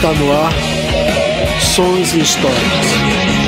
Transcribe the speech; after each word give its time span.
Está 0.00 0.14
no 0.14 0.32
ar 0.32 0.50
Sons 1.60 2.14
e 2.14 2.20
Histórias. 2.20 3.39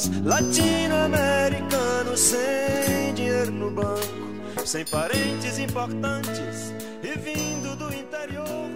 Rapaz 0.00 0.10
latino-americano 0.24 2.16
sem 2.16 3.12
dinheiro 3.14 3.50
no 3.50 3.70
banco, 3.70 4.64
sem 4.64 4.84
parentes 4.86 5.58
importantes 5.58 6.72
e 7.02 7.18
vindo 7.18 7.76
do 7.76 7.92
interior. 7.92 8.70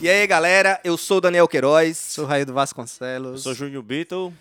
E 0.00 0.08
aí, 0.08 0.26
galera, 0.26 0.80
eu 0.82 0.96
sou 0.96 1.18
o 1.18 1.20
Daniel 1.20 1.46
Queiroz. 1.46 1.96
Sou 1.96 2.26
Raio 2.26 2.44
do 2.44 2.52
Vasconcelos. 2.52 3.42
Sou 3.42 3.54
Júnior 3.54 3.82
Beatle. 3.82 4.32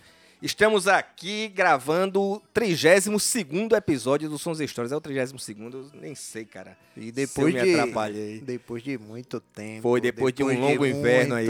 Estamos 0.43 0.89
aqui 0.89 1.47
gravando 1.47 2.21
o 2.21 2.41
32 2.53 3.71
episódio 3.77 4.27
do 4.27 4.38
Sons 4.38 4.59
e 4.59 4.66
Histórias. 4.66 4.91
É 4.91 4.95
o 4.97 4.99
32 4.99 5.71
eu 5.71 5.89
nem 6.02 6.13
sei, 6.16 6.43
cara. 6.43 6.77
E 6.97 7.13
depois 7.13 7.53
Se 7.53 7.59
eu 7.59 7.63
de 7.63 7.71
me 7.71 7.79
atrapalhei. 7.79 8.41
depois 8.41 8.83
de 8.83 8.97
muito 8.97 9.39
tempo. 9.39 9.83
Foi 9.83 10.02
depois 10.02 10.33
de 10.33 10.44
um 10.44 10.59
longo 10.59 10.86
inverno 10.86 11.36
aí. 11.36 11.47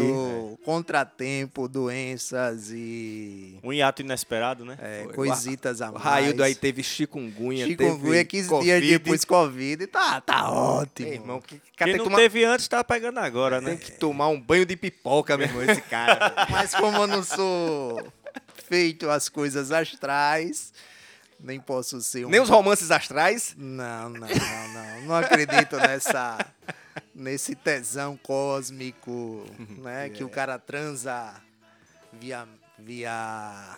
Contratempo, 0.64 1.67
doenças 1.67 2.69
e 2.71 3.58
Um 3.64 3.73
hiato 3.73 4.03
inesperado, 4.03 4.64
né? 4.64 4.77
é, 4.80 5.05
Foi. 5.05 5.14
coisitas 5.16 5.81
a 5.81 5.89
O 5.89 5.94
mais. 5.94 6.05
Raildo 6.05 6.44
aí 6.44 6.53
teve 6.53 6.83
chikungunya, 6.83 7.66
Chikungunya, 7.66 8.11
teve 8.11 8.25
15 8.25 8.49
Covid. 8.49 8.81
dias 8.81 8.99
depois 8.99 9.25
Covid. 9.25 9.88
Tá, 9.88 10.21
tá 10.21 10.52
ótimo. 10.52 11.09
Ei, 11.09 11.16
irmão, 11.16 11.41
que, 11.41 11.59
cara, 11.75 11.89
Quem 11.89 11.94
tem, 11.94 11.97
não 11.97 12.03
tomar, 12.05 12.17
teve 12.17 12.45
antes 12.45 12.67
tá 12.67 12.83
pegando 12.83 13.17
agora, 13.17 13.59
né? 13.59 13.71
tem 13.71 13.77
que 13.80 13.94
tomar 13.94 14.27
um 14.27 14.39
banho 14.39 14.67
de 14.67 14.77
pipoca, 14.77 15.36
meu 15.36 15.47
irmão, 15.47 15.64
esse 15.64 15.81
cara. 15.81 16.31
Mas 16.47 16.75
como 16.75 16.95
eu 16.97 17.08
não 17.08 17.23
sou 17.23 17.99
feito 18.73 19.07
as 19.07 19.29
coisas 19.29 19.71
astrais, 19.71 20.73
nem 21.39 21.59
posso 21.59 22.02
ser 22.02 22.25
um... 22.25 22.29
Nem 22.29 22.41
os 22.41 22.49
romances 22.49 22.89
astrais. 22.89 23.53
Não, 23.55 24.09
não, 24.09 24.27
não, 24.27 24.67
não. 24.73 25.02
Não 25.03 25.15
acredito 25.15 25.77
nessa 25.77 26.43
nesse 27.13 27.53
tesão 27.53 28.17
cósmico, 28.17 29.45
né? 29.77 30.09
Que 30.09 30.23
o 30.23 30.30
cara 30.30 30.57
transa 30.57 31.35
via 32.11 32.47
via 32.80 33.77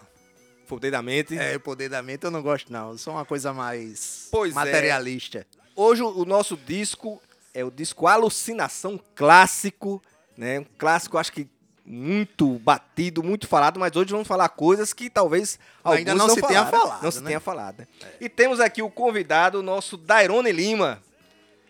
Poder 0.65 0.91
da 0.91 1.02
mente. 1.02 1.37
é, 1.37 1.59
poder 1.59 1.89
da 1.89 2.02
mente. 2.02 2.23
Eu 2.23 2.31
não 2.31 2.41
gosto 2.41 2.71
não. 2.71 2.91
Eu 2.91 2.97
sou 2.97 3.13
uma 3.13 3.25
coisa 3.25 3.52
mais 3.52 4.30
Pois 4.31 4.53
é. 4.53 4.55
materialista. 4.55 5.45
Hoje 5.75 6.02
o 6.03 6.21
o 6.21 6.25
nosso 6.25 6.55
disco 6.55 7.21
é 7.53 7.65
o 7.65 7.69
disco 7.69 8.07
Alucinação 8.07 8.97
Clássico, 9.13 10.02
né? 10.37 10.59
Um 10.61 10.65
clássico, 10.77 11.17
acho 11.17 11.33
que 11.33 11.49
muito 11.86 12.58
batido, 12.59 13.22
muito 13.22 13.47
falado, 13.47 13.80
mas 13.80 13.95
hoje 13.95 14.11
vamos 14.11 14.28
falar 14.28 14.50
coisas 14.50 14.91
que 14.91 15.08
talvez 15.09 15.59
Ainda 15.83 16.11
alguns 16.14 16.27
não 16.27 16.36
se 16.36 16.42
tenha 16.42 16.66
falado, 16.66 17.03
Não 17.03 17.11
se 17.11 17.19
né? 17.22 17.27
tenha 17.27 17.39
falado. 17.39 17.80
né? 17.80 17.88
E 18.19 18.27
temos 18.27 18.59
aqui 18.59 18.81
o 18.81 18.89
convidado, 18.89 19.59
o 19.59 19.64
nosso 19.64 19.95
Dairone 19.95 20.52
Lima, 20.52 21.00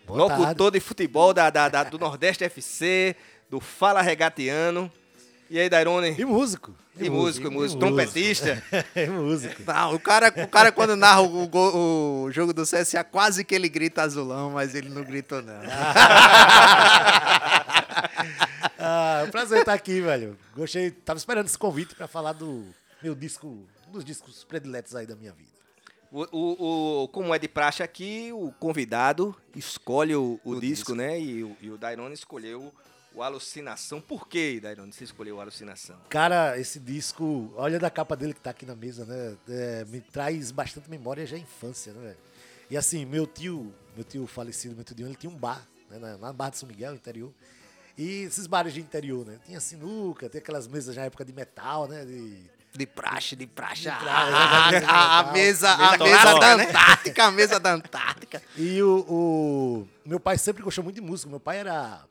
locutor 0.08 0.72
de 0.72 0.80
futebol 0.80 1.34
da, 1.34 1.50
da- 1.50 1.68
da- 1.68 1.84
do 1.84 2.00
Nordeste 2.00 2.46
FC, 2.46 3.16
do 3.50 3.60
Fala 3.60 4.02
Regatiano. 4.02 4.90
E 5.50 5.60
aí, 5.60 5.70
Dairone? 5.70 6.16
E 6.18 6.24
músico. 6.26 6.74
E 6.98 7.10
músico, 7.10 7.48
e 7.48 7.50
músico, 7.50 7.80
trompetista. 7.82 8.64
É 8.96 9.06
músico. 9.08 9.62
Não, 9.68 9.94
o 9.96 10.00
cara, 10.00 10.34
o 10.38 10.48
cara 10.48 10.72
quando 10.72 10.96
narra 10.96 11.20
o, 11.22 11.46
gol- 11.46 11.76
o 12.24 12.32
jogo 12.32 12.54
do 12.54 12.64
CSA, 12.64 13.04
quase 13.04 13.44
que 13.44 13.54
ele 13.54 13.68
grita 13.68 14.02
azulão, 14.02 14.52
mas 14.52 14.74
ele 14.74 14.88
não 14.90 15.04
gritou 15.04 15.42
não. 15.42 15.56
Ah, 18.88 19.22
é 19.22 19.24
um 19.28 19.32
prazer 19.32 19.60
estar 19.60 19.74
aqui, 19.74 20.00
velho. 20.02 20.38
Gostei, 20.56 20.92
tava 20.92 21.18
esperando 21.18 21.48
esse 21.48 21.58
convite 21.58 21.96
pra 21.96 22.08
falar 22.08 22.34
do 22.34 22.66
meu 23.02 23.16
disco, 23.16 23.48
um 23.88 23.92
dos 23.92 24.06
discos 24.06 24.44
prediletos 24.44 24.96
aí 24.96 25.06
da 25.08 25.16
minha 25.16 25.32
vida. 25.32 25.50
O, 26.12 26.22
o- 26.32 27.04
o- 27.04 27.08
como 27.10 27.34
é 27.34 27.40
de 27.40 27.48
praxe 27.48 27.82
aqui, 27.84 28.30
o 28.32 28.52
convidado 28.60 29.36
escolhe 29.56 30.16
o, 30.16 30.40
o 30.46 30.60
disco, 30.60 30.94
né? 30.96 31.20
E, 31.20 31.44
o- 31.44 31.58
e 31.62 31.70
o 31.72 31.78
Dairone 31.78 32.14
escolheu 32.14 32.72
o 33.14 33.24
Alucinação. 33.24 34.00
Por 34.00 34.28
que, 34.28 34.60
Dairone, 34.60 34.94
você 34.94 35.04
escolheu 35.04 35.38
o 35.38 35.42
Alucinação? 35.42 35.98
Cara, 36.10 36.58
esse 36.60 36.80
disco, 36.80 37.52
olha 37.56 37.80
da 37.80 37.90
capa 37.90 38.16
dele 38.16 38.34
que 38.34 38.40
tá 38.42 38.52
aqui 38.52 38.66
na 38.66 38.76
mesa, 38.76 39.04
né? 39.06 39.36
É, 39.50 39.86
me 39.86 40.00
traz 40.00 40.52
bastante 40.52 40.90
memória 40.90 41.26
da 41.26 41.38
infância, 41.38 41.92
né, 41.92 42.02
velho? 42.02 42.18
E 42.70 42.78
assim, 42.78 43.04
meu 43.06 43.26
tio, 43.28 43.74
meu 43.96 44.04
tio 44.04 44.26
falecido, 44.28 44.76
meu 44.76 44.84
tio 44.84 45.06
ele 45.06 45.16
tinha 45.16 45.32
um 45.32 45.38
bar, 45.38 45.66
né, 45.90 45.98
na, 46.00 46.18
na 46.18 46.32
Barra 46.34 46.52
de 46.52 46.58
São 46.60 46.68
Miguel, 46.70 46.94
interior. 46.94 47.32
E 47.98 48.24
esses 48.24 48.46
bares 48.48 48.74
de 48.74 48.82
interior, 48.82 49.26
né? 49.26 49.38
Tinha 49.46 49.60
sinuca, 49.60 50.30
tem 50.30 50.40
aquelas 50.40 50.68
mesas 50.68 50.96
na 50.96 51.04
época 51.04 51.24
de 51.24 51.32
metal, 51.32 51.88
né? 51.88 52.04
De, 52.04 52.42
De 52.74 52.86
praxe, 52.86 53.36
de 53.38 53.48
praxe. 53.48 53.88
A, 53.88 53.96
praxe, 53.96 54.32
a- 54.34 54.72
né? 54.82 54.86
a- 54.88 55.20
a 55.20 55.32
mesa, 55.32 55.70
a 55.72 55.98
Mesa 55.98 56.40
da 56.40 56.58
né? 56.58 56.64
Antártica, 56.68 57.24
a 57.24 57.32
mesa 57.32 57.60
da 57.60 57.74
Antártica. 57.74 58.42
E 58.58 58.82
o, 58.84 59.00
o- 59.10 59.88
Meu 60.06 60.20
pai 60.20 60.38
sempre 60.38 60.62
gostou 60.62 60.84
muito 60.84 60.96
de 60.96 61.02
música. 61.02 61.30
Meu 61.30 61.40
pai 61.40 61.60
era. 61.60 62.04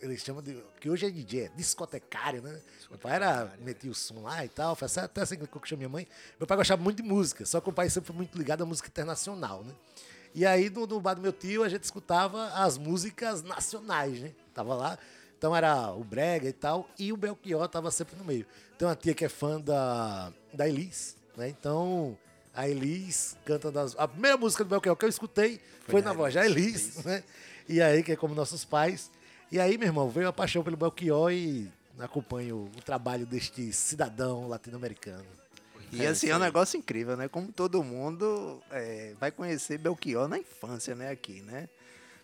Eles 0.00 0.22
chamam 0.22 0.42
de. 0.42 0.56
Que 0.80 0.88
hoje 0.88 1.04
é 1.06 1.10
DJ, 1.10 1.44
é 1.44 1.48
discotecário, 1.56 2.40
né? 2.40 2.58
Meu 2.88 2.98
pai 2.98 3.16
era. 3.16 3.52
Metia 3.60 3.90
o 3.90 3.94
som 3.94 4.22
lá 4.22 4.42
e 4.44 4.48
tal. 4.48 4.74
Foi 4.74 4.88
até 5.02 5.20
assim 5.20 5.36
que 5.36 5.42
eu 5.42 5.48
chamei 5.64 5.86
minha 5.86 5.88
mãe. 5.90 6.08
Meu 6.40 6.46
pai 6.46 6.56
gostava 6.56 6.82
muito 6.82 7.02
de 7.02 7.08
música, 7.08 7.44
só 7.44 7.60
que 7.60 7.68
o 7.68 7.72
pai 7.72 7.90
sempre 7.90 8.06
foi 8.06 8.16
muito 8.16 8.38
ligado 8.38 8.62
à 8.62 8.66
música 8.66 8.88
internacional, 8.88 9.62
né? 9.64 9.72
E 10.34 10.44
aí, 10.46 10.68
no, 10.70 10.86
no 10.86 11.00
bar 11.00 11.14
do 11.14 11.20
meu 11.22 11.32
tio, 11.32 11.62
a 11.62 11.68
gente 11.68 11.84
escutava 11.84 12.48
as 12.54 12.76
músicas 12.78 13.42
nacionais, 13.42 14.18
né? 14.20 14.32
Tava 14.54 14.74
lá. 14.74 14.98
Então 15.38 15.54
era 15.54 15.92
o 15.92 16.02
Brega 16.02 16.48
e 16.48 16.52
tal. 16.52 16.88
E 16.98 17.12
o 17.12 17.16
Belchior 17.16 17.68
tava 17.68 17.90
sempre 17.90 18.16
no 18.16 18.24
meio. 18.24 18.46
Tem 18.78 18.86
uma 18.86 18.96
tia 18.96 19.14
que 19.14 19.24
é 19.24 19.28
fã 19.28 19.60
da, 19.60 20.32
da 20.52 20.68
Elis, 20.68 21.16
né? 21.36 21.48
Então. 21.48 22.16
A 22.54 22.66
Elis 22.66 23.36
canta 23.44 23.70
das. 23.70 23.94
A 23.98 24.08
primeira 24.08 24.38
música 24.38 24.64
do 24.64 24.70
Belchior 24.70 24.96
que 24.96 25.04
eu 25.04 25.08
escutei 25.10 25.60
foi, 25.86 26.00
na 26.00 26.14
voz 26.14 26.32
da 26.32 26.46
Elis, 26.46 27.04
né? 27.04 27.22
E 27.68 27.82
aí, 27.82 28.02
que 28.02 28.12
é 28.12 28.16
como 28.16 28.34
nossos 28.34 28.64
pais. 28.64 29.10
E 29.52 29.60
aí, 29.60 29.76
meu 29.76 29.88
irmão, 29.88 30.08
veio 30.08 30.26
a 30.26 30.32
paixão 30.32 30.64
pelo 30.64 30.76
Belchior 30.76 31.30
e 31.30 31.70
acompanho 31.98 32.70
o 32.76 32.82
trabalho 32.82 33.26
deste 33.26 33.72
cidadão 33.72 34.48
latino-americano. 34.48 35.24
E 35.92 36.04
assim, 36.04 36.28
é 36.28 36.36
um 36.36 36.40
negócio 36.40 36.76
incrível, 36.76 37.16
né? 37.16 37.28
Como 37.28 37.52
todo 37.52 37.82
mundo 37.82 38.60
é, 38.70 39.14
vai 39.20 39.30
conhecer 39.30 39.78
Belchior 39.78 40.28
na 40.28 40.38
infância, 40.38 40.94
né? 40.94 41.10
Aqui, 41.10 41.42
né? 41.42 41.68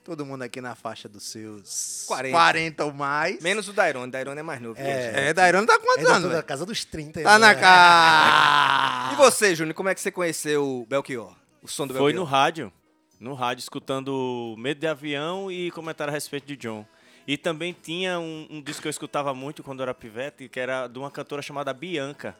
Todo 0.04 0.26
mundo 0.26 0.42
aqui 0.42 0.60
na 0.60 0.74
faixa 0.74 1.08
dos 1.08 1.22
seus 1.22 2.04
40. 2.08 2.32
40 2.36 2.84
ou 2.86 2.92
mais. 2.92 3.40
Menos 3.40 3.68
o 3.68 3.72
Dairone. 3.72 4.10
Dairone 4.10 4.40
é 4.40 4.42
mais 4.42 4.60
novo. 4.60 4.76
gente. 4.76 4.88
É, 4.88 5.32
Dairone 5.32 5.64
tá 5.66 5.78
quantos 5.78 6.06
anos, 6.06 6.28
tô 6.28 6.36
na 6.36 6.42
casa 6.42 6.66
dos 6.66 6.84
30. 6.84 7.22
Tá 7.22 7.38
na 7.38 7.54
né? 7.54 7.60
casa. 7.60 9.12
E 9.12 9.16
você, 9.16 9.54
Júnior, 9.54 9.74
como 9.74 9.88
é 9.90 9.94
que 9.94 10.00
você 10.00 10.10
conheceu 10.10 10.64
o 10.64 10.86
Belchior? 10.86 11.36
O 11.62 11.68
som 11.68 11.86
do 11.86 11.94
Foi 11.94 12.12
no 12.12 12.20
Belchior? 12.20 12.24
rádio. 12.30 12.72
No 13.20 13.34
rádio, 13.34 13.60
escutando 13.62 14.56
Medo 14.58 14.80
de 14.80 14.86
Avião 14.88 15.52
e 15.52 15.70
comentário 15.70 16.10
a 16.10 16.14
respeito 16.14 16.46
de 16.46 16.56
John. 16.56 16.84
E 17.24 17.36
também 17.36 17.72
tinha 17.80 18.18
um, 18.18 18.48
um 18.50 18.60
disco 18.62 18.82
que 18.82 18.88
eu 18.88 18.90
escutava 18.90 19.32
muito 19.32 19.62
quando 19.62 19.78
eu 19.80 19.84
era 19.84 19.94
pivete, 19.94 20.48
que 20.48 20.58
era 20.58 20.88
de 20.88 20.98
uma 20.98 21.10
cantora 21.10 21.40
chamada 21.42 21.72
Bianca. 21.72 22.36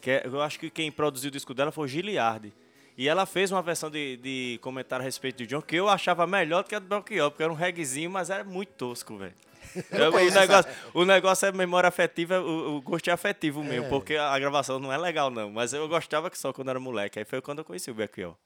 Que 0.00 0.10
é- 0.12 0.22
eu 0.24 0.40
acho 0.40 0.58
que 0.58 0.70
quem 0.70 0.90
produziu 0.90 1.28
o 1.28 1.30
disco 1.32 1.52
dela 1.52 1.70
foi 1.70 1.84
o 1.84 1.88
Giliardi. 1.88 2.54
E 2.96 3.08
ela 3.08 3.24
fez 3.24 3.50
uma 3.50 3.62
versão 3.62 3.90
de, 3.90 4.16
de 4.18 4.58
comentário 4.60 5.02
a 5.02 5.04
respeito 5.04 5.38
de 5.38 5.46
John 5.46 5.62
que 5.62 5.76
eu 5.76 5.88
achava 5.88 6.26
melhor 6.26 6.62
do 6.62 6.68
que 6.68 6.74
a 6.74 6.78
do 6.78 6.86
Belchior, 6.86 7.30
porque 7.30 7.42
era 7.42 7.52
um 7.52 7.56
reguezinho, 7.56 8.10
mas 8.10 8.30
era 8.30 8.44
muito 8.44 8.70
tosco, 8.70 9.16
velho. 9.16 9.34
É, 9.90 10.06
o, 10.06 10.30
negócio, 10.30 10.70
o 10.92 11.04
negócio 11.04 11.46
é 11.46 11.52
memória 11.52 11.88
afetiva, 11.88 12.38
o, 12.40 12.76
o 12.76 12.82
gosto 12.82 13.08
é 13.08 13.12
afetivo 13.12 13.64
mesmo, 13.64 13.88
porque 13.88 14.16
a 14.16 14.38
gravação 14.38 14.78
não 14.78 14.92
é 14.92 14.98
legal, 14.98 15.30
não. 15.30 15.50
Mas 15.50 15.72
eu 15.72 15.88
gostava 15.88 16.30
que 16.30 16.36
só 16.36 16.52
quando 16.52 16.68
era 16.68 16.78
moleque. 16.78 17.18
Aí 17.18 17.24
foi 17.24 17.40
quando 17.40 17.60
eu 17.60 17.64
conheci 17.64 17.90
o 17.90 17.94
Belchior. 17.94 18.36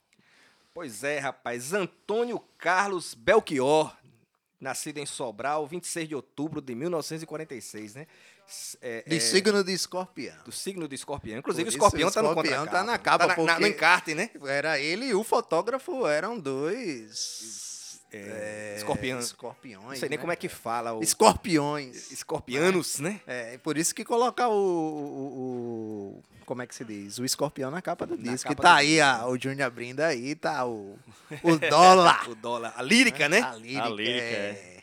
Pois 0.72 1.02
é, 1.02 1.18
rapaz. 1.18 1.72
Antônio 1.72 2.38
Carlos 2.58 3.12
Belchior, 3.14 3.96
nascido 4.60 4.98
em 4.98 5.06
Sobral, 5.06 5.66
26 5.66 6.08
de 6.08 6.14
outubro 6.14 6.60
de 6.60 6.76
1946, 6.76 7.96
né? 7.96 8.06
É- 8.80 9.02
De 9.06 9.16
é, 9.16 9.20
signo 9.20 9.64
de 9.64 9.72
escorpião. 9.72 10.36
do 10.44 10.52
signo 10.52 10.86
do 10.86 10.94
escorpião. 10.94 11.38
Inclusive, 11.38 11.68
o 11.68 11.70
escorpião 11.70 12.08
o 12.08 12.12
tá 12.12 12.22
no 12.22 12.28
escorpião 12.28 12.58
contracapa. 12.64 12.86
tá 12.86 12.92
na 12.92 12.98
capa, 12.98 13.18
Tá 13.18 13.26
na- 13.26 13.42
na- 13.42 13.52
porque- 13.54 13.60
no 13.60 13.66
encarte, 13.66 14.14
né? 14.14 14.30
Era 14.46 14.78
ele 14.78 15.06
e 15.06 15.14
o 15.14 15.24
fotógrafo 15.24 16.06
eram 16.06 16.38
dois. 16.38 18.00
É, 18.12 18.74
escorpião. 18.76 19.18
Escorpiões. 19.18 19.84
Não 19.84 19.96
sei 19.96 20.08
nem 20.08 20.16
né? 20.16 20.20
como 20.20 20.32
é 20.32 20.36
que 20.36 20.48
fala. 20.48 20.92
O... 20.94 21.02
Escorpiões. 21.02 22.10
Escorpianos, 22.12 23.00
né? 23.00 23.20
É, 23.26 23.58
por 23.58 23.76
isso 23.76 23.94
que 23.94 24.04
coloca 24.04 24.48
o, 24.48 24.52
o- 24.54 26.18
o- 26.18 26.24
Como 26.46 26.62
é 26.62 26.66
que 26.66 26.74
se 26.74 26.84
diz? 26.84 27.18
O 27.18 27.24
escorpião 27.24 27.70
na 27.70 27.82
capa 27.82 28.06
do 28.06 28.16
Na 28.16 28.32
disco. 28.32 28.48
capa 28.48 28.54
Que 28.54 28.62
tá 28.62 28.74
do 28.74 28.78
aí, 28.78 29.00
a- 29.00 29.26
o 29.26 29.36
Júnior 29.36 29.66
abrindo 29.66 30.00
aí, 30.00 30.34
tá 30.36 30.64
o, 30.64 30.96
o 31.42 31.56
dólar. 31.68 32.26
O 32.30 32.34
dólar. 32.36 32.72
A 32.76 32.82
lírica, 32.82 33.28
né? 33.28 33.40
A 33.42 33.56
lírica. 33.56 33.84
A 33.84 33.88
lírica, 33.88 34.24
é. 34.24 34.75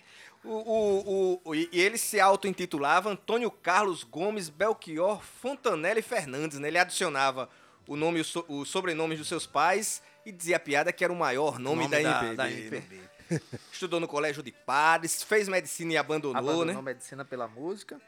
O, 0.43 0.49
o, 0.49 0.99
o- 1.35 1.41
o- 1.45 1.55
e 1.55 1.69
ele 1.71 1.97
se 1.97 2.19
auto-intitulava 2.19 3.09
Antônio 3.09 3.49
Carlos 3.49 4.03
Gomes 4.03 4.49
Belchior 4.49 5.21
Fontanelli 5.41 6.01
Fernandes, 6.01 6.59
né? 6.59 6.67
Ele 6.67 6.77
adicionava 6.77 7.49
o 7.87 7.95
nome 7.95 8.17
e 8.17 8.21
o, 8.21 8.25
so- 8.25 8.45
os 8.49 8.67
sobrenomes 8.69 9.17
dos 9.19 9.27
seus 9.27 9.45
pais 9.47 10.01
e 10.25 10.31
dizia 10.31 10.57
a 10.57 10.59
piada 10.59 10.91
que 10.91 11.03
era 11.03 11.11
o 11.13 11.15
maior 11.15 11.59
nome, 11.59 11.87
da, 11.87 12.01
MPB. 12.01 12.35
da 12.35 12.47
né? 12.47 13.01
Estudou 13.71 13.99
no 13.99 14.07
Colégio 14.07 14.43
de 14.43 14.51
Padres, 14.51 15.23
fez 15.23 15.47
medicina 15.47 15.93
e 15.93 15.97
abandonou, 15.97 16.37
Abandonou 16.37 16.65
né? 16.65 16.81
medicina 16.81 17.23
pela 17.25 17.47
música 17.47 17.99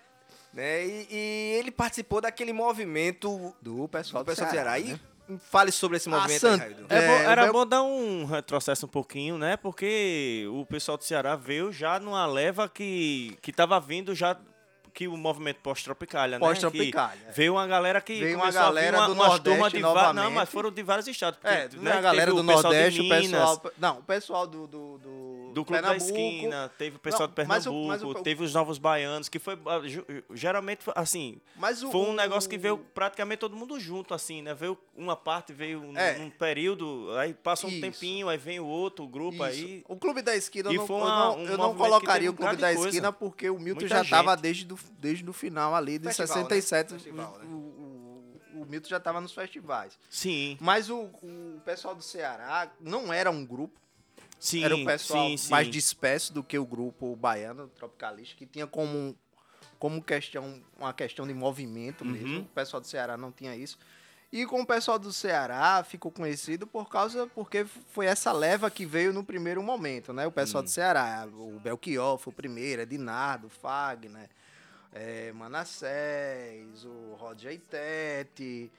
né? 0.53 0.85
E, 0.85 1.07
e 1.11 1.55
ele 1.59 1.71
participou 1.71 2.21
daquele 2.21 2.53
movimento 2.53 3.53
do 3.61 3.87
pessoal 3.89 4.23
do 4.23 4.27
pessoal 4.27 4.49
do 4.49 4.53
Ceará. 4.53 4.71
né? 4.71 4.79
E 4.81 5.14
fale 5.49 5.71
sobre 5.71 5.97
esse 5.97 6.07
movimento 6.09 6.39
Sant- 6.41 6.61
aí. 6.61 6.75
É 6.89 6.97
É, 6.97 7.23
era 7.25 7.43
Bel- 7.43 7.53
bom 7.53 7.65
dar 7.65 7.83
um 7.83 8.25
retrocesso 8.25 8.85
um 8.85 8.89
pouquinho, 8.89 9.37
né? 9.37 9.57
Porque 9.57 10.45
o 10.51 10.65
pessoal 10.65 10.97
do 10.97 11.03
Ceará 11.03 11.35
veio 11.35 11.71
já 11.71 11.99
numa 11.99 12.25
leva 12.25 12.69
que, 12.69 13.37
que 13.41 13.51
tava 13.51 13.79
vindo 13.79 14.13
já 14.15 14.37
que 14.93 15.09
o 15.09 15.17
movimento 15.17 15.57
pós-tropicalha, 15.61 16.39
né? 16.39 16.39
Pós-tropicalha, 16.39 17.19
é. 17.27 17.31
Veio 17.33 17.53
uma 17.55 17.67
galera 17.67 17.99
que 17.99 18.17
Veio 18.17 18.37
uma 18.37 18.49
galera 18.49 18.97
uma, 18.97 19.07
do 19.07 19.13
umas 19.13 19.27
Nordeste 19.27 19.75
de 19.77 19.81
va- 19.83 19.89
Não, 19.93 20.13
novamente. 20.13 20.33
mas 20.35 20.49
foram 20.49 20.71
de 20.71 20.81
vários 20.83 21.05
estados. 21.07 21.37
Porque, 21.37 21.53
É, 21.53 21.69
né, 21.81 21.91
a 21.91 21.99
galera 22.01 22.31
do 22.31 22.39
o 22.41 22.45
pessoal 22.45 22.57
de 22.59 22.63
Nordeste, 22.63 22.99
o 23.01 23.03
Minas, 23.03 23.21
pessoal. 23.23 23.61
Não, 23.77 23.97
o 23.99 24.03
pessoal 24.03 24.47
do. 24.47 24.67
Do, 24.67 24.97
do, 24.99 25.44
do 25.55 25.65
Clube 25.65 25.81
da 25.81 25.89
Pernambuco. 25.89 26.19
Esquina, 26.19 26.71
teve 26.77 26.97
o 26.97 26.99
pessoal 26.99 27.27
Não, 27.27 27.33
de 27.43 27.47
mas 27.47 27.65
o- 27.65 27.69
Pernambuco, 27.71 27.87
mas 27.87 28.03
o- 28.03 28.23
teve 28.23 28.43
os 28.43 28.53
Novos 28.53 28.77
Baianos, 28.77 29.29
que 29.29 29.39
foi, 29.39 29.53
ah, 29.65 29.79
geralmente, 30.33 30.81
assim, 30.93 31.39
Mas 31.55 31.81
o, 31.81 31.91
foi 31.91 32.01
um 32.01 32.13
negócio 32.13 32.49
que 32.49 32.57
veio 32.57 32.77
praticamente 32.77 33.39
todo 33.39 33.55
mundo 33.55 33.79
junto, 33.79 34.13
assim, 34.13 34.41
né? 34.41 34.53
Veio 34.53 34.77
uma 34.95 35.15
parte, 35.15 35.53
veio 35.53 35.81
num, 35.81 35.97
É. 35.97 36.17
num 36.17 36.29
período, 36.29 37.09
aí 37.17 37.33
passa 37.33 37.65
um 37.65 37.69
Isso. 37.69 37.81
tempinho, 37.81 38.29
aí 38.29 38.37
vem 38.37 38.59
o 38.59 38.65
outro 38.65 39.07
grupo 39.07 39.35
Isso. 39.35 39.43
aí. 39.43 39.83
O 39.87 39.95
Clube 39.95 40.21
da 40.21 40.35
Esquina, 40.35 40.69
eu 40.69 40.75
não, 40.75 40.85
eu 40.87 40.95
uma- 40.95 41.09
não, 41.19 41.37
um 41.37 41.45
eu 41.45 41.57
não 41.57 41.75
colocaria 41.75 42.29
o 42.29 42.33
um 42.33 42.35
Clube 42.35 42.55
da 42.57 42.73
coisa. 42.73 42.89
Esquina 42.89 43.11
porque 43.11 43.49
o 43.49 43.57
Milton 43.57 43.81
Muita 43.81 43.95
já 43.95 44.01
estava 44.01 44.35
desde, 44.35 44.65
do, 44.65 44.77
desde 44.99 45.29
o 45.29 45.33
final 45.33 45.73
ali, 45.73 45.97
de 45.97 46.05
Festival, 46.07 46.27
né? 46.27 46.49
67. 46.49 46.93
Festival, 46.93 47.37
né? 47.39 47.45
o, 47.49 47.55
o, 48.57 48.61
o 48.61 48.65
Milton 48.65 48.89
já 48.89 48.97
estava 48.97 49.19
nos 49.21 49.31
festivais. 49.33 49.97
Sim, 50.09 50.57
Mas 50.59 50.89
o, 50.89 51.01
o 51.21 51.61
pessoal 51.65 51.95
do 51.95 52.01
Ceará 52.03 52.69
não 52.79 53.11
era 53.13 53.29
um 53.31 53.45
grupo, 53.45 53.79
sim, 54.39 54.63
era 54.63 54.75
o 54.75 54.85
pessoal 54.85 55.29
sim, 55.29 55.37
sim. 55.37 55.49
mais 55.49 55.69
disperso 55.69 56.33
do 56.33 56.43
que 56.43 56.57
o 56.57 56.65
grupo 56.65 57.15
baiano, 57.15 57.67
tropicalista, 57.69 58.35
que 58.35 58.45
tinha 58.45 58.67
como, 58.67 59.15
como 59.79 60.01
questão, 60.01 60.61
uma 60.77 60.93
questão 60.93 61.27
de 61.27 61.33
movimento 61.33 62.03
Uhum. 62.03 62.11
mesmo. 62.11 62.39
O 62.41 62.45
pessoal 62.45 62.81
do 62.81 62.87
Ceará 62.87 63.17
não 63.17 63.31
tinha 63.31 63.55
isso. 63.55 63.77
E 64.31 64.45
com 64.45 64.59
o 64.61 64.65
pessoal 64.65 64.99
do 64.99 65.13
Ceará 65.13 65.81
ficou 65.83 66.11
conhecido 66.11 66.67
por 66.67 66.89
causa, 66.89 67.25
porque 67.27 67.63
foi 67.91 68.05
essa 68.07 68.33
leva 68.33 68.69
que 68.69 68.85
veio 68.85 69.13
no 69.13 69.23
primeiro 69.23 69.63
momento, 69.63 70.11
né? 70.11 70.27
O 70.27 70.31
pessoal 70.31 70.61
Hum. 70.61 70.65
do 70.65 70.69
Ceará, 70.69 71.25
o 71.31 71.59
Belchior 71.59 72.17
foi 72.17 72.33
o 72.33 72.35
primeiro, 72.35 72.81
Edinardo, 72.81 73.47
Fagner, 73.49 74.29
é, 74.91 75.31
Manassés, 75.33 76.83
o 76.85 77.15
Roger 77.17 77.53
Itete, 77.53 78.71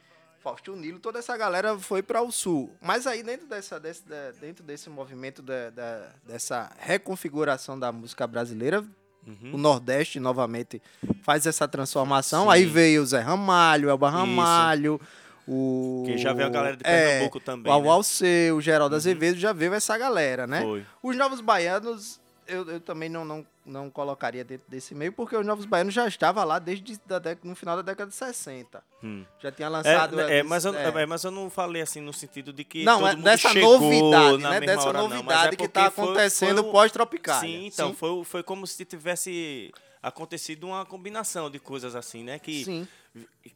Fausto 0.43 0.75
Nilo, 0.77 0.99
toda 0.99 1.19
essa 1.19 1.37
galera 1.37 1.77
foi 1.79 2.03
para 2.03 2.23
o 2.23 2.31
sul. 2.31 2.73
Mas 2.81 3.07
aí 3.07 3.23
dentro, 3.23 3.47
dessa, 3.47 3.81
desse, 3.81 4.03
dentro 4.41 4.63
desse 4.65 4.89
movimento 4.89 5.43
da, 5.43 5.71
da- 5.71 6.09
dessa 6.25 6.71
reconfiguração 6.79 7.79
da 7.79 7.91
música 7.93 8.27
brasileira, 8.27 8.85
Uhum. 9.27 9.55
o 9.55 9.59
Nordeste 9.59 10.21
novamente 10.21 10.81
faz 11.25 11.47
essa 11.47 11.67
transformação. 11.67 12.45
Sim. 12.45 12.51
Aí 12.51 12.65
veio 12.65 13.03
o 13.03 13.07
Zé 13.07 13.19
Ramalho, 13.19 13.89
Elba 13.91 14.07
Isso. 14.09 14.17
Ramalho, 14.19 15.01
o. 15.49 16.05
Que 16.07 16.17
já 16.17 16.33
veio 16.33 16.47
a 16.47 16.51
galera 16.51 16.77
de 16.77 16.87
é, 16.87 17.09
Pernambuco 17.09 17.41
também, 17.41 17.73
O 17.73 17.77
né? 17.77 17.83
Uhum. 17.83 17.91
Alceu, 17.91 18.57
o 18.57 18.61
Geraldo 18.61 18.95
Azevedo, 18.95 19.37
já 19.37 19.53
veio 19.53 19.75
essa 19.75 19.99
galera, 19.99 20.47
né? 20.47 20.63
Foi. 20.63 20.87
Os 21.03 21.17
Novos 21.17 21.41
Baianos, 21.41 22.21
eu, 22.47 22.69
eu 22.71 22.81
também 22.81 23.09
não, 23.09 23.25
não, 23.25 23.47
não 23.65 23.91
colocaria 23.91 24.45
dentro 24.45 24.65
desse 24.69 24.95
meio, 24.95 25.13
porque 25.13 25.37
os 25.37 25.45
Novos 25.45 25.65
Baianos 25.65 25.93
já 25.95 26.07
estavam 26.07 26.45
lá 26.45 26.59
desde 26.59 26.99
da 27.07 27.21
no 27.43 27.55
final 27.55 27.77
da 27.77 27.83
década 27.83 28.11
de 28.11 28.17
60. 28.17 28.83
Hum. 29.03 29.25
Já 29.41 29.53
tinha 29.53 29.67
É, 29.67 29.69
lançado. 29.69 30.21
é, 30.21 30.43
mas 30.43 30.65
eu, 30.65 30.75
é. 30.75 31.03
é, 31.03 31.07
mas 31.07 31.25
eu 31.25 31.31
não 31.31 31.51
falei 31.51 31.83
assim 31.83 32.01
no 32.01 32.13
sentido 32.13 32.53
de 32.53 32.65
que 32.65 32.85
não, 32.85 33.07
é 33.07 33.15
dessa 33.17 33.53
novidade, 33.55 34.39
né? 34.39 34.61
Dessa 34.61 34.89
hora, 34.89 34.99
não, 34.99 35.09
mas 35.09 35.17
novidade 35.19 35.55
é 35.55 35.57
que 35.57 35.65
está 35.65 35.87
acontecendo 35.87 36.65
pós-tropicália. 36.65 37.41
Sim, 37.41 37.67
então, 37.67 37.95
Foi, 37.95 38.25
foi 38.25 38.43
como 38.43 38.67
se 38.67 38.85
tivesse 38.85 39.73
acontecido 40.03 40.69
uma 40.69 40.85
combinação 40.87 41.51
de 41.51 41.59
coisas 41.59 41.97
assim, 41.97 42.23
né? 42.23 42.39
Que, 42.39 42.65
Sim. 42.65 42.89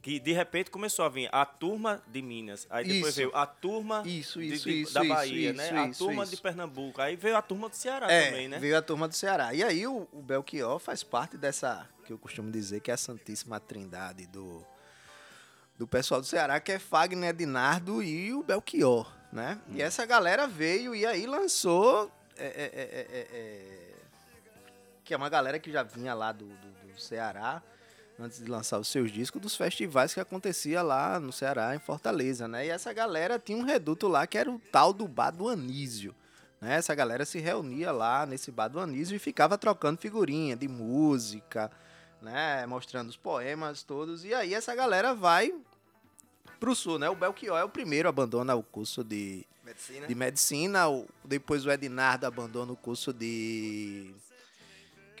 Que 0.01 0.19
de 0.19 0.31
repente 0.33 0.71
começou 0.71 1.05
a 1.05 1.09
vir 1.09 1.29
a 1.31 1.45
turma 1.45 2.01
de 2.07 2.21
Minas, 2.21 2.65
aí 2.69 2.83
depois 2.85 3.09
Isso. 3.09 3.17
veio 3.17 3.35
a 3.35 3.45
turma 3.45 4.01
Isso, 4.05 4.39
de- 4.39 4.47
isso, 4.53 4.69
de- 4.69 4.81
isso, 4.81 4.93
da 4.93 5.03
Bahia, 5.03 5.53
né? 5.53 5.69
a 5.69 5.89
turma 5.93 6.25
de 6.25 6.37
Pernambuco, 6.37 7.01
aí 7.01 7.15
veio 7.15 7.37
a 7.37 7.41
turma 7.41 7.69
do 7.69 7.75
Ceará 7.75 8.11
É, 8.11 8.25
também, 8.31 8.47
né? 8.47 8.57
veio 8.59 8.77
a 8.77 8.81
turma 8.81 9.07
do 9.07 9.13
Ceará. 9.15 9.53
E 9.53 9.63
aí 9.63 9.85
o, 9.85 10.07
o 10.11 10.21
Belchior 10.21 10.79
faz 10.79 11.03
parte 11.03 11.37
dessa, 11.37 11.87
que 12.05 12.11
eu 12.13 12.17
costumo 12.17 12.49
dizer 12.51 12.79
que 12.79 12.89
é 12.89 12.93
a 12.95 12.97
Santíssima 12.97 13.59
Trindade 13.59 14.25
do, 14.27 14.65
do 15.77 15.87
pessoal 15.87 16.19
do 16.21 16.25
Ceará, 16.27 16.59
que 16.59 16.71
é 16.71 16.79
Fagner, 16.79 17.29
Edinardo 17.29 18.01
e 18.01 18.33
o 18.33 18.41
Belchior, 18.41 19.11
né? 19.31 19.59
Hum. 19.67 19.73
E 19.75 19.81
essa 19.81 20.05
galera 20.05 20.47
veio 20.47 20.95
e 20.95 21.05
aí 21.05 21.25
lançou... 21.27 22.11
é, 22.37 22.45
é, 22.45 22.47
é, 22.47 23.07
é, 23.11 23.27
é, 23.37 23.91
que 25.03 25.13
é 25.13 25.17
uma 25.17 25.29
galera 25.29 25.59
que 25.59 25.71
já 25.71 25.83
vinha 25.83 26.13
lá 26.13 26.31
do, 26.31 26.45
do, 26.47 26.71
do 26.93 26.99
Ceará, 26.99 27.61
antes 28.21 28.39
de 28.39 28.49
lançar 28.49 28.79
os 28.79 28.87
seus 28.87 29.11
discos, 29.11 29.41
dos 29.41 29.55
festivais 29.55 30.13
que 30.13 30.19
acontecia 30.19 30.81
lá 30.81 31.19
no 31.19 31.31
Ceará, 31.33 31.75
em 31.75 31.79
Fortaleza, 31.79 32.47
né? 32.47 32.65
E 32.65 32.69
essa 32.69 32.93
galera 32.93 33.39
tinha 33.39 33.57
um 33.57 33.63
reduto 33.63 34.07
lá 34.07 34.25
que 34.27 34.37
era 34.37 34.49
o 34.51 34.59
tal 34.71 34.93
do 34.93 35.07
Bar 35.07 35.31
do 35.31 35.49
Anísio. 35.49 36.13
Né? 36.59 36.75
Essa 36.75 36.93
galera 36.93 37.25
se 37.25 37.39
reunia 37.39 37.91
lá 37.91 38.25
nesse 38.25 38.51
bar 38.51 38.67
do 38.67 38.79
Anísio 38.79 39.15
e 39.15 39.19
ficava 39.19 39.57
trocando 39.57 39.99
figurinha 39.99 40.55
de 40.55 40.67
música, 40.67 41.71
né? 42.21 42.65
Mostrando 42.67 43.09
os 43.09 43.17
poemas 43.17 43.81
todos. 43.81 44.23
E 44.23 44.33
aí 44.33 44.53
essa 44.53 44.75
galera 44.75 45.13
vai 45.15 45.51
pro 46.59 46.75
sul, 46.75 46.99
né? 46.99 47.09
O 47.09 47.15
Belchior 47.15 47.57
é 47.57 47.63
o 47.63 47.69
primeiro, 47.69 48.07
abandona 48.07 48.53
o 48.53 48.61
curso 48.61 49.03
de, 49.03 49.43
Medicina. 49.65 50.05
de 50.07 50.13
medicina. 50.15 50.87
o- 50.87 51.07
depois 51.25 51.65
o 51.65 51.71
Ednardo 51.71 52.27
abandona 52.27 52.71
o 52.71 52.75
curso 52.77 53.11
de. 53.11 54.13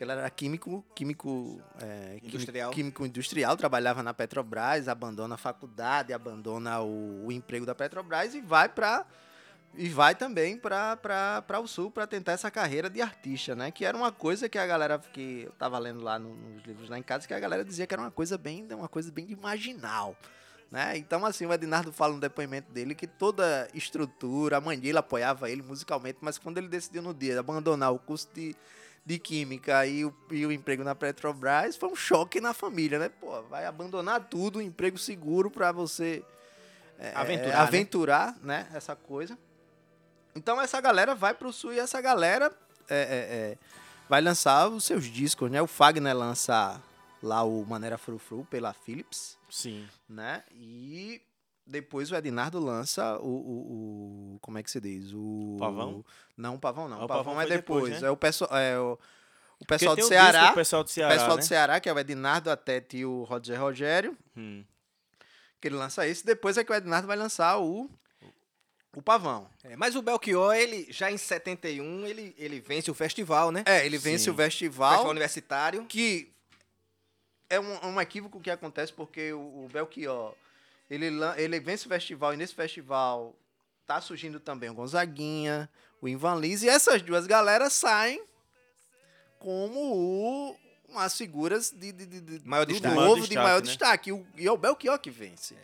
Que 0.01 0.05
ele 0.05 0.13
era 0.13 0.27
químico, 0.31 0.83
químico, 0.95 1.61
é, 1.79 2.17
Industrial. 2.23 2.71
químico 2.71 3.05
industrial, 3.05 3.55
trabalhava 3.55 4.01
na 4.01 4.15
Petrobras, 4.15 4.87
abandona 4.87 5.35
a 5.35 5.37
faculdade, 5.37 6.11
abandona 6.11 6.81
o, 6.81 7.27
o 7.27 7.31
emprego 7.31 7.67
da 7.67 7.75
Petrobras 7.75 8.33
e 8.33 8.41
vai 8.41 8.67
para 8.67 9.05
e 9.77 9.87
vai 9.89 10.15
também 10.15 10.57
para 10.57 11.59
o 11.61 11.67
sul 11.67 11.91
para 11.91 12.07
tentar 12.07 12.31
essa 12.31 12.49
carreira 12.49 12.89
de 12.89 12.99
artista, 12.99 13.55
né? 13.55 13.69
Que 13.69 13.85
era 13.85 13.95
uma 13.95 14.11
coisa 14.11 14.49
que 14.49 14.57
a 14.57 14.65
galera 14.65 14.97
que 14.97 15.43
eu 15.45 15.51
tava 15.51 15.77
lendo 15.77 16.01
lá 16.01 16.17
no- 16.17 16.35
nos 16.35 16.63
livros 16.65 16.89
lá 16.89 16.97
em 16.97 17.03
casa, 17.03 17.27
que 17.27 17.33
a 17.35 17.39
galera 17.39 17.63
dizia 17.63 17.85
que 17.85 17.93
era 17.93 18.01
uma 18.01 18.09
coisa 18.09 18.39
bem, 18.39 18.67
uma 18.71 18.87
coisa 18.89 19.11
bem 19.11 19.27
de 19.27 19.35
marginal. 19.35 20.17
Né? 20.71 20.97
Então, 20.97 21.23
assim, 21.27 21.45
o 21.45 21.53
Ednardo 21.53 21.91
fala 21.91 22.13
no 22.15 22.19
depoimento 22.19 22.71
dele 22.71 22.95
que 22.95 23.05
toda 23.05 23.67
estrutura, 23.71 24.57
a 24.57 24.61
mãe 24.61 24.79
dele 24.79 24.97
apoiava 24.97 25.47
ele 25.47 25.61
musicalmente, 25.61 26.17
mas 26.21 26.39
quando 26.39 26.57
ele 26.57 26.69
decidiu 26.69 27.03
no 27.03 27.13
dia 27.13 27.39
abandonar 27.39 27.93
o 27.93 27.99
curso 27.99 28.27
de, 28.33 28.55
de 29.05 29.17
Química 29.17 29.85
e 29.85 30.05
o, 30.05 30.13
e 30.29 30.45
o 30.45 30.51
emprego 30.51 30.83
na 30.83 30.93
Petrobras, 30.93 31.75
foi 31.75 31.89
um 31.89 31.95
choque 31.95 32.39
na 32.39 32.53
família, 32.53 32.99
né? 32.99 33.09
Pô, 33.09 33.41
vai 33.43 33.65
abandonar 33.65 34.27
tudo, 34.29 34.59
um 34.59 34.61
emprego 34.61 34.97
seguro 34.97 35.49
para 35.49 35.71
você 35.71 36.23
é, 37.01 37.13
Aventurar, 37.15 37.49
é, 37.49 37.55
aventurar 37.55 38.37
né? 38.43 38.67
Essa 38.73 38.95
coisa. 38.95 39.35
Então, 40.35 40.61
essa 40.61 40.79
galera 40.79 41.15
vai 41.15 41.33
pro 41.33 41.51
sul 41.51 41.73
e 41.73 41.79
essa 41.79 41.99
galera 41.99 42.55
é, 42.87 42.95
é, 42.95 42.99
é, 43.01 43.57
vai 44.07 44.21
lançar 44.21 44.67
os 44.67 44.83
seus 44.83 45.05
discos, 45.05 45.49
né? 45.49 45.59
O 45.61 45.67
Fagner 45.67 46.15
lança 46.15 46.79
lá 47.21 47.41
o 47.41 47.65
Maneira 47.65 47.97
Frufru 47.97 48.45
pela 48.49 48.71
Philips 48.71 49.35
Sim. 49.49 49.87
né? 50.07 50.43
E 50.53 51.21
depois 51.71 52.11
o 52.11 52.15
Ednardo 52.15 52.59
lança 52.59 53.17
o, 53.19 53.25
o, 53.27 54.35
o- 54.35 54.39
como 54.41 54.57
é 54.57 54.63
que 54.63 54.69
se 54.69 54.79
diz? 54.79 55.11
O 55.13 55.57
Pavão? 55.59 56.05
Não, 56.37 56.55
o 56.55 56.59
Pavão 56.59 56.87
não. 56.89 56.97
Ah, 56.97 57.01
o 57.01 57.05
o 57.05 57.07
Pavão, 57.07 57.23
Pavão 57.23 57.41
é 57.41 57.45
depois. 57.47 57.83
depois, 57.85 58.01
né? 58.01 58.07
É 58.07 58.11
o 58.11 58.17
pessoal 58.17 58.49
é 58.57 58.79
o, 58.79 58.99
o 59.59 59.65
pessoal 59.65 59.95
do 59.95 60.01
o 60.01 60.05
Ceará. 60.05 60.49
do 60.49 60.55
pessoal 60.55 60.83
do 60.83 60.87
O 60.87 60.89
Ceará, 60.91 61.13
pessoal 61.13 61.35
né? 61.35 61.41
do 61.41 61.45
Ceará, 61.45 61.79
que 61.79 61.89
é 61.89 61.93
o 61.93 61.99
Ednardo, 61.99 62.49
a 62.51 62.55
Tete 62.57 62.97
e 62.97 63.05
o 63.05 63.23
Roger 63.23 63.59
Rogério, 63.59 64.17
Hum. 64.37 64.63
que 65.59 65.67
ele 65.67 65.75
lança 65.75 66.07
esse. 66.07 66.25
Depois 66.25 66.57
é 66.57 66.63
que 66.63 66.71
o 66.71 66.75
Ednardo 66.75 67.07
vai 67.07 67.15
lançar 67.17 67.57
o 67.59 67.89
o 68.93 69.01
Pavão. 69.01 69.47
É, 69.63 69.77
mas 69.77 69.95
o 69.95 70.01
Belchior, 70.01 70.53
ele 70.53 70.85
já 70.91 71.09
em 71.09 71.15
71, 71.17 72.05
ele, 72.05 72.35
ele 72.37 72.59
vence 72.59 72.91
o 72.91 72.93
festival, 72.93 73.49
né? 73.49 73.63
É, 73.65 73.85
ele 73.85 73.97
vence 73.97 74.25
Sim. 74.25 74.31
o 74.31 74.35
Festival 74.35 74.89
festival, 74.89 75.11
universitário. 75.11 75.85
que 75.85 76.29
é 77.49 77.57
um, 77.57 77.85
um 77.87 78.01
equívoco 78.01 78.41
que 78.41 78.49
acontece 78.51 78.91
porque 78.91 79.31
o, 79.31 79.39
o 79.39 79.69
Belchior, 79.71 80.33
ele, 80.95 81.07
ele 81.37 81.59
vence 81.59 81.85
o 81.85 81.89
festival 81.89 82.33
e 82.33 82.37
nesse 82.37 82.53
festival 82.53 83.35
tá 83.87 83.99
surgindo 84.01 84.39
também 84.39 84.69
o 84.69 84.73
Gonzaguinha, 84.73 85.69
o 86.01 86.07
Ivan 86.07 86.35
Lins, 86.35 86.63
e 86.63 86.69
essas 86.69 87.01
duas 87.01 87.27
galeras 87.27 87.73
saem 87.73 88.23
como 89.39 89.79
o, 89.79 90.55
umas 90.89 91.17
figuras 91.17 91.71
de, 91.71 91.91
de, 91.91 92.05
de, 92.05 92.21
de- 92.21 92.47
Maior 92.47 92.65
do 92.65 92.73
destaque. 92.73 92.93
novo, 92.95 93.05
Maior 93.07 93.15
de 93.15 93.21
destaque, 93.21 93.43
maior 93.43 93.55
né? 93.61 93.67
destaque. 93.67 94.09
E, 94.09 94.13
o, 94.13 94.27
e 94.37 94.47
é 94.47 94.51
o 94.51 94.57
Belchior 94.57 94.99
que 94.99 95.09
vence. 95.09 95.55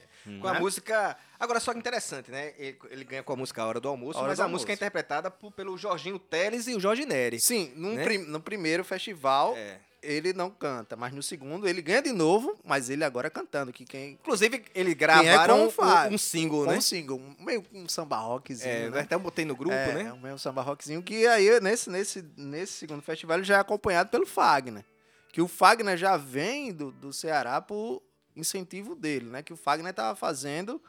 Com 0.41 0.48
a 0.48 0.53
Né? 0.55 0.60
música. 0.60 1.15
Agora, 1.39 1.57
só 1.60 1.72
que 1.72 1.79
interessante, 1.79 2.29
né? 2.29 2.53
Ele, 2.57 2.77
ele 2.89 3.03
ganha 3.05 3.24
com 3.24 3.31
a 3.31 3.36
música 3.38 3.62
A 3.62 3.65
Hora 3.67 3.79
do 3.79 3.88
Almoço, 3.88 4.19
Hora 4.19 4.27
mas 4.29 4.38
do 4.38 4.41
a 4.41 4.43
Almoço. 4.46 4.55
música 4.63 4.74
é 4.74 4.75
interpretada 4.75 5.31
por- 5.31 5.51
pelo 5.53 5.77
Jorginho 5.77 6.19
Teles 6.19 6.67
e 6.67 6.75
o 6.75 6.79
Jorge 6.81 7.05
Neri. 7.05 7.39
Sim, 7.39 7.72
num 7.77 7.93
Né? 7.93 8.03
prim- 8.03 8.25
no 8.25 8.41
primeiro 8.41 8.84
festival 8.84 9.55
É. 9.55 9.79
ele 10.01 10.34
não 10.34 10.50
canta, 10.50 10.96
mas 10.96 11.13
no 11.13 11.24
segundo 11.24 11.68
ele 11.68 11.82
ganha 11.82 12.01
de 12.01 12.12
novo, 12.12 12.58
mas 12.63 12.89
ele 12.89 13.04
agora 13.04 13.30
cantando, 13.30 13.74
que 13.74 13.86
quem 13.86 14.12
Inclusive, 14.13 14.60
Quem 14.60 14.88
é 14.88 14.94
gravaram 14.94 15.70
Fábio. 15.70 16.12
um, 16.12 16.16
um 16.16 16.18
single, 16.18 16.66
com 16.66 16.72
né? 16.72 16.77
um 16.77 16.82
single, 16.82 17.22
meio 17.39 17.66
um 17.74 17.89
samba 17.89 18.18
rockzinho, 18.18 18.70
É, 18.70 18.89
né? 18.89 19.00
até 19.01 19.16
eu 19.16 19.20
botei 19.20 19.46
no 19.46 19.56
grupo, 19.56 19.74
é, 19.75 19.94
né? 19.94 20.10
É 20.10 20.13
um 20.13 20.20
meio 20.20 20.38
samba 20.38 20.62
rockzinho 20.62 21.01
que 21.01 21.25
aí 21.27 21.60
nesse, 21.60 21.89
nesse, 21.89 22.25
nesse 22.38 22.74
segundo 22.74 23.01
festival 23.01 23.38
ele 23.38 23.46
já 23.46 23.58
é 23.58 23.60
acompanhado 23.60 24.10
pelo 24.10 24.25
Fagner. 24.25 24.86
Que 25.32 25.42
o 25.42 25.48
Fagner 25.48 25.98
já 25.98 26.18
vem 26.18 26.72
do, 26.74 26.92
do 26.92 27.12
Ceará 27.12 27.62
por 27.62 28.01
incentivo 28.36 28.96
dele, 28.96 29.25
né? 29.30 29.42
Que 29.42 29.54
o 29.54 29.58
Fagner 29.58 29.94
tava 29.94 30.16
fazendo, 30.16 30.82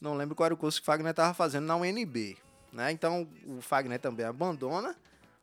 não 0.00 0.14
lembro 0.14 0.34
qual 0.34 0.46
era 0.46 0.54
o 0.54 0.56
curso 0.56 0.80
que 0.80 0.84
o 0.84 0.86
Fagner 0.86 1.14
tava 1.14 1.34
fazendo 1.34 1.66
na 1.66 1.76
UNB, 1.76 2.36
né? 2.72 2.90
Então 2.90 3.28
o 3.46 3.60
Fagner 3.60 3.98
também 4.00 4.26
abandona 4.26 4.96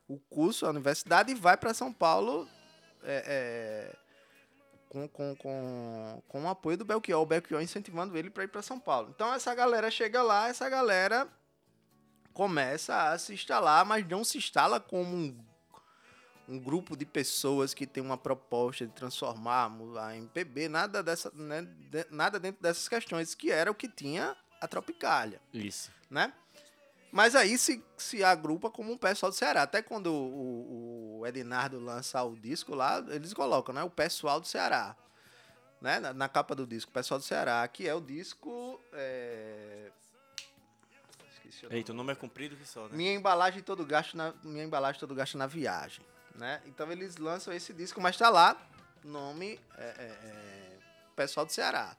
o 0.08 0.18
curso, 0.30 0.66
a 0.66 0.70
universidade 0.70 1.32
e 1.32 1.36
vai 1.36 1.58
para 1.58 1.74
São 1.74 1.92
Paulo 1.92 2.48
é, 3.08 3.24
é, 3.26 3.96
com, 4.90 5.08
com, 5.08 5.36
com, 5.36 6.24
com 6.28 6.44
o 6.44 6.48
apoio 6.50 6.78
do 6.78 6.86
Belchior, 6.86 7.22
o 7.22 7.26
Belchior 7.26 7.62
incentivando 7.62 8.18
ele 8.18 8.30
para 8.30 8.44
ir 8.44 8.48
para 8.50 8.62
São 8.62 8.80
Paulo. 8.80 9.12
Então 9.16 9.34
essa 9.34 9.54
galera 9.56 9.90
chega 9.90 10.22
lá, 10.22 10.48
essa 10.50 10.68
galera 10.70 11.28
começa 12.34 13.10
a 13.10 13.18
se 13.18 13.34
instalar, 13.34 13.86
mas 13.86 14.08
não 14.08 14.24
se 14.24 14.38
instala 14.38 14.80
como 14.80 15.16
um, 15.16 15.38
um 16.48 16.60
grupo 16.60 16.96
de 16.96 17.06
pessoas 17.06 17.74
que 17.74 17.88
tem 17.88 18.04
uma 18.04 18.18
proposta 18.18 18.86
de 18.86 18.94
transformar 18.94 19.72
a 20.00 20.16
MPB, 20.16 20.70
nada, 20.70 21.02
dessa, 21.02 21.32
né, 21.34 21.62
de- 21.64 22.06
nada 22.12 22.40
dentro 22.40 22.62
dessas 22.62 22.88
questões, 22.88 23.34
que 23.34 23.52
era 23.52 23.72
o 23.72 23.76
que 23.76 23.88
tinha 23.88 24.36
a 24.62 24.68
Tropicália 24.68 25.42
Isso. 25.54 25.92
né? 26.10 26.32
Mas 27.12 27.36
aí 27.36 27.58
se, 27.58 27.84
se 27.98 28.24
agrupa 28.24 28.70
como 28.70 28.92
um 28.92 28.98
pessoal 28.98 29.32
do 29.32 29.36
Ceará. 29.36 29.64
Até 29.64 29.82
quando 29.82 30.14
o, 30.14 31.20
o 31.20 31.28
Ednardo 31.28 31.80
lança 31.80 32.22
o 32.24 32.36
disco 32.36 32.76
lá, 32.76 33.04
eles 33.10 33.34
colocam, 33.34 33.74
né? 33.74 33.84
O 33.84 33.90
pessoal 33.90 34.40
do 34.40 34.48
Ceará. 34.48 34.96
Né? 35.82 36.00
Na, 36.00 36.14
na 36.14 36.30
capa 36.30 36.56
do 36.56 36.66
disco, 36.66 36.90
o 36.90 36.94
pessoal 36.94 37.20
do 37.20 37.24
Ceará, 37.24 37.68
que 37.68 37.88
é 37.88 37.94
o 37.94 38.02
disco. 38.02 38.82
é, 38.94 39.92
Esqueci 41.34 41.66
o 41.66 41.70
nome. 41.70 41.76
Eita, 41.78 41.92
o 41.92 41.96
nome 41.96 42.12
é 42.12 42.16
comprido 42.16 42.56
que 42.56 42.68
só, 42.68 42.88
né? 42.88 42.90
Minha 42.94 43.14
embalagem 43.14 43.62
todo 43.62 43.86
gasto 43.86 44.16
na 44.18 44.34
minha 44.44 44.64
embalagem 44.64 45.00
todo 45.00 45.16
gasto 45.16 45.38
na 45.38 45.48
viagem, 45.48 46.06
né? 46.36 46.62
Então 46.66 46.92
eles 46.92 47.18
lançam 47.18 47.54
esse 47.54 47.74
disco, 47.74 48.02
mas 48.02 48.18
tá 48.18 48.30
lá 48.30 48.58
nome 49.04 49.60
é, 49.78 49.84
é, 49.84 50.04
é, 50.04 50.78
pessoal 51.16 51.46
do 51.46 51.52
Ceará. 51.52 51.96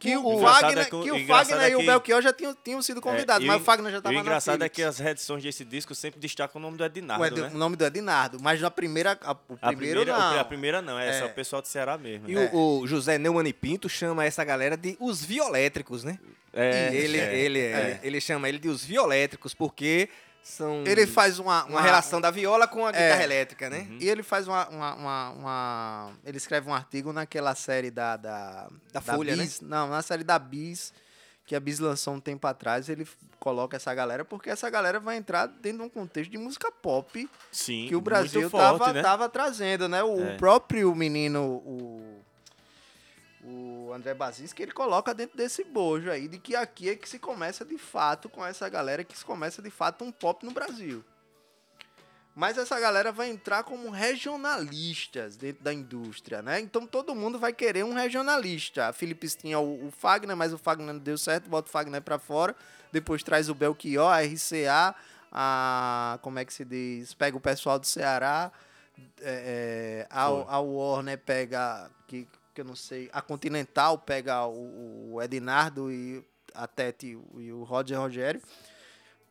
Que 0.00 0.16
o, 0.16 0.40
Fagner, 0.40 0.78
é 0.78 0.84
que 0.86 0.96
o- 0.96 1.02
que 1.02 1.12
o 1.12 1.16
engraçado 1.16 1.48
Fagner 1.50 1.66
é 1.66 1.70
e 1.70 1.76
o 1.76 1.78
que- 1.80 1.86
Belchior 1.86 2.22
já 2.22 2.32
tinham, 2.32 2.56
tinham 2.64 2.82
sido 2.82 3.00
convidados, 3.00 3.44
É, 3.44 3.46
mas 3.46 3.58
o- 3.58 3.60
o 3.60 3.64
Fagner 3.64 3.92
já 3.92 3.98
E 3.98 4.00
tava 4.02 4.12
o 4.12 4.16
na 4.16 4.20
engraçado 4.22 4.62
é 4.64 4.68
que 4.68 4.82
as 4.82 4.98
reedições 4.98 5.42
desse 5.42 5.64
disco 5.64 5.94
sempre 5.94 6.18
destacam 6.18 6.58
o 6.58 6.62
nome 6.62 6.76
do 6.78 6.84
Ednardo, 6.84 7.22
o, 7.22 7.26
Ed- 7.26 7.40
né? 7.40 7.50
o 7.54 7.58
nome 7.58 7.76
do 7.76 7.84
Ednardo, 7.84 8.38
mas 8.40 8.60
na 8.60 8.70
primeira 8.70 9.18
a, 9.22 9.32
o 9.32 9.34
A 9.60 9.68
primeiro 9.68 10.00
primeira, 10.00 10.12
não. 10.18 10.40
a 10.40 10.44
primeira 10.44 10.82
não, 10.82 10.98
é, 10.98 11.08
É. 11.10 11.18
só 11.20 11.26
o 11.26 11.30
pessoal 11.30 11.62
do 11.62 11.68
Ceará 11.68 11.96
mesmo. 11.98 12.28
E 12.28 12.34
né? 12.34 12.50
o, 12.52 12.80
o 12.80 12.86
José 12.86 13.18
Neumann 13.18 13.46
e 13.46 13.52
Pinto 13.52 13.88
chama 13.88 14.24
essa 14.24 14.42
galera 14.42 14.76
de 14.76 14.96
os 14.98 15.24
violétricos, 15.24 16.02
né? 16.02 16.18
É, 16.52 16.90
ele, 16.92 17.18
é. 17.18 17.38
ele, 17.38 17.58
é, 17.60 18.00
ele 18.02 18.20
chama 18.20 18.48
ele 18.48 18.58
de 18.58 18.68
os 18.68 18.84
violétricos, 18.84 19.54
porque 19.54 20.08
são 20.42 20.84
Ele 20.86 21.06
faz 21.06 21.38
uma, 21.38 21.64
uma 21.64 21.80
relação 21.80 22.20
da 22.20 22.30
viola 22.30 22.66
com 22.66 22.84
a 22.86 22.92
guitarra 22.92 23.22
elétrica, 23.22 23.68
né? 23.70 23.86
Uhum. 23.90 23.98
E 24.00 24.08
ele 24.08 24.22
faz 24.22 24.48
uma, 24.48 24.68
uma, 24.68 24.94
uma- 24.94 25.30
uma- 25.30 26.12
Ele 26.24 26.36
escreve 26.36 26.68
um 26.68 26.74
artigo 26.74 27.12
naquela 27.12 27.54
série 27.54 27.90
da. 27.90 28.16
Da, 28.16 28.68
Da 28.92 29.00
Folha, 29.00 29.36
né? 29.36 29.48
Não, 29.62 29.88
na 29.88 30.02
série 30.02 30.24
da 30.24 30.38
Bis, 30.38 30.92
que 31.46 31.54
a 31.54 31.60
Bis 31.60 31.78
lançou 31.78 32.14
um 32.14 32.20
tempo 32.20 32.46
atrás. 32.46 32.88
Ele 32.88 33.06
coloca 33.38 33.76
essa 33.76 33.94
galera, 33.94 34.24
porque 34.24 34.50
essa 34.50 34.68
galera 34.68 35.00
vai 35.00 35.16
entrar 35.16 35.46
dentro 35.46 35.78
de 35.78 35.84
um 35.84 35.88
contexto 35.88 36.30
de 36.30 36.36
música 36.38 36.70
pop 36.70 37.28
Sim, 37.50 37.86
que 37.88 37.96
o 37.96 38.00
Brasil 38.00 38.50
forte, 38.50 38.78
tava, 38.78 38.92
né? 38.92 39.02
tava 39.02 39.28
trazendo, 39.28 39.88
né? 39.88 40.02
O, 40.02 40.20
É. 40.20 40.34
o 40.34 40.36
próprio 40.36 40.94
menino, 40.94 41.42
o, 41.64 42.19
o 43.44 43.92
André 43.92 44.14
Bazinski, 44.14 44.62
ele 44.62 44.72
coloca 44.72 45.14
dentro 45.14 45.36
desse 45.36 45.64
bojo 45.64 46.10
aí, 46.10 46.28
de 46.28 46.38
que 46.38 46.54
aqui 46.54 46.90
é 46.90 46.96
que 46.96 47.08
se 47.08 47.18
começa 47.18 47.64
de 47.64 47.78
fato 47.78 48.28
com 48.28 48.44
essa 48.44 48.68
galera, 48.68 49.04
que 49.04 49.16
se 49.16 49.24
começa 49.24 49.62
de 49.62 49.70
fato 49.70 50.04
um 50.04 50.12
pop 50.12 50.44
no 50.44 50.52
Brasil. 50.52 51.04
Mas 52.34 52.56
essa 52.56 52.78
galera 52.78 53.10
vai 53.10 53.28
entrar 53.28 53.64
como 53.64 53.90
regionalistas 53.90 55.36
dentro 55.36 55.64
da 55.64 55.74
indústria, 55.74 56.40
né? 56.40 56.60
Então 56.60 56.86
todo 56.86 57.14
mundo 57.14 57.38
vai 57.38 57.52
querer 57.52 57.84
um 57.84 57.92
regionalista. 57.92 58.88
A 58.88 58.92
Philips 58.92 59.34
tinha 59.34 59.58
o, 59.58 59.88
o 59.88 59.90
Fagner, 59.90 60.36
mas 60.36 60.52
o 60.52 60.58
Fagner 60.58 60.94
não 60.94 61.00
deu 61.00 61.18
certo, 61.18 61.50
bota 61.50 61.68
o 61.68 61.70
Fagner 61.70 62.00
pra 62.00 62.18
fora. 62.18 62.54
Depois 62.92 63.22
traz 63.22 63.48
o 63.48 63.54
Belchior, 63.54 64.12
a 64.12 64.22
RCA, 64.22 64.94
a. 65.32 66.18
Como 66.22 66.38
é 66.38 66.44
que 66.44 66.54
se 66.54 66.64
diz? 66.64 67.12
Pega 67.14 67.36
o 67.36 67.40
pessoal 67.40 67.78
do 67.78 67.86
Ceará. 67.86 68.52
É, 69.20 70.04
é, 70.04 70.06
a, 70.08 70.24
a 70.24 70.60
Warner 70.60 71.18
pega. 71.18 71.90
Que, 72.06 72.28
que 72.54 72.60
eu 72.60 72.64
não 72.64 72.76
sei. 72.76 73.08
A 73.12 73.20
Continental 73.22 73.98
pega 73.98 74.44
o, 74.46 75.14
o 75.14 75.22
Ednardo 75.22 75.90
e 75.90 76.24
a 76.54 76.66
Tete 76.66 77.16
e 77.38 77.52
o- 77.52 77.62
Roger 77.62 77.98
Rogério. 77.98 78.40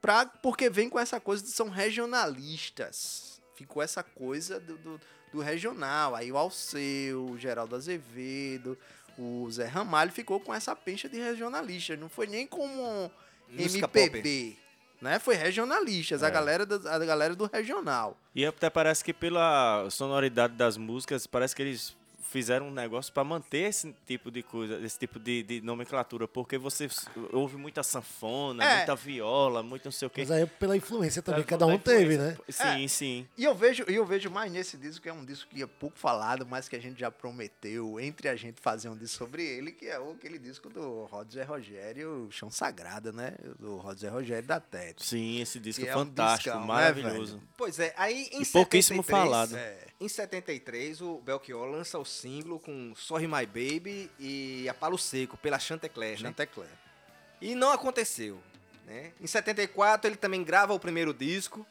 Pra, 0.02 0.26
porque 0.26 0.70
vem 0.70 0.90
com 0.90 1.00
essa 1.00 1.20
coisa 1.20 1.44
de 1.44 1.50
são 1.50 1.70
regionalistas. 1.70 3.42
Ficou 3.56 3.82
essa 3.84 4.02
coisa 4.04 4.60
do, 4.60 4.78
do, 4.78 5.02
do 5.34 5.40
regional. 5.42 6.16
Aí 6.16 6.32
o 6.32 6.38
Alceu, 6.38 7.26
o 7.26 7.38
Geraldo 7.38 7.76
Azevedo, 7.76 8.78
o 9.18 9.50
Zé 9.52 9.66
Ramalho 9.66 10.12
ficou 10.12 10.40
com 10.40 10.54
essa 10.54 10.76
pencha 10.76 11.10
de 11.10 11.18
regionalista. 11.20 11.98
Não 11.98 12.08
foi 12.10 12.28
nem 12.28 12.48
como 12.48 13.12
Música 13.50 13.90
MPB. 13.94 14.58
Né? 15.02 15.18
Foi 15.20 15.36
regionalistas, 15.36 16.24
a, 16.24 16.28
É. 16.28 16.32
galera 16.32 16.66
do, 16.66 16.88
a 16.88 17.00
galera 17.00 17.36
do 17.36 17.46
regional. 17.52 18.18
E 18.36 18.46
até 18.46 18.70
parece 18.70 19.04
que 19.04 19.14
pela 19.14 19.90
sonoridade 19.90 20.56
das 20.56 20.76
músicas, 20.78 21.26
parece 21.28 21.56
que 21.56 21.62
eles 21.62 21.96
fizeram 22.22 22.68
um 22.68 22.72
negócio 22.72 23.12
pra 23.14 23.24
manter 23.24 23.70
esse 23.70 23.96
tipo 24.06 24.30
de 24.30 24.44
coisa, 24.44 24.80
esse 24.86 24.98
tipo 25.00 25.20
de, 25.20 25.42
de 25.44 25.62
nomenclatura, 25.62 26.28
porque 26.28 26.58
você 26.58 26.88
ouve 27.34 27.58
muita 27.58 27.82
sanfona, 27.84 28.64
É. 28.64 28.78
muita 28.78 28.96
viola, 28.96 29.64
muito 29.64 29.86
não 29.86 29.92
sei 29.92 30.08
o 30.08 30.10
quê. 30.12 30.22
Mas 30.22 30.32
aí 30.32 30.46
pela 30.46 30.76
influência 30.78 31.22
também, 31.22 31.42
É, 31.42 31.44
cada 31.44 31.66
um 31.66 31.78
teve, 31.80 32.18
né? 32.18 32.38
Sim, 32.50 32.88
sim. 32.88 33.28
E 33.38 33.44
eu 33.44 33.56
vejo, 33.56 33.84
e 33.88 33.96
eu 33.96 34.06
vejo 34.06 34.30
mais 34.30 34.52
nesse 34.52 34.78
disco, 34.78 35.02
que 35.04 35.10
é 35.10 35.14
um 35.14 35.26
disco 35.26 35.50
que 35.50 35.64
é 35.64 35.68
pouco 35.68 35.98
falado, 35.98 36.46
mas 36.46 36.68
que 36.70 36.76
a 36.76 36.80
gente 36.82 37.00
já 37.00 37.10
prometeu 37.10 38.00
entre 38.00 38.28
a 38.30 38.36
gente 38.36 38.60
fazer 38.62 38.90
um 38.90 38.98
disco 38.98 39.18
sobre 39.18 39.44
ele, 39.44 39.72
que 39.72 39.88
é 39.88 40.00
o- 40.00 40.12
aquele 40.12 40.38
disco 40.38 40.70
do 40.70 41.06
Roger 41.06 41.48
Rogério, 41.48 42.28
Chão 42.32 42.52
Sagrado, 42.52 43.12
né? 43.14 43.34
Do 43.60 43.78
Roger 43.78 44.12
Rogério 44.12 44.48
da 44.48 44.60
Tete. 44.60 45.06
Sim, 45.06 45.40
esse 45.42 45.60
disco 45.60 45.86
é 45.86 45.90
é 45.90 45.96
um 45.96 46.00
fantástico, 46.06 46.44
discão, 46.56 46.62
né, 46.62 46.68
maravilhoso. 46.68 47.42
Pois 47.58 47.80
é, 47.80 47.94
aí 47.98 48.30
em 48.34 48.42
E 48.42 48.46
pouquíssimo 48.46 49.02
73, 49.04 49.08
falado. 49.30 49.56
É. 49.58 49.78
Em 50.00 50.08
73, 50.08 51.02
o 51.02 51.20
Belchior 51.22 51.66
lança 51.70 51.98
o 52.00 52.06
single 52.10 52.60
com 52.60 52.94
Sorry 52.96 53.28
My 53.28 53.46
Baby 53.46 54.12
e 54.20 54.68
A 54.68 54.74
Palo 54.74 54.98
Seco, 54.98 55.38
pela 55.38 55.58
Chantecler, 55.60 56.12
né? 56.12 56.18
Chantecler. 56.18 56.68
E 57.42 57.56
não 57.56 57.72
aconteceu, 57.72 58.38
né? 58.86 59.14
Em 59.22 59.28
74, 59.28 60.10
ele 60.10 60.18
também 60.18 60.44
grava 60.44 60.74
o 60.74 60.80
primeiro 60.80 61.14
disco. 61.14 61.66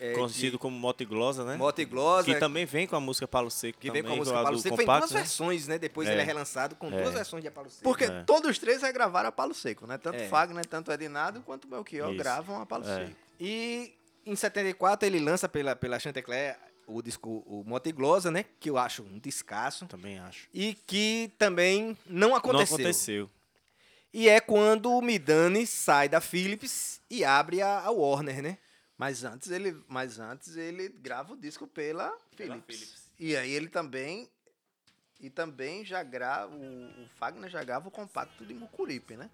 é, 0.00 0.14
Conhecido 0.14 0.58
como 0.58 0.76
Motiglosa, 0.76 1.44
né? 1.44 1.52
de 1.52 1.58
Moto 1.58 1.78
e 1.80 1.84
Glosa, 1.84 2.24
Que 2.24 2.34
também 2.40 2.64
vem 2.66 2.88
com 2.88 2.96
a 2.96 3.00
música 3.00 3.28
Palo 3.28 3.50
Seco. 3.50 3.78
que 3.78 3.88
vem 3.90 4.02
com 4.02 4.08
a 4.08 4.10
também, 4.10 4.18
música 4.18 4.42
Palo 4.42 4.58
Seco. 4.58 4.74
Foi 4.74 4.82
em 4.84 4.86
compacto, 4.86 5.00
duas 5.08 5.12
né? 5.12 5.20
versões, 5.20 5.68
né? 5.68 5.78
Depois 5.78 6.08
É. 6.08 6.12
ele 6.12 6.20
é 6.22 6.24
relançado 6.24 6.74
com 6.74 6.88
É. 6.88 7.02
duas 7.02 7.14
versões 7.14 7.42
de 7.42 7.48
A 7.48 7.52
Palo 7.52 7.70
Seco. 7.70 7.84
Porque 7.84 8.04
É. 8.04 8.22
todos 8.24 8.50
os 8.50 8.58
três 8.58 8.82
regravaram 8.82 9.28
a 9.28 9.32
Palo 9.32 9.54
Seco, 9.54 9.86
né? 9.86 9.98
Tanto 9.98 10.16
É. 10.16 10.28
Fagner, 10.28 10.66
tanto 10.66 10.90
Edinardo, 10.90 11.40
quanto 11.42 11.68
Belchior 11.68 12.08
Isso. 12.08 12.18
gravam 12.18 12.60
a 12.60 12.66
Palo 12.66 12.84
É. 12.84 12.96
Seco. 13.06 13.16
E 13.38 13.94
em 14.26 14.34
74 14.34 15.06
ele 15.06 15.20
lança 15.20 15.48
pela, 15.48 15.76
pela 15.76 15.98
Chantecler 16.00 16.56
o 16.86 17.02
disco 17.02 17.42
o 17.46 17.64
Moto 17.64 17.88
e 17.88 17.92
Glosa, 17.92 18.30
né? 18.30 18.44
Que 18.60 18.70
eu 18.70 18.78
acho 18.78 19.02
um 19.02 19.18
descasso. 19.18 19.86
Também 19.86 20.18
acho. 20.18 20.48
E 20.52 20.74
que 20.86 21.32
também 21.38 21.96
não 22.06 22.34
aconteceu. 22.34 22.78
Não 22.78 22.84
aconteceu. 22.84 23.30
E 24.12 24.28
é 24.28 24.40
quando 24.40 24.92
o 24.92 25.00
Midani 25.00 25.66
sai 25.66 26.08
da 26.08 26.20
Philips 26.20 27.00
e 27.08 27.24
abre 27.24 27.62
a, 27.62 27.80
a 27.80 27.90
Warner, 27.90 28.42
né? 28.42 28.58
Mas 28.98 29.24
antes 29.24 29.50
ele, 29.50 29.76
mas 29.88 30.18
antes 30.18 30.56
ele 30.56 30.88
grava 30.88 31.32
o 31.32 31.36
disco 31.36 31.66
pela 31.66 32.14
Philips. 32.36 32.62
Philips. 32.66 33.10
E 33.18 33.34
aí 33.36 33.50
ele 33.50 33.68
também 33.68 34.28
e 35.18 35.30
também 35.30 35.84
já 35.84 36.02
grava 36.02 36.54
o, 36.54 37.04
o 37.04 37.08
Fagner 37.16 37.48
já 37.48 37.62
grava 37.62 37.88
o 37.88 37.90
compacto 37.90 38.44
de 38.44 38.52
Mucuripe, 38.52 39.16
né? 39.16 39.30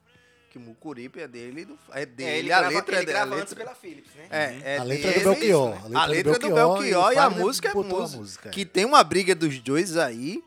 Que 0.50 0.58
Mucuripe 0.58 1.20
é 1.20 1.28
dele, 1.28 1.66
do, 1.66 1.78
é 1.92 2.06
dele, 2.06 2.30
É, 2.30 2.38
ele 2.38 2.52
a 2.52 2.58
grava, 2.58 2.74
letra 2.74 2.94
ele 2.94 3.02
é 3.02 3.06
dele, 3.06 3.18
a 3.18 3.22
antes 3.24 3.36
letra, 3.36 3.56
pela 3.56 3.74
Philips, 3.74 4.10
né? 4.14 4.26
é, 4.30 4.74
é 4.74 4.78
A 4.78 4.82
letra 4.82 5.10
dele, 5.10 5.24
do 5.24 5.30
Belchior. 5.30 5.96
A 5.96 6.06
letra, 6.06 6.38
do 6.38 6.54
Belchior 6.54 7.12
e, 7.12 7.18
a 7.18 7.22
Fagner 7.22 7.44
música, 7.44 7.72
botou 7.74 7.98
a 7.98 8.02
música, 8.02 8.18
música, 8.18 8.48
é. 8.48 8.52
que 8.52 8.64
tem 8.64 8.84
uma 8.86 9.04
briga 9.04 9.34
dos 9.34 9.58
dois 9.58 9.96
aí 9.96 10.42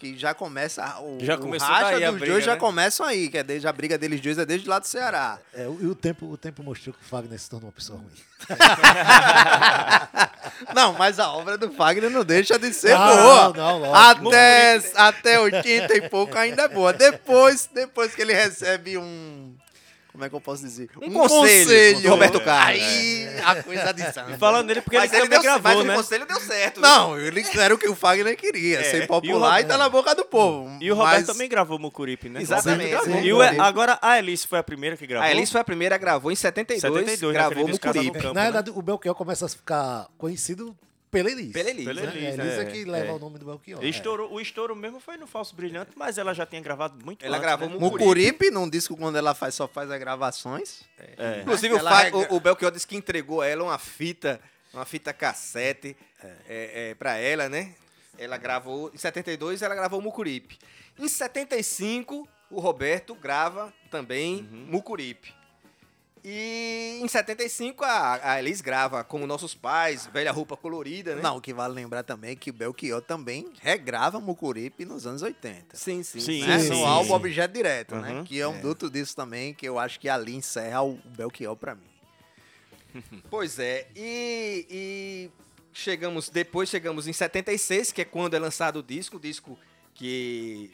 que 0.00 0.16
já 0.16 0.32
começa 0.32 0.98
o, 1.00 1.18
Já 1.20 1.34
o 1.34 1.38
começou 1.38 1.68
racha 1.68 1.90
daí 2.00 2.06
dos 2.06 2.14
briga, 2.14 2.32
dois 2.32 2.44
já 2.44 2.54
né? 2.54 2.58
começam 2.58 3.04
aí, 3.04 3.28
que 3.28 3.36
é 3.36 3.42
desde 3.42 3.68
a 3.68 3.72
briga 3.72 3.98
deles 3.98 4.18
dois 4.20 4.38
é 4.38 4.46
desde 4.46 4.66
lá 4.66 4.78
do 4.78 4.86
Ceará. 4.86 5.38
É, 5.52 5.66
o- 5.68 5.78
e 5.82 5.86
o 5.86 5.94
tempo, 5.94 6.24
o 6.26 6.38
tempo 6.38 6.62
mostrou 6.62 6.94
que 6.94 7.02
o 7.04 7.06
Fagner 7.08 7.38
se 7.38 7.50
tornou 7.50 7.66
uma 7.68 7.72
pessoa 7.72 7.98
ruim. 7.98 8.08
não, 10.74 10.92
mas 10.94 11.18
a 11.18 11.30
obra 11.30 11.58
do 11.58 11.70
Fagner 11.72 12.10
não 12.10 12.24
deixa 12.24 12.58
de 12.58 12.72
ser 12.72 12.96
Não, 12.98 13.16
boa. 13.16 13.52
não, 13.54 13.78
lógico. 13.80 14.28
até, 14.28 14.80
até 14.94 15.40
80 15.40 15.94
e 15.96 16.08
pouco 16.08 16.36
ainda 16.38 16.62
é 16.62 16.68
boa. 16.68 16.92
Depois, 16.92 17.68
depois 17.72 18.14
que 18.14 18.22
ele 18.22 18.32
recebe 18.32 18.96
um. 18.96 19.54
Como 20.12 20.24
é 20.24 20.28
que 20.28 20.34
eu 20.34 20.40
posso 20.40 20.62
dizer? 20.64 20.90
Um 21.00 21.12
conselho 21.12 22.00
do 22.00 22.08
Roberto 22.08 22.40
Carlos. 22.40 22.82
Aí 22.82 23.28
a 23.44 23.62
coisa 23.62 23.92
de 23.92 24.12
sangue. 24.12 24.36
Falando 24.36 24.66
nele, 24.66 24.80
porque 24.80 24.96
Mas 24.96 25.12
ele, 25.12 25.22
ele 25.22 25.28
também 25.28 25.40
deu, 25.42 25.52
mas 25.52 25.62
gravou, 25.62 25.82
o 25.82 25.86
né? 25.86 25.94
conselho 25.94 26.26
deu 26.26 26.40
certo. 26.40 26.80
Não, 26.80 27.18
ele 27.18 27.44
era 27.56 27.74
o 27.74 27.78
que 27.78 27.88
o 27.88 27.94
Fagner 27.94 28.36
queria, 28.36 28.82
ser 28.82 29.06
popular 29.06 29.60
e, 29.60 29.64
tá 29.64 29.78
na 29.78 29.88
boca 29.88 30.14
do 30.14 30.24
povo. 30.24 30.68
E 30.80 30.90
o 30.90 30.94
Roberto 30.94 31.18
Mas- 31.18 31.26
também 31.26 31.48
gravou 31.48 31.78
Mucuripe, 31.78 32.28
né? 32.28 32.42
Exatamente. 32.42 32.90
Gravou. 32.90 33.20
E 33.20 33.32
o, 33.32 33.38
gravou. 33.38 33.62
agora 33.62 33.98
a 34.02 34.10
Alice 34.12 34.46
foi 34.46 34.58
a 34.58 34.62
primeira 34.62 34.96
que 34.96 35.06
gravou. 35.06 35.26
A 35.28 35.30
Elis 35.30 35.50
foi 35.50 35.60
a 35.60 35.64
primeira, 35.64 35.96
gravou 35.96 36.32
em 36.32 36.36
72, 36.36 36.80
72, 36.80 37.32
gravou 37.32 37.50
naquele 37.50 37.70
disco 37.70 37.82
Casa 37.86 37.98
no 37.98 38.04
Mucuripe. 38.04 38.22
Campo, 38.22 38.34
Na 38.34 38.40
né? 38.40 38.46
verdade, 38.46 38.70
o 38.74 38.82
Belchior 38.82 39.14
começa 39.14 39.46
a 39.46 39.48
ficar 39.48 40.08
conhecido 40.18 40.76
pela 41.10 41.30
Elis. 41.30 41.52
Pela 41.52 41.70
Elis, 41.70 41.84
Pela 41.84 42.02
né? 42.02 42.12
Elis, 42.16 42.38
É, 42.38 42.58
é, 42.58 42.60
é, 42.62 42.64
que 42.66 42.84
leva 42.84 43.08
é. 43.08 43.12
o 43.12 43.18
nome 43.18 43.38
do 43.38 43.44
Belchior. 43.46 43.84
Estourou- 43.84 44.32
o 44.32 44.40
estouro 44.40 44.76
mesmo 44.76 45.00
foi 45.00 45.16
no 45.16 45.26
Falso 45.26 45.54
Brilhante, 45.54 45.90
mas 45.96 46.18
ela 46.18 46.32
já 46.34 46.46
tinha 46.46 46.60
gravado 46.60 47.04
muito 47.04 47.24
Ela 47.24 47.36
antes, 47.36 47.46
gravou 47.46 47.68
né? 47.68 47.74
Mucuripe. 47.74 48.04
Mucuripe, 48.04 48.50
num 48.50 48.68
disco 48.70 48.96
quando 48.96 49.16
ela 49.16 49.34
faz, 49.34 49.54
só 49.54 49.66
faz 49.66 49.90
as 49.90 49.98
gravações. 49.98 50.82
É. 51.18 51.40
Inclusive, 51.40 51.74
o, 51.74 51.80
Fa- 51.80 52.10
o, 52.30 52.36
o 52.36 52.40
Belchior 52.40 52.70
disse 52.70 52.86
que 52.86 52.96
entregou 52.96 53.40
a 53.40 53.46
ela 53.46 53.64
uma 53.64 53.78
fita, 53.78 54.40
uma 54.72 54.84
fita 54.84 55.12
cassete 55.12 55.96
é. 56.22 56.90
É, 56.90 56.94
pra 56.94 57.16
ela, 57.16 57.48
né? 57.48 57.74
Ela 58.18 58.36
gravou, 58.36 58.90
em 58.94 58.98
72 58.98 59.62
ela 59.62 59.74
gravou 59.74 60.00
Mucuripe. 60.02 60.58
Em 60.98 61.08
75, 61.08 62.28
o 62.50 62.60
Roberto 62.60 63.14
grava 63.14 63.72
também 63.90 64.42
Mucuripe. 64.52 65.32
E 66.24 67.00
em 67.02 67.08
75 67.08 67.82
a, 67.84 68.32
a 68.32 68.38
Elis 68.38 68.60
grava 68.60 69.02
Como 69.02 69.26
Nossos 69.26 69.54
Pais, 69.54 70.08
Velha 70.12 70.30
Roupa 70.32 70.56
Colorida, 70.56 71.14
né? 71.14 71.22
Não, 71.22 71.38
o 71.38 71.40
que 71.40 71.54
vale 71.54 71.74
lembrar 71.74 72.02
também 72.02 72.32
é 72.32 72.36
que 72.36 72.52
Belchior 72.52 73.00
também 73.00 73.50
regrava 73.60 74.20
Mucuripe 74.20 74.84
nos 74.84 75.06
anos 75.06 75.22
80. 75.22 75.76
Sim, 75.76 76.02
sim. 76.02 76.20
Sim, 76.20 76.46
né? 76.46 76.58
sim, 76.58 76.68
no 76.68 76.84
álbum. 76.84 77.14
Objeto 77.14 77.54
Direto, 77.54 77.96
né? 77.96 78.12
Uhum. 78.12 78.24
Que 78.24 78.40
é 78.40 78.46
um 78.46 78.60
duto 78.60 78.90
disso 78.90 79.16
também, 79.16 79.54
que 79.54 79.66
eu 79.66 79.78
acho 79.78 79.98
que 79.98 80.08
ali 80.08 80.34
encerra 80.34 80.82
o 80.82 80.98
Belchior 81.16 81.56
pra 81.56 81.74
mim. 81.74 81.90
Pois 83.30 83.58
é, 83.58 83.86
e, 83.94 84.66
e 84.68 85.30
chegamos, 85.72 86.28
depois 86.28 86.68
chegamos 86.68 87.06
em 87.06 87.12
76, 87.12 87.92
que 87.92 88.02
é 88.02 88.04
quando 88.04 88.34
é 88.34 88.38
lançado 88.38 88.80
o 88.80 88.82
disco, 88.82 89.16
o 89.16 89.20
disco 89.20 89.56
que 89.94 90.72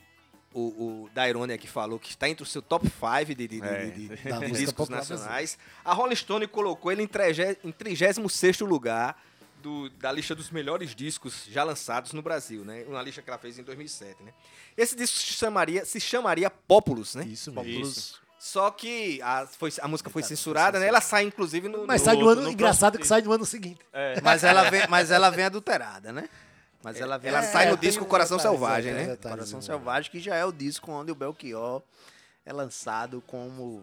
o, 0.58 1.04
o 1.04 1.10
da 1.14 1.28
Irônia 1.28 1.58
que 1.58 1.68
falou 1.68 1.98
que 1.98 2.10
está 2.10 2.28
entre 2.28 2.42
o 2.42 2.46
seu 2.46 2.62
top 2.62 2.86
5 2.88 3.34
de, 3.34 3.46
de- 3.48 3.62
É. 3.62 3.84
de- 3.86 4.08
de 4.08 4.50
discos 4.52 4.88
nacionais. 4.88 5.58
A 5.84 5.92
Rolling 5.92 6.16
Stone 6.16 6.46
colocou 6.46 6.90
ele 6.90 7.02
em, 7.02 7.06
trege- 7.06 7.58
em 7.62 7.72
36º 7.72 8.64
lugar 8.64 9.20
do- 9.62 9.90
da 9.90 10.10
lista 10.12 10.34
dos 10.34 10.50
melhores 10.50 10.94
discos 10.94 11.44
já 11.50 11.62
lançados 11.64 12.12
no 12.12 12.22
Brasil, 12.22 12.64
né? 12.64 12.84
Uma 12.88 13.02
lista 13.02 13.20
que 13.22 13.28
ela 13.28 13.38
fez 13.38 13.58
em 13.58 13.62
2007, 13.62 14.22
né? 14.22 14.32
Esse 14.76 14.94
disco 14.96 15.18
se 15.18 15.26
chamaria, 15.34 15.84
se 15.84 16.00
chamaria 16.00 16.48
Populus, 16.50 17.14
né? 17.14 17.24
Isso 17.24 17.52
mesmo. 17.52 17.82
Isso. 17.86 18.20
Só 18.38 18.70
que 18.70 19.20
a, 19.22 19.46
foi- 19.46 19.72
a 19.80 19.88
música 19.88 20.08
foi 20.10 20.22
censurada, 20.22 20.78
né? 20.78 20.86
Ela 20.86 21.00
sai 21.00 21.24
inclusive 21.24 21.68
no, 21.68 21.86
Mas 21.86 22.02
no- 22.02 22.04
sai 22.04 22.16
do 22.16 22.28
ano, 22.28 22.42
no 22.42 22.50
engraçado 22.50 22.92
próximo 22.92 23.00
que 23.02 23.06
sai 23.08 23.22
do 23.22 23.32
ano 23.32 23.44
seguinte. 23.46 23.80
Mas 24.22 24.44
ela 24.44 24.70
vem, 24.70 24.86
mas 24.88 25.10
ela 25.10 25.30
vem 25.30 25.44
adulterada, 25.46 26.12
né? 26.12 26.28
Mas 26.86 27.00
ela 27.00 27.18
vem 27.18 27.32
ela 27.32 27.42
sai 27.42 27.68
no 27.68 27.76
disco 27.76 28.04
Coração 28.04 28.38
Selvagem, 28.38 28.92
é, 28.92 28.94
né? 28.94 29.16
Coração 29.16 29.60
Selvagem, 29.60 30.08
que 30.08 30.20
já 30.20 30.36
é 30.36 30.44
o 30.44 30.52
disco 30.52 30.92
onde 30.92 31.10
o 31.10 31.16
Belchior 31.16 31.82
é 32.44 32.52
lançado 32.52 33.20
como 33.26 33.82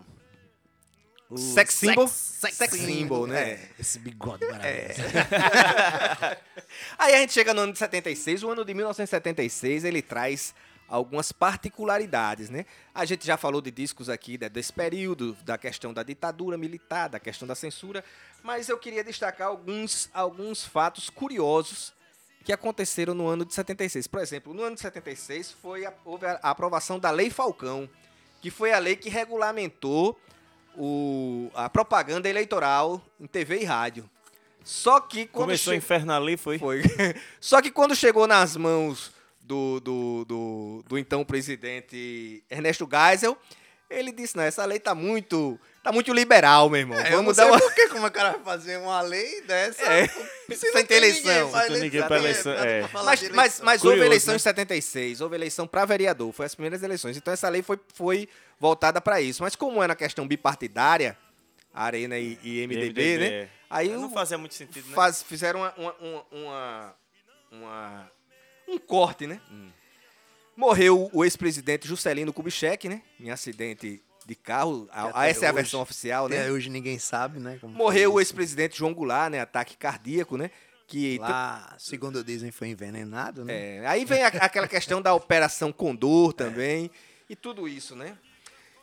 o 1.30 1.38
Sex 1.38 1.74
symbol? 1.74 2.08
sex, 2.08 2.56
Sex 2.56 2.78
symbol, 2.78 3.28
né? 3.28 3.42
É, 3.42 3.70
Esse 3.78 4.00
bigode 4.00 4.46
maravilhoso. 4.46 5.02
Aí 6.98 7.16
a 7.16 7.18
gente 7.18 7.34
chega 7.34 7.54
no 7.54 7.60
ano 7.60 7.74
de 7.74 7.80
76, 7.80 8.42
o 8.42 8.50
ano 8.50 8.64
de 8.64 8.74
1976 8.74 9.84
ele 9.84 10.02
traz 10.02 10.56
algumas 10.88 11.34
particularidades, 11.34 12.50
né? 12.50 12.66
A 12.96 13.04
gente 13.04 13.28
já 13.28 13.36
falou 13.36 13.60
de 13.60 13.70
discos 13.70 14.08
aqui 14.08 14.38
né, 14.38 14.48
desse 14.48 14.72
período, 14.72 15.36
da 15.44 15.58
questão 15.58 15.94
da 15.94 16.04
ditadura 16.04 16.58
militar, 16.58 17.10
da 17.10 17.20
questão 17.20 17.46
da 17.46 17.54
censura, 17.54 18.02
mas 18.42 18.70
eu 18.70 18.78
queria 18.78 19.04
destacar 19.04 19.50
alguns, 19.50 20.10
alguns 20.14 20.64
fatos 20.64 21.10
curiosos 21.10 21.94
que 22.44 22.52
aconteceram 22.52 23.14
no 23.14 23.28
ano 23.28 23.46
de 23.46 23.54
76. 23.54 24.08
Por 24.08 24.20
exemplo, 24.22 24.54
no 24.54 24.64
ano 24.64 24.76
de 24.76 24.82
76 24.82 25.52
foi 25.52 25.86
a, 25.86 25.94
houve 26.04 26.26
a, 26.26 26.34
aprovação 26.44 27.00
da 27.00 27.10
Lei 27.12 27.30
Falcão, 27.30 27.90
que 28.42 28.52
foi 28.52 28.74
a 28.74 28.80
lei 28.80 28.96
que 28.96 29.10
regulamentou 29.10 30.20
o, 30.76 31.50
a 31.54 31.70
propaganda 31.70 32.28
eleitoral 32.30 33.02
em 33.20 33.28
TV 33.28 33.62
e 33.62 33.64
rádio. 33.64 34.10
Só 34.64 35.00
que 35.00 35.26
quando 35.26 35.48
Começou 35.48 35.72
che- 35.72 35.76
a 35.76 35.78
inferno 35.78 36.14
ali, 36.14 36.38
foi? 36.38 36.58
foi. 36.58 36.82
Só 37.40 37.62
que 37.62 37.70
quando 37.70 37.96
chegou 37.96 38.26
nas 38.28 38.56
mãos 38.56 39.12
do, 39.42 39.80
do, 39.82 40.26
do, 40.26 40.86
do 40.88 40.98
então 40.98 41.24
presidente 41.26 42.44
Ernesto 42.50 42.88
Geisel, 42.90 43.38
ele 44.00 44.12
disse, 44.12 44.36
não, 44.36 44.44
essa 44.44 44.64
lei 44.66 44.80
tá 44.80 44.94
muito, 44.96 45.60
tá 45.84 45.92
muito 45.92 46.12
liberal, 46.14 46.70
meu 46.70 46.80
irmão. 46.82 46.98
É, 47.00 47.08
eu 47.14 47.22
não 47.22 47.34
Vamos 47.34 47.36
sei 47.36 47.46
uma... 47.46 47.60
por 47.60 47.74
que 47.74 47.88
como 47.90 48.08
é 48.08 48.10
que 48.10 48.18
o 48.18 48.20
cara 48.22 48.32
vai 48.34 48.44
fazer 48.44 48.78
uma 48.78 49.02
lei 49.02 49.42
dessa 49.42 49.82
É, 49.84 50.08
se 50.50 50.56
sem 50.58 50.72
ter 50.74 50.84
tem 50.86 50.98
eleição. 50.98 51.52
ninguém 51.80 52.04
pra- 52.04 52.18
eleição, 52.18 52.52
é. 52.54 52.82
Mas, 52.82 53.04
mas, 53.04 53.22
eleição. 53.24 53.66
mas 53.66 53.82
Curioso, 53.82 53.88
houve 53.88 54.06
eleição 54.06 54.32
né? 54.34 54.36
em 54.36 54.40
76, 54.40 55.22
houve 55.22 55.36
eleição 55.36 55.68
para 55.68 55.86
vereador, 55.86 56.32
foi 56.34 56.46
as 56.46 56.56
primeiras 56.56 56.82
eleições. 56.84 57.16
Então 57.18 57.34
essa 57.34 57.48
lei 57.50 57.62
foi, 57.62 57.80
foi 57.94 58.28
voltada 58.60 59.00
para 59.02 59.22
isso. 59.22 59.42
Mas 59.44 59.56
como 59.56 59.82
era 59.84 59.96
questão 59.96 60.28
bipartidária, 60.28 61.18
Arena 61.74 62.18
e, 62.20 62.38
e 62.44 62.68
MDB, 62.68 63.18
né? 63.18 63.26
é. 63.28 63.50
Aí 63.70 63.90
Não 63.90 64.12
fazia 64.12 64.38
muito 64.38 64.54
sentido, 64.54 64.88
né? 64.90 64.94
faz- 64.96 65.24
fizeram 65.24 65.62
uma, 65.62 65.74
uma, 65.76 65.96
uma- 66.00 66.26
uma- 66.32 66.96
uma- 67.52 68.12
um 68.68 68.78
corte, 68.78 69.26
né? 69.28 69.42
Hum. 69.52 69.70
Morreu 70.56 71.10
o 71.12 71.24
ex-presidente 71.24 71.88
Juscelino 71.88 72.32
Kubitschek, 72.32 72.88
né? 72.88 73.02
Em 73.20 73.32
acidente 73.32 74.04
de 74.26 74.36
carro. 74.36 74.88
A- 74.92 75.12
Que 75.12 75.30
essa 75.30 75.46
é 75.46 75.48
a 75.48 75.52
hoje- 75.52 75.56
versão 75.62 75.82
oficial, 75.82 76.30
né? 76.30 76.50
Hoje 76.52 76.70
ninguém 76.70 77.00
sabe, 77.00 77.40
né? 77.40 77.58
como 77.60 77.74
Morreu 77.76 78.14
o 78.14 78.20
ex-presidente 78.20 78.78
João 78.78 78.94
Goulart, 78.94 79.32
né? 79.32 79.40
Ataque 79.40 79.76
cardíaco, 79.76 80.38
né? 80.38 80.52
Que 80.88 81.18
Lá, 81.18 81.76
segundo 81.80 82.24
dizem, 82.24 82.52
foi 82.52 82.68
envenenado, 82.68 83.44
né? 83.44 83.78
É, 83.78 83.88
aí 83.88 84.06
vem 84.06 84.22
a- 84.24 84.28
aquela 84.28 84.68
questão 84.68 85.02
da 85.02 85.14
Operação 85.14 85.72
Condor 85.72 86.34
também, 86.34 86.92
e 87.30 87.36
tudo 87.36 87.68
isso, 87.68 87.96
né? 87.96 88.18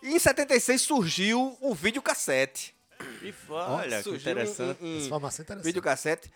E 0.02 0.14
em 0.14 0.18
76 0.18 0.80
surgiu 0.80 1.56
o 1.60 1.74
videocassete. 1.74 2.74
E 3.22 3.30
foi, 3.32 3.56
olha, 3.56 3.98
que 3.98 4.02
surgiu 4.04 4.20
interessante. 4.32 4.82
Em, 4.82 4.86
em, 4.94 4.96
Essa 4.96 5.06
informação 5.06 5.42
é 5.42 5.44
interessante. 5.44 5.64
videocassete. 5.66 6.30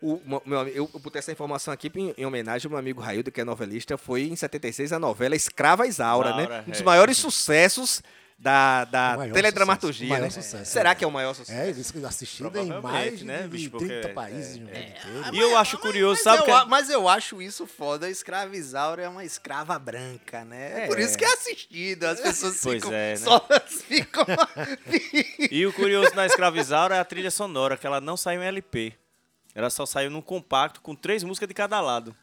O, 0.00 0.20
meu, 0.46 0.60
eu, 0.68 0.88
eu 0.94 1.00
botei 1.00 1.18
essa 1.18 1.32
informação 1.32 1.74
aqui 1.74 1.90
em, 1.94 2.14
em 2.16 2.24
homenagem 2.24 2.66
ao 2.66 2.70
meu 2.70 2.78
amigo 2.78 3.00
Raildo, 3.00 3.32
que 3.32 3.40
é 3.40 3.44
novelista. 3.44 3.98
Foi 3.98 4.22
em 4.22 4.36
76 4.36 4.92
a 4.92 4.98
novela 4.98 5.34
Escrava 5.34 5.86
Isaura, 5.86 6.34
né? 6.36 6.42
Isaura, 6.44 6.64
Um 6.66 6.70
dos 6.70 6.80
é. 6.80 6.84
maiores 6.84 7.16
sucesso 7.16 8.00
da, 8.38 8.84
da 8.84 9.16
teledramaturgia. 9.32 10.06
sucesso, 10.06 10.22
né? 10.36 10.42
sucesso. 10.42 10.70
Será 10.70 10.94
que 10.94 11.02
é 11.04 11.06
o 11.08 11.10
maior 11.10 11.34
sucesso? 11.34 11.58
É, 11.58 11.70
isso 11.72 11.92
que 11.92 12.04
assistido 12.04 12.56
em 12.56 12.80
mais 12.80 13.20
né, 13.22 13.42
de 13.42 13.48
bicho, 13.48 13.70
30 13.76 13.94
porque- 13.94 14.08
países 14.14 14.54
no 14.58 14.66
mundo 14.66 14.76
inteiro. 14.78 15.34
E 15.34 15.38
eu 15.40 15.58
acho 15.58 15.76
curioso, 15.78 16.14
Mas, 16.14 16.22
sabe 16.22 16.38
eu, 16.38 16.44
que 16.44 16.50
a- 16.52 16.64
mas 16.66 16.88
eu 16.88 17.08
acho 17.08 17.42
isso 17.42 17.66
foda. 17.66 18.06
A 18.06 18.10
escravizaura 18.10 19.02
é 19.02 19.08
uma 19.08 19.24
escrava 19.24 19.76
branca, 19.80 20.44
né? 20.44 20.84
É. 20.84 20.86
Por 20.86 21.00
isso 21.00 21.18
que 21.18 21.24
é 21.24 21.32
assistido. 21.32 22.04
As 22.04 22.20
pessoas 22.20 22.60
Pois 22.62 22.74
ficam. 22.76 22.92
é, 22.92 23.10
né? 23.10 23.16
Só 23.16 23.44
ficam. 23.88 24.24
E 25.50 25.66
o 25.66 25.72
curioso 25.72 26.14
na 26.14 26.24
Escravizaura 26.26 26.94
é 26.94 27.00
a 27.00 27.04
trilha 27.04 27.32
sonora, 27.32 27.76
que 27.76 27.84
ela 27.86 28.00
não 28.00 28.16
saiu 28.16 28.40
em 28.42 28.46
LP. 28.46 28.94
Ela 29.58 29.70
só 29.70 29.84
saiu 29.84 30.08
num 30.08 30.20
compacto 30.22 30.80
com 30.80 30.94
três 30.94 31.24
músicas 31.24 31.48
de 31.48 31.54
cada 31.54 31.80
lado. 31.80 32.14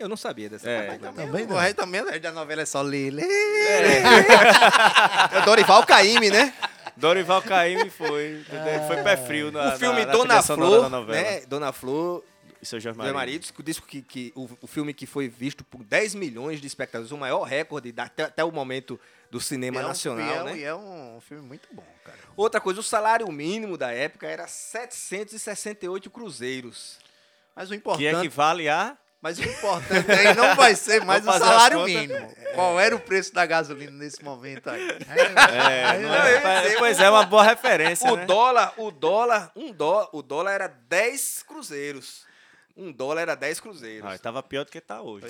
Eu 0.00 0.08
não 0.08 0.16
sabia 0.16 0.48
dessa 0.48 0.66
É. 0.68 0.86
parte, 0.86 1.02
não. 1.02 1.12
Também 1.12 1.46
não. 1.46 1.74
Também, 1.74 2.02
né? 2.02 2.18
da 2.18 2.32
novela 2.32 2.62
é 2.62 2.64
só 2.64 2.80
Lele. 2.80 3.20
É 3.22 4.02
Dorival 5.44 5.84
Caymmi, 5.84 6.30
né? 6.30 6.52
Dorival 6.96 7.42
Caymmi 7.42 7.90
foi. 7.90 8.42
Foi 8.86 9.02
pé 9.02 9.16
frio 9.18 9.52
na 9.52 9.74
o 9.74 9.78
filme 9.78 10.00
na, 10.00 10.06
na 10.06 10.12
Dona 10.12 10.42
Flor, 10.42 10.90
da 10.90 11.00
né? 11.02 11.40
Dona 11.46 11.72
Flor, 11.72 12.24
E 12.62 12.66
seu 12.66 12.80
Jorge 12.80 12.96
Meu 12.98 13.04
Maria. 13.06 13.14
marido, 13.18 13.46
o 13.58 13.62
disco 13.62 13.86
que, 13.86 14.02
que 14.02 14.32
o, 14.34 14.48
o 14.62 14.66
filme 14.66 14.92
que 14.94 15.06
foi 15.06 15.28
visto 15.28 15.62
por 15.64 15.84
10 15.84 16.14
milhões 16.14 16.60
de 16.60 16.66
espectadores, 16.66 17.12
o 17.12 17.18
maior 17.18 17.42
recorde 17.42 17.92
da- 17.92 18.04
até, 18.04 18.24
até 18.24 18.44
o 18.44 18.50
momento 18.50 18.98
do 19.32 19.40
cinema 19.40 19.80
é 19.80 19.84
um, 19.84 19.88
nacional, 19.88 20.26
e 20.26 20.30
é, 20.30 20.44
né? 20.44 20.58
E 20.58 20.62
é 20.62 20.74
um 20.74 21.18
filme 21.26 21.42
muito 21.42 21.66
bom, 21.72 21.86
cara. 22.04 22.18
Outra 22.36 22.60
coisa, 22.60 22.80
o 22.80 22.82
salário 22.82 23.26
mínimo 23.32 23.78
da 23.78 23.90
época 23.90 24.26
era 24.26 24.46
768 24.46 26.10
cruzeiros. 26.10 26.98
Mas 27.56 27.70
o 27.70 27.72
Que 27.72 27.78
importante, 27.78 28.16
equivale 28.18 28.68
a. 28.68 28.94
mas 29.22 29.38
o 29.38 29.42
importante 29.42 30.10
aí 30.10 30.34
não 30.34 30.54
vai 30.54 30.74
ser 30.74 31.02
mais 31.06 31.26
o 31.26 31.32
salário 31.32 31.82
mínimo. 31.82 32.30
Qual 32.54 32.78
era 32.78 32.94
o 32.94 33.00
preço 33.00 33.32
da 33.32 33.46
gasolina 33.46 33.92
nesse 33.92 34.22
momento 34.22 34.68
aí? 34.68 34.86
É, 35.08 35.98
não 35.98 36.14
é, 36.14 36.76
pois 36.76 37.00
é, 37.00 37.08
uma 37.08 37.24
boa 37.24 37.42
referência. 37.42 38.12
O 38.12 38.16
né? 38.16 38.26
dólar, 38.26 38.74
o 38.76 38.90
dólar, 38.90 39.50
um 39.56 39.72
dó, 39.72 40.10
o 40.12 40.20
dólar 40.20 40.52
era 40.52 40.68
10 40.68 41.44
cruzeiros. 41.44 42.26
Um 42.76 42.90
dólar 42.92 43.22
era 43.22 43.34
10 43.34 43.60
cruzeiros. 43.60 44.08
Ah, 44.10 44.18
tava 44.18 44.42
pior 44.42 44.64
do 44.64 44.70
que 44.70 44.80
tá 44.80 45.00
hoje. 45.02 45.26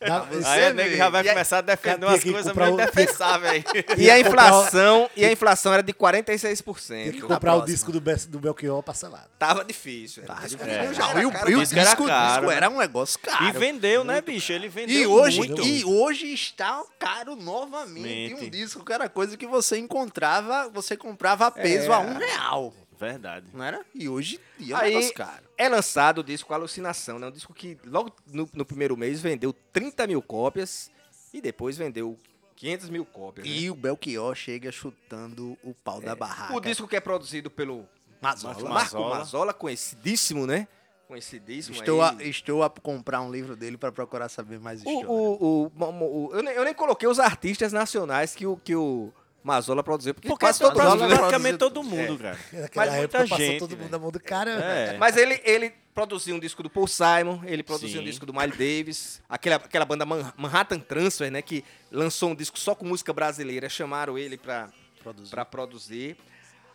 Na- 0.00 0.26
Aí 0.50 0.64
a 0.66 0.72
nego 0.72 0.96
já 0.96 1.08
vai 1.08 1.24
E 1.24 1.28
começar 1.28 1.58
a 1.58 1.60
defender 1.60 2.00
Cara, 2.00 2.12
umas 2.12 2.24
coisas 2.24 2.54
meio 2.56 2.74
o- 2.74 2.76
defensáveis 2.76 3.64
aí. 3.66 3.84
E 3.98 4.10
a 4.10 4.14
o- 4.14 4.18
inflação, 4.18 5.10
e 5.16 5.24
a 5.24 5.32
inflação 5.32 5.72
era 5.74 5.82
de 5.82 5.92
46%. 5.92 6.88
Tem 6.88 7.12
que 7.12 7.20
comprar 7.22 7.56
o 7.56 7.64
disco 7.64 7.92
do, 7.92 8.00
Be- 8.00 8.14
do 8.28 8.38
Belchior 8.38 8.82
parcelado. 8.82 9.28
Tava 9.38 9.64
difícil. 9.64 10.22
Era 10.24 10.34
de 10.46 10.56
difícil. 10.56 10.94
já- 10.94 11.10
Era 11.10 11.22
e 11.22 11.26
o, 11.26 11.32
caro 11.32 11.50
e 11.50 11.56
o 11.56 11.60
disco 11.60 11.78
era 11.78 11.92
o 11.92 12.06
caro, 12.06 12.40
disco 12.40 12.50
era 12.50 12.70
um 12.70 12.78
negócio 12.78 13.18
caro. 13.20 13.44
E 13.44 13.52
vendeu, 13.52 14.04
né, 14.04 14.20
bicho? 14.20 14.52
Ele 14.52 14.68
vendeu 14.68 14.96
E 15.02 15.06
hoje, 15.06 15.38
muito. 15.38 15.62
e 15.62 15.84
hoje 15.84 16.32
está 16.32 16.82
caro 16.98 17.36
novamente. 17.36 18.00
Mente. 18.34 18.44
Um 18.46 18.50
disco 18.50 18.84
que 18.84 18.92
era 18.92 19.08
coisa 19.08 19.36
que 19.36 19.46
você 19.46 19.76
encontrava, 19.78 20.68
você 20.70 20.96
comprava 20.96 21.46
a 21.46 21.50
peso 21.50 21.90
É. 21.92 21.94
a 21.94 21.98
um 21.98 22.14
real. 22.16 22.74
Verdade. 22.98 23.46
Não 23.52 23.64
era? 23.64 23.84
E 23.94 24.08
hoje 24.08 24.40
ia 24.58 24.74
um 24.76 24.78
Aí 24.78 24.90
negócio 24.94 25.14
caro. 25.14 25.44
é 25.56 25.68
lançado 25.68 26.18
o 26.18 26.24
disco 26.24 26.52
Alucinação, 26.52 27.18
né? 27.18 27.26
Um 27.28 27.30
disco 27.30 27.54
que 27.54 27.78
logo 27.84 28.12
no, 28.32 28.48
no 28.52 28.64
primeiro 28.64 28.96
mês 28.96 29.20
vendeu 29.20 29.52
30 29.72 30.06
mil 30.06 30.20
cópias 30.20 30.90
e 31.32 31.40
depois 31.40 31.76
vendeu 31.76 32.18
500 32.56 32.88
mil 32.90 33.04
cópias. 33.04 33.46
né? 33.46 33.52
E 33.52 33.70
o 33.70 33.74
Belchior 33.74 34.34
chega 34.34 34.72
chutando 34.72 35.56
o 35.62 35.72
pau 35.74 36.00
da 36.00 36.16
barraca. 36.16 36.54
O 36.54 36.60
disco 36.60 36.88
que 36.88 36.96
é 36.96 37.00
produzido 37.00 37.48
pelo 37.50 37.86
Mazola. 38.20 38.68
Marco. 38.68 39.00
Mazzola, 39.08 39.54
conhecidíssimo, 39.54 40.44
né? 40.46 40.66
Conhecidíssimo. 41.06 41.76
Estou, 41.76 42.02
aí. 42.02 42.16
a, 42.18 42.22
estou 42.24 42.62
a 42.62 42.68
comprar 42.68 43.20
um 43.22 43.30
livro 43.30 43.56
dele 43.56 43.78
para 43.78 43.90
procurar 43.90 44.28
saber 44.28 44.58
mais 44.60 44.82
O, 44.84 44.88
história. 44.88 45.08
o, 45.08 45.14
o, 45.14 45.72
o- 45.74 46.26
o- 46.26 46.34
eu, 46.34 46.42
nem, 46.42 46.54
eu 46.54 46.64
nem 46.64 46.74
coloquei 46.74 47.08
os 47.08 47.18
artistas 47.18 47.72
nacionais 47.72 48.34
que 48.34 48.44
o, 48.46 48.56
que 48.58 48.74
o 48.74 49.10
Mazola 49.48 49.82
produziu, 49.82 50.14
porque 50.14 50.28
Porque 50.28 50.44
quase 50.46 50.58
todo, 50.60 50.74
produziu. 50.74 51.08
praticamente 51.08 51.58
todo 51.58 51.82
mundo, 51.82 52.18
cara. 52.18 52.38
Naquela 52.52 52.86
Mas 52.86 52.94
muita 52.98 53.18
época 53.18 53.28
passou 53.30 53.38
gente, 53.46 53.58
todo 53.58 53.70
mundo 53.70 53.78
velho. 53.80 53.90
na 53.90 53.98
mão 53.98 54.10
do 54.10 54.20
cara. 54.20 54.50
É. 54.52 54.96
Mas 54.98 55.16
ele, 55.16 55.40
ele 55.44 55.72
produziu 55.94 56.36
um 56.36 56.38
disco 56.38 56.62
do 56.62 56.70
Paul 56.70 56.86
Simon, 56.86 57.40
ele 57.44 57.62
produziu 57.62 58.00
um 58.00 58.04
Sim. 58.04 58.08
disco 58.10 58.24
do 58.26 58.32
Miles 58.34 58.56
Davis, 58.56 59.22
aquela, 59.28 59.56
aquela 59.56 59.84
banda 59.84 60.04
Man- 60.06 60.32
Manhattan 60.36 60.78
Transfer, 60.78 61.30
né? 61.30 61.42
Que 61.42 61.64
lançou 61.90 62.30
um 62.30 62.34
disco 62.34 62.58
só 62.58 62.74
com 62.74 62.84
música 62.86 63.12
brasileira, 63.12 63.68
chamaram 63.68 64.16
ele 64.18 64.36
pra, 64.36 64.68
Produziu. 65.02 65.30
pra 65.30 65.44
produzir. 65.44 66.16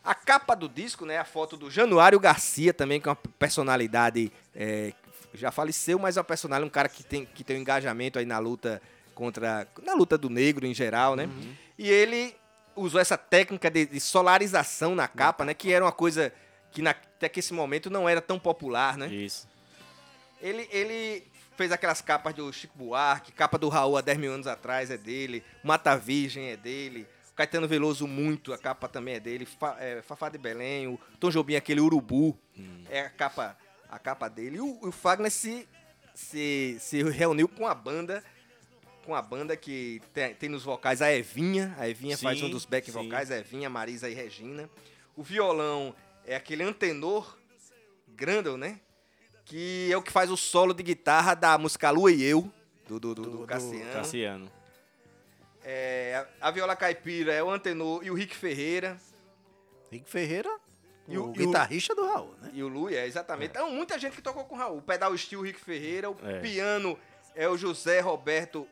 A 0.04 0.14
capa 0.14 0.54
do 0.56 0.68
disco, 0.68 1.06
né? 1.06 1.18
A 1.18 1.24
foto 1.24 1.56
do 1.56 1.72
Januário 1.72 2.20
Garcia 2.20 2.74
também, 2.74 3.00
que 3.00 3.08
é 3.08 3.12
uma 3.12 3.16
personalidade. 3.40 4.32
é, 4.56 4.92
já 5.36 5.50
faleceu, 5.52 5.98
mas 5.98 6.16
é 6.16 6.20
uma 6.20 6.24
personalidade, 6.26 6.68
um 6.68 6.72
cara 6.72 6.88
que 6.90 7.04
tem, 7.04 7.26
que 7.26 7.44
tem 7.44 7.58
um 7.58 7.60
engajamento 7.62 8.20
aí 8.20 8.26
na 8.26 8.38
luta 8.40 8.82
contra. 9.16 9.66
Na 9.84 9.94
luta 9.96 10.18
do 10.18 10.30
negro 10.30 10.66
em 10.66 10.74
geral, 10.74 11.16
né? 11.16 11.28
E 11.80 11.90
ele 11.90 12.36
usou 12.76 13.00
essa 13.00 13.18
técnica 13.18 13.70
de, 13.70 13.86
de 13.86 14.00
solarização 14.00 14.96
na 14.96 15.08
capa, 15.08 15.46
né? 15.46 15.54
Que 15.54 15.72
era 15.72 15.86
uma 15.86 15.92
coisa 15.92 16.34
que 16.72 16.82
na, 16.82 16.92
até 16.92 17.30
que 17.30 17.40
esse 17.40 17.54
momento 17.54 17.90
não 17.90 18.08
era 18.08 18.22
tão 18.22 18.40
popular, 18.40 18.98
né? 18.98 19.08
Isso. 19.08 19.48
Ele, 20.42 20.68
ele 20.72 21.24
fez 21.56 21.72
aquelas 21.72 22.02
capas 22.02 22.34
do 22.34 22.52
Chico 22.52 22.78
Buarque, 22.78 23.32
capa 23.32 23.58
do 23.58 23.70
Raul 23.70 23.98
há 23.98 24.02
10 24.02 24.18
mil 24.18 24.34
anos 24.34 24.48
atrás 24.48 24.92
é 24.92 24.98
dele, 24.98 25.44
Mata 25.64 25.96
Virgem 25.96 26.50
é 26.50 26.58
dele, 26.58 27.08
o 27.32 27.36
Caetano 27.36 27.68
Veloso 27.68 28.08
muito, 28.08 28.54
a 28.54 28.58
capa 28.58 28.88
também 28.88 29.16
é 29.16 29.20
dele, 29.20 29.46
Fa, 29.46 29.78
é, 29.80 30.02
Fafá 30.02 30.30
de 30.30 30.38
Belém, 30.38 30.88
o 30.88 31.00
Tom 31.20 31.30
Jobim, 31.30 31.56
aquele 31.56 31.80
Urubu, 31.80 32.38
é 32.90 33.02
a 33.02 33.10
capa, 33.10 33.58
a 33.90 33.98
capa 33.98 34.28
dele. 34.28 34.58
E 34.58 34.62
o, 34.62 34.80
o 34.82 34.92
Fagner 34.92 35.32
se, 35.32 35.68
se, 36.14 36.78
se 36.80 37.04
reuniu 37.04 37.48
com 37.48 37.66
a 37.66 37.74
banda, 37.74 38.24
com 39.06 39.14
a 39.16 39.22
banda 39.22 39.56
que 39.58 40.02
tem, 40.14 40.34
tem 40.34 40.50
nos 40.50 40.64
vocais 40.64 41.02
a 41.02 41.12
Evinha, 41.14 41.76
a 41.78 41.88
Evinha 41.90 42.18
faz 42.18 42.40
Sim, 42.40 42.46
um 42.46 42.50
dos 42.50 42.66
back 42.66 42.90
sim. 42.90 42.92
vocais, 42.92 43.30
a 43.32 43.38
Evinha, 43.38 43.70
Marisa 43.70 44.10
e 44.10 44.14
Regina. 44.14 44.70
O 45.16 45.22
violão 45.24 45.94
é 46.26 46.36
aquele 46.36 46.64
antenor 46.64 47.38
Grandel, 48.08 48.58
né? 48.58 48.80
Que 49.46 49.90
é 49.92 49.98
o 49.98 50.02
que 50.02 50.12
faz 50.12 50.32
o 50.32 50.38
solo 50.38 50.74
de 50.74 50.82
guitarra 50.84 51.34
da 51.36 51.58
música 51.58 51.90
Lua 51.90 52.12
e 52.12 52.24
Eu, 52.24 52.50
do, 52.88 53.00
do, 53.00 53.14
do, 53.16 53.22
do 53.40 53.46
Cassiano. 53.48 53.92
Cassiano. 53.94 54.52
É, 55.64 56.26
a 56.42 56.52
viola 56.52 56.76
caipira 56.76 57.34
é 57.34 57.42
o 57.44 57.50
antenor 57.50 58.04
e 58.04 58.12
o 58.12 58.14
Rick 58.14 58.36
Ferreira. 58.36 58.98
Rick 59.92 60.10
Ferreira, 60.10 60.50
E 61.08 61.18
o, 61.18 61.26
o- 61.30 61.32
guitarrista 61.32 61.94
do 61.96 62.06
Raul, 62.06 62.34
né? 62.42 62.52
E 62.54 62.64
o 62.64 62.68
Lui, 62.68 62.96
é, 62.96 63.06
exatamente. 63.06 63.52
Então, 63.52 63.70
muita 63.72 63.98
gente 64.00 64.16
que 64.16 64.22
tocou 64.22 64.44
com 64.46 64.56
o 64.56 64.58
Raul. 64.58 64.78
O 64.80 64.82
pedal 64.82 65.16
steel, 65.18 65.42
o 65.42 65.44
Rick 65.44 65.60
Ferreira. 65.60 66.10
O 66.10 66.18
É. 66.24 66.40
piano 66.40 66.98
é 67.36 67.48
o 67.48 67.58
José 67.58 68.00
Roberto... 68.00 68.68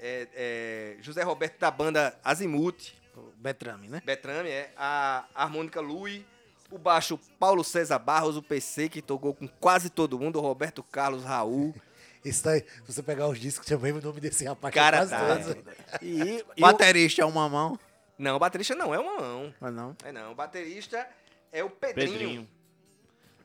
É, 0.00 0.28
é, 0.34 0.96
José 1.02 1.22
Roberto 1.22 1.58
da 1.58 1.70
banda 1.70 2.18
Azimuth. 2.24 2.92
O 3.16 3.32
Betrame, 3.36 3.88
né? 3.88 4.02
Betrame, 4.04 4.50
é. 4.50 4.70
A 4.76 5.24
harmônica 5.34 5.80
Lui. 5.80 6.24
O 6.70 6.78
baixo 6.78 7.18
Paulo 7.38 7.62
César 7.62 7.98
Barros, 7.98 8.36
o 8.36 8.42
PC, 8.42 8.88
que 8.88 9.00
tocou 9.00 9.32
com 9.32 9.46
quase 9.48 9.88
todo 9.88 10.18
mundo. 10.18 10.36
O 10.38 10.42
Roberto 10.42 10.82
Carlos 10.82 11.22
Raul. 11.24 11.74
Esse 12.24 12.42
daí, 12.42 12.60
se 12.84 12.92
você 12.92 13.02
pegar 13.04 13.28
os 13.28 13.38
discos, 13.38 13.64
também 13.66 13.92
o 13.92 14.02
nome 14.02 14.20
desse 14.20 14.44
rapaz. 14.44 14.72
que 14.72 14.78
Cara, 14.80 15.06
quase 15.06 15.54
tá. 15.54 15.72
E, 16.02 16.18
e 16.20 16.42
o- 16.42 16.44
Baterista 16.60 17.22
é 17.22 17.24
uma 17.24 17.48
mão. 17.48 17.78
Não, 18.18 18.34
o 18.34 18.38
baterista 18.38 18.74
não 18.74 18.92
é 18.94 18.98
uma 18.98 19.20
mão. 19.20 19.54
Mas 19.60 19.72
não. 19.74 19.94
É 20.02 20.10
não, 20.10 20.32
o 20.32 20.34
baterista 20.34 21.06
é 21.52 21.62
o 21.62 21.68
Pedrinho. 21.70 22.10
Pedrinho. 22.10 22.48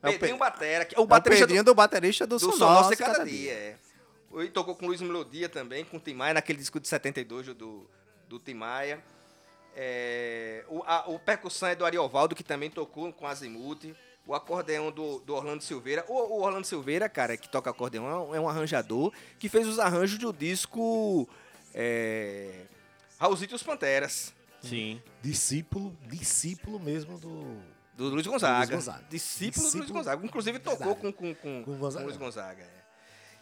É 0.01 0.07
o 0.09 0.11
Pedrinho 0.13 0.33
Pe- 0.35 0.39
Batera. 0.39 0.85
que- 0.85 0.97
O 0.99 1.03
O 1.03 1.05
baterista 1.05 1.43
Pedrinho 1.45 1.63
do, 1.63 1.75
baterista 1.75 2.25
do, 2.25 2.37
do, 2.39 2.47
do 2.51 2.57
Nossa 2.57 2.89
Ser 2.89 2.95
Cada 2.95 3.23
Dia. 3.25 3.51
é. 3.53 3.75
Ele 4.35 4.49
tocou 4.49 4.75
com 4.75 4.85
Luiz 4.87 5.01
Melodia 5.01 5.47
também, 5.49 5.83
com 5.85 5.97
o 5.97 5.99
Tim 5.99 6.13
Maia, 6.13 6.33
naquele 6.35 6.59
disco 6.59 6.79
de 6.79 6.87
72 6.87 7.47
do, 7.55 7.89
do 8.27 8.39
Tim 8.39 8.53
Maia. 8.55 9.03
É, 9.75 10.65
o, 10.67 10.83
a, 10.83 11.09
o 11.09 11.17
percussão 11.19 11.69
é 11.69 11.75
do 11.75 11.85
Ariovaldo, 11.85 12.35
que 12.35 12.43
também 12.43 12.69
tocou 12.69 13.11
com 13.13 13.27
Azimuth. 13.27 13.95
O 14.27 14.35
acordeão 14.35 14.91
do, 14.91 15.19
do 15.19 15.33
Orlando 15.33 15.63
Silveira. 15.63 16.05
O, 16.07 16.13
o 16.13 16.41
Orlando 16.43 16.65
Silveira, 16.67 17.09
cara, 17.09 17.35
que 17.35 17.49
toca 17.49 17.69
acordeão, 17.69 18.07
é 18.07 18.15
um, 18.17 18.35
é 18.35 18.39
um 18.39 18.47
arranjador 18.47 19.11
que 19.39 19.49
fez 19.49 19.67
os 19.67 19.79
arranjos 19.79 20.19
do 20.19 20.31
disco 20.31 21.27
é, 21.73 22.65
Raulzito 23.19 23.53
e 23.53 23.55
os 23.55 23.63
Panteras, 23.63 24.33
Sim. 24.61 25.01
Discípulo, 25.23 25.97
discípulo 26.07 26.79
mesmo 26.79 27.17
do. 27.17 27.57
do 27.97 28.09
Luiz 28.09 28.27
Gonzaga. 28.27 28.75
Gonzaga. 28.75 29.03
Discípulo, 29.09 29.55
do 29.55 29.61
Luiz 29.61 29.71
Discípulo- 29.73 29.93
Gonzaga. 29.99 30.25
Inclusive 30.25 30.59
tocou 30.59 30.95
com, 30.95 31.11
com, 31.11 31.33
com, 31.33 31.63
Com 31.63 31.73
com 31.73 31.77
Gonzaga. 31.79 32.05
Luiz 32.05 32.17
Gonzaga. 32.17 32.80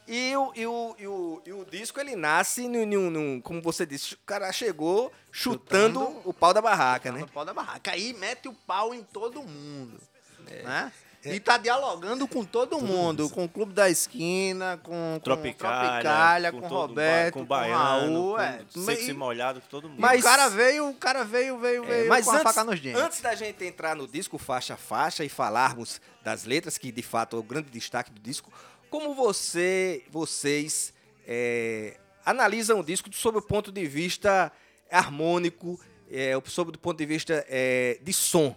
É. 0.10 0.13
E 0.13 0.36
o, 0.38 0.52
e, 0.56 0.65
o, 0.67 0.95
e, 0.98 1.08
o, 1.08 1.41
e 1.45 1.54
o 1.54 1.65
disco, 1.65 2.00
ele 2.00 2.15
nasce, 2.15 2.67
num, 2.67 2.86
num- 2.86 3.10
num- 3.10 3.41
como 3.41 3.62
você 3.62 3.86
disse, 3.86 4.15
o 4.15 4.19
cara 4.26 4.52
chegou 4.52 5.12
chutando, 5.32 6.00
Chutando 6.02 6.22
o 6.30 6.34
pau 6.34 6.54
da 6.54 6.62
barraca, 6.62 7.12
né? 7.12 7.19
No 7.19 7.28
pau 7.28 7.45
da 7.45 7.54
barraca. 7.54 7.91
Aí 7.91 8.13
mete 8.13 8.48
o 8.48 8.54
pau 8.54 8.93
em 8.93 9.04
todo 9.04 9.41
mundo. 9.43 10.00
É. 10.48 10.63
Né? 10.63 10.91
E 11.26 11.38
tá 11.38 11.58
dialogando 11.58 12.26
com 12.30 12.45
todo 12.45 12.80
mundo, 12.80 13.30
com 13.30 13.43
o 13.43 13.50
Clube 13.50 13.74
da 13.74 13.89
Esquina, 13.89 14.80
com, 14.82 15.15
com 15.15 15.19
Tropicália, 15.19 16.50
com, 16.50 16.62
todo 16.62 16.69
ba- 16.72 16.78
Roberto, 17.02 17.34
com 17.34 17.39
com, 17.41 17.45
Baiano, 17.45 18.34
Raul. 18.34 18.36
com 18.36 18.39
é. 18.39 18.62
Seco 18.95 19.02
e 19.12 19.13
molhado, 19.13 19.60
com 19.60 19.67
todo 19.67 19.89
mundo. 19.89 20.00
Mas- 20.00 20.22
o 20.22 20.24
cara 20.24 20.48
veio, 20.48 20.88
o 20.89 20.93
cara 20.93 21.26
veio, 21.26 21.58
veio, 21.60 21.84
É, 21.84 21.88
veio 21.88 22.10
mas 22.10 22.24
com 22.24 22.32
antes, 22.32 22.45
a 22.45 22.50
faca 22.54 22.63
nos 22.63 22.80
dentes. 22.80 23.02
antes 23.02 23.19
da 23.19 23.36
gente 23.36 23.65
entrar 23.65 23.98
no 23.98 24.08
disco 24.08 24.38
faixa 24.38 24.76
a 24.76 24.78
faixa 24.78 25.26
e 25.26 25.28
falarmos 25.30 26.00
das 26.24 26.45
letras, 26.45 26.78
que 26.78 26.89
de 26.89 27.04
fato 27.04 27.36
é 27.36 27.39
o 27.39 27.43
grande 27.43 27.69
destaque 27.69 28.12
do 28.12 28.22
disco, 28.22 28.50
como 28.89 29.13
você, 29.13 30.04
vocês 30.10 30.93
é, 31.28 31.97
analisam 32.25 32.80
o 32.80 32.84
disco 32.84 33.10
sob 33.13 33.38
o 33.38 33.41
ponto 33.41 33.71
de 33.71 33.86
vista 33.86 34.52
harmônico, 34.91 35.80
é, 36.12 36.34
sob 36.45 36.71
o 36.71 36.78
ponto 36.80 36.97
de 36.97 37.06
vista 37.06 37.45
é, 37.47 37.99
de 38.02 38.13
som 38.13 38.56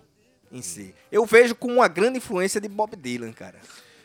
em 0.51 0.63
si? 0.63 0.95
Eu 1.11 1.25
vejo 1.27 1.55
com 1.55 1.69
uma 1.69 1.89
grande 1.89 2.19
influência 2.19 2.61
de 2.61 2.69
Bob 2.69 2.97
Dylan, 2.97 3.33
cara. 3.33 3.61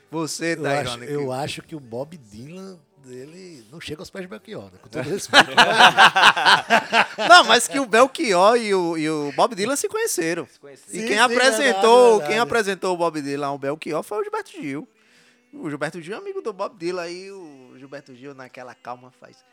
Você 0.09 0.53
Eu 0.53 0.63
tá 0.63 0.79
acho, 0.79 0.89
irônico. 0.91 1.11
eu 1.11 1.31
acho 1.31 1.61
que 1.61 1.75
o 1.75 1.79
Bob 1.79 2.17
Dylan 2.17 2.79
dele 3.03 3.65
não 3.71 3.79
chega 3.79 4.01
aos 4.01 4.09
pés 4.09 4.23
de 4.23 4.27
Belchior, 4.27 4.65
né? 4.65 4.79
Com 4.81 4.89
todo 4.89 5.03
respeito. 5.03 5.47
Não, 7.29 7.43
mas 7.45 7.67
que 7.67 7.79
o 7.79 7.85
Belchior 7.85 8.57
e 8.57 8.73
o, 8.73 8.97
e 8.97 9.09
o 9.09 9.31
Bob 9.33 9.55
Dylan 9.55 9.75
se 9.75 9.87
conheceram. 9.87 10.47
conheceram. 10.59 10.99
E 10.99 11.07
quem 11.07 11.15
sim, 11.15 11.17
apresentou, 11.17 11.61
verdade, 11.61 12.09
verdade. 12.09 12.27
quem 12.27 12.39
apresentou 12.39 12.93
o 12.93 12.97
Bob 12.97 13.21
Dylan 13.21 13.47
ao 13.47 13.57
Belchior 13.57 14.03
foi 14.03 14.19
o 14.19 14.23
Gilberto 14.23 14.51
Gil. 14.51 14.87
O 15.53 15.69
Gilberto 15.69 16.01
Gil 16.01 16.15
é 16.15 16.17
amigo 16.17 16.41
do 16.41 16.53
Bob 16.53 16.77
Dylan 16.77 17.03
aí 17.03 17.31
o 17.31 17.73
Gilberto 17.77 18.13
Gil 18.15 18.33
naquela 18.33 18.75
calma 18.75 19.11
faz 19.11 19.43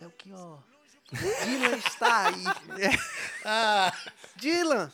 Belchior, 0.00 0.58
o 0.58 0.71
Dylan 1.12 1.76
está 1.76 2.28
aí. 2.28 2.44
ah, 3.44 3.92
Dylan, 4.36 4.90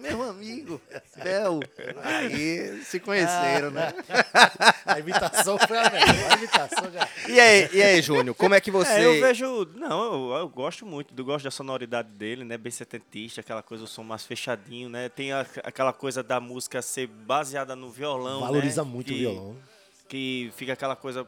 meu 0.00 0.22
amigo, 0.22 0.80
Bel. 1.22 1.60
Aí 2.02 2.82
se 2.84 2.98
conheceram, 2.98 3.70
né? 3.70 3.92
a 4.86 4.98
imitação 4.98 5.58
foi 5.58 5.78
a 5.78 5.90
melhor. 5.90 6.32
A 6.32 6.36
imitação 6.36 6.90
já. 6.90 7.08
E 7.28 7.38
aí, 7.38 7.68
e 7.72 7.82
aí 7.82 8.00
Júnior, 8.02 8.34
como 8.34 8.54
é 8.54 8.60
que 8.60 8.70
você... 8.70 8.92
É, 8.92 9.04
eu 9.06 9.20
vejo. 9.20 9.64
Não, 9.74 10.30
eu, 10.30 10.38
eu 10.38 10.48
gosto 10.48 10.86
muito. 10.86 11.12
Eu 11.16 11.24
gosto 11.24 11.44
da 11.44 11.50
sonoridade 11.50 12.08
dele, 12.08 12.44
né? 12.44 12.56
Bem 12.56 12.72
setentista, 12.72 13.40
aquela 13.40 13.62
coisa, 13.62 13.84
o 13.84 13.86
som 13.86 14.02
mais 14.02 14.24
fechadinho, 14.24 14.88
né? 14.88 15.08
Tem 15.08 15.32
a- 15.32 15.46
aquela 15.64 15.92
coisa 15.92 16.22
da 16.22 16.40
música 16.40 16.80
ser 16.80 17.06
baseada 17.06 17.76
no 17.76 17.90
violão. 17.90 18.40
Valoriza 18.40 18.82
né? 18.84 18.90
muito 18.90 19.08
o 19.08 19.12
Que- 19.12 19.18
violão. 19.20 19.56
Que 20.08 20.50
fica 20.56 20.72
aquela 20.72 20.96
coisa. 20.96 21.26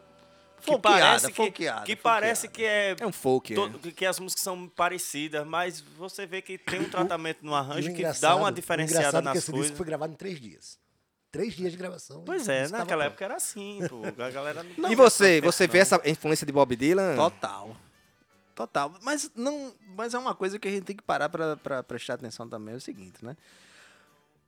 Que 0.61 0.67
Folqueada, 0.73 0.99
parece 1.01 1.27
que, 1.29 1.33
folqueada, 1.35 1.87
que 1.87 1.97
parece 1.97 2.49
que 2.49 2.65
é. 2.65 2.97
É 3.01 3.07
um 3.07 3.13
folk, 3.13 3.55
to- 3.55 3.69
né? 3.69 3.79
que- 3.83 3.93
que 3.93 4.07
as 4.07 4.19
músicas 4.21 4.43
são 4.45 4.69
parecidas, 4.69 5.47
mas 5.47 5.81
você 5.81 6.27
vê 6.27 6.41
que 6.43 6.57
tem 6.59 6.81
um 6.81 6.89
tratamento 6.91 7.45
no 7.45 7.55
arranjo 7.55 7.93
que 7.95 8.03
dá 8.21 8.37
uma 8.37 8.53
diferenciada 8.53 9.01
engraçado 9.09 9.21
é 9.21 9.23
que 9.23 9.25
nas 9.29 9.37
esse 9.39 9.47
disco 9.47 9.57
coisas. 9.59 9.77
foi 9.77 9.87
gravado 9.87 10.13
em 10.13 10.17
três 10.17 10.41
dias. 10.41 10.79
três 11.33 11.55
dias 11.55 11.73
de 11.73 11.79
gravação. 11.79 12.23
Pois 12.25 12.49
é, 12.49 12.69
naquela 12.69 13.05
época 13.05 13.25
era 13.25 13.37
assim, 13.37 13.81
pô. 13.89 14.03
A 14.23 14.31
galera 14.31 14.65
não 14.77 14.91
E 14.91 14.95
você, 14.95 15.41
você 15.41 15.67
vê 15.67 15.79
essa 15.79 16.01
influência 16.05 16.45
de 16.47 16.53
Bob 16.53 16.75
Dylan? 16.77 17.15
Total. 17.17 17.77
Total. 18.55 18.93
Mas, 19.03 19.31
não, 19.35 19.73
mas 19.97 20.13
é 20.13 20.19
uma 20.19 20.35
coisa 20.35 20.59
que 20.59 20.69
a 20.69 20.71
gente 20.71 20.85
tem 20.85 20.97
que 20.97 21.03
parar 21.03 21.29
pra, 21.31 21.57
pra 21.57 21.83
prestar 21.83 22.15
atenção 22.15 22.47
também. 22.49 22.75
É 22.75 22.77
o 22.77 22.81
seguinte, 22.81 23.25
né? 23.25 23.37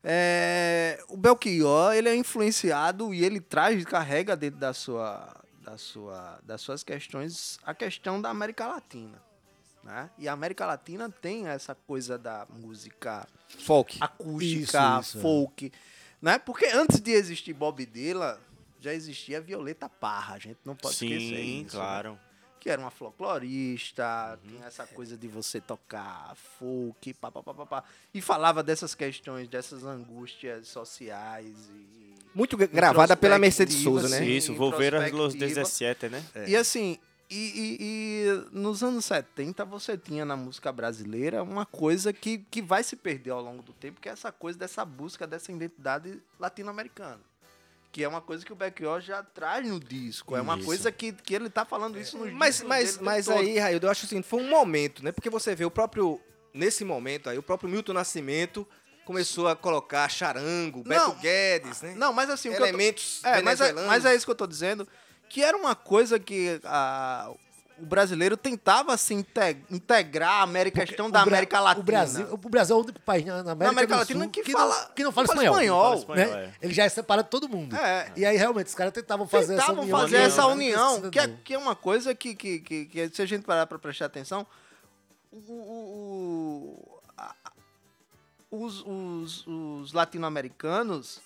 É, 0.05 1.03
o 1.09 1.16
Belchior, 1.16 1.94
ele 1.94 2.09
é 2.09 2.16
influenciado 2.16 3.14
e 3.14 3.25
ele 3.25 3.40
traz, 3.40 3.83
carrega 3.85 4.37
dentro 4.37 4.59
da 4.59 4.72
sua, 4.75 5.33
da 5.62 5.79
sua, 5.79 6.38
das 6.42 6.61
suas 6.61 6.83
questões 6.83 7.59
a 7.64 7.72
questão 7.75 8.20
da 8.20 8.29
América 8.31 8.66
Latina. 8.66 9.22
Né? 9.83 10.11
E 10.18 10.29
a 10.29 10.33
América 10.33 10.64
Latina 10.66 11.11
tem 11.11 11.48
essa 11.48 11.75
coisa 11.75 12.16
da 12.16 12.46
música 12.51 13.27
Folk. 13.64 13.98
acústica, 14.01 14.98
Isso, 15.01 15.01
isso, 15.09 15.18
é. 15.18 15.20
folk, 15.20 15.72
né? 16.20 16.38
Porque 16.38 16.66
antes 16.66 17.01
de 17.01 17.11
existir 17.11 17.53
Bob 17.53 17.85
Dylan, 17.85 18.38
já 18.79 18.94
existia 18.94 19.40
Violeta 19.40 19.88
Parra, 19.88 20.35
a 20.35 20.38
gente 20.38 20.59
não 20.64 20.77
pode 20.77 20.94
esquecer 20.94 21.18
Sim, 21.18 21.64
isso. 21.66 21.77
né? 21.77 21.83
claro. 21.83 22.18
Que 22.61 22.70
era 22.70 22.81
uma 22.81 22.92
folclorista, 22.92 24.38
Uhum. 24.44 24.51
tinha 24.51 24.66
essa 24.66 24.87
coisa 24.87 25.16
de 25.16 25.27
você 25.27 25.61
tocar 25.61 26.37
folk, 26.37 27.12
pá, 27.14 27.31
pá, 27.33 27.42
pá, 27.42 27.53
pá, 27.55 27.66
pá, 27.66 27.85
e 28.14 28.20
falava 28.20 28.62
dessas 28.62 28.94
questões, 28.94 29.48
dessas 29.48 29.85
angústias 29.85 30.68
sociais 30.68 31.57
e... 31.75 32.02
Muito 32.35 32.57
gravada 32.57 33.16
pela 33.16 33.38
Mercedes 33.38 33.77
Souza, 33.77 34.09
né? 34.09 34.25
Isso, 34.25 34.55
Volveras 34.55 35.11
los 35.12 35.35
introspectiva. 35.35 35.61
17, 35.61 36.09
né? 36.09 36.25
E 36.47 36.57
assim, 36.57 36.99
e, 37.31 37.37
e- 37.37 37.77
e 37.81 38.57
nos 38.59 38.83
anos 38.83 39.05
70 39.05 39.64
você 39.64 39.97
tinha 39.97 40.25
na 40.25 40.37
música 40.37 40.71
brasileira 40.73 41.42
uma 41.42 41.64
coisa 41.66 42.12
que, 42.12 42.38
que 42.51 42.61
vai 42.62 42.83
se 42.83 42.97
perder 42.97 43.31
ao 43.31 43.40
longo 43.42 43.62
do 43.62 43.73
tempo, 43.73 44.01
que 44.01 44.09
é 44.09 44.12
essa 44.12 44.31
coisa 44.33 44.59
dessa 44.59 44.85
busca 44.85 45.27
dessa 45.27 45.51
identidade 45.53 46.21
latino-americana. 46.38 47.21
Que 47.90 48.03
é 48.03 48.09
uma 48.09 48.23
coisa 48.23 48.42
que 48.45 48.51
o 48.53 48.57
Belchior 48.57 49.03
já 49.03 49.23
traz 49.23 49.68
no 49.68 49.79
disco. 49.79 50.35
É 50.35 50.40
uma 50.40 50.57
Isso. 50.57 50.64
coisa 50.64 50.90
que, 50.90 51.12
que 51.12 51.35
ele 51.35 51.51
tá 51.51 51.62
falando 51.66 51.99
isso 52.01 52.16
nos 52.16 52.33
Mas, 52.33 52.55
discos 52.55 52.68
mas, 52.68 52.99
mas 52.99 53.27
todo. 53.27 53.37
aí, 53.38 53.59
Raildo, 53.59 53.87
eu 53.87 53.90
acho 53.90 54.07
assim, 54.07 54.23
foi 54.23 54.42
um 54.42 54.49
momento, 54.49 55.05
né? 55.05 55.12
Porque 55.12 55.29
você 55.29 55.55
vê 55.55 55.66
o 55.66 55.71
próprio. 55.71 56.18
Nesse 56.55 56.85
momento 56.85 57.29
aí, 57.31 57.37
o 57.37 57.42
próprio 57.42 57.68
Milton 57.68 57.92
Nascimento 57.95 58.66
começou 59.12 59.46
a 59.48 59.55
colocar 59.55 60.09
charango, 60.09 60.83
Beto 60.83 61.09
Não, 61.09 61.14
Guedes, 61.16 61.83
né? 61.83 61.94
Não, 61.96 62.12
mas 62.12 62.31
assim, 62.31 62.48
o 62.48 62.53
que 62.53 62.57
eu 62.57 62.61
tô- 62.62 62.66
Elementos 62.68 63.20
É, 63.22 63.42
mas 63.42 63.61
é, 63.61 63.72
mas 63.72 64.05
é 64.07 64.14
isso 64.14 64.25
que 64.25 64.31
eu 64.31 64.35
tô 64.37 64.46
dizendo. 64.46 64.88
Que 65.29 65.42
era 65.42 65.57
uma 65.57 65.75
coisa 65.75 66.18
que 66.18 66.61
a- 66.64 67.31
o 67.79 67.87
brasileiro 67.87 68.37
tentava 68.37 68.96
se 68.96 69.12
inte- 69.14 69.57
integrar 69.70 70.31
a 70.40 70.42
América, 70.42 70.85
questão 70.87 71.11
da 71.11 71.20
América 71.22 71.59
Latina. 71.59 71.81
O 71.81 71.85
Brasil, 71.85 72.29
o 72.31 72.37
Brasil 72.37 72.77
é 72.77 72.79
o 72.79 72.83
único 72.83 73.01
país 73.01 73.25
na, 73.25 73.42
na 73.42 73.53
América, 73.53 73.68
América 73.70 73.94
do 73.94 73.98
Latina 73.98 74.25
Sul 74.25 74.31
que 74.31 74.42
que, 74.42 74.53
fala- 74.53 74.75
não, 74.87 74.94
que 74.94 75.03
não 75.05 75.12
fala 75.12 75.27
fala 75.27 75.42
espanhol. 75.44 75.94
espanhol, 75.94 76.16
né? 76.16 76.44
é. 76.61 76.66
Ele 76.66 76.75
já 76.75 76.85
é 76.85 76.88
separado 76.88 77.25
de 77.27 77.31
todo 77.31 77.48
mundo. 77.48 77.75
É. 77.77 78.12
E 78.16 78.25
aí, 78.27 78.37
realmente, 78.37 78.66
os 78.68 78.75
caras 78.75 78.92
tentavam 78.92 79.27
fazer 79.27 79.55
essa 79.55 79.62
tentavam 79.62 79.83
união. 79.85 79.98
fazer 79.98 80.16
essa 80.16 80.42
né? 80.46 80.53
união, 80.53 81.11
que 81.11 81.18
é, 81.18 81.29
que 81.42 81.55
é 81.55 81.59
uma 81.59 81.75
coisa 81.75 82.14
que, 82.14 82.35
que, 82.35 82.61
que, 82.61 82.85
que 82.87 83.11
se 83.11 83.20
a 83.22 83.27
gente 83.27 83.44
parar 83.44 83.66
para 83.66 83.79
prestar 83.79 84.07
atenção, 84.07 84.46
o, 85.33 85.37
o- 85.38 86.91
os, 88.53 88.85
os, 88.87 89.47
os 89.47 89.93
latino-americanos, 89.95 91.21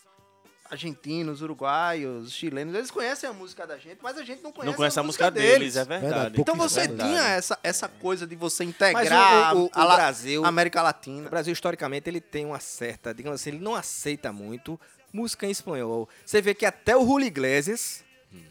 argentinos, 0.71 1.43
uruguaios, 1.43 2.33
chilenos, 2.33 2.75
eles 2.75 2.91
conhecem 2.91 3.29
a 3.29 3.33
música 3.33 3.67
da 3.67 3.77
gente, 3.79 3.99
mas 4.03 4.17
a 4.19 4.25
gente 4.25 4.43
não 4.43 4.51
conhece, 4.53 4.71
Não 4.71 4.77
conhece 4.77 4.99
a 4.99 5.03
música 5.03 5.31
deles, 5.31 5.77
é 5.77 5.85
verdade. 5.85 6.03
Verdade, 6.15 6.41
Então 6.41 6.57
você 6.57 6.81
verdade. 6.89 7.09
tinha 7.11 7.23
essa, 7.29 7.59
essa 7.63 7.89
coisa 7.89 8.27
de 8.27 8.35
você 8.35 8.65
Mas 8.65 8.75
integrar 8.75 9.55
o, 9.57 9.61
o- 9.61 9.67
o 9.67 9.71
a, 9.73 9.85
La- 9.85 9.97
Brasil. 9.97 10.45
a 10.45 10.49
América 10.49 10.81
O 10.81 10.85
Latina. 10.85 11.29
Brasil, 11.29 11.53
historicamente, 11.53 12.09
ele 12.11 12.21
tem 12.21 12.45
uma 12.47 12.59
certa, 12.59 13.13
digamos 13.15 13.41
assim, 13.41 13.51
ele 13.51 13.61
não 13.61 13.75
aceita 13.77 14.33
muito 14.33 14.79
música 15.13 15.47
em 15.47 15.51
espanhol. 15.51 16.09
Você 16.25 16.41
vê 16.43 16.53
que 16.55 16.67
até 16.67 16.97
o 16.97 17.05
Julio 17.07 17.27
Iglesias 17.29 18.05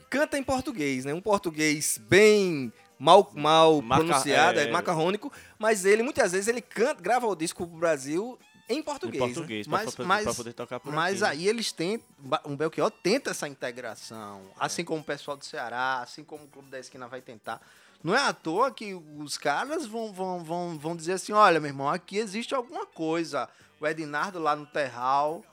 canta 0.09 0.37
em 0.37 0.43
português, 0.43 1.03
né? 1.03 1.13
Um 1.13 1.21
português 1.21 1.97
bem 1.97 2.71
mal, 2.97 3.29
mal 3.35 3.81
Maca- 3.81 4.05
pronunciado, 4.05 4.59
é, 4.59 4.63
é. 4.69 4.71
macarrônico, 4.71 5.31
mas 5.59 5.83
ele, 5.85 6.01
muitas 6.01 6.31
vezes, 6.31 6.47
ele 6.47 6.61
canta, 6.61 7.01
grava 7.01 7.27
o 7.27 7.35
disco 7.35 7.67
pro 7.67 7.77
Brasil 7.77 8.39
em 8.69 8.81
português. 8.81 9.21
Em 9.21 9.27
né? 9.27 9.33
português, 9.33 9.67
pra, 9.67 9.77
Mas, 9.77 9.95
pra- 9.95 10.05
mas, 10.05 10.23
pra 10.23 10.33
poder 10.33 10.53
tocar 10.53 10.79
por 10.79 10.93
mas 10.93 11.21
aqui, 11.23 11.35
né? 11.37 11.41
aí 11.43 11.47
eles 11.47 11.71
tentam, 11.71 12.05
o 12.45 12.55
Belchior 12.55 12.89
tenta 12.91 13.31
essa 13.31 13.47
integração, 13.47 14.41
assim 14.59 14.83
como 14.83 15.01
o 15.01 15.03
pessoal 15.03 15.37
do 15.37 15.45
Ceará, 15.45 15.99
assim 16.01 16.23
como 16.23 16.45
o 16.45 16.47
Clube 16.47 16.69
da 16.69 16.79
Esquina 16.79 17.07
vai 17.07 17.21
tentar. 17.21 17.61
Não 18.03 18.15
é 18.15 18.19
à 18.21 18.33
toa 18.33 18.71
que 18.71 18.93
os 18.93 19.37
caras 19.37 19.85
vão, 19.85 20.13
vão, 20.13 20.43
vão, 20.43 20.77
vão 20.77 20.95
dizer 20.95 21.13
assim, 21.13 21.33
olha, 21.33 21.59
meu 21.59 21.69
irmão, 21.69 21.89
aqui 21.89 22.17
existe 22.17 22.53
alguma 22.53 22.85
coisa. 22.85 23.49
O 23.79 23.87
Ednardo 23.87 24.39
lá 24.39 24.55
no 24.55 24.65
Terral 24.65 25.43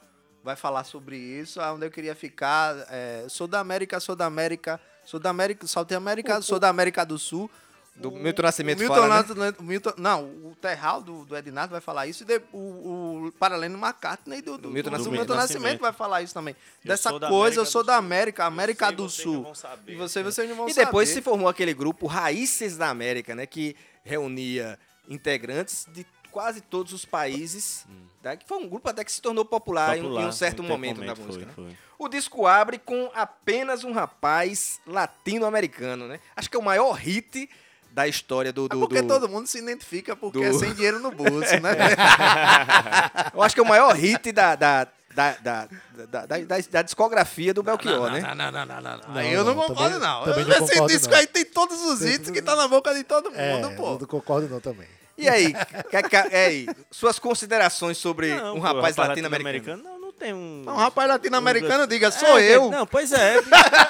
vai 0.44 0.56
falar 0.56 0.84
sobre 0.84 1.16
isso, 1.16 1.60
onde 1.60 1.86
eu 1.86 1.90
queria 1.90 2.14
ficar. 2.14 2.74
é, 2.90 3.24
sou 3.28 3.46
da 3.46 3.60
América, 3.60 3.98
sou 4.00 4.14
da 4.14 4.26
América, 4.26 4.80
sou 5.04 5.18
da 5.20 5.30
América, 5.30 5.66
Saltei 5.66 5.96
América, 5.96 6.42
sou 6.42 6.58
da 6.58 6.68
América 6.68 7.04
do 7.06 7.18
Sul. 7.18 7.50
Do 7.94 8.08
O- 8.08 8.18
Milton 8.18 8.42
Nascimento 8.42 8.78
o 8.78 8.80
Milton 8.80 8.94
fala, 8.94 9.08
né? 9.08 9.14
Nascimento- 9.22 9.62
Milton- 9.62 9.94
não, 9.98 10.24
o 10.24 10.56
Terral 10.60 11.02
do, 11.02 11.24
do 11.26 11.36
Ednardo 11.36 11.72
vai 11.72 11.80
falar 11.80 12.06
isso 12.06 12.22
e 12.22 12.26
de- 12.26 12.40
o, 12.52 13.26
o 13.28 13.32
Paralelo 13.38 13.74
McCartney 13.76 14.40
do, 14.40 14.52
do, 14.52 14.58
Do 14.58 14.70
Milton 14.70 14.88
do 14.90 14.92
Nascimento. 14.96 15.18
Milton 15.20 15.34
Nascimento 15.34 15.80
vai 15.80 15.92
falar 15.92 16.22
isso 16.22 16.32
também. 16.32 16.56
Eu 16.84 16.88
Dessa 16.88 17.12
coisa, 17.18 17.60
eu 17.60 17.66
sou 17.66 17.84
da. 17.84 17.96
América, 17.96 18.44
América 18.46 18.90
do 18.90 19.08
Sul. 19.10 19.54
saber. 19.54 19.92
E 19.92 19.96
você, 19.96 20.22
vocês 20.22 20.48
não 20.48 20.56
vão 20.56 20.68
E 20.68 20.74
depois 20.74 21.08
saber. 21.08 21.20
se 21.20 21.22
formou 21.24 21.48
aquele 21.48 21.74
grupo 21.74 22.06
Raízes 22.06 22.76
da 22.78 22.88
América, 22.88 23.34
né? 23.34 23.44
Que 23.46 23.76
reunia 24.02 24.78
integrantes 25.08 25.86
de 25.92 26.06
quase 26.30 26.60
todos 26.62 26.92
os 26.94 27.04
países. 27.04 27.84
Né, 28.22 28.36
que 28.36 28.46
foi 28.46 28.56
um 28.58 28.68
grupo 28.68 28.88
até 28.88 29.04
que 29.04 29.10
se 29.10 29.20
tornou 29.20 29.44
popular, 29.44 29.96
em- 29.96 30.00
em, 30.00 30.02
Popular, 30.04 30.28
um 30.28 30.32
certo 30.32 30.62
momento, 30.62 31.00
tempo 31.00 31.06
da 31.08 31.16
foi, 31.16 31.26
música. 31.26 31.44
né? 31.46 31.52
foi. 31.54 31.76
O 31.98 32.08
disco 32.08 32.46
abre 32.46 32.78
com 32.78 33.10
apenas 33.14 33.82
um 33.84 33.90
rapaz 33.92 34.80
latino-americano, 34.86 36.06
né? 36.08 36.20
Acho 36.36 36.48
que 36.50 36.56
é 36.56 36.60
o 36.60 36.62
maior 36.62 36.92
hit 36.92 37.48
da 37.92 38.08
história 38.08 38.52
do. 38.52 38.66
É 38.66 38.68
do, 38.70 38.78
porque 38.80 39.02
do- 39.02 39.08
todo 39.08 39.28
mundo 39.28 39.46
se 39.46 39.58
identifica 39.58 40.16
porque 40.16 40.38
do- 40.38 40.44
é 40.44 40.52
sem 40.52 40.72
dinheiro 40.74 40.98
no 40.98 41.10
bolso, 41.10 41.60
né? 41.60 41.70
Eu 43.34 43.42
acho 43.42 43.54
que 43.54 43.60
é 43.60 43.64
o 43.64 43.66
maior 43.68 43.94
hit 43.94 44.32
da. 44.32 44.54
da 44.54 44.88
da, 45.14 45.32
da, 45.42 45.68
da, 46.08 46.24
da, 46.26 46.36
da- 46.38 46.58
da 46.70 46.80
discografia 46.80 47.52
do 47.52 47.62
Belchior, 47.62 48.10
né? 48.10 48.20
Não, 48.22 48.34
não, 48.34 48.50
não, 48.50 48.64
não, 48.64 48.80
não. 48.80 48.96
Não, 49.08 49.16
Aí 49.16 49.30
eu 49.30 49.44
não 49.44 49.54
não, 49.54 49.66
concordo, 49.66 50.00
também- 50.00 50.46
não. 50.46 50.64
Esse 50.66 50.86
disco 50.86 51.14
aí 51.14 51.26
tem 51.26 51.44
todos 51.44 51.78
os 51.82 52.00
hits 52.00 52.30
que 52.30 52.40
tá 52.40 52.56
na 52.56 52.66
boca 52.66 52.94
de 52.94 53.04
todo 53.04 53.30
É, 53.34 53.52
mundo, 53.52 53.76
pô. 53.76 53.90
não 53.90 54.06
concordo 54.06 54.48
não 54.48 54.58
também. 54.58 54.88
E 55.18 55.28
aí, 55.28 55.52
que- 55.90 56.02
que- 56.08 56.16
e 56.16 56.34
aí, 56.34 56.66
suas 56.90 57.18
considerações 57.18 57.98
sobre 57.98 58.34
Não, 58.34 58.52
um 58.56 58.60
pô, 58.60 58.60
rapaz 58.62 58.96
latino-americano? 58.96 59.82
Não, 60.30 60.38
não 60.38 60.62
tem 60.62 60.70
um... 60.72 60.72
Um 60.72 60.76
rapaz 60.76 61.08
latino-americano 61.08 61.86
diga, 61.86 62.10
sou 62.10 62.38
É, 62.38 62.56
eu. 62.56 62.70
Não, 62.70 62.86
pois 62.86 63.12
é, 63.12 63.40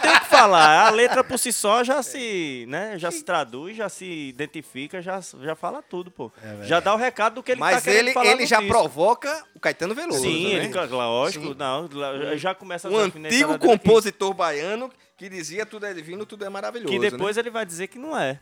tem 0.01 0.19
que 0.21 0.27
falar. 0.27 0.87
A 0.87 0.91
letra 0.91 1.23
por 1.23 1.39
si 1.39 1.53
só 1.53 1.85
já 1.85 2.03
se, 2.03 2.65
né, 2.69 2.99
já 2.99 3.11
se 3.11 3.23
traduz, 3.23 3.77
já 3.77 3.89
se 3.89 4.05
identifica, 4.29 5.01
já, 5.03 5.21
já 5.21 5.55
fala 5.55 5.83
tudo, 5.83 6.11
pô. 6.11 6.31
já 6.63 6.81
dá 6.81 6.95
o 6.95 6.97
recado 6.97 7.35
do 7.35 7.43
que 7.43 7.53
ele 7.53 7.61
tá 7.61 7.67
Mas 7.67 7.85
querendo 7.85 7.99
ele, 8.07 8.13
falar 8.13 8.27
ele 8.27 8.43
no 8.43 8.47
já 8.47 8.59
disco. 8.59 8.73
provoca 8.73 9.45
o 9.55 9.61
Caetano 9.61 9.95
Veloso, 9.95 10.21
Sim, 10.23 10.55
né? 10.59 10.65
ele, 10.65 10.75
lógico, 10.89 11.55
não, 11.55 11.89
lá- 11.93 12.37
já 12.37 12.55
começa 12.55 12.89
Um 12.89 12.99
as 12.99 13.15
antigo 13.15 13.59
compositor 13.59 14.33
baiano 14.35 14.91
que 15.17 15.29
dizia 15.29 15.65
tudo 15.67 15.87
é 15.87 15.95
divino, 15.95 16.25
tudo 16.27 16.45
é 16.45 16.49
maravilhoso. 16.49 16.93
Que 16.93 16.99
né? 16.99 17.11
depois 17.11 17.37
ele 17.37 17.51
vai 17.51 17.65
dizer 17.67 17.87
que 17.89 17.99
não 17.99 18.19
é. 18.19 18.41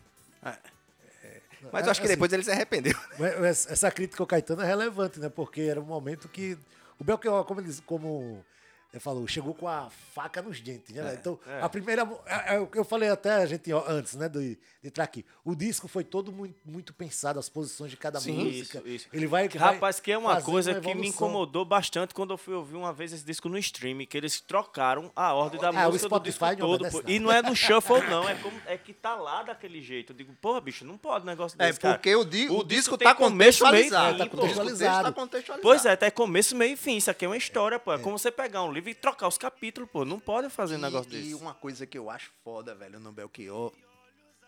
Mas 1.73 1.85
eu 1.85 1.91
acho 1.91 2.01
que 2.01 2.07
assim, 2.07 2.15
depois 2.15 2.33
ele 2.33 2.43
se 2.43 2.51
arrependeu. 2.51 2.95
Mas- 3.19 3.39
mas 3.39 3.67
Essa 3.71 3.91
crítica 3.91 4.23
ao 4.23 4.27
Caetano 4.27 4.63
é 4.63 4.67
relevante, 4.67 5.21
né? 5.21 5.29
Porque 5.29 5.61
era 5.63 5.79
um 5.81 5.85
momento 5.85 6.27
que. 6.29 6.57
O 7.01 7.05
Belchior, 7.05 7.47
como 7.47 7.63
ele, 7.63 7.75
como 7.87 8.45
ele 8.93 9.01
falou, 9.01 9.27
chegou 9.29 9.55
com 9.55 9.69
a 9.69 9.89
faca 10.15 10.43
nos 10.43 10.61
dentes, 10.61 10.95
né? 10.95 11.03
velho? 11.03 11.17
então, 11.19 11.39
a 11.63 11.69
primeira. 11.69 12.03
é- 12.27 12.57
é 12.57 12.59
o 12.59 12.67
que 12.67 12.79
Eu 12.79 12.85
falei 12.85 13.09
até 13.09 13.35
a 13.35 13.47
gente 13.47 13.73
ó, 13.73 13.85
antes, 13.87 14.15
né? 14.17 14.29
De, 14.29 14.57
de 14.83 14.89
entrar 14.89 15.05
aqui. 15.05 15.25
O 15.45 15.55
disco 15.55 15.87
foi 15.87 16.03
todo 16.03 16.33
muito, 16.33 16.57
muito 16.65 16.93
pensado, 16.93 17.39
as 17.39 17.49
posições 17.49 17.91
de 17.91 17.97
cada 17.97 18.19
música. 18.21 18.79
Isso, 18.79 18.89
isso. 18.89 19.09
Ele 19.13 19.27
vai. 19.27 19.49
vai 19.49 19.75
Rapaz, 19.75 20.01
que 20.01 20.11
é 20.11 20.19
uma 20.19 20.41
coisa 20.43 20.73
uma 20.73 20.81
que 20.81 20.95
me 20.95 21.09
incomodou 21.09 21.65
bastante 21.65 22.13
quando 22.15 22.33
eu 22.33 22.39
fui 22.39 22.55
ouvir 22.55 22.77
uma 22.77 22.93
vez 22.93 23.13
esse 23.13 23.25
disco 23.25 23.49
no 23.49 23.57
stream, 23.59 24.05
que 24.07 24.17
eles 24.17 24.41
trocaram 24.41 25.11
a 25.15 25.33
ordem 25.35 25.61
da 25.61 25.71
o 25.71 25.75
música 25.75 25.91
do 25.91 25.99
Spotify 26.33 26.39
disco 26.57 26.61
não 26.61 26.69
todo. 26.79 26.83
nada. 26.83 27.03
E 27.13 27.19
não 27.19 27.31
é 27.33 27.43
no 27.43 27.55
shuffle, 27.55 28.01
não. 28.09 28.29
É, 28.29 28.35
como, 28.37 28.61
é 28.67 28.77
que 28.77 28.93
tá 28.93 29.15
lá 29.15 29.43
daquele 29.43 29.81
jeito. 29.83 30.13
Eu 30.13 30.17
digo, 30.17 30.33
porra, 30.41 30.61
bicho, 30.61 30.85
não 30.85 30.97
pode 30.97 31.25
um 31.25 31.27
negócio 31.29 31.57
É, 31.61 31.67
desse, 31.67 31.79
cara. 31.81 31.95
porque 31.95 32.15
o, 32.17 32.25
di- 32.25 32.49
o 32.49 32.59
O 32.59 32.65
disco 32.65 32.97
disco 32.97 32.99
tá 32.99 33.15
começo, 33.15 33.63
meio 33.71 33.87
e 33.87 33.91
contextualizado. 33.91 34.13
fim, 34.13 34.19
Tá 34.19 34.29
contextualizado. 34.37 35.05
Tá 35.05 35.13
contextualizado. 35.13 35.63
Pois 35.63 35.85
é, 35.85 35.93
até 35.93 36.11
começo, 36.11 36.57
meio 36.57 36.73
e 36.73 36.77
fim. 36.77 36.97
Isso 36.97 37.11
aqui 37.11 37.25
é 37.25 37.29
uma 37.29 37.37
história, 37.37 37.79
pô. 37.79 37.93
É, 37.93 37.99
como 37.99 38.19
você 38.19 38.31
pegar 38.31 38.63
um 38.63 38.73
livro 38.73 38.80
e 38.89 38.95
trocar 38.95 39.29
os 39.29 39.37
capítulos, 39.37 39.89
pô. 39.91 40.05
Não 40.05 40.19
pode 40.19 40.49
fazer 40.49 40.77
um 40.77 40.81
negócio 40.81 41.09
E, 41.13 41.17
desse. 41.17 41.31
e 41.31 41.35
uma 41.35 41.53
coisa 41.55 41.87
que 41.87 41.99
eu 41.99 42.09
acho 42.09 42.31
foda, 42.43 42.75
velho, 42.75 42.99
no 42.99 43.13
Belchior, 43.13 43.73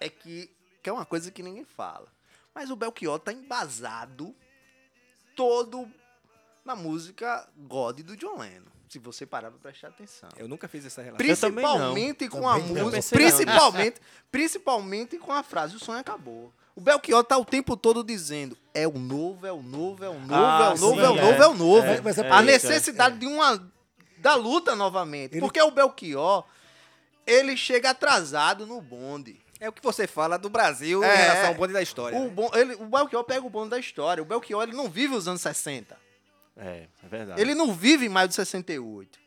é 0.01 0.09
que, 0.09 0.51
que 0.83 0.88
é 0.88 0.92
uma 0.92 1.05
coisa 1.05 1.31
que 1.31 1.42
ninguém 1.42 1.64
fala. 1.64 2.07
Mas 2.55 2.71
o 2.71 2.77
Belchior 2.77 3.18
tá 3.18 3.33
embasado 3.33 4.35
todo 5.35 5.90
na 6.64 6.77
música 6.77 7.49
God 7.57 8.01
do 8.01 8.16
John 8.16 8.38
Lennon. 8.38 8.66
Se 8.88 8.99
você 8.99 9.25
parar 9.25 9.51
pra 9.51 9.59
prestar 9.59 9.88
atenção. 9.88 10.29
Eu 10.37 10.47
nunca 10.47 10.68
fiz 10.68 10.85
essa 10.85 11.01
relação. 11.01 11.16
Principalmente 11.16 12.29
com 12.29 12.42
Também 12.42 12.53
a 12.53 12.59
música. 12.59 12.83
Não. 12.83 13.03
Principalmente, 13.03 14.01
principalmente 14.31 15.18
com 15.18 15.33
a 15.33 15.42
frase, 15.42 15.77
o 15.77 15.79
sonho 15.79 15.99
acabou. 15.99 16.53
O 16.77 16.81
Belchior 16.81 17.25
tá 17.25 17.38
o 17.38 17.45
tempo 17.45 17.75
todo 17.75 18.05
dizendo: 18.05 18.57
é 18.75 18.87
o 18.87 18.99
novo, 18.99 19.47
é 19.47 19.53
o 19.53 19.62
novo, 19.62 20.05
é 20.05 20.09
o 20.11 20.18
novo, 20.21 20.35
Ah, 20.35 20.73
é 20.73 20.75
o 20.75 20.79
novo, 20.79 20.95
sim, 20.97 21.01
é 21.01 21.09
o 21.09 21.16
é. 21.16 21.23
novo, 21.23 21.42
é 21.42 21.47
o 21.49 21.55
novo. 21.55 21.87
É, 21.87 22.01
mas 22.03 22.18
é 22.18 22.31
a 22.31 22.42
necessidade 22.42 23.18
de 23.18 23.27
uma 23.27 23.73
da 24.23 24.35
luta 24.37 24.75
novamente. 24.77 25.33
Ele- 25.35 25.41
Porque 25.41 25.61
o 25.61 25.71
Belchior, 25.71 26.45
ele 27.27 27.57
chega 27.57 27.91
atrasado 27.91 28.67
no 28.67 28.81
bonde. 28.81 29.41
É 29.61 29.69
o 29.69 29.73
que 29.73 29.83
você 29.83 30.07
fala 30.07 30.37
do 30.39 30.49
Brasil 30.49 31.05
É. 31.05 31.15
em 31.15 31.19
relação 31.19 31.47
ao 31.49 31.55
bonde 31.55 31.73
da 31.73 31.83
história. 31.83 32.19
O, 32.19 32.25
né? 32.25 32.31
bon- 32.31 32.51
ele, 32.55 32.75
o 32.75 32.87
Belchior 32.87 33.25
pega 33.25 33.47
o 33.47 33.51
bonde 33.51 33.71
da 33.71 33.79
história. 33.79 34.23
O 34.23 34.27
Belchior, 34.27 34.63
ele 34.63 34.73
não 34.73 34.89
vive 34.89 35.15
os 35.15 35.29
anos 35.29 35.41
60. 35.43 35.97
É, 36.57 36.87
é 37.05 37.09
verdade. 37.09 37.41
Ele 37.41 37.55
não 37.55 37.73
vive 37.73 38.09
maio 38.09 38.29
de 38.29 38.35
68. 38.35 39.19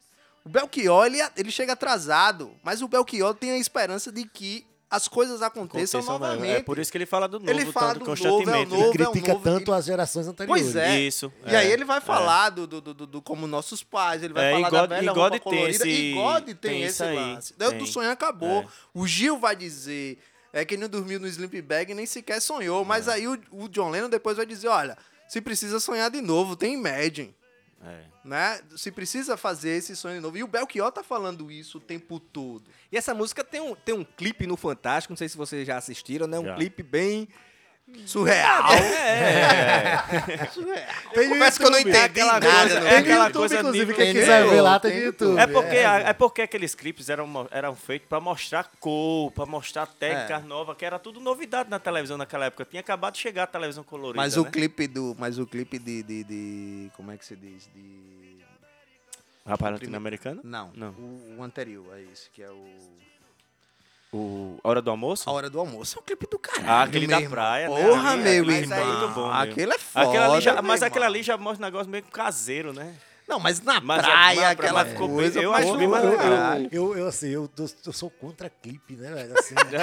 O 0.44 0.50
Belchior, 0.50 1.06
ele, 1.08 1.18
ele 1.36 1.52
chega 1.52 1.74
atrasado, 1.74 2.54
mas 2.64 2.82
o 2.82 2.88
Belchior 2.88 3.34
tem 3.34 3.52
a 3.52 3.58
esperança 3.58 4.12
de 4.12 4.26
que 4.26 4.66
as 4.96 5.08
coisas 5.08 5.42
aconteçam 5.42 6.00
Aconteçam, 6.00 6.20
né? 6.20 6.28
novamente. 6.28 6.56
É 6.58 6.64
por 6.64 6.80
isso 6.80 6.92
que 6.92 6.98
ele 6.98 7.06
fala 7.06 7.28
do 7.28 7.40
novo 7.40 7.52
Ele 7.52 7.66
fala 7.72 7.94
tanto 7.94 8.00
do 8.06 8.10
novo, 8.10 8.24
é 8.24 8.30
o 8.30 8.36
constantemente. 8.38 8.70
novo. 8.72 8.82
né? 8.84 8.90
Ele 8.94 9.04
é 9.04 9.08
um 9.08 9.12
critica 9.12 9.34
novo- 9.34 9.44
tanto 9.44 9.72
ele- 9.72 9.78
as 9.80 9.86
gerações 9.86 10.28
anteriores. 10.28 10.64
Pois 10.64 10.76
é. 10.76 11.00
Isso. 11.00 11.34
E 11.46 11.56
aí 11.56 11.72
ele 11.72 11.86
vai 11.86 12.02
falar 12.02 12.50
do, 12.50 12.66
do, 12.68 12.82
do, 12.82 12.94
do- 12.94 13.08
do 13.08 13.22
como 13.22 13.46
nossos 13.48 13.84
pais, 13.84 14.24
ele 14.24 14.34
vai 14.34 14.46
É, 14.46 14.52
falar 14.54 14.70
God- 14.70 14.80
da 14.90 14.96
velha 14.96 15.04
e 15.04 15.14
God 15.14 15.18
roupa 15.18 15.30
tem 15.32 15.40
colorida. 15.42 15.88
esse- 15.88 15.90
e 15.90 16.14
God 16.14 16.44
tem, 16.46 16.56
tem 16.56 16.84
esse 16.84 17.04
aí, 17.04 17.16
lance. 17.16 17.54
Daí 17.58 17.70
tem. 17.70 17.78
do 17.80 17.86
sonho 17.88 18.10
acabou. 18.12 18.62
É. 18.62 18.68
O 18.94 19.06
Gil 19.08 19.38
vai 19.40 19.56
dizer 19.56 20.18
é 20.54 20.64
que 20.64 20.78
não 20.78 20.88
dormiu 20.88 21.20
no 21.20 21.28
Sleeping 21.28 21.62
Bag 21.62 21.92
e 21.92 21.96
nem 21.96 22.06
sequer 22.06 22.42
sonhou. 22.42 22.86
Mas 22.86 23.08
aí 23.10 23.28
o, 23.28 23.38
o 23.52 23.68
John 23.68 23.90
Lennon 23.90 24.08
depois 24.10 24.38
vai 24.38 24.46
dizer, 24.46 24.70
olha, 24.70 24.98
se 25.28 25.42
precisa 25.42 25.80
sonhar 25.80 26.10
de 26.10 26.22
novo, 26.22 26.56
tem 26.56 26.74
Imagine. 26.76 27.36
É. 27.86 28.06
Né? 28.24 28.62
Se 28.76 28.92
precisa 28.92 29.38
fazer 29.38 29.78
esse 29.78 29.96
sonho 29.96 30.16
de 30.16 30.22
novo. 30.22 30.38
E 30.38 30.44
o 30.44 30.48
Belchior 30.48 30.92
tá 30.92 31.04
falando 31.04 31.52
isso 31.52 31.78
o 31.78 31.82
tempo 31.82 32.20
todo. 32.20 32.64
E 32.92 32.98
essa 32.98 33.14
música 33.14 33.44
tem 33.44 33.62
um, 33.62 33.76
tem 33.76 33.94
um 33.94 34.04
clipe 34.04 34.48
no 34.48 34.58
Fantástico, 34.58 35.12
não 35.12 35.18
sei 35.18 35.30
se 35.30 35.38
vocês 35.38 35.68
já 35.68 35.78
assistiram, 35.78 36.26
né? 36.26 36.40
Um 36.40 36.46
Já. 36.46 36.56
clipe 36.56 36.82
bem. 36.82 37.28
Surreal. 38.08 38.74
É, 38.74 39.98
Tem 41.14 41.28
no 41.30 41.36
confesso 41.36 41.60
que 41.60 41.66
eu 41.66 41.70
não 41.70 41.80
entendi 41.80 41.98
aquela 41.98 42.34
nada. 42.40 42.48
coisa- 42.50 42.80
é 42.80 42.90
Tem 42.90 42.98
aquela 42.98 43.26
YouTube, 43.28 43.40
coisa 43.42 43.56
inclusive, 43.60 43.86
nível- 43.86 43.96
quem 43.96 44.06
Tem 44.06 44.14
quiser 44.22 44.48
ver 44.50 44.62
lá, 44.62 44.80
tem 44.80 44.92
tem 44.92 45.04
YouTube. 45.04 45.38
É 45.40 45.48
porque, 45.48 45.76
é. 45.76 45.86
a- 45.86 46.00
é 46.00 46.14
porque 46.14 46.42
aqueles 46.42 46.74
clipes 46.76 47.10
eram, 47.10 47.48
eram 47.52 47.76
feitos 47.76 48.08
pra 48.10 48.20
mostrar 48.20 48.70
cor, 48.80 49.32
pra 49.32 49.46
mostrar 49.46 49.86
técnicas 49.86 50.44
É. 50.44 50.48
novas, 50.48 50.76
que 50.76 50.84
era 50.86 50.98
tudo 50.98 51.20
novidade 51.20 51.70
na 51.70 51.78
televisão 51.80 52.18
naquela 52.18 52.46
época. 52.46 52.66
Tinha 52.66 52.80
acabado 52.80 53.14
de 53.14 53.20
chegar 53.20 53.44
a 53.44 53.48
televisão 53.48 53.84
colorida. 53.84 54.18
Mas 54.22 54.36
o 54.36 54.44
né? 54.44 54.50
clipe 54.52 54.88
do. 54.88 55.16
Mas 55.20 55.38
o 55.38 55.46
clipe 55.46 55.78
de. 55.78 56.02
de, 56.04 56.24
de- 56.24 56.92
como 56.98 57.12
é 57.12 57.18
que 57.18 57.26
se 57.26 57.36
diz? 57.36 57.70
De. 57.74 58.44
Rapaz 59.48 59.74
latino-americano? 59.74 60.42
Não. 60.44 60.72
Não. 60.74 60.90
O, 60.90 61.36
o 61.38 61.44
anterior 61.44 61.86
é 61.96 62.02
esse, 62.12 62.30
que 62.32 62.42
é 62.42 62.50
o. 62.50 62.66
O 64.12 64.58
Hora 64.64 64.82
do 64.82 64.90
Almoço? 64.92 65.30
A 65.30 65.34
Hora 65.34 65.50
do 65.50 65.60
Almoço 65.60 65.98
é 65.98 66.02
um 66.02 66.06
clipe 66.06 66.26
do 66.30 66.40
caralho. 66.40 66.70
Ah, 66.70 66.84
aquele 66.84 67.08
da 67.08 67.22
praia, 67.22 67.70
né? 67.70 67.84
Porra, 67.84 68.12
Ali- 68.12 68.22
meu 68.24 68.42
aquele 68.44 68.58
irmão. 68.58 68.78
é 68.80 68.86
muito 68.86 69.08
bom, 69.14 69.26
meu. 69.26 69.34
aquele 69.34 69.74
é 69.74 69.78
foda. 69.80 70.06
Aquele 70.08 70.24
ali 70.24 70.42
já- 70.42 70.54
meu 70.54 70.64
mas 70.64 70.84
aquele 70.84 71.06
ali 71.06 71.24
já 71.24 71.38
mostra 71.38 71.66
um 71.66 71.68
negócio 71.70 71.90
meio 71.92 72.04
caseiro, 72.06 72.72
né? 72.72 72.94
Não, 73.28 73.40
mas 73.40 73.60
na 73.60 73.82
Mas 73.82 74.00
a- 74.04 74.04
praia, 74.04 74.50
aquela 74.52 74.84
mas 74.84 74.92
ficou 74.94 75.08
bem- 75.08 75.16
coisa. 75.18 75.42
eu 75.42 75.52
acho 75.52 75.74
bem 75.76 75.86
Eu, 75.86 75.90
mais 75.90 76.04
eu, 76.06 76.70
eu, 76.72 76.98
eu, 77.00 77.08
assim, 77.08 77.28
eu, 77.30 77.48
tô- 77.48 77.68
eu 77.88 77.92
sou 77.92 78.08
contra 78.12 78.48
clipe, 78.52 78.94
né, 78.96 79.12
velho? 79.12 79.34
Assim, 79.40 79.56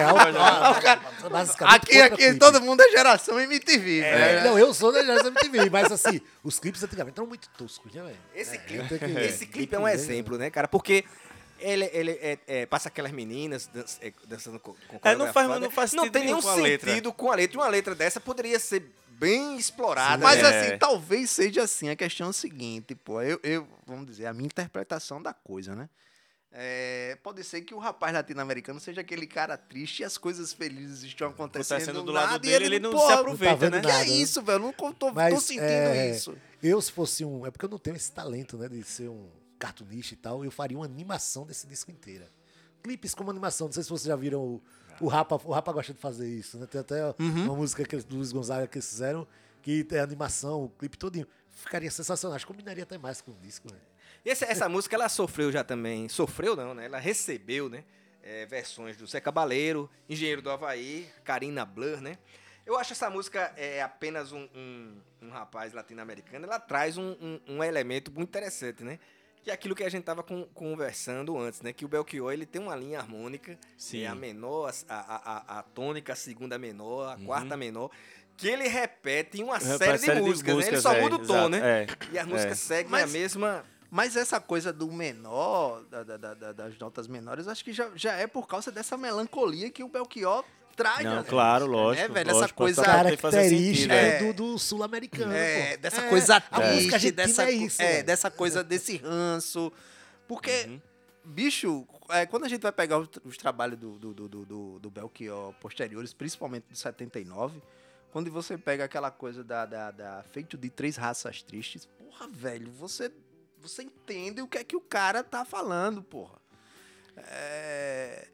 é, 0.00 1.28
basicamente 1.28 1.74
Aqui, 1.76 2.00
aqui, 2.00 2.16
clipe. 2.16 2.38
todo 2.38 2.60
mundo 2.62 2.80
é 2.80 2.90
geração 2.90 3.38
MTV, 3.38 4.00
É, 4.00 4.16
velho. 4.16 4.44
Não, 4.50 4.58
eu 4.58 4.72
sou 4.72 4.90
da 4.92 5.02
geração 5.04 5.28
MTV, 5.28 5.68
mas 5.70 5.92
assim, 5.92 6.20
os 6.42 6.58
clipes 6.58 6.82
antigamente 6.82 7.18
eram 7.18 7.28
muito 7.28 7.48
toscos, 7.50 7.92
né, 7.92 8.02
velho? 8.02 8.16
Esse 8.34 8.54
É, 8.56 8.58
clipe, 8.58 8.98
que- 8.98 9.04
esse 9.20 9.46
clipe 9.46 9.74
é 9.74 9.78
um 9.78 9.84
ver, 9.84 9.92
exemplo, 9.94 10.38
né, 10.38 10.48
cara? 10.48 10.66
Porque 10.66 11.04
ele, 11.60 11.90
ele 11.92 12.10
é- 12.12 12.38
é, 12.46 12.66
passa 12.66 12.88
aquelas 12.88 13.12
meninas 13.12 13.70
é, 14.00 14.12
dançando 14.26 14.58
com, 14.58 14.74
com 14.88 15.00
É, 15.08 15.14
não 15.14 15.32
faz- 15.32 15.60
não 15.60 15.70
faz 15.70 15.92
Não 15.92 16.08
tem 16.08 16.24
nenhum 16.24 16.40
com 16.40 16.48
a 16.48 16.54
sentido 16.54 17.12
com 17.12 17.30
a 17.30 17.34
letra. 17.34 17.56
E 17.56 17.58
uma 17.58 17.68
letra 17.68 17.94
dessa 17.94 18.20
poderia 18.20 18.58
ser 18.58 18.84
bem 19.10 19.56
explorada. 19.56 20.22
Mas 20.22 20.42
né? 20.42 20.48
É. 20.48 20.66
assim, 20.68 20.78
talvez 20.78 21.30
seja 21.30 21.62
assim. 21.62 21.90
A 21.90 21.96
questão 21.96 22.28
é 22.28 22.30
o 22.30 22.32
seguinte, 22.32 22.94
pô. 22.94 23.20
Eu, 23.20 23.38
eu 23.42 23.66
vamos 23.86 24.06
dizer, 24.06 24.26
a 24.26 24.32
minha 24.32 24.46
interpretação 24.46 25.22
da 25.22 25.34
coisa, 25.34 25.76
né? 25.76 25.88
É, 26.52 27.16
pode 27.22 27.44
ser 27.44 27.60
que 27.60 27.72
o 27.72 27.78
rapaz 27.78 28.12
latino-americano 28.12 28.80
seja 28.80 29.02
aquele 29.02 29.24
cara 29.24 29.56
triste 29.56 30.00
e 30.00 30.04
as 30.04 30.18
coisas 30.18 30.52
felizes 30.52 31.04
estão 31.04 31.28
acontecendo, 31.28 31.76
Acontecendo 31.76 32.02
do 32.02 32.12
nada, 32.12 32.32
lado 32.32 32.44
e 32.44 32.50
dele, 32.50 32.64
ele 32.64 32.80
não 32.80 32.90
pô, 32.90 33.06
se 33.06 33.12
aproveita, 33.12 33.56
vendo 33.56 33.74
né? 33.74 33.80
Que 33.80 33.86
é 33.86 33.92
nada, 33.92 34.04
né? 34.04 34.10
isso, 34.10 34.42
velho? 34.42 34.56
Eu 34.56 34.58
não 34.58 34.72
tô, 34.72 34.92
tô 34.92 35.12
Mas, 35.12 35.40
sentindo 35.44 35.62
é, 35.62 36.10
isso. 36.10 36.36
Eu, 36.60 36.82
se 36.82 36.90
fosse 36.90 37.24
um. 37.24 37.46
É 37.46 37.52
porque 37.52 37.66
eu 37.66 37.68
não 37.68 37.78
tenho 37.78 37.94
esse 37.96 38.10
talento, 38.10 38.58
né? 38.58 38.68
De 38.68 38.82
ser 38.82 39.08
um 39.08 39.28
cartunista 39.60 40.14
e 40.14 40.16
tal. 40.16 40.44
Eu 40.44 40.50
faria 40.50 40.76
uma 40.76 40.84
animação 40.84 41.46
desse 41.46 41.66
disco 41.68 41.90
inteira. 41.90 42.28
Clipes 42.82 43.14
como 43.14 43.30
animação. 43.30 43.68
Não 43.68 43.72
sei 43.72 43.82
se 43.82 43.88
vocês 43.88 44.06
já 44.08 44.16
viram 44.16 44.40
o. 44.40 44.62
O 45.00 45.06
Rapa, 45.08 45.40
o 45.44 45.52
Rapa 45.52 45.72
gosta 45.72 45.94
de 45.94 46.00
fazer 46.00 46.28
isso, 46.28 46.58
né? 46.58 46.66
Tem 46.66 46.80
até 46.80 47.06
Uhum. 47.18 47.44
uma 47.44 47.54
música 47.56 47.84
que, 47.84 47.96
do 47.98 48.16
Luiz 48.16 48.32
Gonzaga 48.32 48.66
que 48.66 48.76
eles 48.76 48.88
fizeram, 48.88 49.26
que 49.62 49.82
tem 49.84 49.98
animação, 49.98 50.64
o 50.64 50.68
clipe 50.68 50.98
todinho. 50.98 51.26
Ficaria 51.50 51.90
sensacional. 51.90 52.36
Acho 52.36 52.44
que 52.46 52.52
combinaria 52.52 52.82
até 52.82 52.98
mais 52.98 53.20
com 53.22 53.30
o 53.30 53.36
disco, 53.36 53.72
né? 53.72 53.78
E 54.24 54.28
essa, 54.30 54.44
essa 54.44 54.68
música, 54.68 54.96
ela 54.96 55.08
sofreu 55.08 55.50
já 55.50 55.64
também. 55.64 56.06
Sofreu 56.08 56.54
não, 56.56 56.74
né? 56.74 56.84
Ela 56.86 56.98
recebeu, 56.98 57.68
né? 57.70 57.84
é, 58.22 58.46
versões 58.46 58.96
do 58.96 59.06
Zé 59.06 59.20
Cabaleiro, 59.20 59.88
Engenheiro 60.08 60.42
do 60.42 60.50
Havaí, 60.50 61.08
Karina 61.24 61.64
Blur, 61.64 62.00
né? 62.00 62.18
Eu 62.66 62.78
acho 62.78 62.92
essa 62.92 63.08
música 63.10 63.52
é 63.56 63.82
apenas 63.82 64.32
um, 64.32 64.46
um, 64.54 65.00
um 65.22 65.30
rapaz 65.30 65.72
latino-americano. 65.72 66.44
Ela 66.44 66.60
traz 66.60 66.96
um, 66.98 67.12
um, 67.20 67.40
um 67.56 67.64
elemento 67.64 68.12
muito 68.12 68.28
interessante, 68.28 68.84
né? 68.84 68.98
Que 69.42 69.50
é 69.50 69.54
aquilo 69.54 69.74
que 69.74 69.82
a 69.82 69.88
gente 69.88 70.04
tava 70.04 70.22
con- 70.22 70.46
conversando 70.52 71.36
antes, 71.38 71.62
né? 71.62 71.72
Que 71.72 71.84
o 71.84 71.88
Belchior, 71.88 72.32
ele 72.32 72.44
tem 72.44 72.60
uma 72.60 72.76
linha 72.76 72.98
harmônica. 72.98 73.58
Sim. 73.76 74.02
É 74.02 74.06
a 74.06 74.14
menor, 74.14 74.70
a, 74.88 74.94
a, 74.94 75.16
a, 75.56 75.58
a 75.60 75.62
tônica, 75.62 76.12
a 76.12 76.16
segunda 76.16 76.58
menor, 76.58 77.12
a 77.12 77.16
Uhum. 77.16 77.24
quarta 77.26 77.56
menor. 77.56 77.90
Que 78.36 78.48
ele 78.48 78.68
repete 78.68 79.40
em 79.40 79.44
uma 79.44 79.58
Repete 79.58 79.78
série 79.78 79.98
de 79.98 80.04
série 80.04 80.20
de 80.20 80.26
músicas, 80.26 80.54
né? 80.54 80.60
Ele 80.62 80.70
músicas, 80.70 80.82
só 80.82 80.92
é, 80.94 81.00
muda 81.00 81.16
o 81.16 81.18
tom, 81.18 81.32
exato, 81.34 81.48
né? 81.50 81.58
é, 81.82 81.86
E 82.12 82.18
as 82.18 82.26
músicas 82.26 82.52
é. 82.52 82.54
seguem 82.54 82.90
Mas- 82.90 83.04
a 83.04 83.06
mesma... 83.06 83.64
Mas 83.92 84.14
essa 84.14 84.38
coisa 84.40 84.72
do 84.72 84.86
menor, 84.92 85.82
da- 85.90 86.04
da- 86.04 86.16
da- 86.34 86.52
das 86.52 86.78
notas 86.78 87.08
menores, 87.08 87.48
acho 87.48 87.64
que 87.64 87.72
já, 87.72 87.90
já 87.96 88.12
é 88.14 88.26
por 88.26 88.46
causa 88.46 88.70
dessa 88.70 88.96
melancolia 88.96 89.68
que 89.68 89.82
o 89.82 89.88
Belchior 89.88 90.44
traz. 90.82 91.04
Não, 91.04 91.16
né? 91.16 91.24
claro, 91.28 91.66
Né, 91.66 91.70
lógico. 91.72 92.12
velho? 92.12 92.30
Essa 92.30 92.38
lógico, 92.40 92.56
coisa. 92.58 92.82
poder 92.82 93.16
fazer 93.16 93.36
Característica 93.36 93.94
sentido, 93.94 94.14
é. 94.14 94.18
do, 94.18 94.32
do 94.52 94.58
sul-americano. 94.58 95.32
É, 95.32 95.72
pô. 95.76 95.82
dessa 95.82 96.00
É, 96.02 96.08
coisa 96.08 96.40
triste, 96.40 97.10
dessa, 97.10 97.44
é 97.44 97.50
isso. 97.52 97.82
é, 97.82 97.92
velho. 97.92 98.06
dessa 98.06 98.30
coisa 98.30 98.64
desse 98.64 98.96
ranço. 98.96 99.72
Porque, 100.26 100.64
Uhum. 100.68 100.80
bicho, 101.24 101.86
é, 102.08 102.24
quando 102.26 102.44
a 102.44 102.48
gente 102.48 102.62
vai 102.62 102.72
pegar 102.72 102.98
os, 102.98 103.08
os 103.24 103.36
trabalhos 103.36 103.78
do, 103.78 103.98
do, 103.98 104.14
do, 104.14 104.28
do, 104.28 104.46
do- 104.46 104.78
do 104.78 104.90
Belchior 104.90 105.52
posteriores, 105.60 106.12
principalmente 106.14 106.64
do 106.70 106.76
79, 106.76 107.60
quando 108.12 108.30
você 108.30 108.56
pega 108.58 108.84
aquela 108.84 109.10
coisa 109.10 109.44
da, 109.44 109.66
da, 109.66 109.90
da 109.90 110.22
feito 110.32 110.56
de 110.58 110.68
três 110.70 110.96
raças 110.96 111.42
tristes, 111.42 111.86
porra, 111.86 112.26
velho, 112.28 112.70
você, 112.72 113.10
você 113.60 113.82
entende 113.82 114.40
o 114.42 114.48
que 114.48 114.58
é 114.58 114.64
que 114.64 114.74
o 114.76 114.80
cara 114.80 115.22
tá 115.22 115.44
falando, 115.44 116.02
porra. 116.02 116.38
É, 117.16 118.28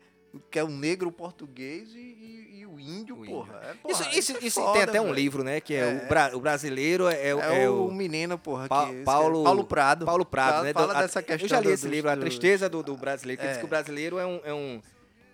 que 0.50 0.58
é 0.58 0.64
o 0.64 0.68
negro, 0.68 1.08
o 1.08 1.12
português 1.12 1.88
e, 1.94 1.98
e- 1.98 2.60
e 2.60 2.66
o 2.66 2.78
índio, 2.80 3.20
O 3.20 3.26
porra. 3.26 3.54
É, 3.62 3.70
Isso, 3.90 4.02
porra, 4.04 4.18
isso, 4.18 4.32
é 4.36 4.38
isso 4.44 4.60
foda, 4.60 4.72
tem 4.72 4.82
até 4.82 5.00
um 5.00 5.12
livro, 5.12 5.42
né? 5.44 5.60
Que 5.60 5.74
é, 5.74 5.78
É. 5.80 6.04
O, 6.04 6.08
bra- 6.08 6.30
o 6.34 6.40
brasileiro 6.40 7.06
é, 7.08 7.34
o- 7.34 7.40
É, 7.40 7.64
é 7.64 7.70
o, 7.70 7.86
o 7.88 7.94
menino, 7.94 8.38
porra, 8.38 8.68
Pa- 8.68 8.86
que 8.88 9.02
Paulo, 9.02 9.44
Paulo 9.44 9.64
Prado. 9.64 10.04
Paulo 10.06 10.24
Prado, 10.24 10.52
Fala- 10.52 10.64
né? 10.64 10.72
Fala 10.72 10.94
Do- 10.94 11.00
dessa 11.00 11.22
questão 11.22 11.44
Eu 11.44 11.48
já 11.48 11.58
li 11.60 11.66
do- 11.66 11.72
esse 11.72 11.88
livro, 11.88 12.10
A 12.10 12.16
Tristeza 12.16 12.68
do, 12.68 12.82
do 12.82 12.96
Brasileiro, 12.96 13.40
que 13.42 13.48
diz 13.48 13.56
É. 13.56 13.60
que 13.60 13.66
o 13.66 13.68
brasileiro 13.68 14.18
é 14.18 14.26
um. 14.26 14.40
É 14.44 14.54
um, 14.54 14.82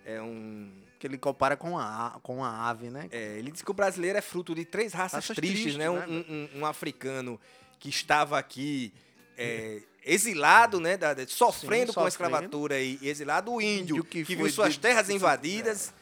é 0.05 0.21
um 0.21 0.71
Que 0.99 1.07
ele 1.07 1.17
compara 1.17 1.57
com 1.57 1.77
a, 1.77 2.17
com 2.23 2.43
a 2.45 2.69
ave, 2.69 2.89
né? 2.89 3.07
é, 3.11 3.37
ele 3.37 3.51
diz 3.51 3.61
que 3.61 3.69
o 3.71 3.73
brasileiro 3.73 4.17
é 4.17 4.21
fruto 4.21 4.55
de 4.55 4.63
três 4.65 4.93
raças, 4.93 5.15
Raças 5.25 5.35
tristes, 5.35 5.61
tristes, 5.61 5.77
né? 5.77 5.89
Um, 5.89 5.95
né, 5.99 6.05
um- 6.07 6.33
um- 6.57 6.61
um 6.61 6.65
africano 6.65 7.37
que 7.79 7.89
estava 7.89 8.39
aqui 8.39 8.93
é, 9.37 9.81
exilado, 10.05 10.79
né? 10.79 10.97
da- 10.97 11.13
da- 11.13 11.27
sofrendo 11.27 11.87
Sim, 11.91 11.93
com 11.99 12.05
a 12.05 12.07
escravatura 12.07 12.79
e 12.79 12.97
e 13.01 13.09
exilado, 13.09 13.51
o 13.51 13.61
índio, 13.61 13.95
Índio 13.97 14.03
que, 14.03 14.23
que 14.23 14.35
viu 14.35 14.49
suas 14.49 14.73
de- 14.73 14.79
terras 14.79 15.07
que- 15.07 15.13
invadidas, 15.13 15.93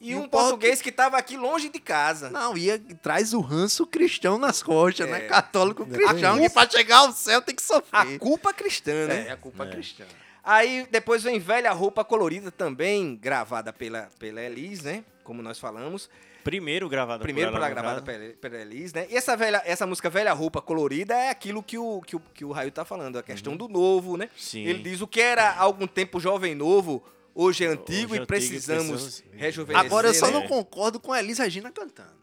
e, 0.00 0.12
E 0.12 0.16
um 0.16 0.26
português 0.26 0.80
que 0.80 0.88
estava 0.88 1.18
aqui 1.18 1.36
longe 1.36 1.68
de 1.68 1.78
casa. 1.78 2.30
Não, 2.30 2.56
e 2.56 2.78
traz 3.02 3.34
o 3.34 3.40
ranço 3.40 3.86
cristão 3.86 4.38
nas 4.38 4.62
costas, 4.62 5.06
É. 5.06 5.10
né? 5.10 5.20
Católico 5.20 5.84
cristão, 5.84 6.38
que 6.38 6.48
pra 6.48 6.68
chegar 6.70 6.98
ao 6.98 7.12
céu 7.12 7.42
tem 7.42 7.54
que 7.54 7.62
A 7.62 7.66
sofrer. 7.66 8.18
culpa 8.18 8.52
cristã, 8.54 9.06
né? 9.06 9.26
É, 9.28 9.32
a 9.32 9.36
culpa 9.36 9.66
cristã. 9.66 10.04
Aí 10.42 10.86
depois 10.90 11.22
vem 11.22 11.38
Velha 11.38 11.70
Roupa 11.72 12.02
Colorida, 12.02 12.50
também 12.50 13.14
gravada 13.14 13.74
pela, 13.74 14.08
pela 14.18 14.40
Elis, 14.40 14.80
né? 14.82 15.04
Como 15.22 15.42
nós 15.42 15.58
falamos. 15.58 16.08
Primeiro 16.42 16.88
gravado 16.88 17.22
Primeiro 17.22 17.52
pela 17.52 17.68
gravada 17.68 18.02
pela, 18.02 18.32
pela 18.34 18.58
Elis, 18.58 18.92
né? 18.92 19.06
E 19.10 19.16
essa, 19.16 19.36
velha, 19.36 19.62
essa 19.64 19.86
música 19.86 20.10
Velha 20.10 20.32
Roupa 20.32 20.60
Colorida 20.60 21.14
é 21.14 21.30
aquilo 21.30 21.62
que 21.62 21.78
o, 21.78 22.00
que 22.00 22.16
o, 22.16 22.20
que 22.20 22.44
o 22.44 22.52
Raio 22.52 22.70
tá 22.70 22.84
falando, 22.84 23.18
a 23.18 23.22
questão 23.22 23.56
do 23.56 23.68
novo, 23.68 24.16
né? 24.16 24.24
Uhum. 24.26 24.30
Sim. 24.36 24.64
Ele 24.64 24.82
diz 24.82 25.00
o 25.00 25.06
que 25.06 25.20
era 25.20 25.50
há 25.50 25.60
algum 25.60 25.86
tempo 25.86 26.18
jovem 26.18 26.54
novo, 26.54 27.02
hoje 27.34 27.64
é 27.64 27.68
antigo 27.68 28.12
Hoje 28.12 28.18
é 28.18 28.20
e 28.20 28.22
e 28.22 28.26
precisamos 28.26 28.88
precisamos 28.88 29.24
rejuvenescer. 29.32 29.86
Agora 29.86 30.08
eu 30.08 30.14
só 30.14 30.26
né? 30.26 30.32
não 30.32 30.48
concordo 30.48 30.98
com 30.98 31.12
a 31.12 31.18
Elis 31.20 31.38
Regina 31.38 31.70
cantando. 31.70 32.20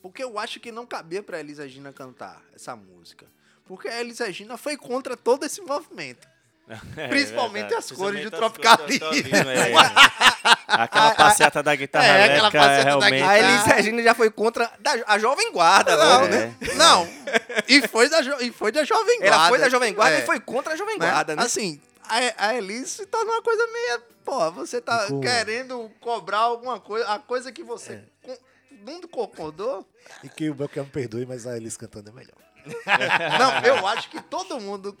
Porque 0.00 0.22
eu 0.22 0.38
acho 0.38 0.58
que 0.58 0.72
não 0.72 0.84
cabia 0.84 1.22
pra 1.22 1.38
Elis 1.38 1.58
Regina 1.58 1.92
cantar 1.92 2.42
essa 2.54 2.74
música. 2.74 3.26
Porque 3.64 3.88
a 3.88 4.00
Elis 4.00 4.18
Regina 4.18 4.56
foi 4.56 4.76
contra 4.76 5.16
todo 5.16 5.44
esse 5.44 5.60
movimento. 5.60 6.31
É 6.96 7.08
Principalmente 7.08 7.62
verdade, 7.68 7.74
as 7.84 7.92
cores 7.92 8.24
do 8.24 8.30
Tropicalismo. 8.30 9.06
é. 9.50 9.72
Aquela 10.66 11.14
passeata 11.16 11.62
da 11.62 11.74
guitarra 11.74 12.06
É, 12.06 12.10
aquela 12.24 12.38
elétrica, 12.38 12.58
passeata 12.58 12.84
da 12.98 13.06
realmente. 13.06 13.22
A 13.22 13.38
Elis. 13.38 13.64
Regina 13.64 14.02
já 14.02 14.14
foi 14.14 14.30
contra 14.30 14.70
da- 14.80 15.02
a 15.06 15.18
Jovem 15.18 15.52
Guarda, 15.52 15.96
Não, 15.96 16.06
logo, 16.20 16.28
né? 16.28 16.54
não. 16.76 17.08
E 17.68 17.86
foi 17.88 18.08
da, 18.08 18.22
jo- 18.22 18.40
e 18.40 18.50
foi 18.52 18.72
da 18.72 18.84
Jovem 18.84 19.18
Guarda. 19.20 19.34
Ela 19.36 19.48
foi 19.48 19.58
da 19.58 19.68
Jovem 19.68 19.94
Guarda 19.94 20.16
É, 20.16 20.22
e 20.22 20.26
foi 20.26 20.40
contra 20.40 20.72
a 20.74 20.76
Jovem 20.76 20.98
né? 20.98 21.10
Guarda, 21.10 21.36
né? 21.36 21.42
Assim, 21.42 21.80
a, 22.08 22.48
a 22.48 22.54
Elis 22.56 22.90
se 22.90 23.06
torna 23.06 23.30
uma 23.32 23.42
coisa 23.42 23.66
meio... 23.72 24.02
Pô, 24.24 24.50
você 24.52 24.80
tá 24.80 25.06
querendo 25.20 25.90
cobrar 26.00 26.38
alguma 26.38 26.78
coisa, 26.78 27.06
a 27.08 27.18
coisa 27.18 27.50
que 27.52 27.62
você... 27.62 27.94
É. 27.94 28.02
com- 28.22 28.38
não 28.84 29.00
concordou? 29.02 29.86
E 30.24 30.28
que 30.28 30.48
o 30.50 30.54
Belchior 30.54 30.84
me 30.86 30.90
perdoe, 30.92 31.24
mas 31.26 31.46
a 31.46 31.56
Elis 31.56 31.76
cantando 31.76 32.10
é 32.10 32.12
melhor. 32.12 32.34
Não, 33.38 33.60
eu 33.64 33.86
acho 33.88 34.08
que 34.08 34.20
todo 34.22 34.60
mundo 34.60 34.96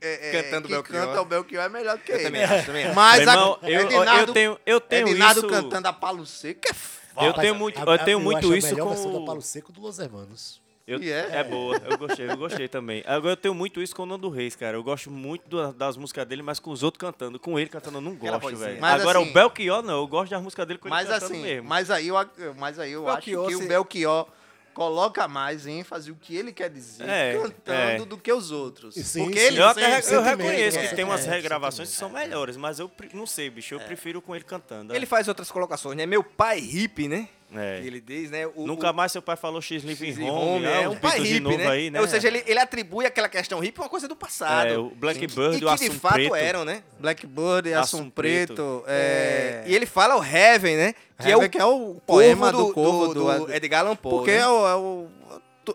é, 0.00 0.28
é, 0.38 0.42
Cantando 0.42 0.68
que 0.68 0.74
Belchior. 0.74 1.06
canta 1.06 1.20
o 1.22 1.24
Belchior 1.24 1.64
é 1.64 1.68
melhor 1.68 1.98
que 1.98 2.12
Eu 2.12 2.16
ele. 2.16 2.24
também 2.24 2.44
acho, 2.44 2.66
também 2.66 2.84
acho. 2.86 2.94
Mas 2.94 3.18
Meu 3.24 3.28
irmão, 3.30 3.58
a, 3.62 3.70
eu, 3.70 3.80
eu, 3.80 3.86
Edinardo, 3.86 4.32
tenho, 4.32 4.60
eu 4.66 4.80
tenho 4.80 5.08
Edinardo 5.08 5.40
isso. 5.40 5.48
cantando 5.48 5.88
a 5.88 5.92
Palo 5.92 6.26
Seco 6.26 6.60
é 6.70 6.74
foda. 6.74 7.26
Eu 7.26 7.32
tenho 7.34 7.54
muito, 7.54 7.78
eu 7.80 7.98
tenho 7.98 8.18
a- 8.18 8.20
muito 8.22 8.54
isso 8.56 8.76
com. 8.76 8.88
versão 8.88 9.12
da 9.12 9.18
o- 9.18 9.24
Palo 9.24 9.40
Seco 9.42 9.72
do 9.72 9.80
Los 9.80 9.98
Hermanos. 9.98 10.60
Eu, 10.86 11.02
E 11.02 11.10
é? 11.10 11.28
é? 11.32 11.42
boa, 11.42 11.76
eu 11.84 11.98
gostei, 11.98 12.30
eu 12.30 12.36
gostei 12.36 12.68
também. 12.68 13.02
Agora 13.06 13.32
eu 13.32 13.36
tenho 13.36 13.52
muito 13.52 13.82
isso 13.82 13.92
com 13.96 14.04
o 14.04 14.06
Nando 14.06 14.28
Reis, 14.28 14.54
cara. 14.54 14.76
Eu 14.76 14.84
gosto 14.84 15.10
muito 15.10 15.48
do- 15.48 15.72
das 15.72 15.96
músicas 15.96 16.24
dele, 16.28 16.42
mas 16.42 16.60
com 16.60 16.70
os 16.70 16.84
outros 16.84 17.00
cantando. 17.00 17.40
Com 17.40 17.58
ele 17.58 17.68
cantando 17.68 17.96
eu 17.96 18.00
não 18.02 18.14
gosto, 18.14 18.54
velho. 18.56 18.80
Mas 18.80 19.00
Agora 19.00 19.18
assim- 19.18 19.30
o 19.30 19.32
Belchior 19.32 19.82
não, 19.82 19.94
eu 20.02 20.06
gosto 20.06 20.30
das 20.30 20.40
músicas 20.40 20.64
dele 20.64 20.78
com 20.78 20.86
ele 20.86 20.94
Mas 20.94 21.08
cantando 21.08 21.32
assim, 21.32 21.42
mesmo. 21.42 21.68
mas 21.68 21.90
aí 21.90 22.06
eu, 22.06 22.14
mas 22.56 22.78
aí 22.78 22.92
eu 22.92 23.08
acho 23.08 23.22
que 23.22 23.32
Belchior, 23.32 23.58
o 23.58 23.62
se- 23.62 23.68
Belchior 23.68 24.28
coloca 24.76 25.26
mais 25.26 25.66
ênfase 25.66 26.10
o 26.10 26.14
que 26.14 26.36
ele 26.36 26.52
quer 26.52 26.68
dizer 26.68 27.08
É, 27.08 27.32
cantando 27.32 28.02
é. 28.02 28.04
do 28.04 28.18
que 28.18 28.30
os 28.30 28.50
outros. 28.50 28.94
Sim, 28.94 29.24
Porque 29.24 29.40
sim. 29.40 29.46
ele 29.46 29.58
Eu 29.62 29.68
sempre- 29.68 29.84
re- 29.86 30.14
eu 30.14 30.22
reconheço 30.22 30.78
é, 30.78 30.86
que 30.88 30.94
tem 30.94 31.02
umas 31.02 31.26
é, 31.26 31.30
regravações 31.30 31.88
que 31.88 31.96
são 31.96 32.10
melhores, 32.10 32.58
mas 32.58 32.78
eu 32.78 32.90
não 33.14 33.26
sei, 33.26 33.48
bicho. 33.48 33.74
Eu 33.74 33.80
prefiro 33.80 34.20
com 34.20 34.36
ele 34.36 34.44
cantando. 34.44 34.94
Ele 34.94 35.06
faz 35.06 35.28
outras 35.28 35.50
colocações, 35.50 35.96
né? 35.96 36.04
Meu 36.04 36.22
pai 36.22 36.60
hippie, 36.60 37.08
né? 37.08 37.26
É. 37.54 37.80
Que 37.80 37.86
ele 37.86 38.00
diz, 38.00 38.30
né? 38.30 38.46
O, 38.46 38.66
Nunca 38.66 38.90
o, 38.90 38.94
mais 38.94 39.12
seu 39.12 39.22
pai 39.22 39.36
falou 39.36 39.60
X 39.60 39.84
Living 39.84 40.06
Living 40.06 40.28
Home, 40.30 40.56
Home, 40.56 40.66
é 40.66 40.82
é 40.82 40.88
um 40.88 40.96
pai 40.96 41.20
de 41.20 41.28
hippie, 41.28 41.40
novo 41.40 41.56
né? 41.58 41.68
aí, 41.68 41.90
né? 41.90 42.00
Ou 42.00 42.08
seja, 42.08 42.26
ele, 42.26 42.42
ele 42.46 42.58
atribui 42.58 43.06
aquela 43.06 43.28
questão 43.28 43.60
hippie 43.60 43.80
a 43.80 43.84
uma 43.84 43.88
coisa 43.88 44.08
do 44.08 44.16
passado. 44.16 44.68
É, 44.68 44.76
o 44.76 44.90
Blackbird 44.90 45.56
e 45.56 45.60
e 45.60 45.64
o 45.64 45.68
e 45.68 45.78
que 45.78 45.78
de 45.78 45.86
Assum 45.86 46.00
fato 46.00 46.14
Preto. 46.14 46.34
eram, 46.34 46.64
né? 46.64 46.82
Blackbird 46.98 47.68
e 47.68 47.74
Assum 47.74 47.98
Assum 47.98 48.10
Preto. 48.10 48.54
Preto. 48.54 48.84
é, 48.88 49.64
E 49.66 49.74
ele 49.74 49.86
fala 49.86 50.16
o 50.16 50.24
Heaven, 50.24 50.76
né? 50.76 50.94
Que 51.20 51.30
é 51.30 51.36
o, 51.36 51.40
Heaven, 51.40 51.50
que 51.50 51.58
é 51.58 51.64
o 51.64 51.94
poema 52.06 52.50
do, 52.50 52.72
corvo 52.72 52.74
Corvo 52.74 53.14
do, 53.14 53.46
do, 53.46 53.52
Edgar 53.52 53.80
Allan 53.80 53.96
Poe. 53.96 54.10
Porque 54.10 54.32
né? 54.32 54.38
é, 54.38 54.48
o, 54.48 54.68
é, 54.68 54.76
o, 54.76 55.06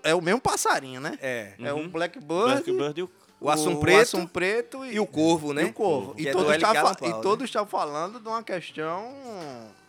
é 0.03 0.15
o 0.15 0.21
mesmo 0.21 0.41
passarinho, 0.41 0.99
né? 0.99 1.17
É. 1.21 1.53
É 1.57 1.73
Uhum. 1.73 1.85
o 1.85 1.89
Blackbird, 1.89 2.63
Blackbird 2.63 2.99
e 2.99 3.03
o... 3.03 3.11
O 3.43 3.49
Assum 3.49 3.79
Preto 3.79 4.01
Assum 4.01 4.27
Preto 4.27 4.85
e, 4.85 4.93
e 4.93 4.99
o 4.99 5.07
Corvo, 5.07 5.51
né? 5.51 5.63
E 5.63 5.65
o 5.65 5.73
Corvo. 5.73 6.13
Que 6.13 6.21
E, 6.21 6.27
é 6.27 6.31
todos 6.31 6.55
do 6.55 6.61
Poe, 6.61 7.09
e 7.09 7.11
né? 7.11 7.19
todos 7.23 7.45
estavam 7.45 7.67
falando 7.67 8.19
de 8.19 8.27
uma 8.27 8.43
questão 8.43 9.11
é, 9.25 9.80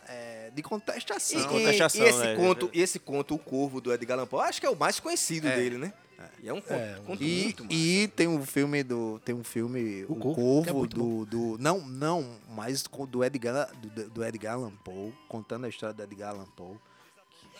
de 0.54 0.60
E, 0.60 0.62
contestação. 0.62 1.40
e- 1.40 1.44
contestação, 1.48 2.04
e 2.04 2.08
esse 2.08 2.18
né? 2.18 2.36
conto, 2.36 2.70
e 2.72 2.80
esse 2.82 2.98
conto, 2.98 3.34
O 3.34 3.38
Corvo, 3.38 3.80
do 3.80 3.92
Edgar 3.92 4.18
Allan 4.18 4.26
Poe, 4.26 4.40
acho 4.46 4.60
que 4.60 4.66
é 4.66 4.70
o 4.70 4.76
mais 4.76 5.00
conhecido 5.00 5.48
É. 5.48 5.56
dele, 5.56 5.78
né? 5.78 5.92
E 6.40 6.48
é 6.48 6.52
um 6.52 6.60
conto, 6.60 6.72
É, 6.80 7.00
conto 7.04 7.22
E, 7.22 7.42
muito 7.44 7.64
massa. 7.64 7.74
e 7.74 8.08
tem 8.14 8.28
um 8.28 8.44
filme 8.46 8.82
do. 8.84 9.20
Tem 9.24 9.34
um 9.34 9.42
filme. 9.42 10.04
O 10.04 10.12
O, 10.12 10.16
Corvo, 10.16 10.34
Corvo, 10.64 10.84
é 10.84 10.88
do, 10.88 11.24
do. 11.26 11.56
Não, 11.58 11.80
não, 11.80 12.36
mas 12.50 12.84
do 12.84 13.24
Edgar, 13.24 13.68
do, 13.76 14.08
do 14.10 14.24
Edgar 14.24 14.54
Allan 14.54 14.70
Poe, 14.84 15.12
contando 15.28 15.64
a 15.66 15.68
história 15.68 15.92
do 15.92 16.00
Edgar 16.02 16.30
Allan 16.30 16.46
Poe. 16.56 16.76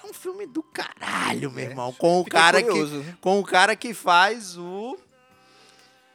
É 0.03 0.07
um 0.07 0.13
filme 0.13 0.47
do 0.47 0.63
caralho, 0.63 1.51
meu 1.51 1.65
irmão. 1.65 1.93
Com 1.93 2.21
o, 2.21 2.25
Fiquei 2.25 2.39
cara 2.41 2.63
curioso. 2.63 3.03
que, 3.03 3.13
com 3.15 3.41
o 3.41 3.45
cara 3.45 3.75
que 3.75 3.93
faz 3.95 4.57
o. 4.57 4.97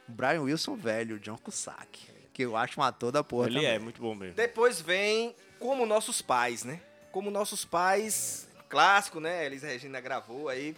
Brian 0.06 0.42
Wilson 0.42 0.74
velho, 0.76 1.16
o 1.16 1.18
John 1.18 1.36
Cusack. 1.36 2.08
Que 2.32 2.42
eu 2.44 2.56
acho 2.56 2.80
um 2.80 2.82
ator 2.82 3.10
da 3.12 3.22
porra. 3.22 3.46
Ele 3.48 3.56
também. 3.56 3.70
é 3.70 3.78
muito 3.78 4.00
bom 4.00 4.14
mesmo. 4.14 4.34
Depois 4.36 4.80
vem 4.80 5.34
Como 5.58 5.86
Nossos 5.86 6.22
Pais, 6.22 6.64
né? 6.64 6.80
Como 7.12 7.30
Nossos 7.30 7.64
Pais, 7.64 8.46
clássico, 8.68 9.20
né? 9.20 9.46
Elis 9.46 9.62
Regina 9.62 10.00
gravou 10.00 10.48
aí. 10.48 10.76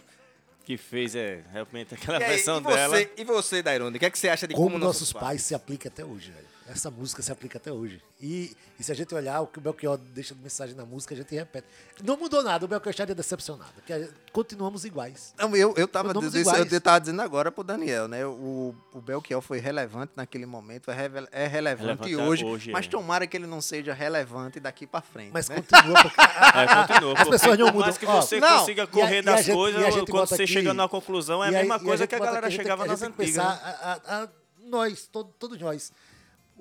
Que 0.63 0.77
fez, 0.77 1.15
é, 1.15 1.43
realmente 1.51 1.93
aquela 1.93 2.19
E, 2.19 2.23
aí, 2.23 2.29
versão 2.29 2.59
e 2.59 2.61
você, 2.61 2.75
dela. 2.75 3.01
e 3.17 3.23
você, 3.23 3.63
Dairone, 3.63 3.97
o 3.97 3.99
que, 3.99 4.05
é 4.05 4.09
que 4.11 4.17
você 4.19 4.29
acha 4.29 4.47
de 4.47 4.53
Como, 4.53 4.71
Como, 4.71 4.77
nossos 4.83 5.11
pais 5.11 5.41
se 5.41 5.55
aplica 5.55 5.89
até 5.89 6.05
hoje, 6.05 6.31
velho. 6.31 6.47
Essa 6.67 6.89
música 6.91 7.21
se 7.21 7.31
aplica 7.31 7.57
até 7.57 7.71
hoje. 7.71 8.01
E, 8.21 8.55
e 8.79 8.83
se 8.83 8.91
a 8.91 8.95
gente 8.95 9.13
olhar 9.13 9.41
o 9.41 9.47
que 9.47 9.57
o 9.57 9.61
Belchior 9.61 9.97
deixa 9.97 10.33
de 10.35 10.41
mensagem 10.41 10.75
na 10.75 10.85
música, 10.85 11.13
a 11.13 11.17
gente 11.17 11.33
repete. 11.35 11.67
Não 12.03 12.15
mudou 12.15 12.41
nada, 12.43 12.63
o 12.63 12.67
Belchior 12.67 12.91
estaria 12.91 13.15
decepcionado, 13.15 13.71
porque 13.73 13.91
a 13.91 13.99
gente- 13.99 14.13
continuamos 14.31 14.85
iguais. 14.85 15.33
Não, 15.37 15.53
eu, 15.55 15.73
eu, 15.75 15.87
tava 15.87 16.13
dizendo, 16.13 16.37
iguais. 16.37 16.71
eu 16.71 16.79
tava 16.81 16.99
dizendo 17.01 17.21
agora 17.21 17.51
pro 17.51 17.63
Daniel, 17.63 18.07
né? 18.07 18.25
O, 18.25 18.73
o 18.93 19.01
Belchior 19.01 19.41
foi 19.41 19.59
relevante 19.59 20.13
naquele 20.15 20.45
momento, 20.45 20.89
é, 20.91 20.93
reve- 20.93 21.27
é 21.31 21.47
relevante, 21.47 22.03
Relevante 22.09 22.15
hoje, 22.29 22.45
hoje, 22.45 22.71
mas 22.71 22.85
é. 22.85 22.89
tomara 22.89 23.25
que 23.27 23.35
ele 23.35 23.47
não 23.47 23.59
seja 23.59 23.93
relevante 23.93 24.59
daqui 24.59 24.85
pra 24.87 25.01
frente. 25.01 25.31
Mas 25.33 25.49
né? 25.49 25.55
continua, 25.55 26.01
porque 26.03 26.21
É, 26.21 26.87
continua. 26.87 27.13
As 27.21 27.27
pessoas 27.29 27.57
não 27.57 27.71
mudam. 27.73 27.93
que 27.93 28.05
Ó, 28.05 28.21
você 28.21 28.39
não, 28.39 28.59
consiga 28.59 28.83
a- 28.83 28.87
correr 28.87 29.15
e 29.15 29.19
a 29.19 29.21
das 29.23 29.45
gente- 29.45 29.55
coisas, 29.55 29.83
a 29.83 30.05
quando 30.05 30.27
você 30.29 30.35
aqui- 30.43 30.47
chega 30.47 30.73
numa 30.73 30.87
conclusão, 30.87 31.43
é 31.43 31.47
a 31.47 31.49
aí- 31.49 31.55
mesma 31.57 31.79
coisa 31.79 32.03
gente 32.03 32.09
que 32.09 32.15
a 32.15 32.19
galera 32.19 32.47
aqui, 32.47 32.55
chegava 32.55 32.83
a 32.83 32.87
nas 32.87 32.99
gente 32.99 33.13
tem 33.13 33.15
que 33.25 33.31
antigas. 33.31 33.45
pensar, 33.45 33.77
a- 33.81 33.91
a- 34.19 34.23
a- 34.23 34.29
nós, 34.63 35.07
todo- 35.11 35.33
todos 35.37 35.59
nós, 35.59 35.91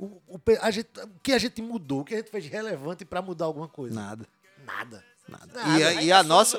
o, 0.05 0.23
o 0.29 0.41
a 0.61 0.71
gente, 0.71 0.89
o 1.01 1.09
que 1.23 1.33
a 1.33 1.39
gente 1.39 1.61
mudou, 1.63 2.01
o 2.01 2.05
que 2.05 2.15
a 2.15 2.19
gente 2.19 2.31
fez 2.31 2.45
de 2.45 2.51
relevante 2.51 3.05
pra 3.05 3.21
mudar 3.23 3.45
alguma 3.47 3.69
coisa? 3.69 3.95
Nada, 3.95 4.27
Nada. 4.65 5.05
nada. 5.29 5.47
Nada. 5.55 5.79
E, 5.79 5.83
a- 5.85 6.03
e 6.03 6.13
a 6.13 6.23
nossa, 6.23 6.59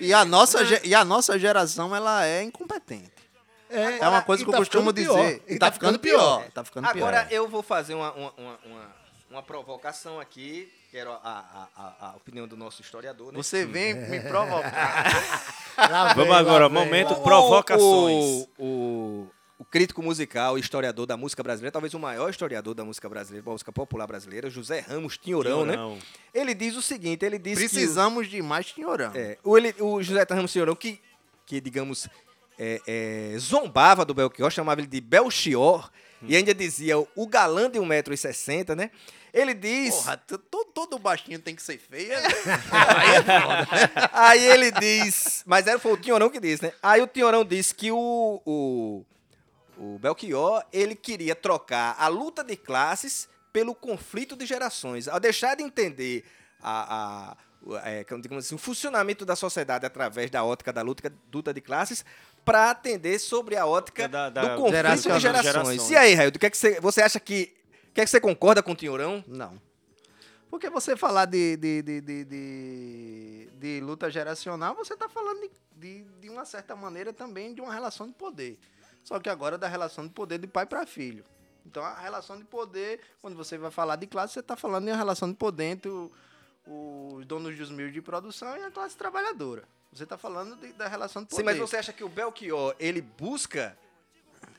e 0.00 0.12
a 0.12 0.24
nossa, 0.24 0.60
Né? 0.60 0.66
ge- 0.66 0.80
e 0.84 0.94
a 0.94 1.04
nossa 1.04 1.38
geração, 1.38 1.94
ela 1.94 2.24
é 2.26 2.42
incompetente. 2.42 3.12
É 3.70 4.08
uma 4.08 4.20
coisa 4.22 4.42
que 4.42 4.48
eu 4.48 4.52
tá 4.52 4.58
costumo 4.58 4.90
ficando 4.92 4.94
pior. 5.14 5.24
dizer. 5.24 5.42
E 5.46 5.58
tá 5.58 5.70
ficando 5.70 5.98
pior. 5.98 6.50
Tá 6.50 6.64
ficando 6.64 6.88
pior. 6.92 7.06
Agora 7.14 7.28
eu 7.30 7.48
vou 7.48 7.62
fazer 7.62 7.94
uma, 7.94 8.12
uma, 8.12 8.32
uma, 8.36 8.58
uma- 8.66 9.00
uma 9.30 9.42
provocação 9.44 10.18
aqui. 10.18 10.68
Quero 10.90 11.12
a, 11.12 11.18
a, 11.24 11.68
a, 11.76 12.08
a 12.10 12.16
opinião 12.16 12.48
do 12.48 12.56
nosso 12.56 12.82
historiador, 12.82 13.30
né? 13.32 13.36
Você 13.40 13.64
vem 13.64 13.94
me 13.94 14.18
provocar. 14.22 15.04
Vamos 16.16 16.34
agora, 16.36 16.68
vem, 16.68 16.78
momento 16.84 17.14
provocações. 17.22 18.48
O, 18.58 18.64
o, 18.64 19.30
o 19.60 19.64
crítico 19.64 20.02
musical 20.02 20.56
e 20.56 20.60
historiador 20.62 21.04
da 21.04 21.18
música 21.18 21.42
brasileira, 21.42 21.70
talvez 21.70 21.92
o 21.92 21.98
maior 21.98 22.30
historiador 22.30 22.72
da 22.74 22.82
música 22.82 23.06
brasileira, 23.10 23.44
da 23.44 23.52
música 23.52 23.70
popular 23.70 24.06
brasileira, 24.06 24.48
José 24.48 24.80
Ramos 24.80 25.18
Tinhorão, 25.18 25.66
né? 25.66 25.76
Ele 26.32 26.54
diz 26.54 26.74
o 26.76 26.80
seguinte, 26.82 27.26
ele 27.26 27.38
diz 27.38 27.58
Precisamos 27.58 28.26
de 28.26 28.40
mais 28.40 28.72
tinhorão. 28.72 29.12
o- 29.12 29.16
É, 29.18 29.36
o, 29.44 29.58
ele, 29.58 29.74
o 29.78 30.02
José 30.02 30.26
Ramos 30.30 30.50
Tinhorão, 30.50 30.74
que, 30.74 30.98
que 31.44 31.60
digamos, 31.60 32.08
é, 32.58 32.80
é, 32.86 33.38
zombava 33.38 34.02
do 34.02 34.14
Belchior, 34.14 34.50
chamava 34.50 34.80
ele 34.80 34.88
de 34.88 34.98
Belchior, 35.00 35.90
e 36.22 36.34
ainda 36.36 36.54
dizia 36.54 36.98
o 36.98 37.26
galã 37.26 37.70
de 37.70 37.78
1,60m, 37.78 38.74
né? 38.74 38.90
Ele 39.32 39.52
diz... 39.54 39.94
Porra, 39.94 40.16
todo, 40.16 40.64
todo 40.72 40.98
baixinho 40.98 41.38
tem 41.38 41.54
que 41.54 41.62
ser 41.62 41.78
feio. 41.78 42.10
Aí 44.12 44.44
ele 44.44 44.70
diz. 44.72 45.42
Mas 45.46 45.66
era, 45.66 45.78
foi 45.78 45.92
o 45.92 45.96
Tinhorão 45.96 46.28
que 46.30 46.40
disse, 46.40 46.62
né? 46.64 46.72
Aí 46.82 47.00
o 47.00 47.06
Tinhorão 47.06 47.44
disse 47.44 47.74
que 47.74 47.90
o, 47.92 49.04
o, 49.80 49.98
Belchior 49.98 50.64
ele 50.72 50.94
queria 50.94 51.34
trocar 51.34 51.96
a 51.98 52.06
luta 52.08 52.44
de 52.44 52.56
classes 52.56 53.28
pelo 53.52 53.74
conflito 53.74 54.36
de 54.36 54.46
gerações. 54.46 55.08
Ao 55.08 55.18
deixar 55.18 55.56
de 55.56 55.62
entender 55.62 56.24
a, 56.62 57.30
a, 57.32 57.36
o- 57.62 57.76
é, 57.78 58.04
assim, 58.38 58.54
o 58.54 58.58
funcionamento 58.58 59.24
da 59.24 59.34
sociedade 59.34 59.84
através 59.86 60.30
da 60.30 60.44
ótica 60.44 60.72
da 60.72 60.82
luta, 60.82 61.12
luta 61.32 61.52
de 61.52 61.60
classes 61.60 62.04
para 62.44 62.70
atender 62.70 63.18
sobre 63.18 63.56
a 63.56 63.66
ótica 63.66 64.06
Da- 64.08 64.30
da- 64.30 64.42
do 64.42 64.56
conflito 64.56 64.72
geração- 64.76 65.12
de 65.16 65.20
gerações. 65.20 65.44
gerações. 65.52 65.90
E 65.90 65.96
aí, 65.96 66.14
Raio, 66.14 66.30
que 66.32 66.46
é 66.46 66.50
que 66.50 66.56
você, 66.56 66.80
você 66.80 67.02
acha 67.02 67.18
que. 67.20 67.54
O 67.88 67.92
que 67.92 68.00
é 68.00 68.04
que 68.04 68.10
você 68.10 68.20
concorda 68.20 68.62
com 68.62 68.72
o 68.72 68.76
Tinhorão? 68.76 69.24
Não. 69.26 69.60
Porque 70.48 70.68
você 70.70 70.96
falar 70.96 71.26
de, 71.26 71.56
de, 71.56 71.82
de, 71.82 72.00
de, 72.00 72.24
de- 72.24 73.48
de 73.54 73.80
luta 73.80 74.10
geracional, 74.10 74.74
você 74.74 74.94
está 74.94 75.08
falando 75.08 75.40
de, 75.40 75.50
de, 75.76 76.04
de 76.20 76.28
uma 76.28 76.44
certa 76.44 76.74
maneira 76.76 77.12
também 77.12 77.52
de 77.54 77.60
uma 77.60 77.72
relação 77.74 78.06
de 78.06 78.12
poder. 78.14 78.58
Só 79.04 79.18
que 79.18 79.28
agora 79.28 79.56
da 79.58 79.66
relação 79.68 80.06
de 80.06 80.12
poder 80.12 80.38
de 80.38 80.46
pai 80.46 80.66
para 80.66 80.86
filho. 80.86 81.24
Então 81.66 81.82
a 81.84 81.98
relação 82.00 82.38
de 82.38 82.44
poder, 82.44 83.00
quando 83.20 83.36
você 83.36 83.58
vai 83.58 83.70
falar 83.70 83.96
de 83.96 84.06
classe, 84.06 84.34
você 84.34 84.40
está 84.40 84.56
falando 84.56 84.84
de 84.86 84.90
uma 84.90 84.96
relação 84.96 85.28
de 85.30 85.36
poder 85.36 85.64
entre 85.64 85.90
o- 85.90 86.10
os 86.66 87.24
donos 87.26 87.56
dos 87.56 87.70
meios 87.70 87.92
de 87.92 88.00
produção 88.02 88.56
e 88.56 88.62
a 88.62 88.70
classe 88.70 88.96
trabalhadora. 88.96 89.64
Você 89.92 90.04
está 90.04 90.16
falando 90.16 90.54
de- 90.56 90.72
da 90.74 90.86
relação 90.88 91.22
de 91.22 91.28
poder. 91.28 91.40
Sim, 91.42 91.44
mas 91.44 91.58
você 91.58 91.76
acha 91.76 91.92
que 91.92 92.04
o 92.04 92.08
Belchior, 92.08 92.74
ele 92.78 93.00
busca 93.02 93.76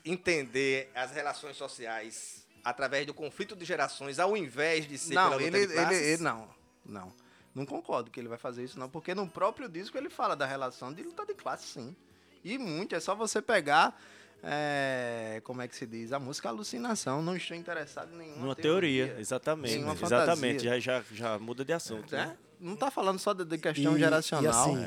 entender 0.04 0.90
as 0.94 1.12
relações 1.12 1.56
sociais 1.56 2.46
através 2.64 3.06
do 3.06 3.14
conflito 3.14 3.56
de 3.56 3.64
gerações, 3.64 4.18
ao 4.18 4.36
invés 4.36 4.86
de 4.86 4.96
ser 4.98 5.14
não, 5.14 5.40
ele, 5.40 5.58
ele, 5.58 5.94
ele- 5.94 6.22
não, 6.22 6.48
não. 6.84 7.12
Não 7.54 7.66
concordo 7.66 8.10
que 8.10 8.18
ele 8.18 8.28
vai 8.28 8.38
fazer 8.38 8.64
isso, 8.64 8.78
não, 8.78 8.88
porque 8.88 9.14
no 9.14 9.28
próprio 9.28 9.68
disco 9.68 9.98
ele 9.98 10.08
fala 10.08 10.34
da 10.34 10.46
relação 10.46 10.92
de 10.92 11.02
luta 11.02 11.26
de 11.26 11.34
classe, 11.34 11.66
sim. 11.66 11.94
E 12.42 12.56
muito, 12.56 12.94
é 12.94 13.00
só 13.00 13.14
você 13.14 13.42
pegar, 13.42 14.00
é, 14.42 15.40
como 15.44 15.62
é 15.62 15.68
que 15.68 15.76
se 15.76 15.86
diz, 15.86 16.12
a 16.12 16.18
música 16.18 16.48
Alucinação. 16.48 17.22
Não 17.22 17.36
estou 17.36 17.56
interessado 17.56 18.12
em 18.14 18.18
nenhuma 18.18 18.40
Numa 18.42 18.56
teoria, 18.56 19.16
exatamente. 19.18 19.74
Nenhuma 19.74 19.94
Exatamente, 19.94 20.64
já, 20.64 20.78
já, 20.80 21.02
já 21.12 21.38
muda 21.38 21.64
de 21.64 21.72
assunto. 21.72 22.12
Né? 22.12 22.26
Né? 22.26 22.36
Não 22.60 22.76
tá 22.76 22.90
falando 22.90 23.18
só 23.18 23.32
de, 23.32 23.44
de 23.44 23.58
questão 23.58 23.96
E- 23.96 24.00
geracional. 24.00 24.44
E 24.44 24.84
assim, 24.84 24.86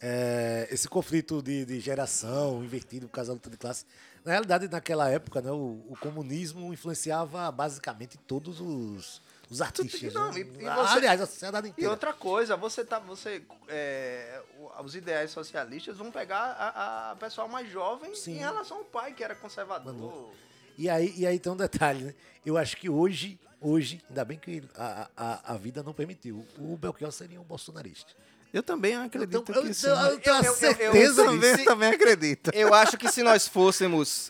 é, 0.00 0.68
esse 0.70 0.88
conflito 0.88 1.42
de, 1.42 1.64
de 1.64 1.80
geração 1.80 2.62
invertido 2.64 3.06
por 3.06 3.12
causa 3.14 3.30
da 3.30 3.34
luta 3.34 3.50
de 3.50 3.56
classe 3.56 3.84
Na 4.24 4.32
realidade, 4.32 4.68
naquela 4.68 5.08
época, 5.10 5.40
né, 5.42 5.50
o, 5.50 5.82
o 5.88 5.96
comunismo 6.00 6.72
influenciava 6.72 7.50
basicamente 7.52 8.18
todos 8.26 8.60
os, 8.60 9.20
os 9.50 9.60
artistas. 9.60 10.14
não, 10.14 10.30
né? 10.32 10.38
e- 10.38 10.42
e 10.42 10.44
você- 10.44 10.96
Aliás, 10.96 11.20
a 11.20 11.26
sociedade 11.26 11.66
E 11.66 11.70
inteira. 11.70 11.90
outra 11.90 12.12
coisa, 12.12 12.56
você 12.56 12.84
tá. 12.84 12.98
Você, 13.00 13.42
é, 13.68 14.40
os 14.84 14.94
ideais 14.94 15.30
socialistas 15.32 15.96
vão 15.96 16.10
pegar 16.10 16.38
a, 16.58 17.10
a 17.10 17.16
pessoal 17.16 17.48
mais 17.48 17.68
jovem 17.70 18.14
Sim. 18.14 18.34
em 18.36 18.38
relação 18.38 18.78
ao 18.78 18.84
pai, 18.84 19.12
que 19.12 19.22
era 19.24 19.34
conservador. 19.34 20.30
E 20.78 20.88
aí, 20.88 21.12
e 21.16 21.26
aí 21.26 21.38
tem 21.38 21.52
um 21.52 21.56
detalhe, 21.56 22.04
né? 22.04 22.14
Eu 22.46 22.56
acho 22.56 22.76
que 22.76 22.88
hoje, 22.88 23.38
hoje, 23.60 24.00
ainda 24.08 24.24
bem 24.24 24.38
que 24.38 24.62
a, 24.76 25.10
a, 25.16 25.54
a 25.54 25.56
vida 25.56 25.82
não 25.82 25.92
permitiu, 25.92 26.46
o 26.58 26.76
Belchior 26.76 27.12
seria 27.12 27.40
um 27.40 27.44
bolsonarista. 27.44 28.12
Eu 28.52 28.62
também 28.62 28.96
acredito 28.96 29.34
Eu 29.36 29.42
tenho- 29.42 29.62
que 29.62 29.68
eu 29.68 29.74
sim. 29.74 29.82
tenho- 29.82 29.96
eu 29.96 30.20
tenho 30.20 30.36
Eu- 30.36 30.42
eu- 30.44 30.50
eu- 30.50 30.54
certeza 30.56 31.22
Eu 31.22 31.26
também, 31.26 31.64
também 31.64 31.88
acredito. 31.90 32.50
Eu 32.54 32.72
acho 32.74 32.96
que 32.96 33.08
se 33.10 33.22
nós 33.22 33.46
fôssemos. 33.46 34.26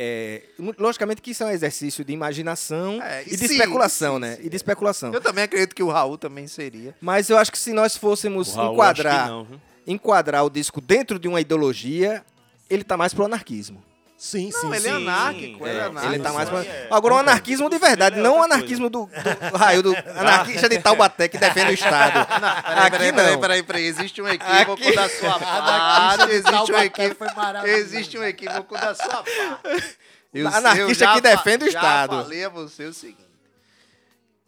É, 0.00 0.42
logicamente 0.78 1.20
que 1.20 1.32
isso 1.32 1.42
é 1.42 1.46
um 1.46 1.50
exercício 1.50 2.04
de 2.04 2.12
imaginação 2.12 3.02
É, 3.02 3.24
e 3.26 3.30
de 3.36 3.48
sim, 3.48 3.54
especulação, 3.54 4.14
sim, 4.14 4.20
né? 4.20 4.36
sim, 4.36 4.42
e 4.44 4.48
de 4.48 4.54
especulação. 4.56 5.12
Eu 5.12 5.20
também 5.20 5.42
acredito 5.42 5.74
que 5.74 5.82
o 5.82 5.88
Raul 5.88 6.16
também 6.16 6.46
seria. 6.46 6.94
Mas 7.00 7.28
eu 7.28 7.36
acho 7.36 7.50
que 7.50 7.58
se 7.58 7.72
nós 7.72 7.96
fôssemos 7.96 8.54
Raul, 8.54 8.74
enquadrar, 8.74 9.28
não, 9.28 9.46
enquadrar 9.84 10.44
o 10.44 10.50
disco 10.50 10.80
dentro 10.80 11.18
de 11.18 11.26
uma 11.26 11.40
ideologia, 11.40 12.24
ele 12.70 12.84
tá 12.84 12.96
mais 12.96 13.12
pro 13.12 13.24
anarquismo. 13.24 13.82
Sim, 14.20 14.50
Não, 14.52 14.60
sim, 14.62 14.66
ele 14.72 14.80
sim. 14.80 14.88
é 14.88 14.90
anárquico, 14.90 15.64
ele 15.66 15.78
é 15.78 15.80
é, 15.80 15.84
anárquico. 15.84 16.14
Ele 16.16 16.22
tá 16.24 16.32
mais 16.32 16.48
pra... 16.48 16.64
é, 16.64 16.88
Agora, 16.90 17.14
um 17.14 17.18
anarquismo 17.18 17.70
de 17.70 17.78
verdade, 17.78 18.18
é 18.18 18.20
não 18.22 18.40
o 18.40 18.42
anarquismo 18.42 18.90
do, 18.90 19.06
do 19.06 19.56
raio 19.56 19.80
do 19.80 19.94
anarquista 20.18 20.68
de 20.68 20.80
Taubaté 20.80 21.28
que 21.28 21.38
defende 21.38 21.70
o 21.70 21.74
Estado. 21.74 22.26
Peraí, 22.26 22.78
Aqui 22.80 22.90
peraí, 22.90 23.12
não. 23.12 23.16
peraí, 23.16 23.38
peraí, 23.38 23.62
peraí. 23.62 23.84
Existe 23.84 24.20
um 24.20 24.26
equívoco 24.26 24.72
Aqui- 24.82 24.92
da 24.96 25.08
sua 25.08 25.38
parte. 25.38 26.30
Existe 26.32 26.72
um 26.72 26.78
equívoco. 26.78 27.24
Existe 27.66 28.18
um 28.18 28.24
equívoco 28.24 28.74
da 28.74 28.94
sua 28.96 29.22
parte. 29.22 29.98
Eu- 30.34 30.48
Anarquista 30.52 31.04
eu 31.04 31.12
que 31.14 31.20
defende 31.20 31.64
o 31.66 31.68
Estado. 31.68 32.16
Já 32.16 32.22
falei 32.24 32.44
a 32.44 32.48
você 32.48 32.84
o 32.86 32.92
seguinte: 32.92 33.24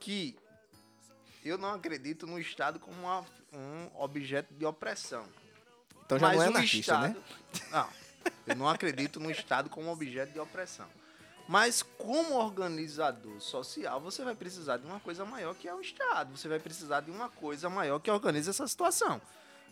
que 0.01 0.37
eu 1.45 1.57
não 1.57 1.75
acredito 1.75 2.27
no 2.27 2.41
Estado 2.41 2.81
como 2.81 3.01
uma- 3.03 3.25
um 3.53 3.89
objeto 4.03 4.53
de 4.53 4.67
opressão. 4.67 5.25
Então 6.05 6.19
já 6.19 6.27
Mas 6.27 6.37
não 6.39 6.45
é 6.45 6.49
anarquista, 6.49 6.99
né? 6.99 7.15
Estado, 7.53 7.71
Não, 7.71 7.87
eu 8.47 8.57
não 8.57 8.69
acredito 8.69 9.21
no 9.21 9.31
Estado 9.31 9.71
como 9.71 9.91
objeto 9.91 10.33
de 10.33 10.41
opressão. 10.41 10.87
Mas 11.49 11.83
como 11.83 12.37
organizador 12.37 13.41
social, 13.41 14.01
você 14.01 14.23
vai 14.23 14.35
precisar 14.35 14.77
de 14.77 14.87
uma 14.87 15.01
coisa 15.01 15.25
maior 15.25 15.55
que 15.55 15.67
é 15.67 15.75
o 15.75 15.81
Estado. 15.81 16.37
Você 16.37 16.49
vai 16.49 16.61
precisar 16.61 17.01
de 17.01 17.11
uma 17.11 17.29
coisa 17.29 17.69
maior 17.69 17.99
que 17.99 18.11
organiza 18.11 18.51
essa 18.51 18.69
situação. 18.69 19.21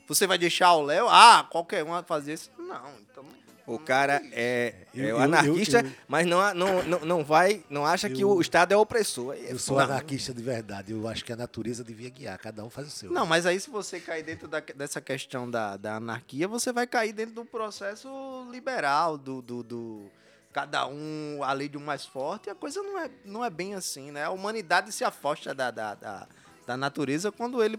Você 0.09 0.27
vai 0.27 0.39
deixar 0.39 0.73
o 0.75 0.83
Léo, 0.83 1.07
ah, 1.09 1.47
qualquer 1.49 1.85
um 1.85 2.03
fazer 2.03 2.33
isso? 2.33 2.51
Não, 2.59 2.95
então. 2.99 3.25
O 3.69 3.79
cara 3.79 4.23
é, 4.33 4.75
Eu- 4.95 5.05
é 5.05 5.07
o 5.07 5.11
eu- 5.11 5.19
anarquista, 5.21 5.81
eu- 5.81 5.85
eu- 5.87 5.93
mas 6.09 6.27
não, 6.27 6.55
não, 6.55 6.83
não, 6.85 6.99
não 7.01 7.25
vai, 7.25 7.63
não 7.69 7.85
acha 7.85 8.09
que 8.09 8.25
o 8.25 8.41
Estado 8.41 8.73
é 8.73 8.77
opressor. 8.77 9.35
É 9.35 9.53
Eu 9.53 9.59
sou 9.59 9.77
foda. 9.77 9.93
anarquista 9.93 10.33
de 10.33 10.43
verdade. 10.43 10.93
Eu 10.93 11.07
acho 11.07 11.23
que 11.25 11.33
a 11.33 11.37
natureza 11.37 11.85
devia 11.85 12.09
guiar. 12.09 12.39
Cada 12.39 12.65
um 12.65 12.71
faz 12.71 12.89
o 12.89 12.91
seu. 12.91 13.11
Não, 13.11 13.27
mas 13.27 13.45
aí 13.45 13.61
se 13.61 13.69
você 13.69 14.01
cair 14.01 14.23
dentro 14.23 14.49
da- 14.49 14.61
dessa 14.61 15.01
questão 15.03 15.51
da, 15.51 15.77
da 15.77 15.97
anarquia, 15.97 16.49
você 16.49 16.73
vai 16.73 16.87
cair 16.87 17.13
dentro 17.13 17.35
do 17.35 17.45
processo 17.45 18.09
liberal, 18.51 19.19
do, 19.19 19.43
do, 19.43 19.63
do- 19.63 20.11
cada 20.53 20.87
um, 20.87 21.41
a 21.43 21.53
lei 21.53 21.69
do 21.69 21.79
mais 21.79 22.07
forte, 22.07 22.47
e 22.47 22.51
a 22.51 22.55
coisa 22.55 22.83
não 22.83 22.99
é, 22.99 23.11
não 23.25 23.45
é 23.45 23.51
bem 23.51 23.75
assim, 23.75 24.11
né? 24.11 24.25
A 24.25 24.31
humanidade 24.31 24.91
se 24.93 25.05
afosta 25.05 25.55
da, 25.55 25.71
da, 25.71 25.95
da, 25.95 26.27
da 26.67 26.77
natureza 26.77 27.31
quando 27.31 27.63
ele 27.63 27.79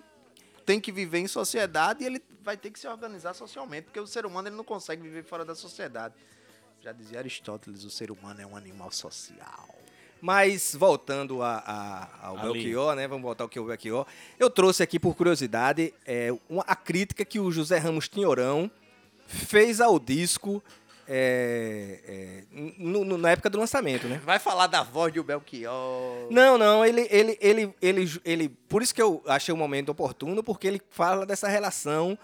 tem 0.70 0.80
que 0.80 0.92
viver 0.92 1.18
em 1.18 1.28
sociedade 1.28 2.04
e 2.04 2.06
ele 2.06 2.22
vai 2.44 2.56
ter 2.56 2.70
que 2.70 2.80
se 2.80 2.88
organizar 2.88 3.34
socialmente, 3.34 3.86
porque 3.86 4.00
o 4.00 4.06
ser 4.06 4.24
humano 4.24 4.50
ele 4.50 4.56
não 4.56 4.64
consegue 4.64 5.02
viver 5.02 5.24
fora 5.24 5.44
da 5.44 5.56
sociedade. 5.56 6.14
Já 6.80 6.92
dizia 6.92 7.18
Aristóteles, 7.18 7.84
o 7.84 7.90
ser 7.90 8.12
humano 8.12 8.40
é 8.40 8.46
um 8.46 8.56
animal 8.56 8.92
social. 8.92 9.68
Mas 10.22 10.76
voltando 10.76 11.42
a, 11.42 11.58
a- 11.66 12.28
ao 12.28 12.38
Ali. 12.38 12.54
Belchior, 12.54 12.96
né? 12.96 13.08
Vamos 13.08 13.24
voltar 13.24 13.46
ao 13.46 13.50
que 13.50 13.58
é 13.58 13.62
o 13.64 13.66
Belchior. 13.66 14.06
Eu 14.38 14.48
trouxe 14.48 14.84
aqui 14.84 15.00
por 15.00 15.16
curiosidade 15.16 15.92
é, 16.06 16.30
uma, 16.48 16.62
a 16.68 16.76
crítica 16.76 17.26
que 17.26 17.40
o 17.40 17.52
José 17.52 17.80
Ramos 17.80 18.08
Tinhorão 18.08 18.70
fez 19.26 19.82
ao 19.82 19.98
disco 20.00 20.64
é, 21.12 22.00
é, 22.08 22.44
no- 22.78 23.04
no- 23.04 23.18
na 23.18 23.32
época 23.32 23.50
do 23.50 23.58
lançamento, 23.58 24.08
né? 24.08 24.22
Vai 24.24 24.38
falar 24.38 24.68
da 24.68 24.84
voz 24.84 25.12
do 25.12 25.24
Belchior. 25.24 26.28
Não, 26.30 26.56
não, 26.58 26.86
ele, 26.86 27.08
ele, 27.10 27.36
ele, 27.42 27.74
ele, 27.82 28.22
ele. 28.24 28.50
Por 28.50 28.84
isso 28.84 28.94
que 28.94 29.02
eu 29.02 29.24
achei 29.26 29.52
o 29.52 29.58
momento 29.58 29.90
oportuno, 29.90 30.44
porque 30.44 30.68
ele 30.68 30.80
fala 30.92 31.26
dessa 31.26 31.48
relação 31.48 32.18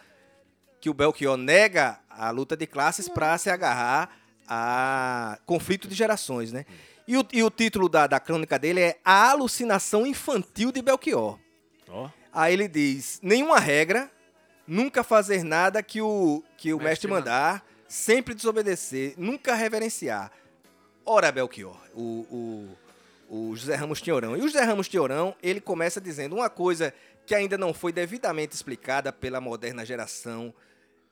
que 0.80 0.90
o 0.90 0.94
Belchior 0.94 1.36
nega 1.36 2.00
a 2.10 2.30
luta 2.30 2.56
de 2.56 2.68
classes 2.68 3.10
para 3.10 3.36
se 3.40 3.50
agarrar 3.50 4.10
a 4.48 5.40
conflito 5.48 5.88
de 5.88 5.96
gerações, 5.96 6.52
né? 6.52 6.64
E 7.08 7.18
o, 7.18 7.26
e 7.34 7.44
o 7.44 7.50
título 7.50 7.90
da, 7.90 8.06
da 8.08 8.20
crônica 8.20 8.58
dele 8.60 8.82
é 8.82 8.98
A 9.04 9.32
Alucinação 9.32 10.06
Infantil 10.06 10.72
de 10.72 10.82
Belchior. 10.82 11.40
Ó. 11.90 12.08
Aí 12.32 12.54
ele 12.54 12.68
diz: 12.68 13.20
nenhuma 13.24 13.60
regra, 13.60 14.12
nunca 14.68 15.04
fazer 15.04 15.44
nada 15.44 15.82
que 15.82 16.02
o, 16.02 16.44
que 16.58 16.72
o 16.74 16.78
mestre, 16.78 17.08
Mestre 17.08 17.12
mandar, 17.12 17.66
sempre 17.88 18.34
desobedecer, 18.34 19.14
nunca 19.18 19.56
reverenciar. 19.56 20.32
Ora, 21.06 21.32
Belchior, 21.32 21.78
o, 21.94 22.78
o, 23.30 23.48
o 23.50 23.56
José 23.56 23.76
Ramos 23.76 24.02
Tinhorão. 24.02 24.36
E 24.36 24.40
o 24.40 24.48
José 24.48 24.64
Ramos 24.64 24.88
Tinhorão, 24.88 25.36
ele 25.42 25.62
começa 25.62 26.02
dizendo 26.02 26.36
uma 26.36 26.50
coisa 26.50 26.94
que 27.26 27.36
ainda 27.36 27.58
não 27.58 27.74
foi 27.74 27.92
devidamente 27.92 28.56
explicada 28.56 29.12
pela 29.12 29.42
moderna 29.42 29.86
geração 29.86 30.54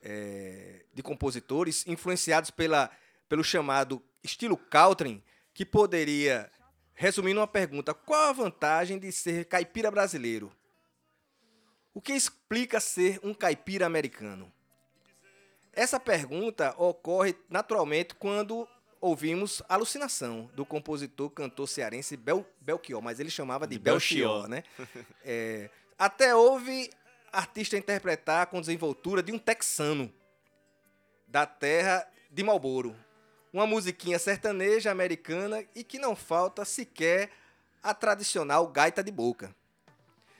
eh, 0.02 0.84
de 0.92 1.02
compositores, 1.02 1.86
influenciados 1.86 2.50
pela, 2.50 2.90
pelo 3.28 3.42
chamado 3.42 4.02
estilo 4.22 4.56
Caltrin, 4.56 5.22
que 5.52 5.64
poderia 5.64 6.50
resumir 6.94 7.34
numa 7.34 7.46
pergunta: 7.46 7.92
qual 7.92 8.28
a 8.28 8.32
vantagem 8.32 8.98
de 8.98 9.10
ser 9.10 9.46
caipira 9.46 9.90
brasileiro? 9.90 10.52
O 11.92 12.00
que 12.00 12.12
explica 12.12 12.80
ser 12.80 13.20
um 13.22 13.32
caipira 13.32 13.86
americano? 13.86 14.52
Essa 15.74 15.98
pergunta 15.98 16.74
ocorre 16.78 17.34
naturalmente 17.48 18.14
quando 18.14 18.68
ouvimos 19.00 19.62
Alucinação, 19.68 20.50
do 20.54 20.64
compositor 20.64 21.28
cantor 21.30 21.68
cearense 21.68 22.16
Bel, 22.16 22.46
Belchior, 22.60 23.02
mas 23.02 23.20
ele 23.20 23.28
chamava 23.30 23.66
de, 23.66 23.76
De 23.76 23.78
Belchior, 23.78 24.48
Belchior. 24.48 24.48
né? 24.48 24.62
É, 25.24 25.68
até 25.98 26.34
houve 26.34 26.90
artista 27.32 27.76
interpretar 27.76 28.46
com 28.46 28.60
desenvoltura 28.60 29.22
de 29.22 29.32
um 29.32 29.38
texano 29.38 30.12
da 31.26 31.44
terra 31.44 32.06
de 32.30 32.42
Marlboro. 32.42 32.96
Uma 33.52 33.66
musiquinha 33.66 34.18
sertaneja 34.18 34.90
americana 34.90 35.64
e 35.74 35.84
que 35.84 35.98
não 35.98 36.16
falta 36.16 36.64
sequer 36.64 37.30
a 37.82 37.92
tradicional 37.92 38.66
gaita 38.68 39.02
de 39.02 39.10
boca. 39.12 39.54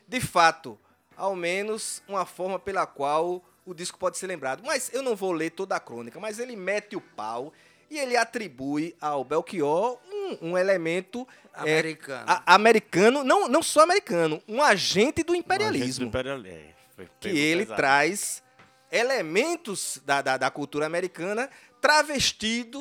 De 0.07 0.21
fato, 0.21 0.79
ao 1.17 1.35
menos 1.37 2.03
uma 2.09 2.25
forma 2.25 2.59
pela 2.59 2.87
qual 2.87 3.45
o 3.65 3.73
disco 3.75 3.99
pode 3.99 4.19
ser 4.19 4.27
lembrado. 4.27 4.63
Mas 4.65 4.91
eu 4.93 5.03
não 5.03 5.15
vou 5.17 5.33
ler 5.33 5.51
toda 5.51 5.75
a 5.77 5.81
crônica, 5.81 6.19
mas 6.21 6.39
ele 6.39 6.55
mete 6.57 6.97
o 6.97 7.01
pau 7.01 7.53
e 7.91 7.99
ele 7.99 8.17
atribui 8.17 8.95
ao 9.01 9.25
Belchior 9.25 9.99
um, 10.11 10.51
um 10.51 10.59
elemento 10.59 11.27
é, 11.55 11.61
Americano. 11.61 12.25
a- 12.27 12.55
americano, 12.55 13.23
não, 13.25 13.47
não 13.49 13.63
só 13.63 13.81
americano, 13.83 14.43
um 14.49 14.61
agente 14.63 15.23
do 15.23 15.33
Do 15.33 15.37
imperialismo 15.37 16.07
imperial- 16.07 16.41
é, 16.45 16.75
foi- 16.97 17.09
que 17.21 17.29
ele 17.29 17.63
pesado. 17.63 17.77
traz 17.77 18.43
elementos 18.91 20.01
da, 20.05 20.23
da, 20.23 20.37
da 20.37 20.51
cultura 20.51 20.87
americana 20.87 21.49
travestido 21.81 22.81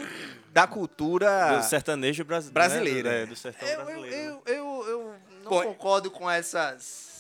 da 0.52 0.66
cultura. 0.66 1.58
Do 1.58 1.64
sertanejo 1.64 2.24
brasi- 2.24 2.52
brasileiro. 2.52 3.10
Né? 3.10 3.24
É, 3.24 3.26
do 3.26 3.36
sertão 3.36 3.68
Eu, 3.68 3.80
eu, 3.80 3.86
brasileiro. 3.86 4.16
né? 4.16 4.42
eu, 4.46 4.54
eu, 4.56 4.86
eu 4.88 5.16
não 5.44 5.50
Bom, 5.52 5.64
concordo 5.64 6.10
com 6.10 6.30
essas 6.30 7.13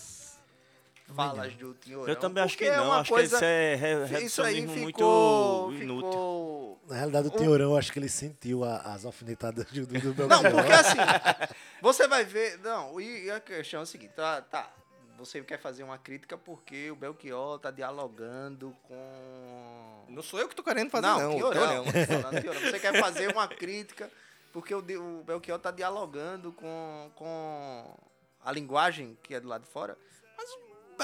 falas 1.16 1.53
do 1.55 1.74
Tinhorão. 1.76 2.07
Eu 2.07 2.16
também 2.16 2.43
acho 2.43 2.57
que 2.57 2.66
é 2.66 2.78
não. 2.78 2.86
uma 2.86 2.99
acho 2.99 3.09
coisa, 3.11 3.30
que 3.30 3.36
isso 3.36 3.45
é 3.45 3.76
re- 3.76 4.24
isso 4.26 4.41
aí 4.43 4.68
ficou, 4.68 5.68
muito 5.70 5.84
inútil. 5.84 6.09
ficou... 6.09 6.82
Na 6.88 6.95
realidade, 6.95 7.28
o 7.28 7.32
Um- 7.32 7.38
Teorão, 7.38 7.72
eu 7.72 7.78
acho 7.78 7.91
que 7.91 7.99
ele 7.99 8.09
sentiu 8.09 8.64
a- 8.64 8.78
as 8.78 9.05
alfinetadas 9.05 9.66
do, 9.66 9.86
do 9.86 10.14
Belchior. 10.14 10.28
Não, 10.28 10.41
porque 10.41 10.72
assim, 10.72 10.97
você 11.82 12.07
vai 12.07 12.24
ver... 12.26 12.59
Não, 12.59 12.99
e, 12.99 13.26
e 13.26 13.32
a 13.32 13.39
questão 13.39 13.80
é 13.80 13.84
o 13.84 13.86
seguinte, 13.86 14.11
tá, 14.16 14.41
tá, 14.41 14.70
você 15.18 15.41
quer 15.41 15.59
fazer 15.59 15.84
uma 15.84 15.97
crítica 15.97 16.38
porque 16.38 16.91
o 16.91 16.95
Belchior 16.95 17.59
tá 17.59 17.72
dialogando 17.72 18.76
com... 18.84 20.03
Não 20.09 20.22
sou 20.22 20.39
eu 20.39 20.47
que 20.49 20.55
tô 20.55 20.64
querendo 20.64 20.89
fazer, 20.89 21.07
não, 21.07 21.20
não. 21.20 21.30
o 21.32 21.36
Tinhorão, 21.36 21.84
Teorão. 21.84 21.86
tô 21.86 22.22
falando 22.22 22.41
Tinhorão. 22.41 22.61
Você 22.61 22.80
quer 22.80 22.99
fazer 22.99 23.32
uma 23.32 23.47
crítica 23.47 24.09
porque 24.51 24.76
o, 24.76 24.80
o 24.80 25.24
Belchior 25.24 25.57
tá 25.57 25.72
dialogando 25.72 26.51
com, 26.51 27.09
com 27.16 27.95
a 28.43 28.51
linguagem 28.51 29.18
que 29.24 29.34
é 29.34 29.39
do 29.39 29.47
lado 29.47 29.64
de 29.64 29.70
fora, 29.70 29.97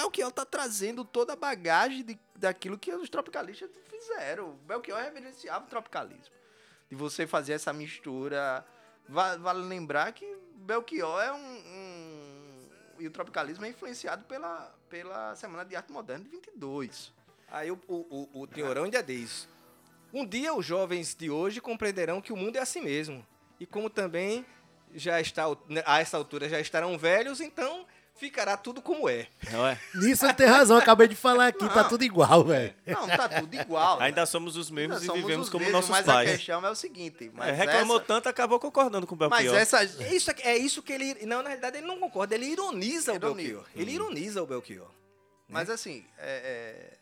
Belchior 0.00 0.32
tá 0.32 0.44
trazendo 0.46 1.04
toda 1.04 1.34
a 1.34 1.36
bagagem 1.36 2.02
de, 2.02 2.18
daquilo 2.36 2.78
que 2.78 2.90
os 2.92 3.08
tropicalistas 3.10 3.70
fizeram. 3.90 4.52
Belchior 4.66 4.98
reverenciava 5.00 5.64
o 5.64 5.68
tropicalismo. 5.68 6.34
De 6.88 6.96
você 6.96 7.26
fazer 7.26 7.52
essa 7.52 7.72
mistura. 7.72 8.64
Va- 9.08 9.36
Vale 9.36 9.62
lembrar 9.62 10.12
que 10.12 10.24
Belchior 10.54 11.20
é 11.22 11.32
um, 11.32 11.36
um- 11.36 12.68
E 12.98 13.06
o 13.06 13.10
tropicalismo 13.10 13.64
é 13.64 13.68
influenciado 13.68 14.24
pela, 14.24 14.74
pela 14.88 15.34
Semana 15.36 15.64
de 15.64 15.76
Arte 15.76 15.92
Moderna 15.92 16.24
de 16.24 16.30
22. 16.30 17.12
Aí 17.48 17.70
o, 17.70 17.78
o, 17.88 18.28
o, 18.32 18.42
o 18.44 18.82
ainda 18.84 19.02
diz: 19.02 19.48
Um 20.12 20.24
dia 20.26 20.54
os 20.54 20.64
jovens 20.64 21.14
de 21.14 21.30
hoje 21.30 21.60
compreenderão 21.60 22.20
que 22.22 22.32
o 22.32 22.36
mundo 22.36 22.56
é 22.56 22.60
assim 22.60 22.80
mesmo. 22.80 23.26
E 23.58 23.66
como 23.66 23.90
também 23.90 24.46
já 24.94 25.20
está 25.20 25.44
a 25.86 26.00
essa 26.00 26.16
altura 26.16 26.48
já 26.48 26.58
estarão 26.60 26.96
velhos, 26.98 27.40
então 27.40 27.86
ficará 28.20 28.56
tudo 28.56 28.82
como 28.82 29.08
é. 29.08 29.26
Não 29.50 29.66
é? 29.66 29.80
Nisso 29.94 30.26
ele 30.26 30.34
tem 30.34 30.46
razão, 30.46 30.76
acabei 30.76 31.08
de 31.08 31.16
falar 31.16 31.46
aqui, 31.48 31.66
tá 31.70 31.82
tudo 31.84 32.04
igual, 32.04 32.44
velho. 32.44 32.74
Não, 32.86 33.08
tá 33.08 33.28
tudo 33.28 33.54
igual. 33.56 33.98
né? 33.98 34.06
Ainda 34.06 34.26
somos 34.26 34.56
os 34.56 34.70
mesmos 34.70 35.02
Nós 35.02 35.16
e 35.16 35.20
vivemos 35.22 35.46
os 35.46 35.50
como 35.52 35.64
mesmos, 35.64 35.88
nossos 35.88 35.90
mas 35.90 36.08
a 36.08 36.12
pais. 36.12 36.30
questão 36.32 36.64
é 36.66 36.70
o 36.70 36.74
seguinte. 36.74 37.30
Mas 37.34 37.48
É, 37.48 37.52
reclamou 37.52 37.96
essa, 37.96 38.04
tanto, 38.06 38.28
acabou 38.28 38.60
concordando 38.60 39.06
com 39.06 39.14
o 39.14 39.18
Mas 39.18 39.30
Belchior. 39.30 39.56
essa... 39.56 39.82
É 39.82 40.14
isso, 40.14 40.30
é 40.42 40.56
isso 40.58 40.82
que 40.82 40.92
ele. 40.92 41.24
Não, 41.26 41.42
na 41.42 41.48
realidade 41.48 41.78
ele 41.78 41.86
não 41.86 41.98
concorda, 41.98 42.34
ele 42.34 42.46
ironiza, 42.46 43.14
Ironiza. 43.14 43.16
o 43.16 43.34
Belchior. 43.34 43.64
Ele 43.74 43.90
ironiza 43.92 44.42
o 44.42 44.46
Belchior. 44.46 44.90
Mas 45.48 45.68
assim, 45.70 46.04
é, 46.18 46.98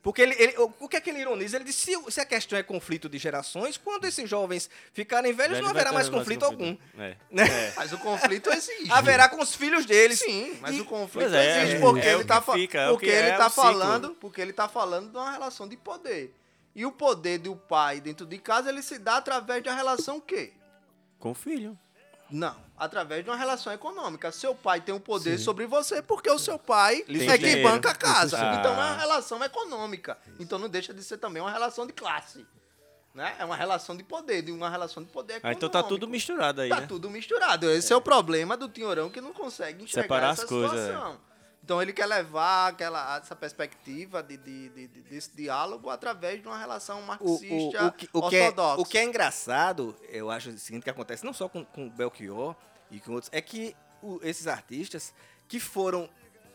Porque 0.00 0.22
ele, 0.22 0.34
ele- 0.38 0.54
o 0.78 0.88
que 0.88 0.96
é 0.96 1.00
que 1.00 1.10
ele 1.10 1.20
ironiza? 1.20 1.56
Ele 1.56 1.64
diz: 1.64 1.74
se, 1.74 1.92
se 2.10 2.20
a 2.20 2.24
questão 2.24 2.58
é 2.58 2.62
conflito 2.62 3.08
de 3.08 3.18
gerações, 3.18 3.76
quando 3.76 4.04
esses 4.06 4.30
jovens 4.30 4.70
ficarem 4.92 5.32
velhos, 5.32 5.54
Velho 5.56 5.62
não 5.64 5.70
haverá 5.70 5.90
ter 5.90 5.94
mais 5.94 6.08
conflito 6.08 6.44
algum. 6.44 6.76
É. 6.98 7.16
Né? 7.30 7.44
é, 7.48 7.72
mas 7.76 7.92
o 7.92 7.98
conflito 7.98 8.48
existe. 8.50 8.90
Haverá 8.92 9.28
com 9.28 9.40
os 9.42 9.54
filhos 9.54 9.84
deles. 9.84 10.20
Sim, 10.20 10.56
mas 10.60 10.76
E- 10.76 10.80
o 10.80 10.84
conflito 10.84 11.34
é, 11.34 11.58
existe 11.62 11.76
é, 11.76 11.80
porque 11.80 12.06
é 12.06 12.12
ele 12.14 12.24
tá 12.24 12.40
fica, 12.40 12.78
é 12.80 12.88
porque 12.90 13.06
ele 13.06 13.32
tá 13.32 13.50
ciclo. 13.50 13.62
falando, 13.64 14.10
porque 14.14 14.40
ele 14.40 14.52
tá 14.52 14.68
falando 14.68 15.10
de 15.10 15.16
uma 15.16 15.32
relação 15.32 15.66
de 15.68 15.76
poder. 15.76 16.32
E 16.74 16.86
o 16.86 16.92
poder 16.92 17.38
do 17.38 17.56
pai 17.56 18.00
dentro 18.00 18.24
de 18.24 18.38
casa, 18.38 18.68
ele 18.68 18.82
se 18.82 18.98
dá 19.00 19.16
através 19.16 19.62
de 19.64 19.68
uma 19.68 19.74
relação 19.74 20.18
o 20.18 20.20
quê? 20.20 20.52
Com 21.18 21.32
o 21.32 21.34
filho. 21.34 21.76
Não, 22.30 22.54
através 22.76 23.24
de 23.24 23.30
uma 23.30 23.36
relação 23.36 23.72
econômica. 23.72 24.30
Seu 24.30 24.54
pai 24.54 24.80
tem 24.80 24.94
um 24.94 25.00
poder 25.00 25.38
sobre 25.38 25.66
você 25.66 26.02
porque 26.02 26.30
o 26.30 26.38
seu 26.38 26.58
pai 26.58 27.02
Tem 27.02 27.28
é 27.30 27.38
quem 27.38 27.62
banca 27.62 27.90
a 27.90 27.94
casa. 27.94 28.38
Ah. 28.38 28.56
Então 28.56 28.72
é 28.72 28.76
uma 28.76 28.96
relação 28.96 29.42
econômica. 29.42 30.18
Então 30.38 30.58
não 30.58 30.68
deixa 30.68 30.92
de 30.92 31.02
ser 31.02 31.18
também 31.18 31.40
uma 31.42 31.50
relação 31.50 31.86
de 31.86 31.92
classe. 31.92 32.46
Né? 33.14 33.34
É 33.38 33.44
uma 33.44 33.56
relação 33.56 33.96
de 33.96 34.04
poder, 34.04 34.42
de 34.42 34.52
uma 34.52 34.68
relação 34.70 35.02
de 35.02 35.08
poder 35.10 35.34
Ah, 35.34 35.36
econômico. 35.38 35.58
então 35.58 35.68
tá 35.70 35.82
tudo 35.82 36.06
misturado 36.06 36.60
aí, 36.60 36.68
Tá 36.68 36.80
né? 36.82 36.86
tudo 36.86 37.10
misturado. 37.10 37.68
Esse 37.70 37.92
é. 37.92 37.96
o 37.96 38.00
problema 38.00 38.56
do 38.56 38.68
Tinhorão 38.68 39.10
que 39.10 39.20
não 39.20 39.32
consegue 39.32 39.82
enxergar 39.84 40.02
Separar 40.04 40.32
essa 40.34 40.42
as 40.42 40.48
coisas, 40.48 40.78
é. 40.78 40.86
situação. 40.86 41.20
Então 41.62 41.82
ele 41.82 41.92
quer 41.92 42.06
levar 42.06 42.68
aquela, 42.68 43.18
essa 43.18 43.36
perspectiva 43.36 44.22
de, 44.22 44.36
de- 44.38 44.68
de- 44.70 44.86
de- 44.88 45.00
desse 45.02 45.30
diálogo 45.36 45.90
através 45.90 46.40
de 46.40 46.48
uma 46.48 46.58
relação 46.58 47.02
marxista 47.02 47.84
o, 47.84 47.86
o, 47.88 47.92
que, 47.92 48.08
o, 48.12 48.28
que 48.30 48.36
é, 48.36 48.46
ortodoxa. 48.46 48.80
o 48.80 48.84
que 48.86 48.96
é 48.98 49.04
engraçado, 49.04 49.94
eu 50.08 50.30
acho 50.30 50.50
o 50.50 50.58
seguinte 50.58 50.84
que 50.84 50.90
acontece 50.90 51.24
não 51.24 51.32
só 51.34 51.48
com, 51.48 51.64
com 51.64 51.86
o 51.86 51.90
Belchior 51.90 52.54
e 52.90 52.98
com 53.00 53.12
outros, 53.12 53.30
é 53.34 53.42
que 53.42 53.76
o- 54.02 54.18
esses 54.22 54.46
artistas 54.46 55.12
que 55.46 55.60
foram 55.60 56.08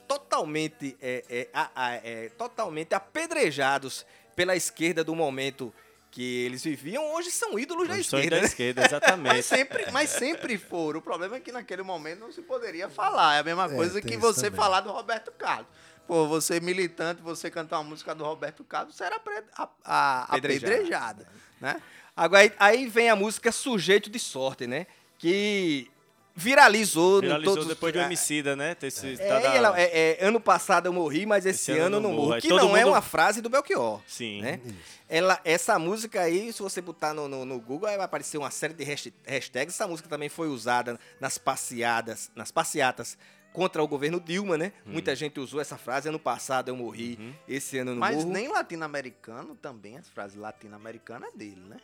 totalmente, 0.08 0.98
é, 1.02 1.24
é, 1.30 1.50
a- 1.54 1.70
a- 1.76 1.94
é, 1.96 2.30
totalmente 2.30 2.94
apedrejados 2.96 4.06
pela 4.36 4.56
esquerda 4.56 5.04
do 5.04 5.16
momento 5.16 5.74
que 6.14 6.46
eles 6.46 6.64
viviam, 6.64 7.04
hoje 7.16 7.32
são 7.32 7.58
ídolos 7.58 7.88
da 7.88 7.96
Os 7.96 8.06
sonhos 8.06 8.26
esquerda. 8.28 8.36
da 8.36 8.42
né? 8.44 8.48
esquerda, 8.48 8.82
Mas 8.82 8.92
exatamente. 8.92 9.42
sempre, 9.44 9.92
mas 9.92 10.10
sempre 10.12 10.58
foram. 10.60 11.00
O 11.00 11.02
problema 11.02 11.38
é 11.38 11.40
que 11.40 11.52
naquele 11.52 11.82
momento 11.82 12.20
não 12.20 12.32
se 12.32 12.44
poderia 12.44 12.88
falar. 12.88 13.36
É 13.36 13.40
a 13.40 13.44
mesma 13.44 13.66
É, 13.66 13.70
coisa 13.76 14.00
que 14.00 14.16
você 14.16 14.44
também. 14.44 14.58
falar 14.58 14.82
do 14.82 14.92
Roberto 14.92 15.32
Carlos. 15.32 15.66
Pô, 16.08 16.28
você 16.28 16.60
militante, 16.60 17.20
você 17.24 17.50
cantar 17.50 17.80
uma 17.80 17.90
música 17.90 18.14
do 18.14 18.24
Roberto 18.24 18.64
Carlos, 18.64 18.96
você 18.96 19.06
era 19.06 19.16
apre- 19.16 19.44
a- 19.58 19.68
a- 19.84 20.24
Apedrejado. 20.36 20.72
apedrejado. 20.74 21.28
Né? 21.60 21.82
Agora, 22.16 22.44
aí, 22.44 22.54
aí 22.60 22.88
vem 22.88 23.10
a 23.10 23.16
música 23.16 23.52
Sujeito 23.52 24.08
de 24.08 24.20
Sorte, 24.20 24.68
né? 24.68 24.86
Que 25.18 25.90
viralizou, 26.36 27.16
no 27.16 27.22
Viralizou 27.22 27.54
todos 27.56 27.68
depois 27.70 27.94
do 27.94 28.00
ah, 28.00 28.04
Emicida, 28.06 28.56
né? 28.56 28.76
Ter 28.76 28.88
esse, 28.88 29.14
É, 29.14 29.28
tá 29.28 29.40
da- 29.40 29.54
ela- 29.56 29.80
é, 29.80 30.18
é, 30.22 30.26
ano 30.26 30.40
passado 30.40 30.88
eu 30.88 30.94
morri, 30.94 31.26
mas 31.26 31.46
esse, 31.46 31.72
ano 31.72 31.98
eu 31.98 32.02
não 32.02 32.12
morro. 32.14 32.40
Que 32.42 32.48
todo 32.48 32.60
não 32.68 32.76
é 32.76 32.84
mundo- 32.84 32.94
uma 32.94 33.02
frase 33.02 33.42
do 33.42 33.50
Belchior. 33.50 34.02
Sim. 34.08 34.42
Né? 34.42 34.60
Ela, 35.08 35.40
essa 35.46 35.78
música 35.78 36.22
aí, 36.22 36.52
se 36.52 36.62
você 36.62 36.82
botar 36.82 37.14
no, 37.14 37.28
no, 37.28 37.46
no 37.46 37.60
Google, 37.60 37.88
aí 37.88 37.96
vai 37.98 38.06
aparecer 38.06 38.38
uma 38.38 38.50
série 38.52 38.74
de 38.74 38.84
hasht- 38.84 39.14
hashtags. 39.28 39.76
Essa 39.76 39.88
música 39.88 40.10
também 40.10 40.30
foi 40.30 40.48
usada 40.48 41.00
nas 41.20 41.38
passeadas, 41.38 42.32
nas 42.36 42.52
passeatas 42.52 43.18
contra 43.52 43.84
o 43.84 43.88
governo 43.88 44.20
Dilma, 44.20 44.58
né? 44.58 44.74
Hum. 44.88 44.94
Muita 44.94 45.16
gente 45.16 45.40
usou 45.40 45.62
essa 45.62 45.78
frase. 45.78 46.10
Ano 46.10 46.18
passado 46.18 46.70
eu 46.70 46.76
morri, 46.76 47.18
Uhum. 47.20 47.34
esse 47.48 47.78
ano 47.78 47.92
eu 47.92 47.96
não 47.96 48.00
Mas 48.00 48.16
morro. 48.18 48.30
nem 48.32 48.48
latino-americano 48.48 49.56
também, 49.56 49.98
as 49.98 50.10
frases 50.10 50.36
latino-americanas 50.36 51.30
é 51.32 51.38
dele, 51.38 51.62
né? 51.70 51.78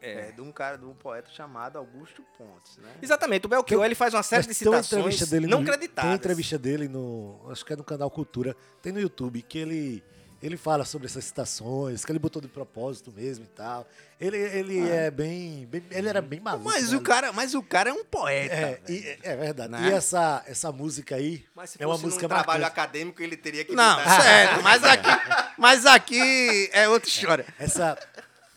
É. 0.00 0.30
de 0.32 0.40
um 0.40 0.52
cara, 0.52 0.76
de 0.76 0.84
um 0.84 0.94
poeta 0.94 1.30
chamado 1.30 1.78
Augusto 1.78 2.22
Pontes, 2.38 2.76
né? 2.78 2.90
Exatamente, 3.02 3.46
o 3.46 3.48
Belchior 3.48 3.84
ele 3.84 3.94
faz 3.94 4.12
uma 4.14 4.22
série 4.22 4.42
de 4.42 4.48
tem 4.48 4.54
citações 4.54 4.92
entrevista 4.92 5.26
dele 5.26 5.46
não 5.46 5.60
no, 5.60 5.66
creditadas. 5.66 6.02
Tem 6.02 6.10
uma 6.10 6.16
entrevista 6.16 6.58
dele 6.58 6.88
no. 6.88 7.40
Acho 7.50 7.64
que 7.64 7.72
é 7.72 7.76
no 7.76 7.84
canal 7.84 8.10
Cultura. 8.10 8.54
Tem 8.82 8.92
no 8.92 9.00
YouTube, 9.00 9.42
que 9.42 9.58
ele. 9.58 10.04
Ele 10.42 10.58
fala 10.58 10.84
sobre 10.84 11.06
essas 11.06 11.24
citações, 11.24 12.04
que 12.04 12.12
ele 12.12 12.18
botou 12.18 12.42
de 12.42 12.46
propósito 12.46 13.10
mesmo 13.10 13.46
e 13.46 13.48
tal. 13.48 13.88
Ele, 14.20 14.36
ele 14.36 14.86
é 14.86 15.10
bem, 15.10 15.64
bem- 15.66 15.82
Ele 15.90 16.08
era 16.10 16.20
bem 16.20 16.38
maluco. 16.40 16.66
Mas 16.68 16.90
né? 16.92 16.98
o 16.98 17.00
cara, 17.00 17.32
mas 17.32 17.54
o 17.54 17.62
cara 17.62 17.88
é 17.88 17.92
um 17.94 18.04
poeta. 18.04 18.54
É, 18.54 18.60
velho. 18.74 18.82
e- 18.86 19.18
é 19.22 19.34
verdade. 19.34 19.70
Né? 19.72 19.88
E 19.88 19.92
essa, 19.94 20.44
essa 20.46 20.70
música 20.70 21.16
aí 21.16 21.42
Mas 21.54 21.70
se 21.70 21.82
é 21.82 21.86
uma 21.86 21.94
fosse 21.94 22.04
música 22.04 22.28
trabalho 22.28 22.60
marcante. 22.60 22.70
acadêmico, 22.80 23.22
ele 23.22 23.34
teria 23.36 23.64
que 23.64 23.74
Não, 23.74 23.96
certo, 24.04 24.62
mas 24.62 24.84
aqui, 24.84 25.08
mas 25.56 25.86
aqui 25.86 26.68
é 26.70 26.86
outra 26.86 27.08
história. 27.08 27.46
Essa, 27.58 27.98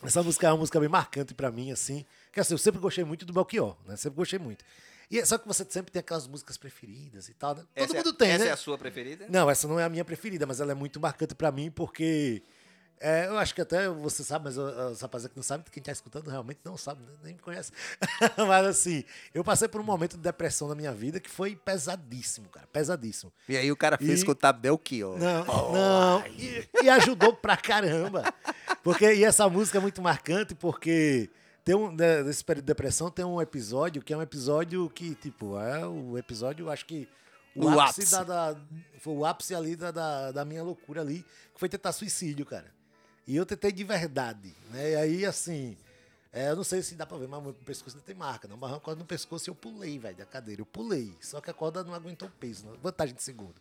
essa 0.03 0.23
música 0.23 0.47
é 0.47 0.51
uma 0.51 0.57
música 0.57 0.79
bem 0.79 0.89
marcante 0.89 1.33
pra 1.33 1.51
mim, 1.51 1.71
assim. 1.71 2.05
Que 2.31 2.39
assim, 2.39 2.53
eu 2.53 2.57
sempre 2.57 2.79
gostei 2.79 3.03
muito 3.03 3.25
do 3.25 3.33
Belchior, 3.33 3.75
né? 3.85 3.95
Sempre 3.95 4.17
gostei 4.17 4.39
muito. 4.39 4.63
E 5.11 5.19
é- 5.19 5.25
só 5.25 5.37
que 5.37 5.47
você 5.47 5.65
sempre 5.69 5.91
tem 5.91 5.99
aquelas 5.99 6.27
músicas 6.27 6.55
preferidas 6.57 7.29
e 7.29 7.33
tal, 7.33 7.55
né? 7.55 7.61
Todo 7.61 7.83
Essa 7.83 7.93
é- 7.93 7.97
mundo 7.97 8.13
tem, 8.13 8.29
Essa 8.31 8.43
né? 8.43 8.49
é 8.49 8.53
a 8.53 8.57
sua 8.57 8.77
preferida? 8.77 9.25
Não, 9.29 9.49
essa 9.49 9.67
não 9.67 9.79
é 9.79 9.83
a 9.83 9.89
minha 9.89 10.05
preferida, 10.05 10.45
mas 10.45 10.59
ela 10.61 10.71
é 10.71 10.75
muito 10.75 10.99
marcante 10.99 11.33
pra 11.35 11.51
mim 11.51 11.71
porque. 11.71 12.43
É, 12.99 13.27
eu 13.27 13.37
acho 13.37 13.55
que 13.55 13.61
até 13.61 13.87
você 13.89 14.23
sabe, 14.23 14.45
mas 14.45 14.57
uh, 14.57 14.89
os 14.91 14.99
rapaziada 15.01 15.29
que 15.31 15.37
não 15.37 15.43
sabe, 15.43 15.63
quem 15.71 15.81
tá 15.81 15.91
escutando 15.91 16.29
realmente 16.29 16.59
não 16.63 16.75
sabe, 16.77 17.01
né? 17.03 17.11
nem 17.23 17.33
me 17.33 17.39
conhece. 17.39 17.71
mas 18.47 18.65
assim, 18.67 19.03
eu 19.33 19.43
passei 19.43 19.67
por 19.67 19.79
um 19.79 19.83
momento 19.83 20.17
de 20.17 20.23
depressão 20.23 20.67
na 20.67 20.75
minha 20.75 20.91
vida 20.93 21.19
que 21.19 21.29
foi 21.29 21.55
pesadíssimo, 21.55 22.49
cara, 22.49 22.67
pesadíssimo. 22.67 23.31
E 23.47 23.55
aí 23.57 23.71
o 23.71 23.77
cara 23.77 23.97
fez 23.97 24.09
E- 24.09 24.13
escutar 24.15 24.51
Belchior. 24.53 25.17
Não, 25.17 25.45
não. 25.71 26.27
E, 26.27 26.67
e 26.83 26.89
ajudou 26.89 27.33
pra 27.33 27.55
caramba. 27.55 28.23
Porque, 28.83 29.13
e 29.13 29.23
essa 29.23 29.47
música 29.49 29.77
é 29.77 29.81
muito 29.81 30.01
marcante 30.01 30.53
porque 30.55 31.29
tem 31.63 31.75
um, 31.75 31.91
né, 31.91 32.23
nesse 32.23 32.43
período 32.43 32.63
de 32.65 32.67
depressão 32.67 33.09
tem 33.11 33.23
um 33.25 33.41
episódio 33.41 34.01
que 34.01 34.13
é 34.13 34.17
um 34.17 34.21
episódio 34.21 34.89
que, 34.89 35.15
tipo, 35.15 35.57
é 35.59 35.85
o 35.85 36.17
episódio, 36.17 36.69
acho 36.69 36.85
que 36.85 37.07
o, 37.55 37.65
O 37.65 37.79
ápice, 37.79 38.01
ápice. 38.01 38.11
Da, 38.11 38.23
da- 38.53 38.59
Foi 38.99 39.13
o 39.13 39.25
ápice 39.25 39.55
ali 39.55 39.75
da, 39.75 39.91
da, 39.91 40.31
da 40.31 40.45
minha 40.45 40.63
loucura 40.63 41.01
ali, 41.01 41.25
que 41.53 41.59
foi 41.59 41.67
tentar 41.69 41.91
suicídio, 41.91 42.45
cara. 42.45 42.77
E 43.29 43.35
eu 43.35 43.45
tentei 43.45 43.71
de 43.71 43.83
verdade, 43.83 44.55
né? 44.71 44.89
E 44.89 44.95
aí, 44.95 45.23
assim, 45.23 45.77
é, 46.33 46.49
eu 46.49 46.55
não 46.55 46.63
sei 46.63 46.81
se 46.81 46.95
dá 46.95 47.05
pra 47.05 47.15
ver, 47.15 47.27
mas 47.27 47.43
meu 47.43 47.53
pescoço 47.53 47.95
não 47.95 48.03
tem 48.03 48.15
marca, 48.15 48.47
não. 48.47 48.57
Mas 48.57 48.71
uma 48.71 48.79
corda 48.79 48.97
no 48.97 49.05
pescoço 49.05 49.47
e 49.47 49.51
eu 49.51 49.55
pulei, 49.55 49.99
velho, 49.99 50.17
da 50.17 50.25
cadeira. 50.25 50.63
Eu 50.63 50.65
pulei. 50.65 51.15
Só 51.21 51.39
que 51.39 51.47
a 51.47 51.53
corda 51.53 51.83
não 51.83 51.93
aguentou 51.93 52.27
o 52.27 52.31
peso, 52.31 52.65
vantagem 52.81 53.13
de 53.13 53.21
segundo. 53.21 53.53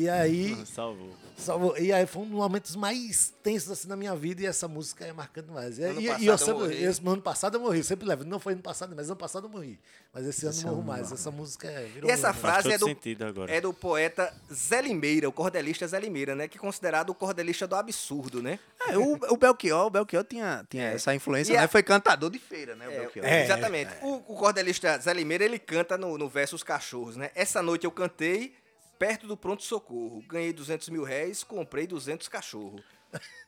E 0.00 0.08
aí. 0.08 0.56
Salvou. 0.66 1.10
Salvou. 1.36 1.78
E 1.78 1.92
aí 1.92 2.04
foi 2.06 2.22
um 2.22 2.26
dos 2.26 2.34
momentos 2.34 2.74
mais 2.74 3.32
tensos 3.44 3.70
assim 3.70 3.86
na 3.88 3.96
minha 3.96 4.14
vida 4.16 4.42
e 4.42 4.46
essa 4.46 4.66
música 4.66 5.04
é 5.04 5.12
marcante 5.12 5.50
mais. 5.50 5.78
E, 5.78 5.84
Ano 5.84 6.00
e- 6.00 6.04
e 6.04 6.26
eu 6.26 6.32
eu 6.34 6.38
sempre, 6.38 6.54
morri. 6.54 6.82
esse, 6.84 7.04
no 7.04 7.12
ano 7.12 7.22
passado 7.22 7.56
eu 7.56 7.60
morri, 7.60 7.78
eu 7.78 7.84
sempre 7.84 8.06
levo. 8.08 8.24
Não 8.24 8.40
foi 8.40 8.54
ano 8.54 8.62
passado, 8.62 8.92
mas 8.96 9.06
ano 9.08 9.16
passado 9.16 9.46
eu 9.46 9.50
morri. 9.50 9.78
Mas 10.12 10.26
esse, 10.26 10.46
ano 10.46 10.56
eu 10.60 10.66
morro 10.68 10.82
mais. 10.82 11.12
Essa 11.12 11.30
música 11.30 11.68
é, 11.68 11.84
virou 11.86 12.10
E 12.10 12.12
essa 12.12 12.28
lema. 12.28 12.40
frase 12.40 12.72
é 12.72 12.78
do, 12.78 12.86
sentido 12.86 13.24
agora. 13.24 13.52
é 13.54 13.60
do 13.60 13.72
poeta 13.72 14.34
Zé 14.52 14.82
Limeira, 14.82 15.28
o 15.28 15.32
cordelista 15.32 15.86
Zé 15.86 16.00
Limeira, 16.00 16.34
né? 16.34 16.48
Que 16.48 16.58
é 16.58 16.60
considerado 16.60 17.10
o 17.10 17.14
cordelista 17.14 17.66
do 17.68 17.76
absurdo, 17.76 18.42
né? 18.42 18.58
É, 18.88 18.98
o, 18.98 19.12
o 19.30 19.36
Belchior, 19.36 19.86
o 19.86 19.90
Belchior 19.90 20.24
tinha, 20.24 20.66
tinha 20.68 20.88
essa 20.88 21.14
influência, 21.14 21.52
E 21.52 21.56
a- 21.56 21.60
né? 21.62 21.66
Foi 21.68 21.82
cantador 21.84 22.30
de 22.30 22.38
feira, 22.38 22.74
né? 22.74 22.88
O 22.88 22.90
É, 22.90 22.98
Belchior. 23.00 23.24
É, 23.26 23.44
exatamente. 23.44 23.92
O, 24.02 24.14
o 24.32 24.36
cordelista 24.36 24.98
Zé 24.98 25.12
Limeira, 25.14 25.44
ele 25.44 25.58
canta 25.58 25.96
no, 25.96 26.18
no 26.18 26.28
verso 26.28 26.56
Os 26.56 26.62
Cachorros, 26.64 27.16
né? 27.16 27.30
Essa 27.34 27.62
noite 27.62 27.84
eu 27.84 27.90
cantei 27.92 28.54
perto 28.98 29.26
do 29.26 29.36
pronto-socorro. 29.36 30.22
Ganhei 30.28 30.52
200 30.52 30.88
mil 30.88 31.02
réis, 31.04 31.42
comprei 31.44 31.86
200 31.86 32.28
cachorros. 32.28 32.82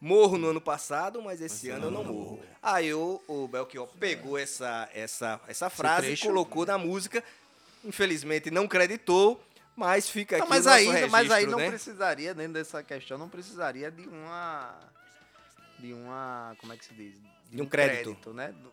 Morro 0.01 0.39
no 0.39 0.49
ano 0.49 0.61
passado, 0.61 1.21
mas 1.21 1.41
esse 1.43 1.69
ano 1.69 1.87
eu 1.87 1.91
não 1.91 2.03
morro. 2.05 2.41
Aí 2.63 2.95
o, 2.95 3.21
o 3.29 3.47
Belchior 3.47 3.87
pegou 3.99 4.39
essa, 4.39 4.89
essa, 4.95 5.39
essa 5.47 5.69
frase, 5.69 6.07
trecho. 6.07 6.27
colocou 6.29 6.65
na 6.65 6.79
música. 6.79 7.23
Infelizmente 7.85 8.51
não 8.51 8.67
creditou, 8.69 9.43
mas 9.77 10.09
fica 10.09 10.37
aqui 10.37 10.43
Não, 10.45 10.49
mas, 10.49 10.65
o 10.67 10.69
aí, 10.71 10.87
mas 11.09 11.31
aí 11.31 11.45
registro, 11.45 11.51
não 11.51 11.59
né? 11.59 11.69
precisaria, 11.69 12.35
dentro 12.35 12.53
dessa 12.55 12.83
questão, 12.83 13.19
não 13.19 13.29
precisaria 13.29 13.91
de 13.91 14.07
uma. 14.09 14.79
De 15.79 15.93
uma. 15.93 16.55
Como 16.59 16.73
é 16.73 16.77
que 16.77 16.85
se 16.85 16.95
diz? 16.95 17.19
De 17.51 17.61
um 17.61 17.67
crédito. 17.67 18.33
né? 18.33 18.53
Do- 18.53 18.73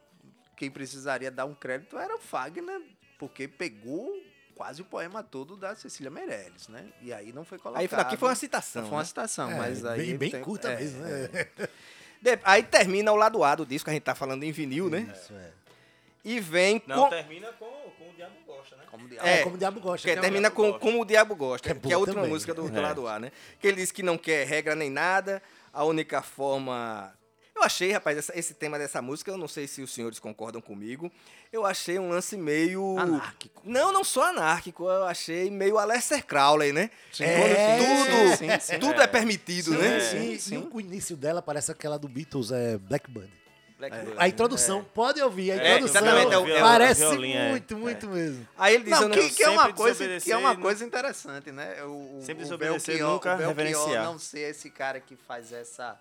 Quem 0.56 0.70
precisaria 0.72 1.32
dar 1.32 1.46
um 1.46 1.54
crédito 1.56 1.98
era 1.98 2.16
o 2.16 2.20
Fagner, 2.20 2.82
porque 3.18 3.48
pegou 3.48 4.14
quase 4.58 4.82
o 4.82 4.86
poema 4.86 5.22
todo 5.24 5.56
da 5.56 5.76
Cecília 5.76 6.10
Meirelles, 6.10 6.68
né? 6.68 6.86
E 7.02 7.14
aí 7.14 7.32
não 7.32 7.46
foi 7.46 7.58
colocado. 7.60 7.82
Aí 7.82 7.88
aqui 8.02 8.18
foi 8.18 8.28
uma 8.30 8.36
citação. 8.36 8.82
Foi 8.84 8.92
uma 8.92 9.00
né? 9.00 9.06
citação, 9.06 9.52
É, 9.52 9.56
mas 9.56 9.86
aí. 9.86 10.00
bem, 10.08 10.18
bem 10.18 10.32
tem- 10.32 10.42
curta 10.44 10.70
é, 10.72 10.76
mesmo, 10.78 11.06
é. 11.06 11.10
né? 11.30 11.68
De- 12.22 12.40
Aí 12.44 12.64
termina 12.64 13.12
o 13.12 13.16
lado 13.16 13.44
A 13.44 13.54
do 13.56 13.66
disco, 13.66 13.90
a 13.90 13.94
gente 13.94 14.02
tá 14.04 14.16
falando 14.16 14.44
em 14.44 14.52
vinil, 14.52 14.90
né? 14.90 15.08
Isso, 15.16 15.34
é. 15.34 15.52
E 16.26 16.40
vem 16.42 16.82
Não, 16.88 17.04
com... 17.06 17.10
termina 17.10 17.48
com, 17.54 17.66
com 17.66 18.10
o 18.10 18.14
Diabo 18.18 18.36
Gosta, 18.46 18.76
né? 18.76 18.84
Como 18.90 19.08
de... 19.08 19.18
É, 19.20 19.40
É, 19.40 19.44
como 19.44 19.56
o 19.56 19.58
diabo 19.58 19.80
gosta. 19.80 20.06
Que 20.08 20.14
que 20.14 20.20
é 20.20 20.22
termina 20.22 20.50
com 20.52 20.64
Gosta. 20.64 20.80
Como 20.80 21.02
o 21.02 21.06
Diabo 21.06 21.36
Gosta, 21.36 21.64
Que 21.74 21.78
é 21.78 21.80
que, 21.80 21.92
é 21.92 21.96
a 21.96 21.98
última 22.00 22.16
também. 22.16 22.32
música 22.32 22.54
do, 22.54 22.68
do 22.70 22.78
É. 22.78 22.82
lado 22.82 23.08
A, 23.08 23.20
né? 23.20 23.32
Que 23.62 23.68
ele 23.68 23.78
diz 23.78 23.92
que 23.92 24.04
não 24.04 24.18
quer 24.18 24.46
regra 24.46 24.76
nem 24.76 24.90
nada, 24.90 25.42
a 25.72 25.86
única 25.86 26.22
forma... 26.22 27.14
Eu 27.58 27.64
achei, 27.64 27.92
rapaz, 27.92 28.16
essa- 28.20 28.38
esse 28.38 28.54
tema 28.54 28.78
dessa 28.78 29.02
música, 29.02 29.32
eu 29.32 29.38
não 29.38 29.48
sei 29.48 29.68
se 29.68 29.82
os 29.82 29.92
senhores 29.92 30.20
concordam 30.20 30.62
comigo, 30.62 31.12
eu 31.52 31.66
achei 31.66 31.98
um 31.98 32.10
lance 32.10 32.38
meio... 32.38 32.96
Anárquico. 33.00 33.64
Não, 33.66 33.92
não 33.92 34.04
só 34.04 34.26
anárquico, 34.26 34.84
eu 34.88 35.06
achei 35.06 35.50
meio 35.50 35.80
Aleister 35.80 36.24
Crowley, 36.24 36.72
né? 36.72 36.92
É, 37.20 37.78
tudo, 37.80 38.38
sim, 38.38 38.48
sim, 38.48 38.60
sim. 38.60 38.80
tudo 38.80 39.02
é, 39.02 39.08
permitido, 39.08 39.72
Sim, 39.72 39.78
né? 39.80 40.00
sim, 40.00 40.38
sim. 40.40 40.56
E 40.56 40.70
o 40.72 40.80
início 40.80 41.18
dela 41.18 41.42
parece 41.42 41.72
aquela 41.72 41.98
do 41.98 42.08
Beatles, 42.08 42.52
é 42.52 42.78
Blackbird. 42.78 43.32
Blackbird. 43.80 44.16
A 44.20 44.28
introdução, 44.28 44.84
pode 44.84 45.20
ouvir, 45.22 45.52
a 45.52 45.56
É, 45.56 45.76
introdução 45.78 46.02
exatamente, 46.06 46.34
é 46.34 46.38
o- 46.38 46.48
é 46.48 46.58
o 46.60 46.62
parece 46.64 47.00
violino, 47.02 47.40
é. 47.40 47.50
muito, 47.50 47.76
muito 47.78 48.08
mesmo. 48.08 48.48
Aí 48.56 48.76
ele 48.76 48.84
diz, 48.84 49.00
Não, 49.00 49.10
que, 49.10 49.30
que 49.32 49.44
é 49.44 49.50
uma 49.50 49.74
coisa, 49.74 50.20
que 50.20 50.32
é 50.32 50.38
uma 50.38 50.54
e 50.54 50.58
coisa 50.58 50.86
interessante, 50.86 51.52
né? 51.52 51.84
O, 51.84 52.18
o, 52.18 52.22
Sempre 52.24 52.42
o 52.44 52.46
desobedecer, 52.46 52.96
Belchior- 52.98 53.14
nunca 53.14 53.34
o 53.34 53.38
Belchior 53.38 53.56
reverenciar. 53.58 54.04
não 54.06 54.20
ser 54.20 54.42
esse 54.52 54.70
cara 54.70 55.00
que 55.00 55.16
faz 55.16 55.52
essa... 55.52 56.00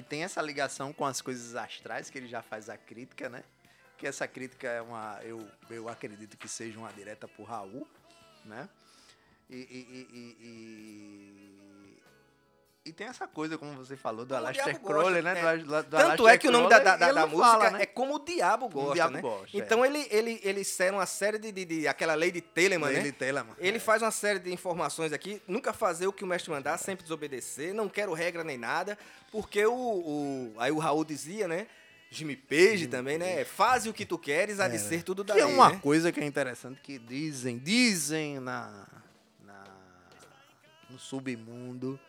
Que 0.00 0.08
tem 0.08 0.24
essa 0.24 0.40
ligação 0.40 0.94
com 0.94 1.04
as 1.04 1.20
coisas 1.20 1.54
astrais, 1.54 2.08
que 2.08 2.16
ele 2.16 2.26
já 2.26 2.40
faz 2.40 2.70
a 2.70 2.76
crítica, 2.78 3.28
né? 3.28 3.44
Que 3.98 4.06
essa 4.06 4.26
crítica 4.26 4.66
é 4.66 4.80
uma... 4.80 5.20
Eu, 5.22 5.46
eu 5.68 5.90
acredito 5.90 6.38
que 6.38 6.48
seja 6.48 6.78
uma 6.78 6.90
direta 6.90 7.28
pro 7.28 7.44
Raul, 7.44 7.86
né? 8.46 8.66
E... 9.50 9.56
e, 9.56 10.36
e, 10.40 11.59
e- 12.84 12.92
tem 12.92 13.06
essa 13.06 13.26
coisa, 13.26 13.58
como 13.58 13.72
você 13.74 13.96
falou, 13.96 14.24
do 14.24 14.34
o 14.34 14.40
gosta, 14.40 14.74
Crowley, 14.74 15.22
né? 15.22 15.38
é. 15.38 15.42
Do, 15.58 15.74
Al- 15.76 15.82
do 15.82 15.90
Tanto 15.90 15.96
Aleister 15.96 16.26
é 16.28 16.38
que 16.38 16.48
o 16.48 16.50
nome 16.50 16.68
da, 16.68 16.78
da, 16.78 16.96
da- 16.96 17.12
da 17.12 17.26
música 17.26 17.50
fala, 17.50 17.70
né? 17.70 17.82
é 17.82 17.86
Como 17.86 18.14
o 18.14 18.18
Diabo 18.18 18.68
Gosta, 18.68 18.94
Diabo 18.94 19.12
né? 19.14 19.20
Gosta, 19.20 19.56
é. 19.56 19.60
então 19.60 19.84
ele, 19.84 20.06
ele, 20.10 20.40
ele 20.42 20.64
segue 20.64 20.92
uma 20.96 21.06
série 21.06 21.38
de, 21.38 21.52
de, 21.52 21.64
de- 21.64 21.88
aquela 21.88 22.14
lei 22.14 22.32
de 22.32 22.40
Telemann, 22.40 22.92
né? 22.92 23.12
Telemann. 23.12 23.54
Ele 23.58 23.78
faz 23.78 24.00
uma 24.02 24.10
série 24.10 24.38
de 24.38 24.52
informações 24.52 25.12
aqui, 25.12 25.42
nunca 25.46 25.72
fazer 25.72 26.06
o 26.06 26.12
que 26.12 26.24
o 26.24 26.26
mestre 26.26 26.50
mandar, 26.50 26.78
sempre 26.78 27.02
desobedecer, 27.02 27.74
não 27.74 27.88
quero 27.88 28.12
regra 28.14 28.42
nem 28.42 28.56
nada, 28.56 28.96
porque 29.30 29.64
o, 29.66 29.72
o 29.74 30.54
aí 30.58 30.72
o 30.72 30.78
Raul 30.78 31.04
dizia, 31.04 31.46
né? 31.46 31.66
Jimmy 32.12 32.34
Page 32.34 32.88
também, 32.88 33.18
né? 33.18 33.44
Faz 33.44 33.86
o 33.86 33.92
que 33.92 34.04
tu 34.04 34.18
queres, 34.18 34.58
há 34.58 34.66
de 34.66 34.80
ser 34.80 35.04
tudo 35.04 35.24
Que 35.24 35.32
daí, 35.32 35.42
é 35.42 35.46
uma 35.46 35.70
né? 35.70 35.78
coisa 35.80 36.10
que 36.10 36.18
é 36.18 36.24
interessante 36.24 36.80
que 36.82 36.98
dizem, 36.98 37.56
dizem 37.56 38.40
na, 38.40 38.84
na 39.44 39.64
no 40.88 40.98
submundo 40.98 42.00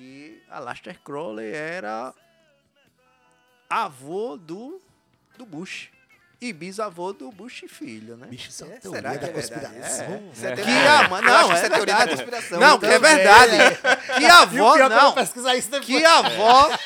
que 0.00 0.42
Aleister 0.48 0.98
Crowley 1.02 1.52
era 1.52 2.14
avô 3.68 4.38
do 4.38 4.80
do 5.36 5.44
Bush 5.44 5.90
e 6.40 6.52
bisavô 6.54 7.12
do 7.12 7.30
Bush 7.30 7.64
filho, 7.68 8.16
né? 8.16 8.26
Bicho, 8.28 8.48
isso 8.48 8.64
é 8.64 8.66
uma 8.66 8.74
É, 8.74 8.78
teoria 8.78 9.00
será 9.00 9.12
da 9.12 9.18
que 9.18 9.24
é 9.24 9.32
verdade? 9.32 9.60
conspiração. 9.68 10.22
É 10.42 10.54
Que 10.56 10.70
a, 10.70 11.08
não, 11.08 11.46
que 11.48 11.52
é 11.52 11.54
isso 11.56 11.66
é 11.66 11.68
teoria 11.70 11.94
da 11.96 12.08
conspiração. 12.08 12.60
Não, 12.60 12.76
então. 12.76 12.88
que 12.88 12.94
é 12.94 12.98
verdade. 12.98 13.52
Que 14.06 14.12
a 14.14 14.20
E 14.20 14.26
avó, 14.30 14.74
é 14.74 14.78
que 14.78 14.82
eu 14.84 14.88
não, 14.88 15.00
vou 15.02 15.12
pesquisar 15.14 15.54
isso 15.56 15.70
depois. 15.70 15.86
que 15.86 16.04
a 16.04 16.18
avó, 16.18 16.78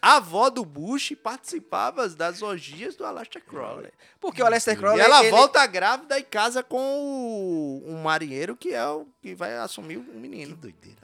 a 0.00 0.16
avó 0.16 0.48
do 0.50 0.64
Bush 0.64 1.12
participava 1.22 2.08
das 2.08 2.40
orgias 2.40 2.96
do 2.96 3.04
Aleister 3.04 3.42
Crowley. 3.44 3.90
Porque 4.18 4.42
o 4.42 4.46
Aleister 4.46 4.74
E 4.74 4.76
Crowley, 4.76 5.00
ela 5.04 5.20
ele- 5.20 5.30
volta 5.30 5.64
grávida 5.66 6.18
e 6.18 6.22
casa 6.22 6.62
com 6.62 6.78
o, 6.78 7.82
um 7.86 8.02
marinheiro 8.02 8.54
que 8.56 8.72
é 8.74 8.84
o 8.86 9.06
que 9.22 9.34
vai 9.34 9.56
assumir 9.58 9.96
o 9.98 10.04
Que 10.04 10.16
menino. 10.16 10.56
doideira. 10.56 10.98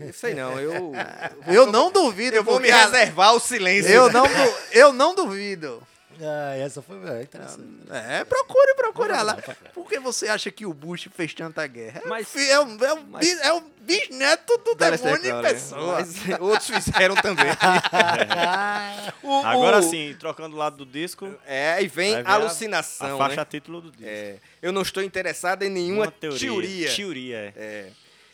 Eu 0.00 0.12
sei 0.12 0.34
não, 0.34 0.58
eu, 0.58 0.92
Eu 1.46 1.66
não 1.66 1.90
duvido. 1.90 2.36
eu 2.36 2.44
vou 2.44 2.58
me 2.60 2.70
reservar 2.70 3.34
o 3.34 3.40
silêncio. 3.40 3.90
Eu 3.90 4.12
não, 4.12 4.24
eu 4.72 4.92
não 4.92 5.14
duvido. 5.14 5.82
Ah, 6.22 6.56
essa 6.56 6.82
foi 6.82 6.96
é, 7.08 7.22
interessante. 7.22 7.66
É, 7.90 8.24
procure, 8.24 8.74
procure 8.74 9.12
ela. 9.12 9.34
Por 9.72 9.88
que 9.88 9.98
você 9.98 10.28
acha 10.28 10.50
que 10.50 10.66
o 10.66 10.74
Bush 10.74 11.08
fez 11.14 11.32
tanta 11.32 11.66
guerra? 11.66 12.02
É, 12.04 12.08
Mas- 12.08 12.28
fi- 12.28 12.50
é, 12.50 12.58
o, 12.60 12.84
é, 12.84 12.92
o, 12.92 12.96
bis- 13.18 13.40
é 13.40 13.52
o 13.54 13.60
bisneto 13.80 14.58
do 14.58 14.74
demônio 14.74 15.16
em 15.16 15.20
Crowley, 15.20 15.52
pessoa. 15.54 15.92
Mas 16.00 16.40
outros 16.40 16.66
fizeram 16.68 17.14
também. 17.16 17.46
O- 19.22 19.42
Agora 19.44 19.78
o- 19.78 19.82
sim, 19.82 20.14
trocando 20.18 20.56
o 20.56 20.58
lado 20.58 20.76
do 20.84 20.86
disco, 20.86 21.34
É, 21.46 21.74
aí 21.74 21.86
vem 21.86 22.16
ver 22.16 22.26
a 22.26 22.30
a- 22.30 22.34
alucinação, 22.34 23.14
a 23.16 23.18
faixa 23.18 23.36
né? 23.40 23.44
título 23.48 23.80
do 23.80 23.90
disco. 23.90 24.04
É, 24.06 24.36
eu 24.62 24.72
não 24.72 24.82
estou 24.82 25.02
interessado 25.02 25.62
em 25.62 25.70
nenhuma 25.70 26.04
Uma 26.04 26.10
teoria. 26.10 26.38
teoria. 26.40 26.94
Teoria, 26.96 27.52
é. 27.56 27.88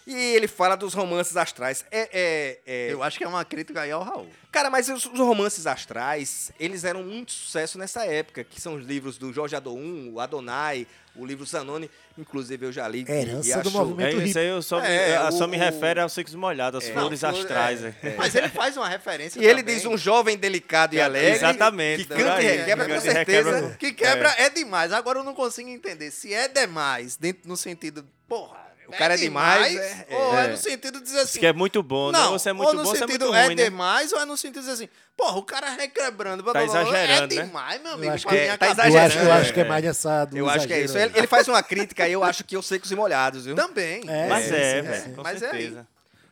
É. 0.06 0.10
E 0.10 0.34
ele 0.36 0.46
fala 0.46 0.76
dos 0.76 0.94
romances 0.94 1.36
astrais. 1.36 1.84
É, 1.90 2.08
é, 2.12 2.58
é- 2.66 2.92
Eu 2.92 3.02
acho 3.02 3.18
que 3.18 3.24
é 3.24 3.28
uma 3.28 3.44
crítica 3.44 3.80
aí 3.80 3.90
ao 3.90 4.02
Raul. 4.02 4.28
Cara, 4.52 4.70
mas 4.70 4.88
os, 4.88 5.04
os 5.04 5.18
romances 5.18 5.66
astrais, 5.66 6.50
eles 6.58 6.84
eram 6.84 7.02
muito 7.02 7.32
sucesso 7.32 7.76
nessa 7.78 8.04
época, 8.06 8.42
que 8.44 8.60
são 8.60 8.76
os 8.76 8.86
livros 8.86 9.18
do 9.18 9.32
Jorge 9.32 9.54
Adon, 9.56 10.10
o 10.12 10.20
Adonai, 10.20 10.86
o 11.14 11.26
livro 11.26 11.44
Zanoni, 11.44 11.90
inclusive 12.16 12.64
eu 12.66 12.72
já 12.72 12.86
li. 12.88 13.04
e- 13.06 13.10
Herança 13.10 13.48
e 13.48 13.52
do 13.54 13.68
acho- 13.68 13.70
movimento 13.78 14.20
É 14.20 14.24
isso 14.24 14.38
aí, 14.38 14.46
eu 14.46 14.62
só, 14.62 14.80
me, 14.80 14.86
É, 14.88 15.30
só 15.32 15.44
o- 15.44 15.48
me 15.48 15.56
refere 15.56 16.00
aos 16.00 16.12
secos 16.12 16.34
molhados, 16.34 16.84
às 16.84 16.90
flores 16.90 17.20
Não, 17.22 17.30
astrais. 17.30 17.84
é, 17.84 17.94
é. 18.02 18.14
Mas 18.16 18.34
ele 18.34 18.48
faz 18.48 18.76
uma 18.76 18.88
referência 18.88 19.40
E 19.40 19.44
ele 19.44 19.60
também. 19.62 19.74
diz 19.74 19.84
um 19.84 19.98
jovem 19.98 20.36
delicado 20.38 20.94
e 20.94 21.00
alegre. 21.00 21.32
Exatamente, 21.32 22.04
Que 22.04 22.14
canta 22.14 22.42
e 22.42 22.48
aí, 22.48 22.56
requebra 22.58 22.84
que 22.86 22.92
com 22.92 22.98
e 22.98 23.00
certeza. 23.00 23.76
Que 23.78 23.92
quebra 23.92 24.34
é. 24.38 24.48
demais. 24.50 24.92
Agora 24.92 25.18
eu 25.18 25.24
não 25.24 25.34
consigo 25.34 25.68
entender 25.68 26.10
se 26.10 26.32
é 26.32 26.48
demais, 26.48 27.16
dentro, 27.16 27.46
no 27.48 27.56
sentido, 27.56 28.06
porra. 28.28 28.65
O 28.88 28.92
cara 28.92 29.14
é 29.14 29.16
demais, 29.16 29.74
é- 29.76 30.06
ou 30.10 30.38
é. 30.38 30.44
é. 30.44 30.48
no 30.48 30.56
sentido 30.56 30.98
de 30.98 31.04
dizer 31.04 31.16
Diz 31.20 31.24
assim. 31.30 31.40
que 31.40 31.46
é 31.46 31.52
muito 31.52 31.82
bom, 31.82 32.12
né? 32.12 32.18
não, 32.18 32.32
Você 32.32 32.48
é 32.50 32.52
ou 32.52 32.58
muito 32.58 32.74
no 32.74 32.82
bom, 32.84 32.90
você 32.90 32.96
é 32.96 33.06
sentido 33.06 33.24
muito 33.26 33.36
é, 33.36 33.44
ruim, 33.46 33.54
né? 33.56 33.64
demais, 33.64 34.12
ou 34.12 34.20
é 34.20 34.24
no 34.24 34.36
sentido 34.36 34.62
de 34.62 34.70
dizer 34.70 34.72
assim, 34.84 34.88
porra, 35.16 35.36
o 35.38 35.42
cara 35.42 35.70
requebrando. 35.70 36.42
blá, 36.42 36.52
Tá 36.52 36.60
blá, 36.64 36.68
blá, 36.72 36.82
blá, 36.84 36.90
exagerando, 37.02 37.34
É 37.34 37.36
né? 37.36 37.42
demais, 37.44 37.80
meu 37.82 37.90
Eu 37.90 37.94
amigo. 37.96 38.12
acho 38.12 38.26
pra 38.26 38.32
que- 38.36 38.42
minha 38.42 38.58
tá 38.58 38.66
cabeça. 38.68 38.80
Eu 38.82 38.84
acho, 38.86 38.96
eu 38.96 39.04
exagerando, 39.06 39.40
acho 39.40 39.52
que 39.54 39.60
é 39.60 39.64
mais 39.64 39.84
essa 39.84 40.24
do 40.24 40.36
Eu 40.38 40.48
acho 40.48 40.66
que 40.66 40.72
é 40.72 40.80
isso. 40.82 40.96
Ele, 40.98 41.12
ele 41.18 41.26
faz 41.26 41.48
uma 41.48 41.62
crítica 41.62 42.04
aí, 42.04 42.12
eu 42.12 42.22
acho 42.22 42.44
que 42.44 42.54
eu 42.56 42.62
secos 42.62 42.90
e 42.90 42.94
molhados, 42.96 43.44
viu? 43.44 43.54
Também. 43.56 44.02
É, 44.08 44.28
Mas 44.28 44.52
é, 44.52 44.82
sim, 44.82 44.88
velho, 44.88 45.14
Mas 45.22 45.42
é 45.42 45.46
aí. 45.46 45.50
certeza. 45.62 45.86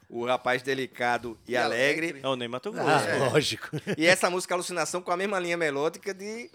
O 0.08 0.24
rapaz 0.26 0.62
delicado 0.62 1.36
e, 1.48 1.52
E 1.52 1.56
alegre. 1.56 2.06
alegre. 2.06 2.20
É 2.22 2.28
o 2.28 2.36
Ney 2.36 2.46
Mato 2.46 2.70
Grosso. 2.70 2.88
Ah, 2.88 3.02
é. 3.10 3.16
lógico. 3.30 3.68
E 3.98 4.06
essa 4.06 4.30
música 4.30 4.54
Alucinação 4.54 5.02
com 5.02 5.10
a 5.10 5.16
mesma 5.16 5.40
linha 5.40 5.56
melódica 5.56 6.14
de. 6.14 6.50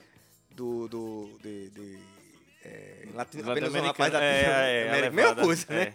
Do. 0.51 0.87
do 0.87 1.37
de, 1.41 1.69
de, 1.69 1.99
é, 2.63 3.05
latino, 3.13 3.51
apenas 3.51 3.73
um 3.73 3.81
rapaz 3.81 4.11
da 4.11 4.23
é, 4.23 4.25
é, 4.25 4.43
é, 4.43 4.83
a 4.87 4.91
América. 4.91 5.11
Mesma 5.15 5.35
coisa, 5.35 5.65
é. 5.69 5.75
né? 5.75 5.93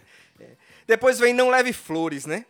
Depois 0.87 1.17
vem 1.19 1.33
Não 1.33 1.49
Leve 1.49 1.73
Flores, 1.73 2.25
né? 2.25 2.45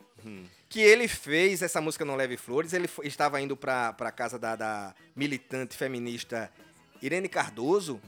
Que 0.68 0.82
ele 0.82 1.07
fez 1.07 1.61
essa 1.61 1.80
música 1.80 2.03
Não 2.03 2.16
Leve 2.16 2.36
Flores. 2.38 2.74
Ele 2.74 2.88
foi- 2.88 3.05
estava 3.07 3.39
indo 3.39 3.55
pra, 3.55 3.93
pra 3.93 4.11
casa 4.11 4.38
da, 4.38 4.55
da 4.55 4.93
militante 5.16 5.78
feminista 5.78 6.51
Irene 7.01 7.30
Cardoso 7.30 8.01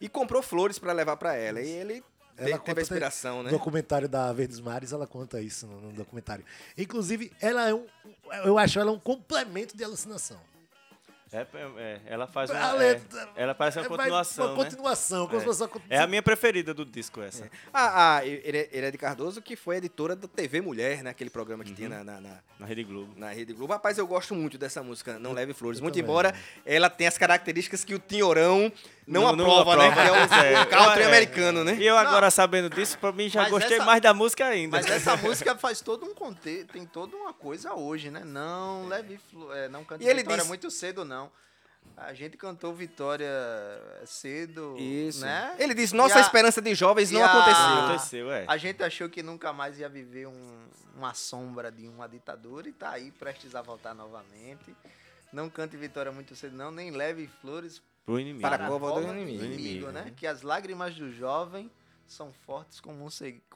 e 0.00 0.08
comprou 0.08 0.42
flores 0.42 0.78
pra 0.78 0.92
levar 0.92 1.16
pra 1.16 1.34
ela. 1.34 1.60
E 1.60 1.68
ele 1.68 2.02
Ela 2.36 2.46
teve 2.46 2.58
conta 2.60 2.80
a 2.80 2.82
inspiração, 2.82 3.36
No 3.38 3.42
né? 3.44 3.50
documentário 3.50 4.08
da 4.08 4.32
Verdes 4.32 4.60
Mares, 4.60 4.92
ela 4.92 5.06
conta 5.06 5.40
isso 5.40 5.66
no, 5.66 5.80
no 5.80 5.92
documentário. 5.92 6.44
Inclusive, 6.78 7.30
ela 7.40 7.68
é 7.68 7.74
um. 7.74 7.84
Eu 8.44 8.56
acho 8.58 8.78
ela 8.78 8.92
um 8.92 8.98
complemento 8.98 9.76
de 9.76 9.84
alucinação. 9.84 10.40
É, 11.34 11.46
é, 11.78 12.00
ela 12.06 12.26
faz 12.28 12.48
uma, 12.48 12.72
letra- 12.74 13.28
é, 13.34 13.42
ela 13.42 13.54
parece 13.54 13.78
uma 13.78 13.86
É, 13.86 13.88
continuação, 13.88 14.46
Uma 14.46 14.56
né? 14.56 14.64
continuação, 14.64 15.26
como 15.26 15.40
se 15.40 15.46
fosse 15.46 15.62
uma 15.64 15.70
É 15.90 15.98
a 15.98 16.06
minha 16.06 16.22
preferida 16.22 16.72
do 16.72 16.84
disco, 16.84 17.20
essa. 17.20 17.50
A, 17.72 18.18
a 18.18 18.24
Irene 18.24 18.96
Cardoso, 18.96 19.42
que 19.42 19.56
foi 19.56 19.76
editora 19.78 20.14
da 20.14 20.28
TV 20.28 20.60
Mulher, 20.60 21.02
né? 21.02 21.10
Aquele 21.10 21.30
programa 21.30 21.64
que 21.64 21.72
tinha 21.72 21.88
na- 21.88 22.04
na- 22.04 22.20
na, 22.20 22.38
Na 22.60 22.66
Rede 22.66 22.84
Globo. 22.84 23.12
na 23.16 23.30
Rede 23.30 23.52
Globo. 23.52 23.72
Rapaz, 23.72 23.98
eu 23.98 24.06
gosto 24.06 24.32
muito 24.34 24.56
dessa 24.56 24.80
música, 24.82 25.18
Não 25.18 25.32
Leve 25.32 25.52
Flores. 25.54 25.80
Muito 25.80 25.94
também. 25.94 26.04
embora 26.04 26.34
ela 26.64 26.88
tenha 26.88 27.08
as 27.08 27.18
características 27.18 27.84
que 27.84 27.94
o 27.94 27.98
Tinhorão 27.98 28.70
não, 29.06 29.22
Não- 29.22 29.36
não 29.36 29.44
aprova, 29.58 29.76
né? 29.76 29.88
aprova, 29.88 30.28
Que 30.28 30.34
é 30.34 30.38
o, 30.38 30.44
é. 30.62 30.66
country 30.66 31.02
É. 31.02 31.06
americano, 31.06 31.64
né? 31.64 31.74
E 31.74 31.84
eu 31.86 31.98
agora 31.98 32.30
sabendo 32.30 32.70
disso, 32.70 32.96
pra 32.98 33.10
mim 33.10 33.28
já 33.28 33.42
Mas 33.42 33.50
gostei 33.50 33.76
essa- 33.76 33.84
mais 33.84 34.00
da 34.00 34.14
música 34.14 34.46
ainda. 34.46 34.76
Mas 34.76 34.86
essa 34.86 35.16
música 35.18 35.56
faz 35.56 35.80
todo 35.80 36.06
um 36.06 36.14
contexto, 36.14 36.68
tem 36.72 36.86
toda 36.86 37.16
uma 37.16 37.32
coisa 37.32 37.74
hoje, 37.74 38.08
né? 38.10 38.22
Não 38.24 38.86
leve, 38.86 39.18
flo- 39.30 39.52
é, 39.52 39.68
não 39.68 39.84
cante 39.84 40.04
E 40.04 40.08
ele 40.08 40.20
Vitória 40.20 40.38
diz- 40.42 40.48
muito 40.48 40.70
cedo, 40.70 41.04
não. 41.04 41.23
A 41.96 42.12
gente 42.14 42.36
cantou 42.36 42.74
Vitória 42.74 43.28
cedo, 44.06 44.74
Isso. 44.78 45.20
né? 45.20 45.54
Ele 45.58 45.74
diz, 45.74 45.92
nossa 45.92 46.18
a- 46.18 46.20
esperança 46.22 46.60
de 46.62 46.74
jovens 46.74 47.10
não 47.10 47.22
a- 47.22 47.26
aconteceu. 47.30 47.84
Aconteceu, 47.84 48.32
é. 48.32 48.44
A 48.48 48.56
gente 48.56 48.82
achou 48.82 49.08
que 49.08 49.22
nunca 49.22 49.52
mais 49.52 49.78
ia 49.78 49.88
viver 49.88 50.26
um- 50.26 50.66
uma 50.96 51.12
sombra 51.14 51.70
de 51.70 51.86
uma 51.86 52.08
ditadura 52.08 52.68
e 52.68 52.72
tá 52.72 52.90
aí 52.90 53.10
prestes 53.10 53.54
a 53.54 53.60
voltar 53.62 53.94
novamente. 53.94 54.74
Não 55.32 55.50
cante 55.50 55.76
Vitória 55.76 56.10
muito 56.10 56.34
cedo, 56.34 56.56
não, 56.56 56.70
nem 56.70 56.90
leve 56.90 57.26
flores 57.40 57.82
Pro 58.06 58.18
inimigo. 58.20 58.42
Para 58.42 58.64
a 58.64 58.68
cova 58.68 58.86
do 58.88 58.92
cova 58.94 59.12
inimigo. 59.18 59.38
do 59.38 59.44
inimigo, 59.46 59.86
né? 59.90 60.02
né? 60.04 60.12
Que 60.16 60.26
as 60.26 60.42
lágrimas 60.42 60.94
do 60.94 61.10
jovem 61.12 61.70
são 62.06 62.32
fortes 62.46 62.80
como 62.80 63.04
um, 63.04 63.08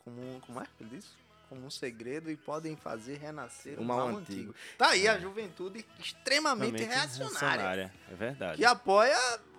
como 0.05 0.21
um... 0.21 0.41
Como 0.41 0.61
é 0.61 0.65
que 0.65 0.71
ele 0.85 0.97
diz? 0.97 1.07
Como 1.49 1.65
um 1.67 1.71
segredo 1.71 2.31
e 2.31 2.37
podem 2.37 2.77
fazer 2.77 3.17
renascer 3.19 3.79
O 3.81 3.85
mal 3.85 3.99
mal, 3.99 4.09
antigo. 4.09 4.21
antigo. 4.51 4.55
Tá 4.77 4.91
aí 4.91 5.09
a 5.09 5.19
juventude 5.19 5.85
extremamente 5.99 6.77
Realmente 6.85 6.95
reacionária. 7.19 7.93
É 8.11 8.15
verdade. 8.15 8.57
Que 8.59 8.65
apoia 8.65 9.17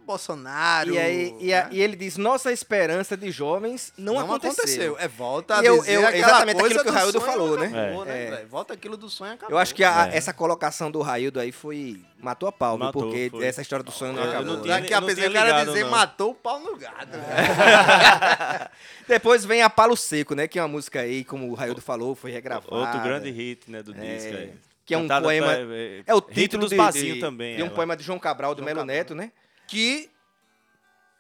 Bolsonaro. 0.10 0.93
E, 0.93 0.97
aí, 0.97 1.36
e, 1.39 1.53
a- 1.53 1.64
né? 1.66 1.70
e 1.72 1.82
ele 1.82 1.95
diz, 1.95 2.18
nossa 2.18 2.51
esperança 2.51 3.16
de 3.16 3.30
jovens 3.32 3.93
não, 3.97 4.20
aconteceu. 4.20 4.97
É, 4.99 5.07
volta 5.07 5.60
a 5.60 5.64
eu- 5.64 5.84
eu- 5.86 6.05
aquela 6.07 6.18
exatamente 6.18 6.60
coisa 6.60 6.76
aquilo 6.76 6.84
que 6.84 6.89
o 6.89 6.91
do 6.91 6.97
Raildo 6.97 7.22
falou, 7.22 7.57
né? 7.60 7.68
acabou, 7.68 8.05
É. 8.05 8.30
né? 8.32 8.45
Volta 8.49 8.74
aquilo 8.74 8.97
do 8.97 9.10
sonho 9.10 9.34
acabou. 9.34 9.55
Eu 9.55 9.60
acho 9.60 9.76
que 9.76 9.84
a- 9.84 10.10
É. 10.12 10.18
essa 10.18 10.34
colocação 10.34 10.89
do 10.89 11.01
Raildo 11.01 11.39
aí 11.39 11.51
foi... 11.51 12.01
Matou 12.22 12.49
a 12.49 12.51
pau? 12.51 12.78
Matou, 12.78 13.03
porque 13.03 13.30
foi. 13.30 13.45
essa 13.45 13.62
história 13.62 13.84
do 13.84 13.91
sonho 13.91 14.12
não 14.14 14.24
Eu 14.24 14.30
acabou. 14.30 14.45
não 14.47 14.55
né? 14.57 14.62
tinha- 14.64 14.76
Daqui 14.82 14.93
a 14.93 14.99
não 15.01 15.07
pouco 15.07 15.22
o 15.22 15.32
cara 15.34 15.64
dizer 15.66 15.84
não. 15.84 15.91
matou 15.91 16.32
o 16.32 16.36
pau 16.36 16.60
no 16.60 16.76
gado. 16.76 17.12
Depois 19.07 19.45
vem 19.45 19.62
a 19.62 19.70
Palo 19.70 19.95
Seco, 19.95 20.36
né? 20.36 20.47
Que 20.47 20.60
é 20.60 20.62
uma 20.62 20.68
música 20.68 20.99
aí, 21.01 21.24
como 21.24 21.49
o 21.49 21.53
Raildo 21.53 21.82
falou, 21.82 22.16
foi 22.16 22.32
regravada. 22.32 22.74
Outro 22.76 22.99
grande 23.01 23.30
hit, 23.32 23.70
né, 23.72 23.82
do 23.82 23.93
É, 23.95 24.16
disco 24.16 24.36
aí. 24.36 24.53
que 24.86 24.93
é 24.93 24.97
um 24.97 25.01
Cantada 25.03 25.24
poema. 25.24 25.47
pra- 25.47 25.55
é, 25.76 26.03
É 26.05 26.14
o 26.14 26.22
título 26.22 26.68
dos 26.68 26.93
de, 26.93 27.14
de, 27.14 27.20
também. 27.20 27.55
de 27.55 27.64
um 27.64 27.68
ela. 27.68 27.76
poema 27.76 27.95
de 27.95 28.03
João 28.03 28.20
Cabral 28.20 28.53
do 28.53 28.60
João 28.60 28.66
Melo 28.66 28.80
Cabral. 28.80 28.95
Neto, 28.97 29.16
né? 29.16 29.32
Que 29.70 30.09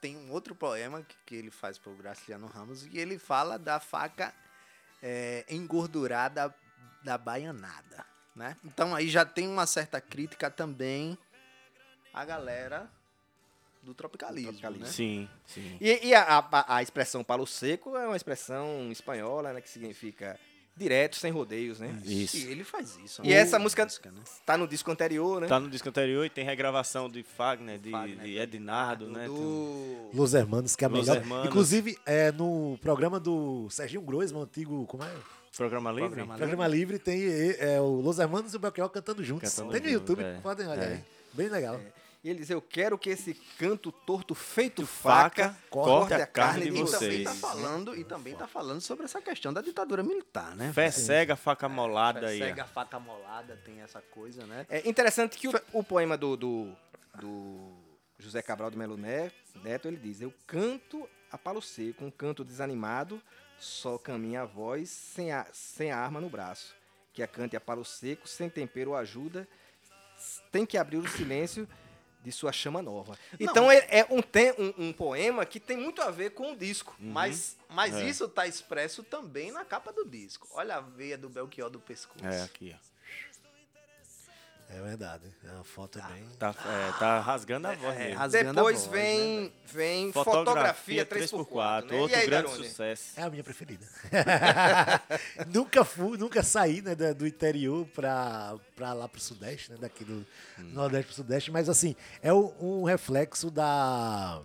tem 0.01 0.15
um 0.17 0.31
outro 0.31 0.55
poema 0.55 1.03
que, 1.03 1.15
que 1.25 1.35
ele 1.35 1.51
faz 1.51 1.77
pro 1.77 1.93
Graciliano 1.95 2.47
Ramos 2.47 2.85
e 2.85 2.97
ele 2.97 3.19
fala 3.19 3.59
da 3.59 3.79
faca 3.79 4.33
é, 5.03 5.45
engordurada 5.49 6.53
da 7.03 7.17
baianada, 7.17 8.05
né? 8.35 8.55
Então 8.63 8.95
aí 8.95 9.09
já 9.09 9.25
tem 9.25 9.47
uma 9.47 9.65
certa 9.67 9.99
crítica 10.01 10.49
também 10.49 11.17
à 12.13 12.23
galera 12.25 12.89
do 13.83 13.93
tropicalismo, 13.93 14.49
tropicalismo. 14.51 14.85
né? 14.85 14.91
Sim, 14.91 15.29
sim. 15.45 15.77
E, 15.79 16.07
e 16.07 16.13
a, 16.15 16.39
a- 16.39 16.75
a 16.77 16.81
expressão 16.81 17.23
palo 17.23 17.45
seco 17.47 17.95
é 17.97 18.05
uma 18.05 18.15
expressão 18.17 18.91
espanhola, 18.91 19.53
né? 19.53 19.61
Que 19.61 19.69
significa 19.69 20.39
direto, 20.79 21.17
sem 21.17 21.31
rodeios, 21.31 21.79
né? 21.79 21.99
Isso. 22.05 22.37
E 22.37 22.43
ele 22.51 22.63
faz 22.63 22.97
isso. 23.03 23.21
E 23.23 23.27
né? 23.29 23.33
essa 23.35 23.59
música- 23.59 23.85
né? 23.85 24.11
Tá 24.45 24.57
no 24.57 24.67
disco 24.67 24.89
anterior, 24.89 25.41
né? 25.41 25.47
Tá 25.47 25.59
no 25.59 25.69
disco 25.69 25.87
anterior 25.89 26.25
e 26.25 26.29
tem 26.29 26.43
regravação 26.45 27.09
de 27.09 27.21
Fagner, 27.21 27.77
de, 27.77 27.91
Fagner, 27.91 28.17
de 28.25 28.37
Ednardo, 28.37 29.05
do, 29.05 29.11
né? 29.11 29.25
do- 29.27 30.09
Los 30.13 30.33
Hermanos, 30.33 30.75
que 30.75 30.83
é 30.83 30.87
a 30.87 30.89
Los 30.89 31.01
melhor. 31.07 31.17
Hermanos. 31.17 31.47
Inclusive, 31.47 31.97
é, 32.05 32.31
no 32.31 32.77
programa 32.81 33.19
do 33.19 33.69
Serginho 33.69 34.01
Groisman, 34.01 34.43
antigo. 34.43 34.85
Como 34.87 35.03
é? 35.03 35.11
Programa 35.55 35.91
Livre? 35.91 36.07
Programa 36.09 36.37
Programa 36.37 36.67
Livre 36.67 36.99
tem 36.99 37.21
é, 37.23 37.73
é, 37.75 37.81
o 37.81 37.99
Los 38.01 38.17
Hermanos 38.19 38.53
e 38.53 38.55
o 38.55 38.59
Belchior 38.59 38.89
cantando 38.89 39.23
juntos. 39.23 39.49
Cantando 39.53 39.71
tem 39.73 39.81
no 39.81 39.89
YouTube, 39.89 40.23
é. 40.23 40.39
podem 40.41 40.65
olhar 40.67 40.83
É. 40.83 40.93
aí. 40.93 40.99
Bem 41.33 41.49
legal. 41.49 41.79
E 42.23 42.29
ele 42.29 42.39
diz: 42.39 42.49
Eu 42.49 42.61
quero 42.61 42.97
que 42.97 43.09
esse 43.09 43.33
canto 43.57 43.91
torto 43.91 44.35
feito 44.35 44.85
faca 44.85 45.49
faca 45.53 45.57
corte 45.69 46.13
a 46.13 46.27
carne 46.27 46.63
de 46.63 46.67
E 46.67 46.71
também 46.71 46.85
vocês. 46.85 47.23
tá 47.23 47.33
falando 47.33 47.95
e 47.95 48.03
também 48.03 48.35
tá 48.35 48.47
falando 48.47 48.81
sobre 48.81 49.05
essa 49.05 49.21
questão 49.21 49.53
da 49.53 49.61
ditadura 49.61 50.03
militar, 50.03 50.55
né? 50.55 50.71
Fé 50.73 50.91
cega, 50.91 51.35
faca 51.37 51.69
molada 51.69 52.27
aí. 52.27 52.39
Cega, 52.39 52.65
faca 52.65 52.99
molada, 52.99 53.55
tem 53.63 53.79
essa 53.81 54.01
coisa, 54.01 54.45
né? 54.45 54.65
É 54.69 54.87
interessante 54.87 55.37
que 55.37 55.47
o, 55.47 55.53
o 55.71 55.83
poema 55.83 56.17
do, 56.17 56.35
do, 56.35 56.75
do 57.19 57.71
José 58.17 58.41
Cabral 58.41 58.69
do 58.69 58.77
Melo 58.77 58.97
Ne- 58.97 59.31
Neto, 59.63 59.87
ele 59.87 59.97
diz, 59.97 60.19
eu 60.21 60.33
canto 60.45 61.07
a 61.31 61.37
palo 61.37 61.61
seco, 61.61 62.03
um 62.03 62.11
canto 62.11 62.43
desanimado, 62.43 63.21
só 63.57 63.97
caminha 63.97 64.41
a 64.41 64.45
voz, 64.45 64.89
sem 64.89 65.31
a, 65.31 65.45
sem 65.53 65.91
a 65.91 65.97
arma 65.97 66.19
no 66.19 66.29
braço. 66.29 66.75
Que 67.13 67.23
a 67.23 67.27
cante 67.27 67.55
a 67.55 67.61
palo 67.61 67.85
seco, 67.85 68.27
sem 68.27 68.49
tempero 68.49 68.91
ou 68.91 68.97
ajuda, 68.97 69.47
tem 70.51 70.65
que 70.65 70.77
abrir 70.77 70.97
o 70.97 71.07
silêncio 71.07 71.67
de 72.23 72.31
sua 72.31 72.51
chama 72.51 72.81
nova. 72.81 73.17
Então 73.39 73.71
é, 73.71 73.85
é 73.89 74.07
um, 74.09 74.21
tem, 74.21 74.51
um, 74.57 74.87
um 74.87 74.93
poema 74.93 75.45
que 75.45 75.59
tem 75.59 75.77
muito 75.77 76.01
a 76.01 76.11
ver 76.11 76.31
com 76.31 76.51
o 76.51 76.55
disco. 76.55 76.95
Mas, 76.99 77.57
mas 77.69 77.95
É. 77.95 78.07
isso 78.07 78.27
tá 78.27 78.45
expresso 78.45 79.03
também 79.03 79.51
na 79.51 79.63
capa 79.63 79.91
do 79.93 80.05
disco. 80.05 80.47
Olha 80.51 80.75
a 80.75 80.81
veia 80.81 81.17
do 81.17 81.29
Belchior 81.29 81.69
do 81.69 81.79
pescoço. 81.79 82.25
É, 82.25 82.43
aqui, 82.43 82.75
ó. 82.75 82.89
É 84.71 84.79
verdade. 84.81 85.23
É 85.43 85.51
uma 85.51 85.63
foto 85.63 85.99
bem. 86.13 86.23
Tá, 86.37 86.53
é, 86.63 86.99
tá 86.99 87.19
rasgando 87.21 87.67
a 87.67 87.73
voz 87.73 87.95
É, 87.95 88.03
mesmo. 88.03 88.19
rasgando 88.19 88.49
a 88.49 88.53
Depois 88.53 88.85
voz, 88.85 88.91
vem, 88.91 89.41
né, 89.45 89.51
vem 89.65 90.11
fotografia, 90.13 91.03
3x4. 91.05 91.85
né? 91.85 91.97
outro 91.97 92.15
e 92.15 92.19
aí, 92.19 92.27
grande 92.27 92.47
Darone? 92.51 92.67
sucesso. 92.67 93.19
É 93.19 93.23
a 93.23 93.29
minha 93.31 93.43
preferida. 93.43 93.83
nunca 95.51 95.83
fui, 95.83 96.17
nunca 96.19 96.43
saí 96.43 96.81
né, 96.83 96.93
do 96.95 97.25
interior 97.25 97.85
pra, 97.87 98.55
pra 98.75 98.93
lá 98.93 99.07
pro 99.07 99.19
Sudeste, 99.19 99.71
né? 99.71 99.77
Daqui 99.81 100.03
do 100.03 100.23
Nordeste 100.59 101.07
pro 101.07 101.15
Sudeste, 101.15 101.51
mas 101.51 101.67
assim, 101.67 101.95
é 102.21 102.31
um 102.33 102.83
reflexo 102.83 103.49
da. 103.49 104.41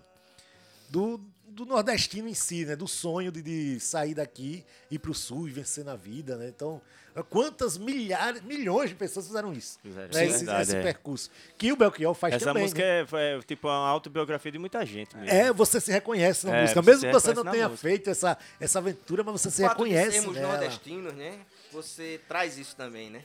Do, 0.89 1.21
do 1.55 1.65
nordestino 1.65 2.29
em 2.29 2.35
si, 2.35 2.65
né? 2.67 2.75
Do 2.77 2.87
sonho 2.89 3.31
de, 3.31 3.41
de 3.43 3.81
sair 3.81 4.15
daqui, 4.15 4.65
ir 4.91 4.99
pro 4.99 5.15
sul 5.15 5.49
e 5.49 5.51
vencer 5.53 5.85
na 5.85 5.95
vida, 5.97 6.37
né? 6.37 6.49
Então, 6.49 6.83
quantas 7.31 7.79
milhares, 7.79 8.43
milhões 8.43 8.91
de 8.91 8.97
pessoas 8.97 9.27
fizeram 9.27 9.53
isso? 9.53 9.79
Fizeram, 9.81 10.09
né? 10.09 10.13
sim, 10.13 10.25
Esse, 10.27 10.39
verdade, 10.45 10.63
esse 10.63 10.77
é. 10.77 10.83
percurso. 10.83 11.31
Que 11.57 11.73
o 11.73 11.77
Belchior 11.77 12.13
faz 12.15 12.35
Essa 12.35 12.47
também. 12.47 12.65
música 12.65 12.83
né? 12.83 13.07
é, 13.13 13.37
é 13.39 13.43
tipo 13.43 13.69
uma 13.69 13.89
autobiografia 13.89 14.51
de 14.51 14.59
muita 14.59 14.85
gente 14.85 15.17
mesmo. 15.17 15.31
É, 15.33 15.53
você 15.53 15.81
se 15.81 15.93
reconhece 15.93 16.47
na 16.47 16.57
É, 16.57 16.61
música. 16.63 16.83
Mesmo 16.83 17.01
se 17.03 17.07
que 17.07 17.13
você 17.13 17.33
não 17.33 17.45
tenha 17.45 17.69
música. 17.69 17.89
feito 17.89 18.11
essa, 18.11 18.37
essa 18.59 18.79
aventura, 18.81 19.23
mas 19.23 19.41
você 19.41 19.51
se 19.51 19.63
O 19.63 19.69
fato 19.69 19.85
de 19.85 19.91
reconhece. 19.91 20.19
sermos 20.19 20.35
nela. 20.37 20.49
nordestinos, 20.59 21.15
né? 21.15 21.39
Você 21.73 22.21
traz 22.29 22.59
isso 22.59 22.75
também, 22.77 23.11
né? 23.11 23.23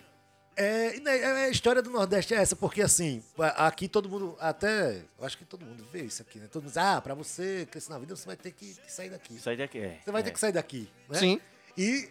É, 0.59 0.97
e, 0.97 0.99
né, 0.99 1.17
é, 1.17 1.45
a 1.45 1.49
história 1.49 1.81
do 1.81 1.89
Nordeste 1.89 2.33
é 2.33 2.37
essa, 2.37 2.53
porque 2.53 2.81
assim, 2.81 3.23
aqui 3.55 3.87
todo 3.87 4.09
mundo, 4.09 4.35
até, 4.41 4.97
eu 5.17 5.25
acho 5.25 5.37
que 5.37 5.45
todo 5.45 5.65
mundo 5.65 5.87
vê 5.89 6.01
isso 6.01 6.21
aqui, 6.21 6.37
né? 6.37 6.47
Todo 6.51 6.63
mundo 6.63 6.71
diz, 6.71 6.77
ah, 6.77 6.99
pra 6.99 7.13
você 7.13 7.65
crescer 7.71 7.89
na 7.89 7.97
vida, 7.97 8.13
você 8.13 8.25
vai 8.25 8.35
ter 8.35 8.51
que, 8.51 8.75
que 8.75 8.91
sair 8.91 9.09
daqui. 9.09 9.39
Aí 9.45 9.55
daqui 9.55 9.79
é. 9.79 9.99
Você 10.03 10.11
vai 10.11 10.19
é. 10.19 10.23
ter 10.25 10.31
que 10.31 10.39
sair 10.39 10.51
daqui, 10.51 10.89
né? 11.07 11.17
Sim. 11.17 11.39
E 11.77 12.09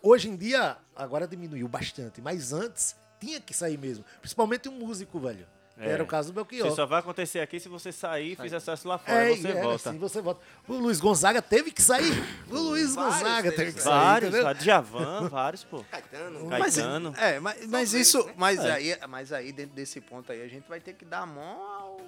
hoje 0.00 0.28
em 0.28 0.36
dia, 0.36 0.76
agora 0.94 1.26
diminuiu 1.26 1.66
bastante, 1.66 2.20
mas 2.20 2.52
antes 2.52 2.94
tinha 3.18 3.40
que 3.40 3.52
sair 3.52 3.76
mesmo. 3.76 4.04
Principalmente 4.20 4.68
um 4.68 4.78
músico, 4.78 5.18
velho. 5.18 5.44
É. 5.80 5.90
era 5.90 6.02
o 6.02 6.06
caso 6.06 6.32
do 6.32 6.34
Belchior. 6.34 6.66
Isso 6.66 6.76
só 6.76 6.84
vai 6.86 7.00
acontecer 7.00 7.40
aqui 7.40 7.60
se 7.60 7.68
você 7.68 7.92
sair 7.92 8.32
e 8.32 8.36
fizer 8.36 8.58
sucesso 8.58 8.88
lá 8.88 8.98
fora. 8.98 9.30
É, 9.30 9.36
você 9.36 9.48
era 9.48 9.62
volta. 9.62 9.90
assim, 9.90 9.98
você 9.98 10.20
volta. 10.20 10.40
O 10.66 10.74
Luiz 10.74 10.98
Gonzaga 11.00 11.40
teve 11.40 11.70
que 11.70 11.80
sair. 11.82 12.12
O 12.50 12.54
Luiz 12.58 12.94
Vários 12.94 13.22
Gonzaga 13.22 13.52
teve 13.52 13.72
que 13.72 13.80
sair, 13.82 13.92
Vários, 13.92 14.34
entendeu? 14.34 14.54
Djavan, 14.54 15.28
vários, 15.30 15.64
pô. 15.64 15.84
Caetano. 15.90 16.46
Mas, 16.46 16.74
Caetano. 16.76 17.14
é, 17.16 17.38
mas, 17.40 17.66
mas 17.66 17.92
isso, 17.94 18.24
né? 18.26 18.34
mas, 18.36 18.58
É. 18.58 18.72
aí, 18.72 18.98
mas 19.08 19.32
aí, 19.32 19.52
dentro 19.52 19.74
desse 19.76 20.00
ponto 20.00 20.32
aí, 20.32 20.42
a 20.42 20.48
gente 20.48 20.68
vai 20.68 20.80
ter 20.80 20.94
que 20.94 21.04
dar 21.04 21.20
a 21.20 21.26
mão 21.26 21.62
ao, 21.62 22.00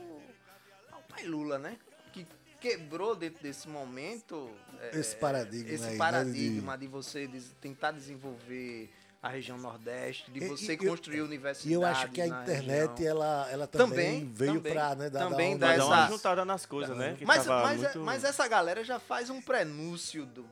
ao 0.93 1.03
pai 1.09 1.25
Lula, 1.25 1.59
né? 1.59 1.77
Que 2.13 2.27
quebrou 2.61 3.15
dentro 3.15 3.43
desse 3.43 3.69
momento 3.69 4.51
é, 4.81 4.99
Esse 4.99 5.15
paradigma 5.17 5.71
esse 5.73 5.85
aí, 5.85 5.93
né, 5.93 5.97
paradigma 5.99 6.77
de... 6.77 6.87
você 6.87 7.27
des- 7.27 7.55
tentar 7.61 7.93
desenvolver 7.93 8.91
a 9.23 9.29
região 9.29 9.59
Nordeste, 9.59 10.31
de 10.31 10.43
E- 10.43 10.49
você 10.49 10.73
e- 10.73 10.77
construir 10.79 11.19
e- 11.19 11.23
universidades 11.23 11.67
E 11.71 11.73
eu 11.75 11.85
acho 11.85 12.09
que 12.09 12.21
a 12.23 12.27
internet, 12.27 12.91
região. 12.99 13.11
ela, 13.11 13.49
ela 13.51 13.67
também, 13.67 14.21
Também, 14.21 14.33
veio 14.33 14.61
pra 14.63 14.95
né, 14.95 15.11
dar, 15.11 15.29
também 15.29 15.59
dar 15.59 15.77
dá 15.77 15.85
Vai 15.85 15.99
uma- 15.99 16.09
juntada 16.09 16.45
nas 16.45 16.65
coisas, 16.65 16.97
né? 16.97 17.15
Que 17.19 17.25
Mas, 17.27 17.45
tava 17.45 17.63
mas, 17.63 17.81
muito... 17.81 18.01
mas 18.01 18.25
essa 18.25 18.49
galera 18.49 18.83
já 18.83 18.99
faz 18.99 19.29
um 19.29 19.41
prenúncio 19.43 20.25
do- 20.25 20.47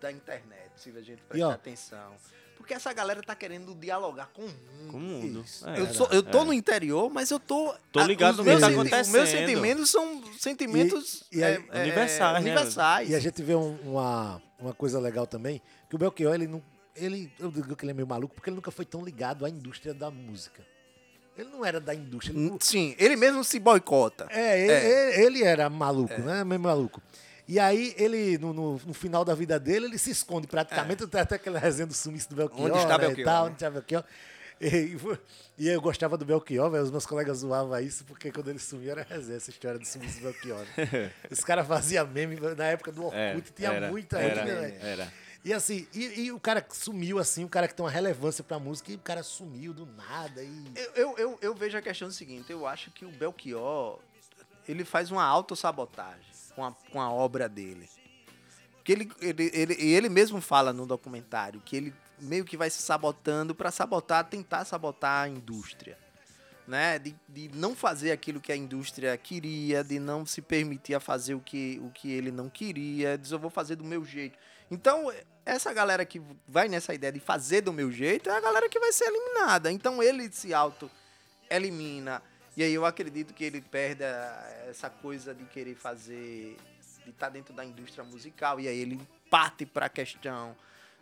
da 0.00 0.10
internet, 0.10 0.70
se 0.76 0.88
a 0.90 1.02
gente 1.02 1.20
E, 1.20 1.28
prestar 1.28 1.48
ó, 1.48 1.50
atenção. 1.52 2.12
Porque 2.56 2.72
essa 2.72 2.90
galera 2.94 3.22
tá 3.22 3.34
querendo 3.34 3.74
dialogar 3.74 4.30
com 4.32 4.40
o 4.40 4.46
mundo. 4.46 4.90
Com 4.90 4.96
o 4.96 5.00
mundo. 5.00 5.44
É, 5.66 5.80
Eu, 5.80 5.92
sou, 5.92 6.08
eu 6.10 6.22
tô 6.22 6.40
é. 6.40 6.44
no 6.46 6.52
interior, 6.54 7.10
mas 7.12 7.30
eu 7.30 7.38
tô. 7.38 7.74
Tô 7.92 8.02
ligado 8.04 8.30
os 8.30 8.36
no 8.38 8.44
que 8.44 8.48
meus 8.48 8.60
tá 8.62 8.68
senti- 8.68 8.78
Os 8.80 8.84
meus 8.90 9.04
acontecendo. 9.04 9.26
sentimentos 9.46 9.90
são 9.90 10.22
sentimentos 10.38 11.24
E- 11.30 11.38
e 11.40 11.44
aí- 11.44 11.52
é, 11.70 11.78
é, 11.78 11.82
Universais, 11.82 12.32
né, 12.32 12.40
universais. 12.40 13.10
E 13.10 13.14
a 13.14 13.20
gente 13.20 13.42
vê 13.42 13.54
um- 13.54 13.76
uma, 13.82 14.40
uma 14.58 14.72
coisa 14.72 14.98
legal 14.98 15.26
também, 15.26 15.60
que 15.90 15.94
o 15.94 15.98
Belchior, 15.98 16.34
ele 16.34 16.46
não. 16.46 16.62
Ele, 16.96 17.32
eu 17.40 17.50
digo 17.50 17.74
que 17.74 17.84
ele 17.84 17.90
é 17.90 17.94
meio 17.94 18.06
maluco, 18.06 18.34
porque 18.34 18.48
ele 18.48 18.56
nunca 18.56 18.70
foi 18.70 18.84
tão 18.84 19.04
ligado 19.04 19.44
à 19.44 19.48
indústria 19.50 19.92
da 19.92 20.10
música. 20.10 20.62
Ele 21.36 21.48
não 21.50 21.64
era 21.64 21.80
da 21.80 21.92
indústria. 21.94 22.36
ele 22.36 22.48
não- 22.50 22.58
Sim, 22.60 22.94
ele 22.98 23.16
mesmo 23.16 23.42
se 23.42 23.58
boicota. 23.58 24.28
É, 24.30 24.60
ele, 24.60 24.72
ele- 24.72 25.26
ele 25.26 25.44
era 25.44 25.68
maluco, 25.68 26.16
né? 26.22 26.44
Meio 26.44 26.60
maluco. 26.60 27.02
E 27.48 27.58
aí, 27.58 27.92
ele, 27.98 28.38
no, 28.38 28.52
no- 28.54 28.80
no 28.86 28.94
final 28.94 29.24
da 29.24 29.34
vida 29.34 29.58
dele, 29.58 29.86
ele 29.86 29.98
se 29.98 30.10
esconde 30.10 30.46
praticamente. 30.46 31.06
Tem 31.06 31.20
até 31.20 31.34
aquela 31.34 31.58
resenha 31.58 31.86
do 31.86 31.92
sumiço 31.94 32.30
do 32.30 32.36
Belchior. 32.36 32.60
Onde 32.70 32.78
está 32.78 32.96
né, 32.96 33.06
Belchior, 33.06 33.20
E 33.20 33.24
tal, 33.24 33.44
né? 33.44 33.46
onde 33.50 33.56
está 33.56 33.70
Belchior. 33.70 34.04
E, 34.60 34.96
e 35.58 35.68
eu 35.68 35.80
gostava 35.80 36.16
do 36.16 36.24
Belchior, 36.24 36.70
velho. 36.70 36.84
Os 36.84 36.90
meus 36.92 37.04
colegas 37.04 37.38
zoavam 37.38 37.78
isso, 37.80 38.04
porque 38.04 38.30
quando 38.30 38.48
ele 38.48 38.60
sumiu 38.60 38.92
era 38.92 39.02
resenha, 39.02 39.36
essa 39.36 39.50
história 39.50 39.78
do 39.78 39.84
sumiço 39.84 40.20
do 40.20 40.22
Belchior. 40.22 40.64
né? 40.76 41.10
Os 41.30 41.40
caras 41.44 41.66
faziam 41.66 42.06
meme 42.06 42.38
na 42.56 42.64
época 42.66 42.92
do 42.92 43.06
Orkut, 43.06 43.18
É, 43.18 43.40
tinha 43.54 43.72
era, 43.72 43.88
muita 43.90 44.18
era, 44.20 44.44
velho. 44.44 44.76
Era. 44.80 45.12
E 45.44 45.52
assim, 45.52 45.86
e, 45.92 46.22
e 46.22 46.32
o 46.32 46.40
cara 46.40 46.62
que 46.62 46.74
sumiu 46.74 47.18
assim, 47.18 47.44
o 47.44 47.48
cara 47.48 47.68
que 47.68 47.74
tem 47.74 47.84
uma 47.84 47.90
relevância 47.90 48.42
pra 48.42 48.58
música, 48.58 48.90
e 48.90 48.94
o 48.94 49.00
cara 49.00 49.22
sumiu 49.22 49.74
do 49.74 49.84
nada. 49.84 50.42
E... 50.42 50.64
Eu, 50.74 50.92
eu, 50.94 51.18
eu, 51.18 51.38
eu 51.42 51.54
vejo 51.54 51.76
a 51.76 51.82
questão 51.82 52.10
seguinte: 52.10 52.50
eu 52.50 52.66
acho 52.66 52.90
que 52.90 53.04
o 53.04 53.10
Belchior 53.10 54.00
ele 54.66 54.84
faz 54.84 55.10
uma 55.10 55.22
autossabotagem 55.22 56.24
com 56.54 56.64
a, 56.64 56.72
com 56.90 57.00
a 57.00 57.10
obra 57.10 57.48
dele. 57.48 57.88
Que 58.82 58.92
ele, 58.92 59.12
ele, 59.20 59.50
ele, 59.52 59.74
ele 59.74 60.08
mesmo 60.08 60.40
fala 60.40 60.72
no 60.72 60.86
documentário 60.86 61.60
que 61.60 61.76
ele 61.76 61.94
meio 62.20 62.44
que 62.44 62.56
vai 62.56 62.70
se 62.70 62.80
sabotando 62.80 63.54
para 63.54 63.70
sabotar, 63.70 64.24
tentar 64.24 64.64
sabotar 64.64 65.24
a 65.24 65.28
indústria. 65.28 65.98
Né? 66.66 66.98
De, 66.98 67.14
de 67.28 67.50
não 67.54 67.74
fazer 67.74 68.12
aquilo 68.12 68.40
que 68.40 68.50
a 68.50 68.56
indústria 68.56 69.14
queria, 69.18 69.84
de 69.84 69.98
não 69.98 70.24
se 70.24 70.40
permitir 70.40 70.94
a 70.94 71.00
fazer 71.00 71.34
o 71.34 71.40
que, 71.40 71.78
o 71.82 71.90
que 71.90 72.10
ele 72.10 72.30
não 72.30 72.48
queria, 72.48 73.18
diz 73.18 73.30
eu 73.30 73.38
vou 73.38 73.50
fazer 73.50 73.76
do 73.76 73.84
meu 73.84 74.04
jeito. 74.04 74.38
Então, 74.70 75.12
essa 75.44 75.72
galera 75.72 76.04
que 76.04 76.20
vai 76.48 76.68
nessa 76.68 76.94
ideia 76.94 77.12
de 77.12 77.20
fazer 77.20 77.60
do 77.60 77.72
meu 77.72 77.92
jeito 77.92 78.30
é 78.30 78.36
a 78.36 78.40
galera 78.40 78.68
que 78.68 78.78
vai 78.78 78.92
ser 78.92 79.06
eliminada. 79.06 79.70
Então 79.70 80.02
ele 80.02 80.30
se 80.32 80.54
auto-elimina. 80.54 82.22
E 82.56 82.62
aí 82.62 82.72
eu 82.72 82.86
acredito 82.86 83.34
que 83.34 83.44
ele 83.44 83.60
perde 83.60 84.04
essa 84.68 84.88
coisa 84.88 85.34
de 85.34 85.44
querer 85.44 85.74
fazer, 85.74 86.56
de 87.04 87.10
estar 87.10 87.28
dentro 87.28 87.52
da 87.52 87.64
indústria 87.64 88.04
musical. 88.04 88.58
E 88.60 88.68
aí 88.68 88.78
ele 88.78 89.00
parte 89.28 89.66
para 89.66 89.86
a 89.86 89.88
questão 89.88 90.56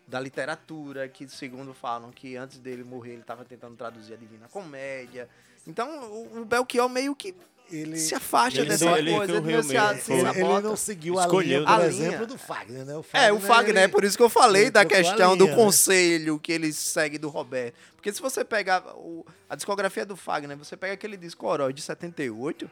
da 0.07 0.19
literatura, 0.19 1.09
que 1.09 1.29
segundo 1.29 1.73
falam 1.73 2.11
que 2.11 2.37
antes 2.37 2.59
dele 2.59 2.83
morrer 2.83 3.13
ele 3.13 3.21
estava 3.21 3.45
tentando 3.45 3.77
traduzir 3.77 4.15
a 4.15 4.17
Divina 4.17 4.49
Comédia. 4.49 5.29
Então 5.67 6.11
o, 6.11 6.41
o 6.41 6.45
Belchior 6.45 6.89
meio 6.89 7.15
que 7.15 7.35
ele, 7.71 7.97
se 7.99 8.15
afasta 8.15 8.61
Ele 8.61 8.69
dessa 8.69 8.99
ele 8.99 9.13
coisa, 9.15 9.33
correu 9.41 9.59
ele, 9.61 9.63
se, 9.63 10.03
se 10.05 10.13
ele, 10.13 10.29
ele 10.29 10.61
não 10.61 10.77
seguiu 10.77 11.19
a 11.19 11.23
Escolheu, 11.25 11.61
linha, 11.61 11.71
por 11.71 11.79
né? 11.79 11.85
A 11.85 11.89
exemplo, 11.89 12.15
linha. 12.17 12.27
do 12.27 12.39
Fagner, 12.39 12.85
né? 12.85 12.97
O 12.97 13.05
É, 13.13 13.33
o 13.33 13.41
Fagner, 13.41 13.77
é 13.79 13.85
ele- 13.85 13.93
por 13.93 14.05
isso 14.05 14.17
que 14.17 14.23
eu 14.23 14.29
falei 14.29 14.63
ele 14.63 14.71
da 14.71 14.85
questão 14.85 15.37
do 15.37 15.45
linha, 15.45 15.57
né? 15.57 15.63
conselho 15.63 16.39
que 16.39 16.53
ele 16.53 16.73
segue 16.73 17.19
do 17.19 17.29
Roberto. 17.29 17.75
Porque 17.97 18.13
se 18.13 18.21
você 18.21 18.45
pegar 18.45 18.83
o- 18.97 19.25
a 19.49 19.55
discografia 19.57 20.05
do 20.05 20.17
Fagner, 20.17 20.57
você 20.57 20.77
pega 20.77 20.95
aquele 20.95 21.17
disco 21.17 21.47
Orói 21.47 21.73
de 21.73 21.81
78, 21.81 22.71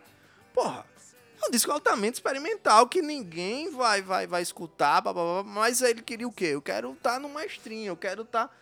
porra, 0.53 0.85
é 1.43 1.47
um 1.47 1.51
disco 1.51 1.71
altamente 1.73 2.15
experimental 2.17 2.87
que 2.87 3.01
ninguém 3.01 3.71
vai 3.71 4.03
vai, 4.03 4.27
vai 4.27 4.43
escutar, 4.43 5.01
blá, 5.01 5.13
blá, 5.15 5.43
blá, 5.43 5.45
mas 5.45 5.81
ele 5.81 6.03
queria 6.03 6.29
o 6.29 6.33
quê? 6.33 6.47
Eu 6.47 6.61
quero 6.61 6.93
estar 6.93 7.19
no 7.19 7.29
maestrinho, 7.31 7.87
eu 7.89 7.97
quero 7.97 8.23
estar... 8.23 8.55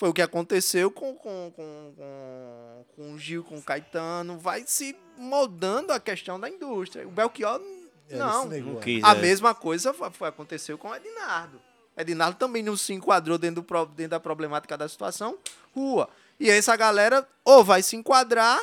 Foi 0.00 0.08
o 0.08 0.14
que 0.14 0.22
aconteceu 0.22 0.90
com, 0.90 1.14
com, 1.14 1.52
com, 1.54 1.92
com, 1.94 2.84
com 2.96 3.12
o 3.12 3.18
Gil, 3.18 3.44
com 3.44 3.58
o 3.58 3.62
Caetano, 3.62 4.38
vai 4.38 4.64
se 4.66 4.96
moldando 5.18 5.92
a 5.92 6.00
questão 6.00 6.40
da 6.40 6.48
indústria. 6.48 7.06
O 7.06 7.10
Belchior, 7.10 7.60
não. 8.08 8.46
Não 8.46 8.78
é. 8.78 8.80
quis, 8.80 9.04
A 9.04 9.14
é. 9.14 9.20
mesma 9.20 9.54
coisa 9.54 9.92
foi, 9.92 10.10
foi- 10.10 10.28
aconteceu 10.30 10.78
com 10.78 10.88
o 10.88 10.96
Ednardo. 10.96 11.60
Ednardo 11.94 12.38
também 12.38 12.62
não 12.62 12.78
se 12.78 12.94
enquadrou 12.94 13.36
dentro, 13.36 13.60
do, 13.60 13.86
dentro 13.88 14.12
da 14.12 14.18
problemática 14.18 14.74
da 14.74 14.88
situação, 14.88 15.36
rua. 15.74 16.08
E 16.40 16.50
aí 16.50 16.56
essa 16.56 16.74
galera 16.76 17.28
ou 17.44 17.62
vai 17.62 17.82
se 17.82 17.94
enquadrar 17.94 18.58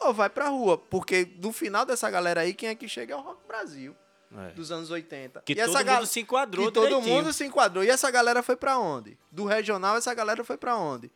ou 0.00 0.12
vai 0.12 0.28
pra 0.28 0.50
rua. 0.50 0.76
Porque 0.76 1.26
no 1.42 1.50
final 1.50 1.86
dessa 1.86 2.10
galera 2.10 2.42
aí, 2.42 2.52
quem 2.52 2.68
é 2.68 2.74
que 2.74 2.86
chega 2.86 3.14
é 3.14 3.16
o 3.16 3.22
Rock 3.22 3.40
Brasil, 3.48 3.96
É. 4.36 4.50
dos 4.50 4.72
anos 4.72 4.90
80. 4.90 5.42
Que 5.44 5.52
e 5.52 5.56
todo 5.56 5.64
essa 5.68 5.78
mundo 5.78 5.86
gal- 5.86 6.06
se 6.06 6.20
enquadrou 6.20 6.66
Que 6.66 6.72
todo 6.72 7.00
mundo 7.00 7.32
se 7.32 7.44
enquadrou. 7.44 7.84
E 7.84 7.88
essa 7.88 8.10
galera 8.10 8.42
foi 8.42 8.56
pra 8.56 8.78
onde? 8.78 9.16
Do 9.30 9.44
regional, 9.44 9.96
essa 9.96 10.12
galera 10.12 10.42
foi 10.44 10.56
pra 10.56 10.76
onde? 10.76 11.10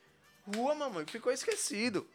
Rua, 0.54 0.74
mamãe, 0.74 1.04
ficou 1.06 1.32
esquecido. 1.32 2.06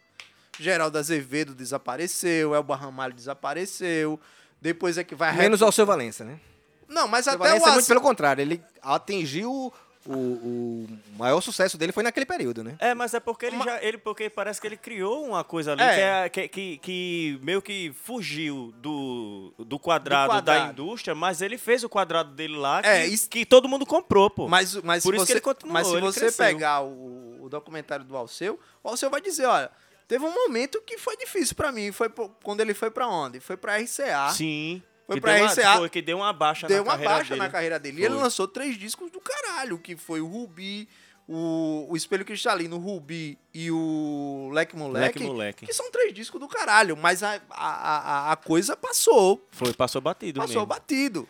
Geraldo 0.60 0.97
Azevedo 0.97 1.54
desapareceu, 1.54 2.54
Elba 2.56 2.76
Ramalho 2.76 3.14
desapareceu. 3.14 4.20
Depois 4.62 4.97
é 4.97 5.04
que 5.04 5.14
vai... 5.16 5.36
Menos 5.36 5.62
ao 5.62 5.72
seu 5.72 5.86
Valença, 5.86 6.24
né? 6.24 6.39
Não, 6.88 7.08
mas 7.08 7.26
O 7.28 7.32
até 7.32 7.38
Valença 7.39 7.66
o 7.66 7.70
é 7.70 7.74
muito 7.74 7.88
pelo 7.88 8.01
contrário, 8.01 8.41
ele 8.41 8.64
atingiu 8.82 9.74
o, 10.06 10.14
o 10.14 10.88
maior 11.18 11.39
sucesso 11.41 11.78
dele 11.78 11.91
foi 11.91 12.04
naquele 12.04 12.26
período, 12.26 12.64
né? 12.64 12.76
É, 12.80 12.93
mas 12.93 13.14
é 13.14 13.20
porque 13.20 13.45
ele 13.45 13.58
já. 13.64 13.84
Ele, 13.84 13.97
porque 13.97 14.30
parece 14.30 14.60
que 14.60 14.68
ele 14.68 14.78
criou 14.78 15.26
uma 15.26 15.43
coisa 15.43 15.72
ali 15.74 15.82
É. 15.82 16.30
que, 16.30 16.39
é, 16.39 16.47
que, 16.47 16.47
que, 16.47 16.78
que 16.80 17.39
meio 17.41 17.62
que 17.62 17.93
fugiu 18.04 18.74
do, 18.78 19.54
do, 19.60 19.80
quadrado, 19.80 20.34
Do 20.34 20.41
da 20.41 20.54
quadrado. 20.54 20.72
indústria, 20.72 21.16
mas 21.16 21.41
ele 21.41 21.58
fez 21.58 21.84
o 21.84 21.89
quadrado 21.89 22.32
dele 22.34 22.56
lá 22.58 22.82
que, 22.82 22.88
É, 22.89 23.06
isso- 23.08 23.30
que 23.30 23.45
todo 23.45 23.68
mundo 23.70 23.86
comprou, 23.86 24.30
pô. 24.30 24.47
Mas, 24.47 24.76
mas 24.78 25.04
Por 25.04 25.12
se 25.12 25.16
isso 25.18 25.26
que 25.26 25.32
você, 25.32 25.34
ele 25.34 25.41
continuou, 25.41 25.74
mas 25.74 25.88
se 25.88 25.93
ele 25.93 26.01
você 26.01 26.20
cresceu. 26.22 26.45
pegar 26.45 26.82
o, 26.82 27.43
o 27.45 27.49
documentário 27.49 28.06
do 28.06 28.16
Alceu, 28.18 28.60
o 28.84 28.89
Alceu 28.89 29.10
vai 29.10 29.22
dizer, 29.22 29.45
olha, 29.45 29.72
teve 30.08 30.26
um 30.26 30.34
momento 30.34 30.82
que 30.86 30.97
foi 30.97 31.16
difícil 31.18 31.56
pra 31.56 31.72
mim, 31.72 31.91
foi 31.91 32.10
quando 32.43 32.60
ele 32.62 32.74
foi 32.74 32.91
pra 32.91 33.08
onde? 33.08 33.39
Foi 33.39 33.56
pra 33.58 33.78
RCA, 33.78 34.30
Sim. 34.34 34.82
Foi 35.14 35.20
que 35.20 35.22
pra 35.22 35.34
deu 35.36 35.43
uma, 35.45 35.51
RCA. 35.53 35.78
Foi 35.78 35.89
que 35.89 36.01
deu 36.01 36.18
uma 36.18 36.34
baixa 36.34 36.68
deu 36.68 36.78
na 36.78 36.84
uma 36.84 36.91
carreira 36.93 37.14
baixa 37.16 37.30
dele. 37.30 37.41
na 37.41 37.49
carreira 37.49 37.80
dele. 37.80 38.01
E 38.01 38.05
ele 38.05 38.14
Foi. 38.14 38.24
lançou 38.24 38.47
três 38.47 38.78
discos 38.78 39.11
do 39.11 39.20
caralho, 39.22 39.78
que 39.80 39.95
foi 39.95 40.22
o 40.22 40.28
Rubi, 40.28 40.88
o, 41.28 41.86
o 41.89 41.95
Espelho 41.95 42.26
Cristalino, 42.26 42.76
o 42.76 42.80
Rubi 42.80 43.38
e 43.53 43.72
o 43.72 44.49
Leque 44.53 44.76
Moleque, 44.76 45.20
Leque 45.20 45.24
Moleque. 45.24 45.66
que 45.66 45.74
são 45.74 45.89
três 45.91 46.14
discos 46.14 46.39
do 46.39 46.47
caralho, 46.47 46.97
mas 46.97 47.24
a, 47.24 47.39
a, 47.49 48.30
a, 48.30 48.32
a 48.34 48.36
coisa 48.36 48.76
passou, 48.76 49.45
Foi, 49.51 49.74
passou 49.74 50.01
batido 50.01 50.39
passou 50.41 50.55
mesmo. 50.55 50.66
batido. 50.68 51.30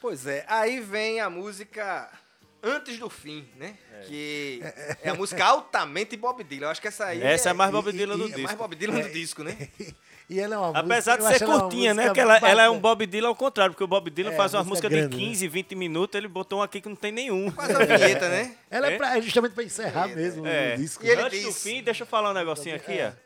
Pois 0.00 0.26
é, 0.26 0.44
aí 0.48 0.80
vem 0.80 1.20
a 1.20 1.28
música 1.30 2.10
Antes 2.62 2.98
do 2.98 3.10
Fim, 3.10 3.46
né? 3.56 3.76
Que 4.06 4.60
é 5.02 5.10
a 5.10 5.14
música 5.14 5.44
altamente 5.44 6.16
Bob 6.16 6.42
Dylan. 6.44 6.66
Eu 6.66 6.70
acho 6.70 6.80
que 6.80 6.88
essa 6.88 7.06
aí 7.06 7.22
Essa 7.22 7.50
é 7.50 7.52
mais 7.52 7.70
Bob 7.70 7.88
e- 7.88 7.92
Dylan 7.92 8.14
e- 8.14 8.18
do 8.18 8.22
é 8.24 8.26
é 8.26 8.28
disco. 8.30 8.42
mais 8.46 8.56
Bob 8.58 8.74
Dylan 8.76 9.00
do 9.00 9.10
disco, 9.10 9.42
né? 9.42 9.68
E 10.28 10.40
ela 10.40 10.54
é 10.54 10.58
uma 10.58 10.78
Apesar 10.78 11.18
música- 11.18 11.32
de 11.34 11.38
ser 11.38 11.44
uma 11.44 11.60
curtinha, 11.60 11.92
né? 11.94 12.04
Porque 12.06 12.20
ela, 12.20 12.38
ela 12.38 12.62
é 12.62 12.70
um. 12.70 12.78
Bob 12.78 13.04
Dylan 13.06 13.28
ao 13.28 13.34
contrário, 13.36 13.72
porque 13.74 13.84
o 13.84 13.86
Bob 13.86 14.10
Dylan 14.10 14.32
É, 14.32 14.36
faz 14.36 14.54
uma 14.54 14.64
música 14.64 14.88
música 14.88 14.88
grande, 14.88 15.16
de 15.16 15.22
né? 15.22 15.28
15, 15.28 15.48
20 15.48 15.74
minutos, 15.74 16.16
ele 16.18 16.28
botou 16.28 16.60
um 16.60 16.62
aqui 16.62 16.80
que 16.80 16.88
não 16.88 16.96
tem 16.96 17.12
nenhum. 17.12 17.50
Quase 17.50 17.72
a 17.74 17.78
vinheta, 17.84 18.28
né? 18.28 18.52
Ela 18.70 18.88
é, 18.88 18.94
É? 18.94 18.96
pra, 18.96 19.18
é 19.18 19.20
justamente 19.22 19.52
pra 19.52 19.62
encerrar 19.64 20.08
mesmo 20.08 20.46
É. 20.46 20.74
o 20.74 20.76
disco. 20.78 21.04
E 21.04 21.10
ele 21.10 21.20
Antes 21.22 21.42
do 21.42 21.48
diz- 21.48 21.62
fim, 21.62 21.82
deixa 21.82 22.02
eu 22.04 22.06
falar 22.06 22.30
um 22.30 22.34
negocinho 22.34 22.74
aqui, 22.74 22.92
É. 22.92 23.12
ó. 23.14 23.23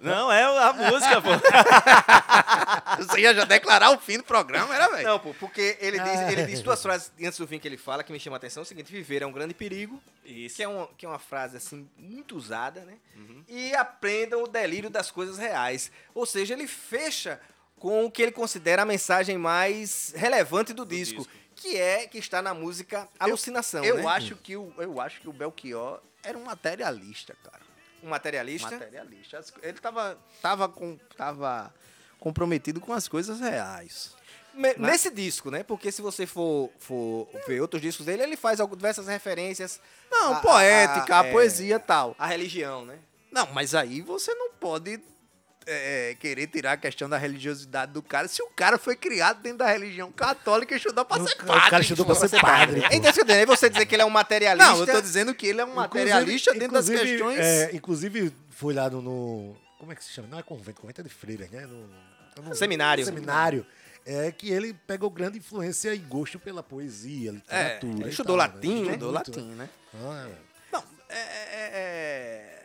Não, 0.00 0.32
é 0.32 0.42
a 0.42 0.72
música, 0.72 1.20
pô. 1.20 1.28
Você 2.98 3.20
ia 3.20 3.34
já 3.34 3.44
declarar 3.44 3.90
o 3.90 3.98
fim 3.98 4.16
do 4.18 4.24
programa, 4.24 4.74
era, 4.74 4.88
velho? 4.88 5.06
Não, 5.06 5.18
pô, 5.18 5.34
porque 5.34 5.76
ele 5.80 5.98
diz, 6.00 6.18
Ah. 6.18 6.32
ele 6.32 6.44
diz 6.46 6.62
duas 6.62 6.82
frases 6.82 7.12
antes 7.22 7.38
do 7.38 7.46
fim 7.46 7.58
que 7.58 7.68
ele 7.68 7.76
fala 7.76 8.02
que 8.02 8.12
me 8.12 8.18
chama 8.18 8.36
a 8.36 8.38
atenção. 8.38 8.62
É 8.62 8.64
o 8.64 8.66
seguinte, 8.66 8.90
viver 8.90 9.22
é 9.22 9.26
um 9.26 9.32
grande 9.32 9.54
perigo. 9.54 10.02
Isso. 10.24 10.56
Que 10.56 10.62
é, 10.62 10.68
uma, 10.68 10.88
que 10.96 11.04
é 11.06 11.08
uma 11.08 11.18
frase, 11.18 11.56
assim, 11.56 11.88
muito 11.98 12.36
usada, 12.36 12.80
né? 12.82 12.94
Uhum. 13.16 13.44
E 13.48 13.74
aprendam 13.74 14.42
o 14.42 14.48
delírio 14.48 14.88
das 14.90 15.10
coisas 15.10 15.36
reais. 15.38 15.90
Ou 16.14 16.24
seja, 16.26 16.54
ele 16.54 16.66
fecha 16.66 17.40
com 17.78 18.04
o 18.04 18.10
que 18.10 18.22
ele 18.22 18.32
considera 18.32 18.82
a 18.82 18.86
mensagem 18.86 19.38
mais 19.38 20.12
relevante 20.16 20.72
do, 20.72 20.84
disco, 20.84 21.18
disco. 21.18 21.32
que 21.56 21.76
é 21.76 22.06
que 22.06 22.18
está 22.18 22.42
na 22.42 22.52
música 22.54 23.08
Alucinação, 23.18 23.82
Eu 23.84 23.96
né? 23.96 24.06
acho 24.06 24.36
que 24.36 24.56
o, 24.56 24.72
eu 24.78 25.00
acho 25.00 25.20
que 25.20 25.28
o 25.28 25.32
Belchior 25.32 26.00
era 26.22 26.36
um 26.36 26.44
materialista, 26.44 27.34
cara. 27.42 27.69
Um 28.02 28.08
materialista. 28.08 28.70
Materialista. 28.70 29.44
Ele 29.62 29.78
tava, 29.78 30.18
tava, 30.42 30.68
com, 30.68 30.96
tava 31.16 31.72
comprometido 32.18 32.80
com 32.80 32.92
as 32.92 33.06
coisas 33.08 33.40
reais. 33.40 34.14
Me- 34.54 34.74
Nesse 34.74 35.10
disco, 35.10 35.50
né? 35.50 35.62
Porque 35.62 35.92
se 35.92 36.02
você 36.02 36.26
for, 36.26 36.70
for 36.78 37.28
ver 37.46 37.60
outros 37.60 37.80
discos 37.80 38.04
dele, 38.06 38.22
ele 38.22 38.36
faz 38.36 38.58
diversas 38.58 39.06
referências 39.06 39.80
Não, 40.10 40.32
a- 40.34 40.36
a- 40.38 40.40
poética, 40.40 41.20
a, 41.20 41.24
é, 41.26 41.30
poesia 41.32 41.76
e 41.76 41.78
tal. 41.78 42.16
à 42.18 42.26
religião, 42.26 42.84
né? 42.84 42.98
Não, 43.30 43.46
mas 43.52 43.74
aí 43.76 44.00
você 44.00 44.34
não 44.34 44.50
pode 44.54 45.00
é, 45.66 46.16
querer 46.18 46.46
tirar 46.46 46.72
a 46.72 46.76
questão 46.76 47.08
da 47.08 47.16
religiosidade 47.18 47.92
do 47.92 48.02
cara 48.02 48.26
se 48.28 48.42
o 48.42 48.48
cara 48.48 48.78
foi 48.78 48.96
criado 48.96 49.42
dentro 49.42 49.58
da 49.58 49.66
religião 49.68 50.10
católica 50.10 50.74
e 50.74 50.76
estudou 50.76 51.04
pra 51.04 51.20
O 51.22 51.28
ser 51.28 51.34
ca- 51.36 51.44
o 51.44 51.46
padre. 51.46 51.70
cara 51.70 51.82
estudou 51.82 52.06
pra 52.06 52.14
ser 52.14 52.40
padre. 52.40 52.80
pô. 52.80 52.86
É 52.90 52.96
interessante 52.96 53.26
né? 53.28 53.46
você 53.46 53.68
dizer 53.70 53.86
que 53.86 53.94
ele 53.94 54.02
é 54.02 54.06
um 54.06 54.10
materialista. 54.10 54.72
Não, 54.72 54.80
eu 54.80 54.86
tô 54.86 55.00
dizendo 55.00 55.34
que 55.34 55.46
ele 55.46 55.60
é 55.60 55.64
um 55.64 55.74
materialista 55.74 56.52
dentro 56.54 56.72
das 56.72 56.88
questões... 56.88 57.38
é, 57.38 57.70
inclusive, 57.74 58.32
foi 58.50 58.74
lá 58.74 58.88
no, 58.90 59.00
no- 59.02 59.56
Como 59.78 59.92
é 59.92 59.94
que 59.94 60.02
se 60.04 60.10
chama? 60.12 60.28
Não 60.28 60.38
é 60.38 60.42
convento, 60.42 60.80
convento 60.80 61.00
é 61.00 61.04
de 61.04 61.10
freiras, 61.10 61.50
né? 61.50 61.66
No, 61.66 62.42
não- 62.42 62.54
Seminário. 62.54 63.04
Seminário. 63.04 63.66
É 64.06 64.32
que 64.32 64.50
ele 64.50 64.72
pegou 64.86 65.10
grande 65.10 65.38
influência 65.38 65.94
e 65.94 65.98
gosto 65.98 66.38
pela 66.38 66.62
poesia, 66.62 67.32
literatura. 67.32 67.92
ele 67.92 68.04
e 68.06 68.08
estudou 68.08 68.38
tal, 68.38 68.46
latim, 68.48 68.68
né? 68.84 68.86
Estudou 68.92 69.12
Muito. 69.12 69.30
latim, 69.30 69.46
né? 69.56 69.68
Ah, 69.94 70.26
Não, 70.72 70.84
é, 71.10 71.18
é- 71.18 71.70
é- 71.74 72.59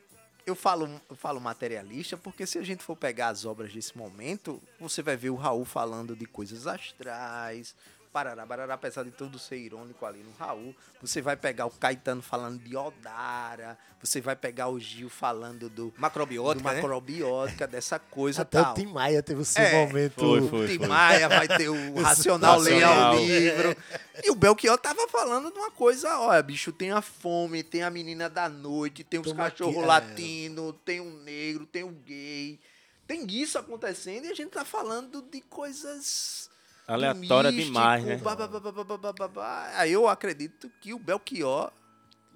eu, 0.45 0.55
falo, 0.55 0.89
eu 1.09 1.15
falo 1.15 1.41
materialista 1.41 2.15
porque 2.17 2.45
se 2.45 2.57
a 2.57 2.63
gente 2.63 2.83
for 2.83 2.95
pegar 2.95 3.29
as 3.29 3.45
obras 3.45 3.73
desse 3.73 3.97
momento, 3.97 4.61
você 4.79 5.01
vai 5.01 5.17
ver 5.17 5.31
o 5.31 5.35
Raul 5.35 5.65
falando 5.65 6.15
de 6.15 6.25
coisas 6.25 6.67
astrais, 6.67 7.75
parará, 8.15 8.45
barará, 8.45 8.75
apesar 8.75 9.03
de 9.03 9.11
tudo 9.11 9.37
ser 9.37 9.57
irônico 9.57 10.05
ali 10.05 10.23
no 10.23 10.31
Raul. 10.39 10.73
Você 11.01 11.21
vai 11.21 11.35
pegar 11.35 11.65
o 11.65 11.69
Caetano 11.69 12.21
falando 12.21 12.57
de 12.63 12.73
Odara, 12.73 13.77
você 14.01 14.21
vai 14.21 14.37
pegar 14.37 14.69
o 14.69 14.79
Gil 14.79 15.09
falando 15.09 15.69
do, 15.69 15.93
Macrobiótica, 15.97 16.63
do 16.63 16.75
né? 16.75 16.81
macrobiótica, 16.81 17.67
dessa 17.67 17.99
coisa 17.99 18.43
Até 18.43 18.61
tal. 18.61 18.71
o 18.71 18.75
Tim 18.75 18.85
Maia 18.85 19.21
teve 19.21 19.41
o 19.41 19.43
seu 19.43 19.61
É, 19.61 19.85
momento. 19.85 20.13
foi, 20.13 20.47
foi. 20.47 20.67
Tim 20.77 20.87
Maia 20.87 21.27
vai 21.27 21.45
ter 21.45 21.67
o 21.67 21.99
Racional 22.01 22.59
Racional. 22.59 23.15
ao 23.15 23.15
livro. 23.17 23.75
E 24.23 24.31
o 24.31 24.35
Belchior 24.35 24.77
tava 24.77 25.05
falando 25.09 25.51
de 25.51 25.59
uma 25.59 25.71
coisa, 25.71 26.17
olha, 26.17 26.41
bicho, 26.41 26.71
tem 26.71 26.91
a 26.91 27.01
fome, 27.01 27.63
tem 27.63 27.83
a 27.83 27.89
menina 27.89 28.29
da 28.29 28.47
noite, 28.47 29.03
tem 29.03 29.19
os 29.19 29.33
cachorros 29.33 29.83
é. 29.83 29.85
latinos, 29.85 30.73
tem 30.85 31.01
um 31.01 31.17
negro, 31.17 31.65
tem 31.65 31.83
um 31.83 31.91
gay. 31.91 32.61
Tem 33.05 33.27
isso 33.29 33.59
acontecendo 33.59 34.23
e 34.23 34.29
a 34.29 34.33
gente 34.33 34.51
tá 34.51 34.63
falando 34.63 35.21
de 35.21 35.41
coisas... 35.41 36.49
Aleatória 36.87 37.51
místico, 37.51 37.73
demais, 37.73 38.03
né? 38.03 38.17
bá, 38.17 38.35
bá, 38.35 39.27
bá. 39.27 39.71
Aí 39.75 39.91
eu 39.91 40.07
acredito 40.07 40.69
que 40.79 40.93
o 40.93 40.99
Belchior, 40.99 41.71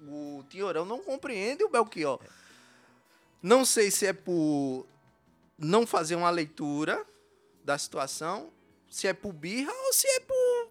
o 0.06 0.44
Tiorão 0.48 0.84
não 0.84 1.00
compreende 1.02 1.62
o 1.62 1.68
Belchior. 1.68 2.20
Não 3.42 3.64
sei 3.64 3.90
se 3.90 4.06
é 4.06 4.12
por 4.12 4.86
não 5.56 5.86
fazer 5.86 6.14
uma 6.16 6.30
leitura 6.30 7.04
da 7.64 7.78
situação, 7.78 8.50
se 8.90 9.06
é 9.06 9.12
por 9.12 9.32
birra 9.32 9.72
ou 9.72 9.92
se 9.92 10.06
é 10.08 10.20
por. 10.20 10.70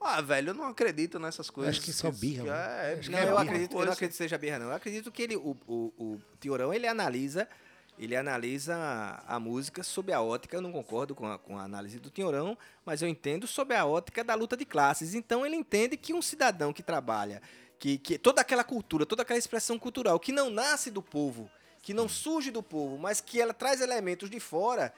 Ah, 0.00 0.20
velho, 0.20 0.50
eu 0.50 0.54
não 0.54 0.64
acredito 0.66 1.18
nessas 1.18 1.48
coisas. 1.48 1.76
Acho 1.76 1.84
que 1.84 1.92
só 1.92 2.10
birra. 2.10 2.54
É, 2.56 3.00
Não, 3.08 3.18
é 3.18 3.22
eu 3.22 3.26
birra. 3.28 3.42
acredito, 3.42 3.72
eu 3.78 3.84
não 3.86 3.92
acredito 3.92 4.10
que 4.12 4.16
seja 4.16 4.36
birra, 4.36 4.58
não. 4.58 4.66
Eu 4.66 4.74
acredito 4.74 5.12
que 5.12 5.22
ele, 5.22 5.36
o, 5.36 5.56
o, 5.66 5.92
o 5.96 6.20
Tiorão, 6.40 6.74
ele 6.74 6.86
analisa, 6.88 7.48
ele 7.98 8.16
analisa 8.16 9.22
a 9.26 9.38
música 9.38 9.82
sob 9.82 10.12
a 10.12 10.20
ótica, 10.20 10.56
eu 10.56 10.60
não 10.60 10.72
concordo 10.72 11.14
com 11.14 11.26
a, 11.26 11.38
com 11.38 11.58
a 11.58 11.62
análise 11.62 11.98
do 11.98 12.10
Tiorão, 12.10 12.56
mas 12.84 13.02
eu 13.02 13.08
entendo 13.08 13.46
sob 13.46 13.74
a 13.74 13.84
ótica 13.84 14.24
da 14.24 14.34
luta 14.34 14.56
de 14.56 14.64
classes. 14.64 15.14
Então 15.14 15.44
ele 15.44 15.56
entende 15.56 15.96
que 15.96 16.14
um 16.14 16.22
cidadão 16.22 16.72
que 16.72 16.82
trabalha, 16.82 17.40
que, 17.78 17.98
que 17.98 18.18
toda 18.18 18.40
aquela 18.40 18.64
cultura, 18.64 19.04
toda 19.04 19.22
aquela 19.22 19.38
expressão 19.38 19.78
cultural 19.78 20.18
que 20.18 20.32
não 20.32 20.50
nasce 20.50 20.90
do 20.90 21.02
povo, 21.02 21.50
que 21.82 21.92
não 21.92 22.08
surge 22.08 22.50
do 22.50 22.62
povo, 22.62 22.96
mas 22.96 23.20
que 23.20 23.40
ela 23.40 23.52
traz 23.52 23.80
elementos 23.80 24.30
de 24.30 24.40
fora, 24.40 24.92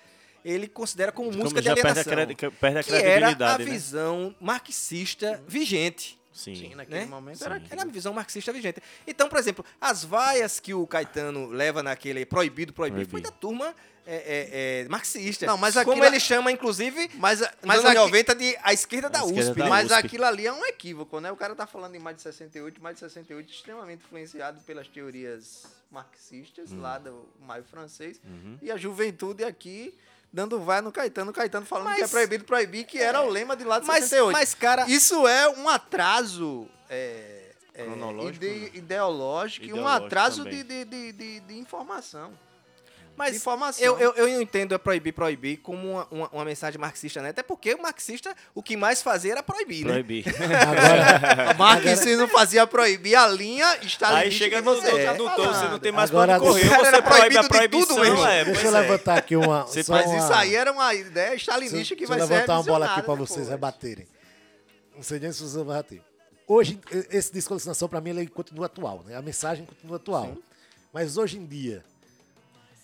ele 0.45 0.69
considera 0.69 1.11
como, 1.11 1.31
Como 1.31 1.43
música 1.43 1.61
de 1.61 1.69
já 1.69 1.75
perde 1.75 1.89
a, 1.99 2.13
alienação 2.13 2.51
perde 2.61 2.79
a 2.79 2.83
que 2.83 2.95
era 2.95 3.29
a 3.31 3.59
né? 3.59 3.65
visão 3.65 4.35
marxista 4.41 5.43
vigente. 5.49 6.19
Sim. 6.35 6.55
Sim, 6.57 6.75
naquele 6.75 7.01
né? 7.01 7.07
momento 7.07 7.39
Sim. 7.39 7.45
era 7.45 7.63
Era 7.71 7.83
a 7.83 7.87
visão 7.87 8.13
marxista 8.13 8.53
vigente. 8.53 8.83
Então, 9.07 9.29
por 9.29 9.39
exemplo, 9.39 9.65
as 9.81 10.05
vaias 10.05 10.59
que 10.61 10.75
o 10.75 10.85
Caetano 10.87 11.47
leva 11.47 11.81
naquele 11.83 12.27
proibido, 12.27 12.73
proibido, 12.73 13.09
foi 13.09 13.21
Proibido. 13.21 13.31
da 13.31 13.39
turma 13.39 13.75
é, 14.07 14.17
é, 14.17 14.81
é, 14.85 14.89
marxista. 14.89 15.47
Não, 15.47 15.57
mas 15.57 15.75
Como 15.75 15.93
aquilo- 15.93 16.05
ele 16.07 16.21
chama, 16.21 16.51
inclusive, 16.53 17.09
Mas, 17.15 17.41
mas, 17.63 17.79
anos 17.79 17.85
aqui- 17.87 17.95
90, 18.01 18.35
de 18.35 18.59
a 18.63 18.73
esquerda 18.75 19.09
da 19.09 19.21
A 19.21 19.25
esquerda 19.25 19.41
USP. 19.51 19.59
da 19.59 19.65
né? 19.65 19.71
mas 19.71 19.87
USP. 19.87 19.95
aquilo 20.07 20.25
ali 20.27 20.47
é 20.47 20.53
um 20.53 20.67
equívoco, 20.67 21.21
né? 21.21 21.31
O 21.33 21.37
cara 21.37 21.55
tá 21.55 21.67
falando 21.67 21.95
em 21.95 21.99
mais 22.01 22.17
de 22.17 22.23
68, 22.23 22.83
mais 22.83 22.97
de 22.97 23.01
68 23.01 23.51
extremamente 23.51 24.05
influenciado 24.05 24.61
pelas 24.63 24.89
teorias 24.89 25.65
marxistas 25.91 26.73
Hum. 26.73 26.81
lá 26.81 26.99
do 26.99 27.27
maio 27.41 27.65
francês. 27.65 28.21
Uhum. 28.25 28.59
E 28.61 28.71
a 28.71 28.77
juventude 28.77 29.43
aqui 29.45 29.95
dando 30.35 30.59
vai 30.61 30.81
no 30.81 30.91
Caetano, 30.91 31.31
o 31.31 31.35
Caetano 31.35 31.65
falando 31.65 31.95
que 31.95 31.99
é 31.99 32.03
Mas- 32.03 32.11
proibido 32.11 32.45
proibir, 32.45 32.85
que 32.85 32.99
era 32.99 33.23
o 33.23 33.29
lema 33.31 33.57
de 33.57 33.63
lá 33.63 33.79
de 33.79 33.87
Mas, 33.87 34.05
68. 34.05 34.33
mas, 34.33 34.53
cara, 34.53 34.85
Isso 34.91 35.29
é 35.29 35.49
um 35.49 35.69
atraso 35.69 36.69
é, 36.91 37.53
é, 37.73 37.85
Cronológico, 37.85 38.45
ide- 38.45 38.61
né? 38.63 38.71
ideológico 38.75 39.65
e 39.65 39.73
um 39.73 39.77
Ideológico 39.77 40.07
atraso 40.07 40.45
de, 40.45 40.63
de, 40.65 40.85
de, 41.13 41.41
de 41.41 41.57
informação. 41.57 42.33
Mas 43.17 43.33
de 43.33 43.37
informação. 43.37 43.85
eu, 43.85 43.99
eu, 43.99 44.13
eu 44.15 44.29
não 44.29 44.41
entendo 44.43 44.75
a 44.75 44.79
proibir, 44.79 45.13
proibir 45.13 45.59
como 45.59 45.93
uma, 45.93 46.09
uma, 46.11 46.29
uma 46.29 46.45
mensagem 46.45 46.81
marxista, 46.81 47.23
né? 47.23 47.31
Até 47.31 47.43
porque 47.43 47.75
o 47.75 47.83
marxista, 47.83 48.35
o 48.55 48.63
que 48.63 48.77
mais 48.77 49.03
fazia 49.03 49.33
era 49.33 49.43
proibir, 49.43 49.85
né? 49.85 49.93
Proibir. 49.93 50.25
Agora, 50.35 51.55
Marxismo 51.59 52.29
fazia 52.29 52.67
proibir 52.67 53.15
a 53.15 53.27
linha 53.29 53.67
Aí 53.69 53.87
stalinista 53.87 54.39
chega 54.39 54.61
no, 54.63 54.75
você 54.75 55.05
tá 55.05 55.15
no, 55.15 55.25
falando. 55.25 55.55
você 55.55 55.69
não 55.69 55.79
tem 55.79 55.93
mais 55.93 56.11
Agora, 56.11 56.39
pra 56.39 56.49
onde 56.49 56.69
correr. 56.69 56.77
Você 56.77 57.03
proíbe 57.03 57.03
proibido 57.03 57.39
a 57.39 57.43
de 57.43 57.49
proibição. 57.49 57.87
tudo 57.87 58.01
mesmo. 58.01 58.27
É, 58.27 58.45
deixa 58.45 58.67
eu 58.67 58.77
é. 58.77 58.81
levantar 58.81 59.19
aqui 59.19 59.37
uma. 59.37 59.63
Você 59.67 59.83
só 59.83 59.93
Mas 59.93 60.07
uma- 60.07 60.19
isso 60.19 60.33
aí 60.33 60.55
era 60.55 60.73
uma 60.73 60.95
ideia 60.95 61.35
stalinista 61.37 61.95
que 61.95 62.07
deixa 62.07 62.13
vai 62.15 62.21
eu 62.21 62.27
ser 62.27 62.33
levantar 62.35 62.55
uma 62.55 62.63
bola 62.63 62.87
aqui 62.87 63.03
pra 63.03 63.15
vocês 63.15 63.49
rebaterem. 63.49 64.07
Não 64.95 65.03
sei 65.03 65.19
nem 65.19 65.33
se 65.33 65.39
vocês 65.39 65.55
vão 65.55 65.67
rebater. 65.67 66.01
Hoje, 66.47 66.79
esse 67.11 67.33
disco 67.33 67.49
de 67.49 67.55
alucinação, 67.55 67.89
pra 67.89 68.01
mim, 68.01 68.11
ele 68.11 68.27
continua 68.29 68.67
atual, 68.67 69.03
né? 69.07 69.17
A 69.17 69.23
mensagem 69.23 69.65
continua 69.65 69.97
atual. 69.97 70.37
Mas 70.93 71.17
hoje 71.17 71.39
em 71.39 71.47
dia, 71.47 71.83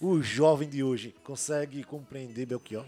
o 0.01 0.23
jovem 0.23 0.69
de 0.69 0.83
hoje 0.83 1.15
consegue 1.25 1.85
compreender 1.85 2.47
Belchior? 2.47 2.85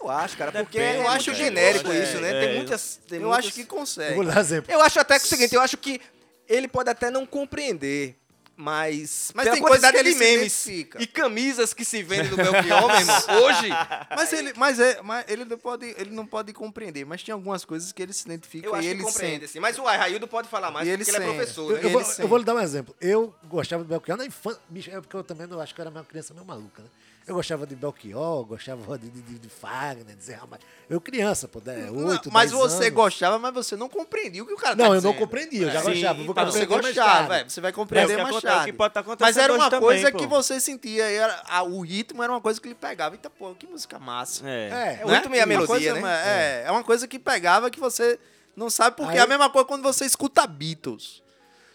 Eu 0.00 0.08
acho, 0.08 0.36
cara, 0.36 0.50
porque 0.50 0.78
Depende, 0.78 0.98
eu 1.04 1.08
acho 1.08 1.26
cara? 1.26 1.36
genérico 1.36 1.92
isso, 1.92 2.12
que- 2.14 2.20
né? 2.22 2.30
é, 2.30 2.40
tem 2.40 2.48
é. 2.48 2.56
muitas. 2.56 3.00
Tem 3.06 3.18
Eu 3.20 3.28
muitas- 3.28 3.44
acho 3.46 3.54
que 3.54 3.60
Eu 3.62 3.66
consegue. 3.66 4.14
vou 4.14 4.24
dar 4.24 4.40
exemplo. 4.40 4.72
Eu 4.72 4.80
acho 4.80 4.98
até 4.98 5.18
que 5.18 5.24
é 5.24 5.26
o 5.26 5.28
seguinte, 5.28 5.54
eu 5.54 5.60
acho 5.60 5.76
que 5.76 6.00
ele 6.48 6.66
pode 6.66 6.88
até 6.88 7.10
não 7.10 7.26
compreender, 7.26 8.16
mas, 8.60 9.32
Mas 9.34 9.48
tem 9.48 9.62
coisa 9.62 9.90
que 9.90 9.98
ele 9.98 10.14
memes 10.14 10.66
e 10.66 11.06
camisas 11.06 11.72
que 11.72 11.84
se 11.84 12.02
vendem 12.02 12.28
do 12.28 12.36
Belchior, 12.36 12.86
meu 12.88 13.00
irmão, 13.00 13.22
hoje, 13.42 13.68
Mas 14.14 14.32
ele, 14.32 14.52
mas 14.56 14.78
é, 14.78 15.00
mas 15.02 15.24
ele 15.28 15.44
não 15.46 15.56
pode, 15.58 15.86
ele 15.96 16.10
não 16.10 16.26
pode 16.26 16.52
compreender. 16.52 17.06
Mas 17.06 17.22
tem 17.22 17.32
algumas 17.32 17.64
coisas 17.64 17.90
que 17.90 18.02
ele 18.02 18.12
se 18.12 18.26
identifica 18.26 18.66
eu 18.66 18.74
acho 18.74 18.82
e 18.82 18.86
que 18.86 18.94
ele 18.94 19.02
compreende, 19.02 19.32
sente. 19.32 19.44
assim. 19.46 19.60
Mas 19.60 19.78
o 19.78 19.82
Raildo 19.82 20.28
pode 20.28 20.48
falar 20.48 20.70
mais, 20.70 20.86
E 20.86 20.90
porque 20.96 21.10
ele 21.10 21.16
ele 21.16 21.24
é 21.24 21.34
professor, 21.34 21.70
Eu, 21.70 21.76
né? 21.76 21.84
eu 21.84 21.90
vou, 21.90 22.02
eu 22.18 22.28
vou 22.28 22.38
lhe 22.38 22.44
dar 22.44 22.54
um 22.54 22.60
exemplo. 22.60 22.94
Eu 23.00 23.34
gostava 23.44 23.82
de 23.82 23.88
Belchior 23.88 24.18
na 24.18 24.26
infância. 24.26 24.60
é 24.92 25.00
porque 25.00 25.16
eu 25.16 25.24
também 25.24 25.46
não 25.46 25.58
acho 25.60 25.74
que 25.74 25.80
eu 25.80 25.82
era 25.82 25.90
uma 25.90 26.04
criança 26.04 26.34
meio 26.34 26.46
maluca, 26.46 26.82
né? 26.82 26.88
Eu 27.26 27.34
gostava 27.36 27.64
de 27.64 27.76
Belchior, 27.76 28.44
gostava 28.44 28.98
de, 28.98 29.08
de, 29.08 29.38
de, 29.38 29.48
Fagner, 29.48 30.16
de 30.16 30.24
Zé 30.24 30.34
Ramalho. 30.34 30.62
Eu 30.88 31.00
criança, 31.00 31.46
pô, 31.46 31.60
né, 31.64 31.88
oito, 31.90 32.32
mas 32.32 32.50
você 32.50 32.84
anos. 32.84 32.94
gostava, 32.94 33.38
mas 33.38 33.54
você 33.54 33.76
não 33.76 33.88
compreendia 33.88 34.42
o 34.42 34.46
que 34.46 34.52
o 34.52 34.56
cara 34.56 34.74
tá 34.74 34.82
Não, 34.84 34.94
eu 34.94 35.00
não 35.02 35.12
compreendia, 35.14 35.62
eu 35.66 35.70
já 35.70 35.80
Sim, 35.80 35.90
gostava. 35.92 36.14
vou 36.22 36.32
então, 36.32 36.46
Você 36.46 36.66
gostava, 36.66 37.36
é, 37.36 37.44
você 37.48 37.60
vai 37.60 37.70
É 37.70 37.72
o 37.72 37.74
compreender 37.76 38.16
mais 38.16 38.34
é 38.34 38.38
o 38.38 38.40
tarde. 38.40 38.64
que 38.64 38.72
pode 38.76 38.90
estar 38.90 39.00
acontecendo 39.00 39.26
Mas 39.28 39.36
era 39.36 39.52
uma 39.54 39.70
também, 39.70 39.86
coisa 39.86 40.10
pô. 40.10 40.18
que 40.18 40.26
você 40.26 40.58
sentia, 40.58 41.04
era, 41.08 41.40
a- 41.46 41.62
o 41.62 41.80
ritmo 41.82 42.20
era 42.22 42.32
uma 42.32 42.40
coisa 42.40 42.60
que 42.60 42.68
lhe 42.68 42.74
pegava. 42.74 43.14
Eita, 43.14 43.30
pô, 43.30 43.54
que 43.54 43.66
música 43.66 43.98
massa. 44.00 44.42
É. 44.48 44.98
É, 45.00 45.04
o 45.04 45.08
ritmo 45.08 45.34
e 45.34 45.38
a 45.38 45.42
Uma 45.42 45.46
melodia, 45.46 45.92
coisa, 45.92 45.94
né? 46.00 46.22
É, 46.26 46.64
é 46.66 46.70
uma 46.72 46.82
coisa 46.82 47.06
que 47.06 47.18
pegava 47.18 47.70
que 47.70 47.78
você 47.78 48.18
não 48.56 48.68
sabe 48.68 48.96
porque 48.96 49.12
Aí- 49.12 49.18
é 49.18 49.22
a 49.22 49.26
mesma 49.28 49.48
coisa 49.48 49.68
quando 49.68 49.82
você 49.82 50.04
escuta 50.04 50.44
Beatles. 50.48 51.22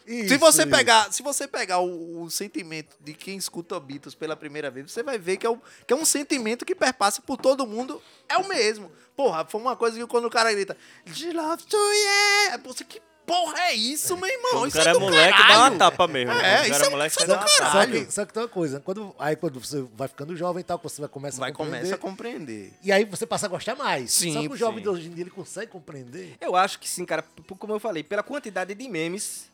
Se 0.05 0.25
isso, 0.25 0.37
você 0.39 0.61
isso. 0.63 0.71
pegar, 0.71 1.11
se 1.11 1.23
você 1.23 1.47
pegar 1.47 1.79
o, 1.79 2.21
o 2.23 2.29
sentimento 2.29 2.95
de 2.99 3.13
quem 3.13 3.37
escuta 3.37 3.79
Beatles 3.79 4.13
pela 4.15 4.35
primeira 4.35 4.69
vez, 4.69 4.91
você 4.91 5.01
vai 5.03 5.17
ver 5.17 5.37
que 5.37 5.45
é, 5.45 5.49
o, 5.49 5.59
que 5.87 5.93
é 5.93 5.95
um 5.95 6.05
sentimento 6.05 6.63
que 6.65 6.75
perpassa 6.75 7.21
por 7.21 7.37
todo 7.37 7.65
mundo, 7.65 8.01
é 8.29 8.37
o 8.37 8.47
mesmo. 8.47 8.91
Porra, 9.15 9.45
foi 9.45 9.59
uma 9.61 9.75
coisa 9.75 9.97
que 9.97 10.05
quando 10.07 10.25
o 10.25 10.29
cara 10.29 10.51
grita, 10.53 10.77
"She 11.13 11.31
loves 11.31 11.65
to 11.65 11.77
yeah", 11.77 12.57
você 12.63 12.83
que 12.83 13.01
porra 13.25 13.59
é 13.61 13.73
isso, 13.73 14.15
meu 14.15 14.29
irmão? 14.29 14.51
Quando 14.51 14.63
o 14.65 14.67
Isso 14.67 14.77
cara 14.77 14.89
é 14.91 14.93
do 14.93 14.99
moleque, 14.99 15.31
dá 15.31 15.47
caralho. 15.47 15.61
uma 15.73 15.79
tapa 15.79 16.07
mesmo. 16.07 16.31
É, 16.33 16.69
isso 16.69 16.83
é- 16.83 16.89
moleque, 16.89 17.15
isso 17.15 17.23
é 17.23 17.25
dá 17.27 17.35
do 17.35 17.39
uma 17.41 17.47
caralho. 17.57 17.71
tapa. 17.71 17.81
Só 17.81 18.05
que, 18.05 18.11
só 18.13 18.25
que 18.25 18.33
tem 18.33 18.43
uma 18.43 18.49
coisa, 18.49 18.79
quando, 18.81 19.15
aí 19.17 19.35
quando 19.35 19.59
você 19.59 19.83
vai 19.95 20.07
ficando 20.07 20.35
jovem 20.37 20.61
e 20.61 20.63
tal, 20.63 20.77
quando 20.77 20.91
você 20.91 21.01
vai 21.01 21.09
começar 21.09 21.39
Vai 21.39 21.49
a 21.49 21.53
compreender, 21.53 21.77
começa 21.79 21.95
a 21.95 21.97
compreender. 21.97 22.73
e 22.83 22.91
aí 22.91 23.03
você 23.03 23.25
passa 23.25 23.47
a 23.47 23.49
gostar 23.49 23.75
mais. 23.75 24.11
Sim, 24.13 24.31
Só 24.33 24.41
que 24.41 24.47
o 24.49 24.55
jovem 24.55 24.77
sim. 24.77 24.83
de 24.83 24.89
hoje 24.89 25.07
em 25.07 25.11
dia, 25.11 25.23
ele 25.23 25.31
consegue 25.31 25.71
compreender. 25.71 26.35
Eu 26.39 26.55
acho 26.55 26.77
que 26.77 26.87
sim, 26.87 27.03
cara, 27.03 27.25
como 27.57 27.73
eu 27.73 27.79
falei, 27.79 28.03
pela 28.03 28.21
quantidade 28.21 28.75
de 28.75 28.87
memes, 28.87 29.49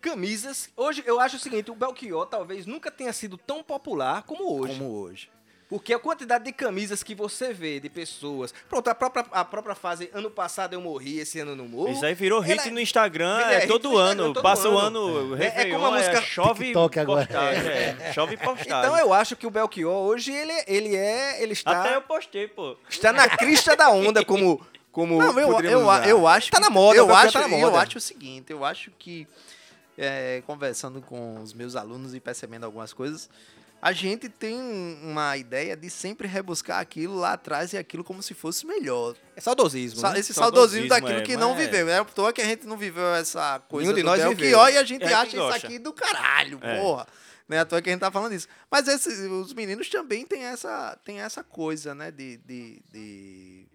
camisas. 0.00 0.68
Hoje 0.76 1.02
eu 1.06 1.20
acho 1.20 1.36
o 1.36 1.38
seguinte, 1.40 1.70
o 1.70 1.74
Belchior 1.74 2.26
talvez 2.26 2.66
nunca 2.66 2.90
tenha 2.90 3.12
sido 3.12 3.36
tão 3.36 3.62
popular 3.62 4.22
como 4.22 4.60
hoje. 4.60 4.78
Como 4.78 4.92
hoje. 4.94 5.30
Porque 5.68 5.92
a 5.92 5.98
quantidade 5.98 6.44
de 6.44 6.52
camisas 6.52 7.02
que 7.02 7.14
você 7.14 7.52
vê 7.52 7.78
de 7.78 7.90
pessoas. 7.90 8.54
Pronto, 8.70 8.88
a 8.88 8.94
própria, 8.94 9.26
a 9.30 9.44
própria 9.44 9.74
fase, 9.74 10.08
ano 10.14 10.30
passado 10.30 10.72
eu 10.72 10.80
morri, 10.80 11.18
esse 11.18 11.38
ano 11.40 11.50
eu 11.50 11.56
não 11.56 11.68
morro. 11.68 11.90
Isso 11.92 12.06
aí 12.06 12.14
virou 12.14 12.40
hit 12.40 12.58
Ela- 12.58 12.70
no 12.70 12.80
Instagram 12.80 13.38
É, 13.40 13.54
é, 13.64 13.66
todo 13.66 13.88
Instagram, 13.90 14.10
ano. 14.24 14.32
todo 14.32 14.42
Passa 14.42 14.66
o 14.70 14.78
ano. 14.78 15.36
É, 15.36 15.46
é 15.68 15.70
como 15.70 15.84
a 15.84 15.90
música 15.90 16.22
chove 16.22 16.64
TikTok 16.68 16.98
agora. 16.98 17.26
postagem. 17.26 17.70
É, 17.70 18.12
chove 18.14 18.36
postagem. 18.38 18.78
Então 18.88 18.96
eu 18.98 19.12
acho 19.12 19.36
que 19.36 19.46
o 19.46 19.50
Belchior 19.50 19.92
hoje 20.06 20.32
ele, 20.32 20.54
ele 20.66 20.96
é. 20.96 21.42
Ele 21.42 21.52
está, 21.52 21.82
Até 21.82 21.96
eu 21.96 22.00
postei, 22.00 22.48
pô. 22.48 22.74
está 22.88 23.12
na 23.12 23.28
crista 23.28 23.76
da 23.76 23.90
onda, 23.90 24.24
como. 24.24 24.66
como 24.90 25.18
Não, 25.18 25.38
eu, 25.38 25.60
eu, 25.60 25.80
eu 26.06 26.26
acho 26.26 26.50
Tá 26.50 26.56
que- 26.56 26.64
na 26.64 26.70
moda, 26.70 26.96
eu 26.96 27.14
acho, 27.14 27.32
tá 27.34 27.46
na 27.46 27.54
eu 27.54 27.60
moda. 27.60 27.78
acho 27.82 27.98
o 27.98 28.00
seguinte, 28.00 28.50
eu 28.50 28.64
acho 28.64 28.90
que 28.98 29.28
é, 29.98 30.42
conversando 30.46 31.02
com 31.02 31.42
os 31.42 31.52
meus 31.52 31.74
alunos 31.76 32.14
e 32.14 32.20
percebendo 32.20 32.64
algumas 32.64 32.92
coisas, 32.92 33.28
a 33.82 33.92
gente 33.92 34.28
tem 34.28 34.56
uma 35.02 35.36
ideia 35.36 35.76
de 35.76 35.90
sempre 35.90 36.26
rebuscar 36.26 36.80
aquilo 36.80 37.16
lá 37.16 37.34
atrás 37.34 37.72
e 37.72 37.76
aquilo 37.76 38.02
como 38.02 38.22
se 38.22 38.32
fosse 38.34 38.66
melhor. 38.66 39.14
É 39.36 39.40
saudosismo. 39.40 40.00
Sa- 40.00 40.12
né? 40.12 40.18
Esse 40.20 40.32
saudosismo, 40.32 40.88
Saudosismo, 40.88 40.88
daquilo 40.88 41.20
é, 41.20 41.22
que 41.22 41.36
não 41.36 41.52
é. 41.54 41.56
viveu. 41.66 41.88
É 41.88 41.98
à 41.98 42.04
toa 42.04 42.32
que 42.32 42.40
a 42.40 42.44
gente 42.44 42.66
não 42.66 42.76
viveu 42.76 43.06
essa 43.14 43.60
coisa 43.68 43.92
Nenhum 43.92 43.96
de 43.96 44.02
do 44.02 44.06
nós 44.06 44.18
Belchior 44.20 44.36
viveu. 44.36 44.68
e 44.74 44.78
a 44.78 44.84
gente 44.84 45.04
É, 45.04 45.12
acha 45.12 45.30
que 45.30 45.36
isso 45.36 45.66
aqui 45.66 45.78
do 45.78 45.92
caralho, 45.92 46.58
É. 46.62 46.80
porra. 46.80 47.06
Não 47.48 47.56
é 47.56 47.60
à 47.60 47.64
toa 47.64 47.80
que 47.80 47.88
a 47.88 47.92
gente 47.92 48.00
tá 48.00 48.10
falando 48.10 48.32
isso. 48.34 48.46
Mas 48.70 48.86
esse- 48.88 49.26
os 49.28 49.54
meninos 49.54 49.88
também 49.88 50.26
têm 50.26 50.42
essa, 50.44 50.98
têm 51.04 51.20
essa 51.20 51.42
coisa, 51.42 51.94
né? 51.94 52.10
De, 52.10 52.36
de, 52.38 52.82
de, 52.92 53.66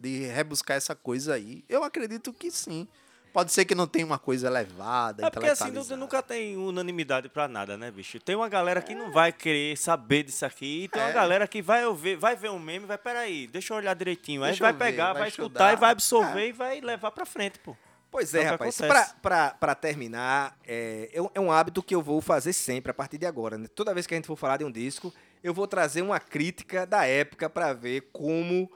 de 0.00 0.24
rebuscar 0.26 0.76
essa 0.76 0.94
coisa 0.94 1.34
aí. 1.34 1.64
Eu 1.68 1.84
acredito 1.84 2.32
que 2.32 2.50
sim. 2.50 2.88
Pode 3.32 3.50
ser 3.50 3.64
que 3.64 3.74
não 3.74 3.86
tenha 3.86 4.04
uma 4.04 4.18
coisa 4.18 4.46
elevada, 4.46 5.26
É 5.26 5.30
porque 5.30 5.46
assim, 5.48 5.70
nunca 5.96 6.22
tem 6.22 6.56
unanimidade 6.56 7.28
pra 7.30 7.48
nada, 7.48 7.76
né, 7.78 7.90
bicho? 7.90 8.20
Tem 8.20 8.36
uma 8.36 8.48
galera 8.48 8.82
que 8.82 8.94
não 8.94 9.10
vai 9.10 9.32
querer 9.32 9.76
saber 9.78 10.22
disso 10.24 10.44
aqui, 10.44 10.84
e 10.84 10.88
tem 10.88 11.00
uma 11.00 11.08
É. 11.10 11.12
galera 11.14 11.48
que 11.48 11.62
vai 11.62 11.86
ouvir, 11.86 12.16
vai 12.16 12.36
ver 12.36 12.50
um 12.50 12.58
meme, 12.58 12.84
vai, 12.84 12.98
peraí, 12.98 13.46
deixa 13.46 13.72
eu 13.72 13.78
olhar 13.78 13.94
direitinho. 13.94 14.42
Aí 14.42 14.50
Deixa 14.50 14.64
vai 14.64 14.72
eu 14.72 14.76
ver, 14.76 14.84
pegar, 14.84 15.12
vai 15.14 15.22
vai, 15.22 15.28
escutar 15.28 15.46
estudar. 15.48 15.72
e 15.72 15.76
vai 15.76 15.90
absorver 15.92 16.48
e 16.48 16.52
vai 16.52 16.80
levar 16.82 17.10
pra 17.10 17.24
frente, 17.24 17.58
pô. 17.58 17.74
Pois 18.10 18.34
É 18.34 18.38
é, 18.38 18.40
o 18.40 18.44
que 18.44 18.50
rapaz. 18.50 18.80
acontece. 18.82 19.14
Pra, 19.14 19.20
pra, 19.22 19.50
pra 19.58 19.74
terminar, 19.74 20.58
é, 20.66 21.08
é 21.14 21.22
um- 21.22 21.30
é 21.34 21.40
um 21.40 21.50
hábito 21.50 21.82
que 21.82 21.94
eu 21.94 22.02
vou 22.02 22.20
fazer 22.20 22.52
sempre, 22.52 22.90
a 22.90 22.94
partir 22.94 23.16
de 23.16 23.24
agora. 23.24 23.56
né? 23.56 23.66
Toda 23.74 23.94
vez 23.94 24.06
que 24.06 24.12
a 24.12 24.16
gente 24.18 24.26
for 24.26 24.36
falar 24.36 24.58
de 24.58 24.64
um 24.64 24.70
disco, 24.70 25.10
eu 25.42 25.54
vou 25.54 25.66
trazer 25.66 26.02
uma 26.02 26.20
crítica 26.20 26.84
da 26.86 27.06
época 27.06 27.48
pra 27.48 27.72
ver 27.72 28.10
como 28.12 28.70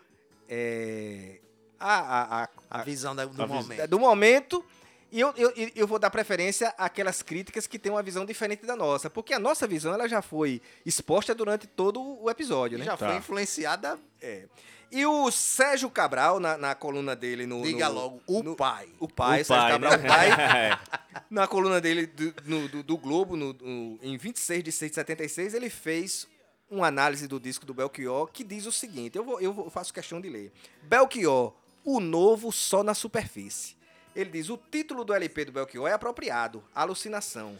é, 0.48 1.40
a, 1.78 1.94
a- 1.98 2.44
a- 2.44 2.48
A 2.70 2.82
visão 2.82 3.14
da- 3.14 3.24
do 3.24 3.42
A 3.42 3.46
momento. 3.46 3.88
do 3.88 3.98
momento. 3.98 4.64
E 5.12 5.20
eu, 5.20 5.32
eu, 5.36 5.52
eu 5.74 5.86
vou 5.86 5.98
dar 5.98 6.10
preferência 6.10 6.74
àquelas 6.76 7.22
críticas 7.22 7.66
que 7.66 7.78
têm 7.78 7.92
uma 7.92 8.02
visão 8.02 8.24
diferente 8.26 8.66
da 8.66 8.74
nossa. 8.74 9.08
Porque 9.08 9.32
a 9.32 9.38
nossa 9.38 9.66
visão 9.66 9.94
ela 9.94 10.08
já 10.08 10.20
foi 10.20 10.60
exposta 10.84 11.34
durante 11.34 11.66
todo 11.66 12.02
o 12.22 12.28
episódio, 12.28 12.76
né? 12.76 12.84
Já 12.84 12.96
Tá. 12.96 13.06
foi 13.08 13.16
influenciada, 13.16 13.98
E 14.90 15.04
o 15.06 15.30
Sérgio 15.32 15.90
Cabral, 15.90 16.38
na, 16.38 16.56
na 16.56 16.74
coluna 16.74 17.14
dele 17.16 17.44
no. 17.46 17.62
diga 17.62 17.88
no- 17.88 17.94
logo, 17.94 18.20
o 18.26 18.42
no- 18.42 18.54
pai. 18.56 18.88
O 19.00 19.08
pai, 19.08 19.42
O 19.42 19.44
Sérgio 19.44 19.64
pai, 19.64 19.72
Cabral, 19.72 19.98
né? 19.98 20.04
o 20.04 20.08
pai. 20.08 20.28
É. 20.72 20.78
na 21.30 21.46
coluna 21.46 21.80
dele 21.80 22.06
do, 22.06 22.34
no- 22.44 22.68
do- 22.68 22.82
do 22.82 22.96
Globo, 22.96 23.36
no- 23.36 23.52
no- 23.52 23.98
em 24.02 24.16
26 24.16 24.62
de 24.62 24.70
6 24.72 24.90
de 24.90 24.94
76, 24.96 25.54
ele 25.54 25.68
fez 25.70 26.28
uma 26.70 26.86
análise 26.88 27.26
do 27.28 27.38
disco 27.40 27.64
do 27.66 27.72
Belchior 27.74 28.28
que 28.28 28.44
diz 28.44 28.64
o 28.66 28.72
seguinte: 28.72 29.16
eu, 29.16 29.24
vou, 29.24 29.40
eu 29.40 29.70
faço 29.70 29.92
questão 29.94 30.20
de 30.20 30.28
ler. 30.28 30.52
Belchior, 30.82 31.52
o 31.86 32.00
novo 32.00 32.50
só 32.50 32.82
na 32.82 32.94
superfície. 32.94 33.76
Ele 34.14 34.30
diz: 34.30 34.50
o 34.50 34.58
título 34.58 35.04
do 35.04 35.14
LP 35.14 35.44
do 35.44 35.52
Belchior 35.52 35.86
é 35.86 35.92
apropriado, 35.92 36.64
alucinação. 36.74 37.56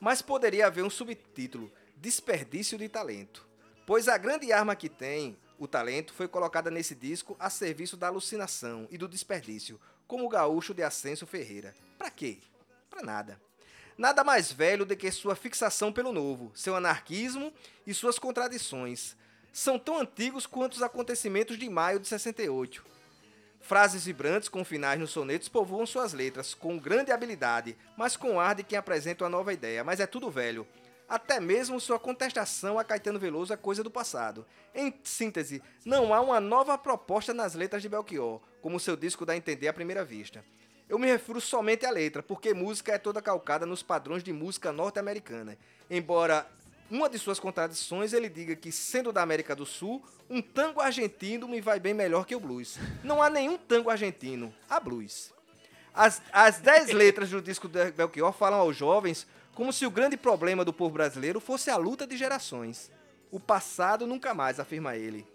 Mas 0.00 0.20
poderia 0.20 0.66
haver 0.66 0.84
um 0.84 0.90
subtítulo: 0.90 1.70
desperdício 1.96 2.76
de 2.76 2.88
talento. 2.88 3.46
Pois 3.86 4.08
a 4.08 4.18
grande 4.18 4.52
arma 4.52 4.74
que 4.74 4.88
tem, 4.88 5.38
o 5.58 5.68
talento, 5.68 6.12
foi 6.12 6.26
colocada 6.26 6.70
nesse 6.72 6.94
disco 6.94 7.36
a 7.38 7.48
serviço 7.48 7.96
da 7.96 8.08
alucinação 8.08 8.88
e 8.90 8.98
do 8.98 9.06
desperdício, 9.06 9.80
como 10.08 10.26
o 10.26 10.28
gaúcho 10.28 10.74
de 10.74 10.82
Ascenso 10.82 11.26
Ferreira. 11.26 11.74
Pra 11.96 12.10
quê? 12.10 12.38
Pra 12.90 13.02
nada. 13.02 13.40
Nada 13.96 14.24
mais 14.24 14.50
velho 14.50 14.84
do 14.84 14.96
que 14.96 15.10
sua 15.10 15.36
fixação 15.36 15.92
pelo 15.92 16.12
novo, 16.12 16.50
seu 16.54 16.74
anarquismo 16.74 17.52
e 17.86 17.94
suas 17.94 18.18
contradições. 18.18 19.16
São 19.52 19.78
tão 19.78 19.98
antigos 19.98 20.46
quanto 20.46 20.74
os 20.74 20.82
acontecimentos 20.82 21.56
de 21.58 21.68
maio 21.68 21.98
de 21.98 22.06
68. 22.08 22.97
Frases 23.68 24.06
vibrantes 24.06 24.48
com 24.48 24.64
finais 24.64 24.98
nos 24.98 25.10
sonetos 25.10 25.46
povoam 25.46 25.84
suas 25.84 26.14
letras, 26.14 26.54
com 26.54 26.78
grande 26.78 27.12
habilidade, 27.12 27.76
mas 27.98 28.16
com 28.16 28.40
ar 28.40 28.54
de 28.54 28.62
quem 28.62 28.78
apresenta 28.78 29.24
uma 29.24 29.28
nova 29.28 29.52
ideia. 29.52 29.84
Mas 29.84 30.00
é 30.00 30.06
tudo 30.06 30.30
velho. 30.30 30.66
Até 31.06 31.38
mesmo 31.38 31.78
sua 31.78 31.98
contestação 31.98 32.78
a 32.78 32.84
Caetano 32.84 33.18
Veloso 33.18 33.52
é 33.52 33.58
coisa 33.58 33.84
do 33.84 33.90
passado. 33.90 34.46
Em 34.74 34.98
síntese, 35.04 35.62
não 35.84 36.14
há 36.14 36.20
uma 36.22 36.40
nova 36.40 36.78
proposta 36.78 37.34
nas 37.34 37.54
letras 37.54 37.82
de 37.82 37.90
Belchior, 37.90 38.40
como 38.62 38.80
seu 38.80 38.96
disco 38.96 39.26
dá 39.26 39.34
a 39.34 39.36
entender 39.36 39.68
à 39.68 39.72
primeira 39.74 40.02
vista. 40.02 40.42
Eu 40.88 40.98
me 40.98 41.06
refiro 41.06 41.38
somente 41.38 41.84
à 41.84 41.90
letra, 41.90 42.22
porque 42.22 42.54
música 42.54 42.92
é 42.92 42.98
toda 42.98 43.20
calcada 43.20 43.66
nos 43.66 43.82
padrões 43.82 44.24
de 44.24 44.32
música 44.32 44.72
norte-americana. 44.72 45.58
Embora 45.90 46.46
uma 46.90 47.08
de 47.08 47.18
suas 47.18 47.38
contradições 47.38 48.12
ele 48.12 48.28
diga 48.28 48.56
que, 48.56 48.72
sendo 48.72 49.12
da 49.12 49.22
América 49.22 49.54
do 49.54 49.66
Sul, 49.66 50.02
um 50.28 50.40
tango 50.40 50.80
argentino 50.80 51.46
me 51.46 51.60
vai 51.60 51.78
bem 51.78 51.92
melhor 51.92 52.24
que 52.24 52.34
o 52.34 52.40
blues. 52.40 52.78
Não 53.04 53.22
há 53.22 53.28
nenhum 53.28 53.58
tango 53.58 53.90
argentino, 53.90 54.54
há 54.68 54.80
blues. 54.80 55.32
As, 55.94 56.22
as 56.32 56.60
dez 56.60 56.90
letras 56.90 57.30
do 57.30 57.42
disco 57.42 57.68
de 57.68 57.90
Belchior 57.90 58.32
falam 58.32 58.60
aos 58.60 58.76
jovens 58.76 59.26
como 59.54 59.72
se 59.72 59.84
o 59.84 59.90
grande 59.90 60.16
problema 60.16 60.64
do 60.64 60.72
povo 60.72 60.94
brasileiro 60.94 61.40
fosse 61.40 61.68
a 61.68 61.76
luta 61.76 62.06
de 62.06 62.16
gerações. 62.16 62.90
O 63.30 63.40
passado 63.40 64.06
nunca 64.06 64.32
mais, 64.32 64.60
afirma 64.60 64.96
ele, 64.96 65.26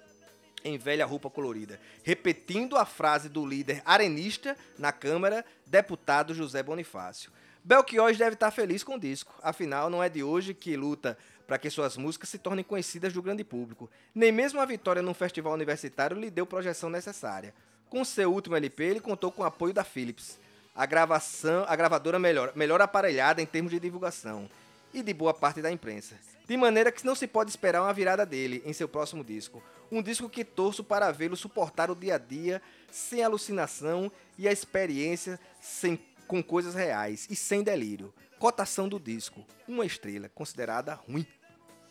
em 0.64 0.78
velha 0.78 1.06
roupa 1.06 1.30
colorida, 1.30 1.80
repetindo 2.04 2.78
a 2.78 2.86
frase 2.86 3.30
do 3.30 3.46
líder 3.46 3.82
arenista 3.86 4.58
na 4.80 4.92
Câmara, 4.92 5.46
deputado 5.68 6.34
José 6.34 6.64
Bonifácio. 6.64 7.32
Belchior 7.64 8.14
deve 8.16 8.34
estar 8.34 8.52
feliz 8.52 8.84
com 8.84 8.96
o 8.96 9.00
disco, 9.00 9.34
afinal 9.42 9.90
não 9.90 10.04
é 10.04 10.10
de 10.10 10.24
hoje 10.24 10.54
que 10.54 10.76
luta 10.76 11.18
para 11.46 11.58
que 11.58 11.70
suas 11.70 11.98
músicas 11.98 12.30
se 12.30 12.38
tornem 12.38 12.64
conhecidas 12.64 13.14
do 13.14 13.22
grande 13.22 13.44
público. 13.44 13.90
Nem 14.14 14.32
mesmo 14.32 14.60
a 14.60 14.66
vitória 14.66 15.02
num 15.02 15.14
festival 15.14 15.54
universitário 15.54 16.20
lhe 16.20 16.30
deu 16.30 16.46
projeção 16.46 16.90
necessária. 16.90 17.54
Com 17.90 18.04
seu 18.04 18.32
último 18.34 18.56
LP, 18.56 18.84
ele 18.84 19.00
contou 19.00 19.32
com 19.32 19.44
o 19.44 19.46
apoio 19.46 19.74
da 19.74 19.84
Philips, 19.84 20.40
a 20.76 20.86
gravação, 20.86 21.66
a 21.68 21.76
gravadora 21.76 22.18
melhor, 22.18 22.52
melhor 22.56 22.82
aparelhada 22.82 23.42
em 23.42 23.46
termos 23.46 23.72
de 23.72 23.80
divulgação, 23.80 24.50
e 24.94 25.02
de 25.02 25.14
boa 25.14 25.34
parte 25.34 25.62
da 25.62 25.72
imprensa. 25.72 26.16
De 26.48 26.56
maneira 26.58 26.92
que 26.92 27.06
não 27.06 27.16
se 27.16 27.26
pode 27.26 27.50
esperar 27.50 27.82
uma 27.82 27.94
virada 27.94 28.26
dele 28.26 28.62
em 28.66 28.74
seu 28.74 28.88
próximo 28.88 29.24
disco. 29.24 29.64
Um 29.92 30.02
disco 30.02 30.30
que 30.30 30.44
torço 30.44 30.84
para 30.84 31.12
vê-lo 31.12 31.36
suportar 31.36 31.90
o 31.90 31.96
dia 31.96 32.16
a 32.16 32.18
dia 32.18 32.62
sem 32.92 33.24
alucinação 33.24 34.12
e 34.38 34.48
a 34.48 34.52
experiência 34.52 35.40
sem, 35.62 36.00
com 36.28 36.44
coisas 36.44 36.76
reais 36.76 37.28
e 37.30 37.36
sem 37.36 37.64
delírio. 37.64 38.14
Cotação 38.44 38.90
do 38.90 39.00
disco: 39.00 39.42
uma 39.66 39.86
estrela, 39.86 40.28
considerada 40.28 40.96
ruim. 40.96 41.26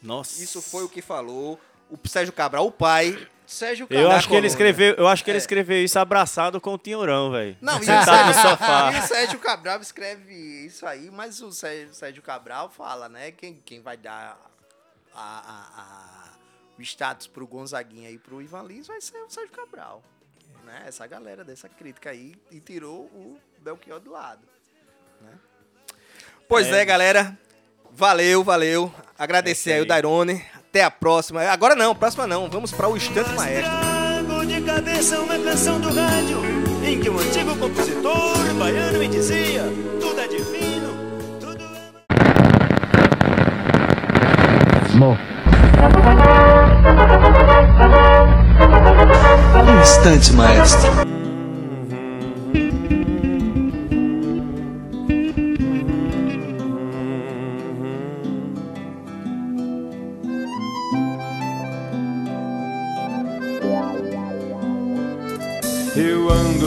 Nossa. 0.03 0.43
Isso 0.45 0.61
foi 0.61 0.85
o 0.85 0.89
que 0.89 1.01
falou 1.01 1.59
o 1.89 1.99
Sérgio 2.07 2.31
Cabral, 2.31 2.67
o 2.67 2.71
pai. 2.71 3.27
Sérgio 3.47 3.87
Eu 3.89 4.11
da 4.11 4.17
acho 4.17 4.29
que 4.29 4.35
ele 4.35 4.47
escreveu, 4.49 4.95
eu 4.97 5.09
acho 5.09 5.25
que 5.25 5.31
ele 5.31 5.39
É. 5.39 5.41
escreveu 5.41 5.83
isso 5.83 5.99
abraçado 5.99 6.61
com 6.61 6.75
o 6.75 6.79
Tinhorão, 6.79 7.31
velho. 7.31 7.57
Não, 7.59 7.79
e 7.79 7.81
o 7.81 7.85
Sentado 7.85 8.27
no 8.29 8.35
Sérgio- 8.35 8.51
sofá. 8.51 8.93
E 8.93 8.99
o 8.99 9.03
Sérgio 9.09 9.39
Cabral 9.39 9.81
escreve 9.81 10.35
isso 10.67 10.85
aí, 10.87 11.11
mas 11.11 11.41
o 11.41 11.51
Sérgio, 11.53 11.95
Sérgio 11.95 12.23
Cabral 12.23 12.69
fala, 12.69 13.09
né? 13.09 13.31
Quem, 13.33 13.55
quem 13.65 13.81
vai 13.81 13.97
dar 13.97 14.39
a- 15.15 15.19
a- 15.19 15.81
a- 15.81 16.33
o 16.79 16.83
status 16.83 17.27
pro 17.29 17.47
Gonzaguinha 17.47 18.11
e 18.11 18.19
pro 18.19 18.43
Ivan 18.43 18.65
Lins 18.65 18.87
vai 18.89 19.01
ser 19.01 19.23
o 19.23 19.31
Sérgio 19.31 19.53
Cabral. 19.55 20.03
Né? 20.65 20.83
Essa 20.87 21.07
galera 21.07 21.43
dessa 21.45 21.67
crítica 21.69 22.11
aí 22.11 22.35
e 22.51 22.61
tirou 22.61 23.05
o 23.07 23.39
Belchior 23.59 24.01
do 24.01 24.11
lado. 24.11 24.47
Pois 26.53 26.71
é, 26.71 26.83
É. 26.83 26.85
galera. 26.85 27.33
Valeu, 27.97 28.45
valeu. 28.45 28.93
Agradecer 29.19 29.71
É 29.71 29.73
aí 29.73 29.79
isso 29.79 29.87
o 29.87 29.89
Dairone. 29.89 30.45
Até 30.55 30.85
a 30.85 30.91
próxima. 30.91 31.41
Agora 31.45 31.75
não, 31.75 31.95
próxima 31.95 32.27
não. 32.27 32.51
Vamos 32.51 32.71
para 32.73 32.89
o 32.89 32.95
Instante 32.95 33.31
Maestro. 33.31 33.71
Trago 33.71 34.45
de 34.45 34.61
cabeça 34.61 35.19
uma 35.19 35.39
canção 35.39 35.81
do 35.81 35.89
rádio 35.95 36.43
em 36.87 37.01
que 37.01 37.09
um 37.09 37.19
antigo 37.19 37.57
compositor 37.57 38.37
baiano 38.59 38.99
me 38.99 39.09
dizia: 39.09 39.63
tudo 39.99 40.21
é 40.21 40.29
divino, 40.29 40.93
tudo 41.41 41.65
é. 49.65 49.81
Instante 49.81 50.35
Maestro. 50.35 51.22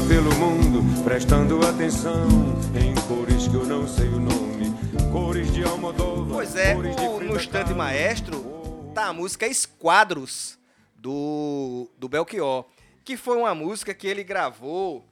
Pelo 0.08 0.34
mundo 0.36 1.04
prestando 1.04 1.66
atenção 1.66 2.28
em 2.76 2.94
cores 3.08 3.48
que 3.48 3.56
eu 3.56 3.66
não 3.66 3.88
sei 3.88 4.08
o 4.08 4.20
nome, 4.20 4.72
cores 5.12 5.52
de 5.54 5.64
Almodóvar. 5.64 6.34
Pois 6.34 6.56
é, 6.56 6.74
cores 6.76 6.96
de 6.96 7.02
o- 7.04 7.20
no 7.22 7.36
Instante. 7.36 7.74
Maestro 7.74 8.92
tá 8.94 9.08
a 9.08 9.14
música 9.14 9.48
Esquadros 9.48 10.58
do, 10.96 11.90
do 11.98 12.08
Belchior, 12.08 12.66
que 13.04 13.18
foi 13.18 13.38
uma 13.38 13.54
música 13.56 13.94
que 13.94 14.08
ele 14.08 14.24
gravou 14.24 15.06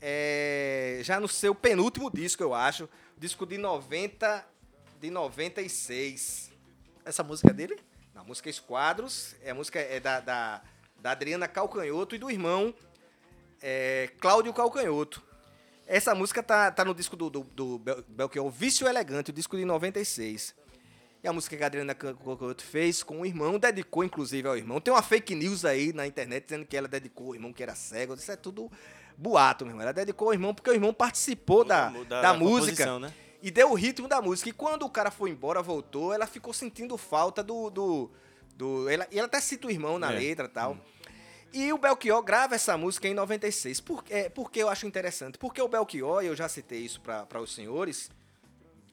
é, 0.00 1.00
já 1.02 1.20
no 1.20 1.28
seu 1.28 1.54
penúltimo 1.54 2.10
disco, 2.10 2.42
eu 2.42 2.54
acho. 2.54 2.88
Disco 3.18 3.44
de 3.44 3.58
90, 3.58 4.44
de 5.00 5.10
96. 5.10 6.50
Essa 7.04 7.22
música 7.22 7.50
é 7.50 7.52
dele? 7.52 7.78
A 8.14 8.24
música 8.24 8.48
Esquadros, 8.48 9.34
é 9.42 9.50
a 9.50 9.54
música 9.54 9.78
é 9.78 9.98
da, 10.00 10.20
da, 10.20 10.62
da 11.00 11.10
Adriana 11.12 11.46
Calcanhoto 11.48 12.14
e 12.14 12.18
do 12.18 12.30
irmão 12.30 12.74
é, 13.62 14.10
Cláudio 14.20 14.52
Calcanhoto. 14.52 15.22
Essa 15.86 16.14
música 16.14 16.42
tá, 16.42 16.70
tá 16.70 16.84
no 16.84 16.94
disco 16.94 17.16
do, 17.16 17.28
do, 17.28 17.40
do 17.44 17.78
Bel- 17.78 18.04
Belchior, 18.06 18.48
Vício 18.50 18.86
Elegante, 18.86 19.30
o 19.30 19.32
disco 19.32 19.56
de 19.56 19.64
96. 19.64 20.54
E 21.22 21.28
a 21.28 21.32
música 21.32 21.56
que 21.56 21.62
a 21.62 21.66
Adriana 21.66 21.94
Calcanhoto 21.94 22.62
fez 22.64 23.02
com 23.02 23.20
o 23.20 23.26
irmão, 23.26 23.58
dedicou 23.58 24.02
inclusive 24.04 24.48
ao 24.48 24.56
irmão. 24.56 24.80
Tem 24.80 24.92
uma 24.94 25.02
fake 25.02 25.34
news 25.34 25.64
aí 25.64 25.92
na 25.92 26.06
internet 26.06 26.44
dizendo 26.44 26.64
que 26.64 26.76
ela 26.76 26.88
dedicou 26.88 27.28
ao 27.28 27.34
irmão 27.34 27.52
que 27.52 27.62
era 27.62 27.74
cego. 27.74 28.14
Isso 28.14 28.30
é 28.32 28.36
tudo 28.36 28.70
boato, 29.18 29.64
meu 29.64 29.72
irmão. 29.72 29.82
Ela 29.82 29.92
dedicou 29.92 30.28
ao 30.28 30.32
irmão 30.34 30.54
porque 30.54 30.70
o 30.70 30.72
irmão 30.72 30.94
participou 30.94 31.64
da, 31.64 31.90
da, 32.04 32.22
da 32.22 32.34
música 32.34 32.98
né? 32.98 33.12
e 33.42 33.50
deu 33.50 33.70
o 33.70 33.74
ritmo 33.74 34.08
da 34.08 34.22
música. 34.22 34.48
E 34.48 34.52
quando 34.52 34.84
o 34.86 34.88
cara 34.90 35.10
foi 35.10 35.28
embora, 35.28 35.60
voltou, 35.60 36.14
ela 36.14 36.26
ficou 36.26 36.54
sentindo 36.54 36.96
falta 36.96 37.42
do. 37.42 37.68
do, 37.68 38.10
do 38.56 38.88
ela, 38.88 39.06
e 39.10 39.18
ela 39.18 39.26
até 39.26 39.40
cita 39.42 39.66
o 39.66 39.70
irmão 39.70 39.98
na 39.98 40.10
É. 40.12 40.18
letra 40.18 40.46
e 40.46 40.48
tal. 40.48 40.78
E 41.52 41.72
o 41.72 41.78
Belchior 41.78 42.22
grava 42.22 42.54
essa 42.54 42.76
música 42.76 43.08
em 43.08 43.14
96. 43.14 43.80
Por, 43.80 44.04
é, 44.08 44.28
por 44.28 44.50
que 44.50 44.60
eu 44.60 44.68
acho 44.68 44.86
interessante? 44.86 45.38
Porque 45.38 45.60
o 45.60 45.68
Belchior, 45.68 46.22
e 46.22 46.26
eu 46.26 46.36
já 46.36 46.48
citei 46.48 46.80
isso 46.80 47.00
para 47.00 47.40
os 47.40 47.54
senhores, 47.54 48.10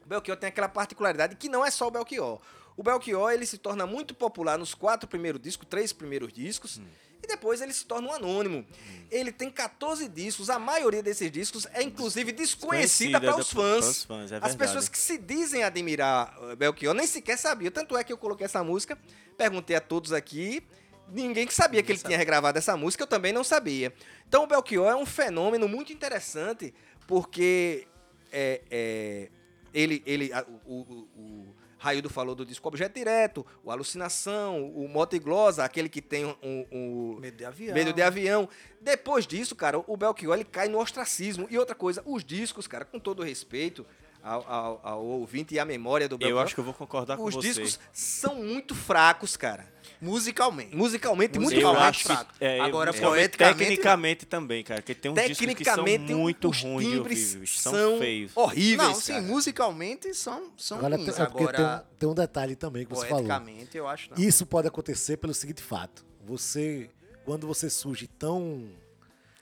o 0.04 0.08
Belchior 0.08 0.38
tem 0.38 0.50
aquela 0.50 0.70
particularidade 0.70 1.36
que 1.36 1.50
não 1.50 1.66
é 1.66 1.70
só 1.70 1.88
o 1.88 1.92
Belchior. 1.92 2.40
O 2.76 2.84
Belchior 2.84 3.32
ele 3.32 3.46
se 3.46 3.58
torna 3.58 3.86
muito 3.86 4.14
popular 4.14 4.58
nos 4.58 4.74
quatro 4.74 5.08
primeiros 5.08 5.42
discos, 5.42 5.68
três 5.68 5.92
primeiros 5.92 6.32
discos, 6.32 6.80
e 7.22 7.28
depois 7.28 7.62
ele 7.62 7.74
se 7.74 7.86
torna 7.86 8.08
um 8.08 8.14
anônimo. 8.14 8.66
Ele 9.10 9.32
tem 9.32 9.50
14 9.50 10.08
discos, 10.08 10.50
a 10.50 10.60
maioria 10.60 11.02
desses 11.02 11.32
discos 11.32 11.68
é 11.74 11.82
inclusive 11.82 12.32
desconhecida 12.32 13.20
Desconhecida 13.20 13.22
para 13.22 13.42
os 13.42 13.52
fãs. 13.52 14.04
fãs, 14.04 14.32
é 14.32 14.40
As 14.42 14.56
pessoas 14.56 14.88
que 14.88 14.98
se 14.98 15.18
dizem 15.18 15.64
admirar 15.64 16.38
uh, 16.42 16.56
Belchior 16.56 16.94
nem 16.94 17.08
sequer 17.08 17.38
sabiam. 17.38 17.72
Tanto 17.72 17.98
é 17.98 18.04
que 18.04 18.14
eu 18.14 18.18
coloquei 18.18 18.46
essa 18.46 18.64
música, 18.64 18.98
perguntei 19.36 19.76
a 19.76 19.82
todos 19.82 20.14
aqui, 20.14 20.64
ninguém 21.12 21.46
que 21.48 21.54
sabia 21.54 21.82
que 21.84 21.92
ele 21.92 22.00
tinha 22.00 22.18
regravado 22.18 22.58
essa 22.58 22.76
música, 22.78 23.04
eu 23.04 23.08
também 23.08 23.32
não 23.34 23.44
sabia. 23.44 23.94
Então 24.28 24.44
o 24.44 24.48
Belchior 24.48 24.90
é 24.92 24.96
um 24.96 25.06
fenômeno 25.06 25.68
muito 25.68 25.92
interessante, 25.94 26.74
porque 27.06 27.88
é, 28.32 28.62
é, 28.70 29.30
ele, 29.74 30.04
ele, 30.06 30.34
a- 30.34 30.46
o, 30.66 30.76
o, 30.76 31.08
o 31.22 31.56
Raildo 31.80 32.10
falou 32.10 32.34
do 32.36 32.46
disco 32.46 32.68
Objeto 32.68 32.96
Direto, 32.96 33.46
o 33.64 33.72
Alucinação, 33.72 34.66
o 34.76 34.88
Moto 34.90 35.16
e 35.16 35.20
Glosa, 35.20 35.64
aquele 35.64 35.88
que 35.88 36.02
tem 36.02 36.26
o, 36.26 36.36
o 36.72 37.18
Medo 37.22 37.38
de 37.38 37.46
avião. 37.46 37.74
Medo 37.74 37.94
de 37.94 38.02
avião. 38.02 38.50
Depois 38.82 39.28
disso, 39.28 39.56
cara, 39.56 39.78
o 39.86 39.96
Belchior 39.96 40.34
ele 40.36 40.44
cai 40.44 40.68
no 40.68 40.80
ostracismo. 40.80 41.48
E 41.50 41.58
outra 41.58 41.76
coisa, 41.76 42.02
os 42.06 42.24
discos, 42.26 42.68
cara, 42.68 42.84
com 42.84 43.00
todo 43.00 43.22
respeito 43.24 43.86
ao, 44.28 44.46
ao- 44.52 44.80
ao 44.84 45.06
ouvinte 45.06 45.56
e 45.56 45.60
à 45.60 45.66
memória 45.66 46.08
do 46.10 46.18
Belchior, 46.18 46.40
Eu 46.40 46.44
acho 46.44 46.54
que 46.54 46.60
eu 46.60 46.64
vou 46.64 46.74
concordar 46.74 47.18
com 47.18 47.24
os 47.24 47.36
você. 47.36 47.48
discos 47.48 47.80
são 47.94 48.36
muito 48.36 48.76
fracos, 48.76 49.38
cara. 49.38 49.66
Musicalmente. 50.00 50.76
Musicalmente, 50.76 51.40
muito 51.40 51.60
eu 51.60 51.70
acho 51.72 52.04
fraco. 52.04 52.32
que, 52.38 52.46
é, 52.46 52.60
Agora, 52.60 52.94
poeticamente, 52.94 53.58
tecnicamente 53.58 54.26
também, 54.28 54.64
cara, 54.64 54.80
que 54.82 54.94
tem 54.94 55.10
uns 55.12 55.16
discos 55.16 55.38
que 55.56 55.64
são 55.66 55.84
Tecnicamente, 55.84 56.14
muito 56.14 56.50
os 56.50 56.62
ruins 56.62 56.88
de 56.88 56.98
ouvir, 57.00 57.48
são, 57.48 57.72
são 57.74 57.98
feios. 58.00 58.32
horríveis, 58.36 58.78
Não, 58.90 58.96
sim, 58.96 59.14
cara. 59.14 59.24
musicalmente 59.26 60.14
são, 60.14 60.52
são 60.56 60.78
Agora, 60.78 60.98
ruins. 60.98 61.16
tem- 61.16 61.24
é 61.24 61.28
porque 61.28 61.46
tem, 61.48 61.66
Agora, 61.66 61.86
um, 61.92 61.96
tem 61.98 62.10
um 62.10 62.14
detalhe 62.14 62.56
também 62.56 62.86
que 62.86 62.94
você 62.94 63.08
falou. 63.08 63.24
poeticamente, 63.26 63.76
eu 63.76 63.88
acho 63.88 64.12
não. 64.12 64.18
Isso 64.24 64.46
pode 64.46 64.68
acontecer 64.68 65.18
pelo 65.18 65.34
seguinte 65.34 65.64
fato. 65.64 66.06
Você, 66.26 66.90
quando 67.26 67.48
você 67.48 67.68
surge 67.68 68.06
tão, 68.08 68.70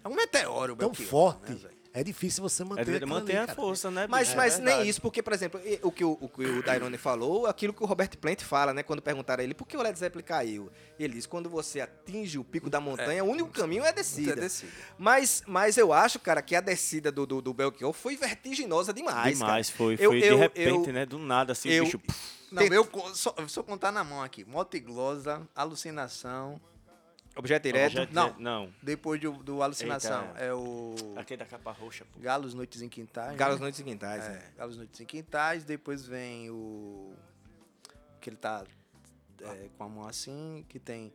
É 0.04 0.08
um 0.08 0.16
meteoro, 0.16 0.76
tão 0.78 0.94
forte, 0.94 1.52
né? 1.52 1.70
É 1.96 2.04
difícil 2.04 2.44
você 2.44 2.62
É 2.62 2.66
manter 2.66 2.96
aquilo 2.96 3.08
manter 3.10 3.38
ali, 3.38 3.52
a 3.52 3.56
força, 3.56 3.90
né? 3.90 4.06
Mas, 4.10 4.28
bicho? 4.28 4.38
mas 4.38 4.60
É 4.60 4.62
nem 4.62 4.88
isso, 4.88 5.02
porque, 5.02 5.24
por 5.24 5.32
exemplo, 5.32 5.60
o 5.82 5.92
que 5.92 6.04
o, 6.04 6.18
o, 6.20 6.28
que 6.28 6.44
o 6.46 6.62
Dairone 6.62 6.98
falou, 6.98 7.48
aquilo 7.48 7.74
que 7.74 7.82
o 7.82 7.86
Robert 7.86 8.18
Plant 8.18 8.42
fala, 8.42 8.74
né? 8.74 8.84
Quando 8.84 9.02
perguntaram 9.02 9.42
a 9.42 9.44
ele 9.46 9.54
por 9.54 9.66
que 9.66 9.78
o 9.78 9.82
Led 9.82 9.98
Zeppelin 9.98 10.24
caiu. 10.26 10.70
Ele 11.00 11.14
diz, 11.14 11.26
quando 11.26 11.50
você 11.50 11.80
atinge 11.80 12.38
o 12.38 12.44
pico 12.44 12.70
da 12.70 12.82
montanha, 12.82 13.24
o 13.24 13.28
único 13.30 13.50
caminho 13.50 13.84
é 13.86 13.90
a 13.90 13.92
descida. 13.92 14.34
É 14.34 14.36
descida. 14.36 14.72
Mas, 14.98 15.42
mas 15.48 15.78
eu 15.78 15.94
acho, 15.94 16.20
cara, 16.20 16.42
que 16.42 16.56
a 16.56 16.62
descida 16.62 17.12
do, 17.12 17.26
do, 17.26 17.42
do 17.42 17.54
Belchior 17.54 17.94
foi 17.94 18.18
vertiginosa 18.18 18.94
demais, 18.94 19.38
Demais, 19.38 19.70
cara. 19.70 19.78
foi. 19.78 19.94
Eu- 19.94 20.12
foi 20.12 20.18
eu- 20.24 20.36
de 20.36 20.36
repente, 20.36 20.88
eu- 20.88 20.94
né? 20.94 21.06
Do 21.06 21.18
nada, 21.18 21.54
assim, 21.54 21.70
eu- 21.70 21.84
o 21.84 21.88
bicho. 21.88 22.02
Não, 22.52 22.62
eu 22.64 22.88
só, 23.14 23.34
só 23.48 23.64
contar 23.64 23.92
na 23.92 24.04
mão 24.04 24.22
aqui. 24.22 24.46
Motiglosa, 24.46 25.42
alucinação. 25.56 26.60
Objeto 27.38 27.64
direto. 27.64 27.92
Objeto 27.92 28.14
não. 28.14 28.24
direto- 28.26 28.42
Não. 28.42 28.74
Depois 28.82 29.20
do, 29.20 29.32
do 29.34 29.62
alucinação. 29.62 30.26
Eita. 30.30 30.40
É 30.40 30.54
o 30.54 30.96
Aquele 31.18 31.40
da 31.40 31.46
capa 31.46 31.72
roxa, 31.72 32.06
pô. 32.14 32.20
Galos 32.20 32.54
Noites 32.54 32.82
em 32.82 32.88
Quintais. 32.90 33.36
Galos 33.36 33.56
né? 33.58 33.62
Noites 33.64 33.80
e 33.80 33.84
Quintais. 33.84 34.24
É, 34.24 34.30
né? 34.30 34.52
Galos 34.58 34.78
Noites 34.78 35.00
em 35.02 35.06
Quintais. 35.06 35.64
Depois 35.66 36.06
vem 36.06 36.50
o. 36.50 37.14
Que 38.22 38.30
ele 38.30 38.38
tá 38.38 38.64
é, 39.42 39.68
com 39.78 39.84
a 39.84 39.90
mão 39.90 40.08
assim. 40.08 40.66
Que 40.70 40.80
tem 40.80 41.14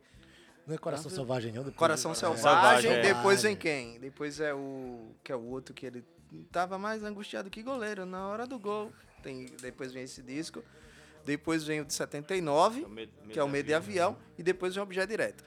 Não 0.67 0.75
é 0.75 0.77
Coração 0.77 1.09
Selvagem, 1.09 1.51
não? 1.51 1.63
depois- 1.63 1.75
Coração 1.77 2.11
É. 2.11 2.15
Selvagem. 2.15 2.41
Selvagem, 2.43 2.91
é. 2.91 3.01
Depois 3.01 3.41
vem 3.41 3.55
quem? 3.55 3.99
Depois 3.99 4.39
é 4.39 4.53
o. 4.53 5.11
Que 5.23 5.31
é 5.31 5.35
o 5.35 5.43
outro 5.43 5.73
que 5.73 5.85
ele 5.87 6.03
tava 6.51 6.77
mais 6.77 7.03
angustiado 7.03 7.49
que 7.49 7.63
goleiro 7.63 8.05
na 8.05 8.27
hora 8.27 8.45
do 8.45 8.59
gol. 8.59 8.93
Tem, 9.23 9.47
depois 9.61 9.91
vem 9.91 10.03
esse 10.03 10.21
disco. 10.21 10.63
Depois 11.25 11.63
vem 11.63 11.81
o 11.81 11.85
de 11.85 11.93
79, 11.93 12.83
É 12.83 12.87
Medo- 12.87 13.11
que 13.29 13.37
é 13.39 13.43
o 13.43 13.49
Medo 13.49 13.65
de 13.67 13.73
Avião. 13.73 14.17
E 14.37 14.43
depois 14.43 14.73
vem 14.73 14.81
o 14.81 14.83
Objeto 14.83 15.09
Direto. 15.09 15.43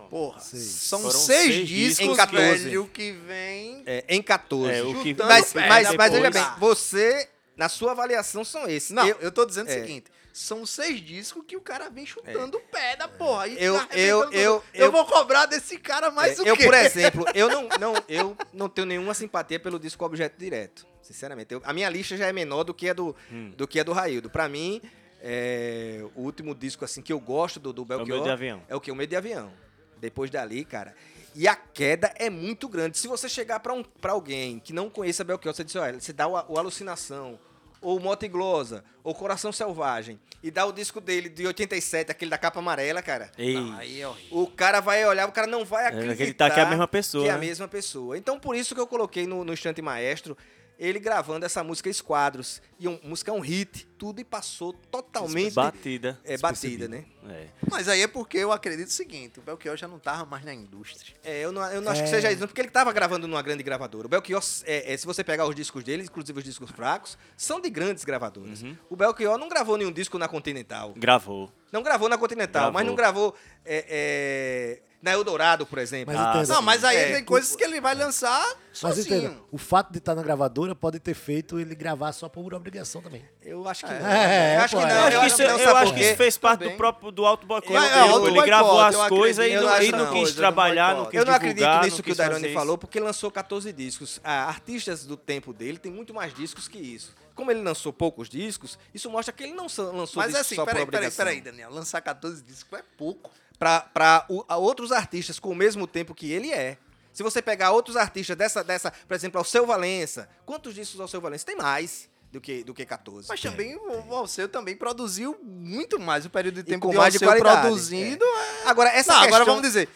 Pronto. 0.00 0.10
Porra, 0.10 0.40
Seis. 0.40 0.62
são 0.64 1.00
Foram 1.00 1.18
seis, 1.20 1.46
seis 1.54 1.68
discos, 1.68 2.06
em 2.08 2.16
14. 2.16 2.64
velho, 2.64 2.86
que 2.92 3.12
vem... 3.12 3.82
É, 3.86 4.04
em 4.08 4.22
14. 4.22 4.72
É, 4.74 4.82
o 4.82 5.02
que 5.02 5.14
mas, 5.14 5.52
pé 5.52 5.68
mas, 5.68 5.94
mas 5.94 6.12
veja 6.12 6.30
bem, 6.30 6.44
você, 6.58 7.28
na 7.56 7.68
sua 7.68 7.92
avaliação, 7.92 8.44
são 8.44 8.66
esses. 8.68 8.90
Não, 8.90 9.06
Eu- 9.06 9.16
eu, 9.20 9.32
tô 9.32 9.44
dizendo 9.46 9.68
é. 9.70 9.76
o 9.76 9.80
seguinte. 9.80 10.10
São 10.32 10.64
seis 10.64 11.00
discos 11.00 11.42
que 11.46 11.56
o 11.56 11.60
cara 11.60 11.90
vem 11.90 12.06
chutando 12.06 12.56
o 12.56 12.60
pé 12.60 12.94
da 12.96 13.08
porra. 13.08 13.48
E 13.48 13.62
Eu- 13.62 13.74
tá 13.78 13.88
eu- 13.96 14.22
eu- 14.32 14.32
eu 14.32 14.62
eu- 14.74 14.92
vou 14.92 15.04
cobrar 15.04 15.44
desse 15.46 15.76
cara 15.76 16.10
mais 16.10 16.38
É, 16.38 16.42
o 16.42 16.46
eu, 16.46 16.56
quê? 16.56 16.64
por 16.64 16.74
exemplo, 16.74 17.24
eu 17.34 17.48
não, 17.48 17.68
não, 17.80 17.94
eu 18.08 18.36
não 18.52 18.68
tenho 18.68 18.86
nenhuma 18.86 19.12
simpatia 19.12 19.58
pelo 19.58 19.78
disco 19.78 20.04
Objeto 20.04 20.38
Direto. 20.38 20.86
Sinceramente. 21.02 21.52
Eu- 21.52 21.60
a 21.64 21.72
minha 21.72 21.88
lista 21.90 22.16
já 22.16 22.26
é 22.28 22.32
menor 22.32 22.62
do 22.62 22.72
que 22.72 22.88
a 22.88 22.92
do, 22.92 23.14
Hum. 23.30 23.52
do, 23.56 23.66
que 23.66 23.80
a 23.80 23.82
do 23.82 23.92
Raildo. 23.92 24.30
Pra 24.30 24.48
mim, 24.48 24.80
é, 25.20 26.00
o 26.14 26.22
último 26.22 26.54
disco 26.54 26.84
assim 26.84 27.02
que 27.02 27.12
eu 27.12 27.18
gosto 27.18 27.58
do, 27.58 27.72
do 27.72 27.84
Belchior 27.84 28.08
Medo 28.18 28.22
de 28.24 28.30
Avião. 28.30 28.62
é 28.68 28.76
o 28.76 28.80
que? 28.80 28.90
O 28.92 28.94
Medo 28.94 29.10
de 29.10 29.16
Avião. 29.16 29.52
Depois 30.00 30.30
dali, 30.30 30.64
cara. 30.64 30.94
E 31.34 31.46
a 31.46 31.54
queda 31.54 32.12
é 32.16 32.28
muito 32.28 32.68
grande. 32.68 32.98
Se 32.98 33.06
você 33.06 33.28
chegar 33.28 33.60
pra, 33.60 33.72
um, 33.72 33.82
pra 33.82 34.12
alguém 34.12 34.58
que 34.58 34.72
não 34.72 34.90
conheça 34.90 35.22
Belchior, 35.22 35.54
você 35.54 35.62
diz, 35.62 35.76
olha, 35.76 36.00
você 36.00 36.12
dá 36.12 36.26
o, 36.26 36.32
o 36.32 36.58
Alucinação, 36.58 37.38
ou 37.80 38.00
Motiglosa, 38.00 38.84
ou 39.02 39.14
Coração 39.14 39.52
Selvagem, 39.52 40.18
e 40.42 40.50
dá 40.50 40.66
o 40.66 40.72
disco 40.72 41.00
dele 41.00 41.28
de 41.28 41.46
87, 41.46 42.10
aquele 42.10 42.30
da 42.30 42.38
capa 42.38 42.58
amarela, 42.58 43.00
cara. 43.02 43.30
Ei. 43.38 43.54
Não, 43.54 43.76
aí 43.76 44.00
é 44.00 44.08
horrível. 44.08 44.38
O 44.38 44.46
cara 44.48 44.80
vai 44.80 45.04
olhar, 45.06 45.28
o 45.28 45.32
cara 45.32 45.46
não 45.46 45.64
vai 45.64 45.86
acreditar 45.86 46.12
acreditar 46.12 46.50
que 46.50 46.60
é 46.60 46.62
a 46.62 46.68
mesma 46.68 46.88
pessoa, 46.88 47.24
Que 47.24 47.30
é 47.30 47.32
a 47.32 47.38
né? 47.38 47.46
mesma 47.46 47.68
pessoa. 47.68 48.18
Então, 48.18 48.38
por 48.40 48.56
isso 48.56 48.74
que 48.74 48.80
eu 48.80 48.86
coloquei 48.86 49.26
no, 49.26 49.44
no 49.44 49.52
Instante 49.52 49.80
Maestro 49.80 50.36
ele 50.80 50.98
gravando 50.98 51.44
essa 51.44 51.62
música 51.62 51.90
Esquadros. 51.90 52.62
E 52.78 52.88
a 52.88 52.98
música 53.04 53.30
é 53.30 53.34
um 53.34 53.40
hit, 53.40 53.86
tudo 53.98 54.18
e 54.20 54.24
passou 54.24 54.72
totalmente 54.72 55.52
Batida. 55.54 56.18
é, 56.24 56.38
batida, 56.38 56.88
né? 56.88 57.04
É. 57.28 57.48
Mas 57.70 57.86
aí 57.86 58.00
é 58.00 58.08
porque 58.08 58.38
eu 58.38 58.50
acredito 58.50 58.88
o 58.88 58.90
seguinte, 58.90 59.38
o 59.38 59.42
Belchior 59.42 59.76
já 59.76 59.86
não 59.86 59.98
tava 59.98 60.24
mais 60.24 60.42
na 60.42 60.54
indústria. 60.54 61.14
É, 61.22 61.44
eu 61.44 61.52
não, 61.52 61.62
eu 61.70 61.82
não 61.82 61.92
acho 61.92 62.00
que 62.02 62.08
É. 62.08 62.10
seja 62.10 62.32
isso, 62.32 62.46
porque 62.48 62.62
ele 62.62 62.70
tava 62.70 62.90
gravando 62.94 63.28
numa 63.28 63.42
grande 63.42 63.62
gravadora. 63.62 64.06
O 64.06 64.10
Belchior, 64.10 64.42
é, 64.64 64.94
é, 64.94 64.96
se 64.96 65.04
você 65.04 65.22
pegar 65.22 65.46
os 65.46 65.54
discos 65.54 65.84
dele, 65.84 66.04
inclusive 66.04 66.38
os 66.38 66.44
discos 66.44 66.70
fracos, 66.70 67.18
são 67.36 67.60
de 67.60 67.68
grandes 67.68 68.02
gravadoras. 68.02 68.62
Uhum. 68.62 68.74
O 68.88 68.96
Belchior 68.96 69.36
não 69.36 69.48
gravou 69.50 69.76
nenhum 69.76 69.92
disco 69.92 70.16
na 70.18 70.26
Continental. 70.28 70.94
Gravou. 70.96 71.52
Não 71.72 71.82
gravou 71.82 72.08
na 72.08 72.18
Continental, 72.18 72.62
Gravou. 72.62 72.72
mas 72.74 72.86
não 72.86 72.94
gravou 72.94 73.34
é, 73.64 73.84
é, 73.88 74.82
na 75.02 75.12
Eldorado, 75.12 75.64
por 75.64 75.78
exemplo. 75.78 76.12
Mas 76.14 76.22
Ah, 76.22 76.30
entenda, 76.40 76.54
Não, 76.54 76.62
mas 76.62 76.84
aí 76.84 76.96
É, 76.96 77.12
tem 77.14 77.24
coisas 77.24 77.54
que 77.56 77.62
ele 77.64 77.80
vai 77.80 77.94
lançar 77.94 78.44
Mas 78.70 78.78
sozinho. 78.78 79.16
entenda, 79.18 79.36
o 79.50 79.56
fato 79.56 79.90
de 79.92 79.98
estar 79.98 80.14
na 80.14 80.22
gravadora 80.22 80.74
pode 80.74 80.98
ter 80.98 81.14
feito 81.14 81.58
ele 81.60 81.74
gravar 81.74 82.12
só 82.12 82.28
por 82.28 82.52
obrigação 82.52 83.00
também. 83.00 83.24
Eu 83.42 83.66
acho 83.68 83.84
que 83.86 83.90
É, 83.92 83.98
não. 83.98 84.06
é, 84.10 84.56
eu 84.56 84.60
acho 84.60 84.76
que 84.76 84.82
é. 84.82 84.86
não. 84.86 84.94
Eu 84.94 85.00
acho 85.00 85.06
eu 85.06 85.10
que 85.10 85.16
acho 85.16 85.26
isso, 85.26 85.36
que 85.36 85.42
eu 85.68 85.76
acho 85.76 85.94
que 85.94 86.00
isso 86.00 86.16
fez 86.16 86.36
parte 86.38 86.64
do 86.64 86.70
próprio 86.76 87.10
do 87.10 87.24
auto 87.24 87.46
boicote. 87.46 87.72
Ele, 87.72 88.38
é, 88.40 88.42
gravou 88.46 88.80
as 88.80 88.96
coisas 89.08 89.46
e 89.46 89.54
acredito. 89.54 89.70
não, 89.70 89.82
e 89.82 89.92
não 89.92 89.98
não, 90.06 90.12
quis 90.12 90.34
trabalhar, 90.34 90.94
não 90.96 91.06
quis 91.06 91.18
Eu 91.20 91.24
não 91.24 91.34
acredito 91.34 91.58
divulgar, 91.58 91.84
nisso 91.84 91.96
não 91.98 92.02
que 92.04 92.12
o 92.12 92.14
Dairone 92.16 92.44
isso. 92.46 92.54
falou, 92.54 92.76
porque 92.76 93.00
lançou 93.00 93.30
14 93.30 93.72
discos. 93.72 94.20
Ah, 94.22 94.44
artistas 94.48 95.04
do 95.06 95.16
tempo 95.16 95.52
dele 95.52 95.78
tem 95.78 95.90
muito 95.92 96.12
mais 96.12 96.34
discos 96.34 96.68
que 96.68 96.78
isso. 96.78 97.14
Como 97.40 97.50
ele 97.50 97.62
lançou 97.62 97.90
poucos 97.92 98.28
discos, 98.28 98.78
isso 98.94 99.08
mostra 99.10 99.32
que 99.32 99.42
ele 99.44 99.54
não 99.54 99.64
lançou 99.64 99.92
Mas 99.94 100.28
discos 100.28 100.36
assim, 100.36 100.54
só 100.56 100.64
peraí, 100.66 100.84
por 100.84 100.90
peraí, 100.92 101.06
obrigação. 101.08 101.24
peraí, 101.24 101.40
Daniel. 101.40 101.70
Lançar 101.70 102.00
14 102.02 102.42
discos 102.42 102.78
é 102.78 102.82
pouco. 102.98 103.30
Pra, 103.58 103.80
pra 103.80 104.26
o- 104.28 104.44
a 104.46 104.56
outros 104.58 104.92
artistas 104.92 105.38
com 105.38 105.50
o 105.50 105.54
mesmo 105.54 105.86
tempo 105.86 106.14
que 106.14 106.30
ele 106.30 106.52
é. 106.52 106.76
Se 107.12 107.22
você 107.22 107.40
pegar 107.42 107.72
outros 107.72 107.96
artistas 107.96 108.36
dessa, 108.36 108.62
dessa 108.62 108.90
por 108.90 109.14
exemplo, 109.14 109.38
Alceu 109.38 109.66
Valença. 109.66 110.28
Quantos 110.44 110.74
discos 110.74 111.00
Alceu 111.00 111.20
Valença? 111.20 111.44
Tem 111.46 111.56
mais 111.56 112.08
do 112.30 112.40
que, 112.40 112.62
do 112.62 112.72
que 112.74 112.84
14. 112.86 113.26
Mas 113.28 113.40
também 113.40 113.74
o 113.76 114.14
Alceu 114.14 114.48
também 114.48 114.76
produziu 114.76 115.38
muito 115.42 115.98
mais 115.98 116.24
o 116.26 116.30
período 116.30 116.56
de 116.56 116.60
E 116.60 116.64
tempo 116.64 116.86
com 116.86 116.92
de 116.92 116.98
mais 116.98 117.12
de 117.14 117.16
Alceu 117.24 117.28
qualidade, 117.28 117.62
produzindo. 117.66 118.24
é. 118.24 118.68
Agora, 118.68 118.90
essa 118.90 119.12
Não, 119.12 119.20
questão... 119.22 119.36
agora 119.36 119.44
vamos 119.44 119.62
dizer. 119.62 119.88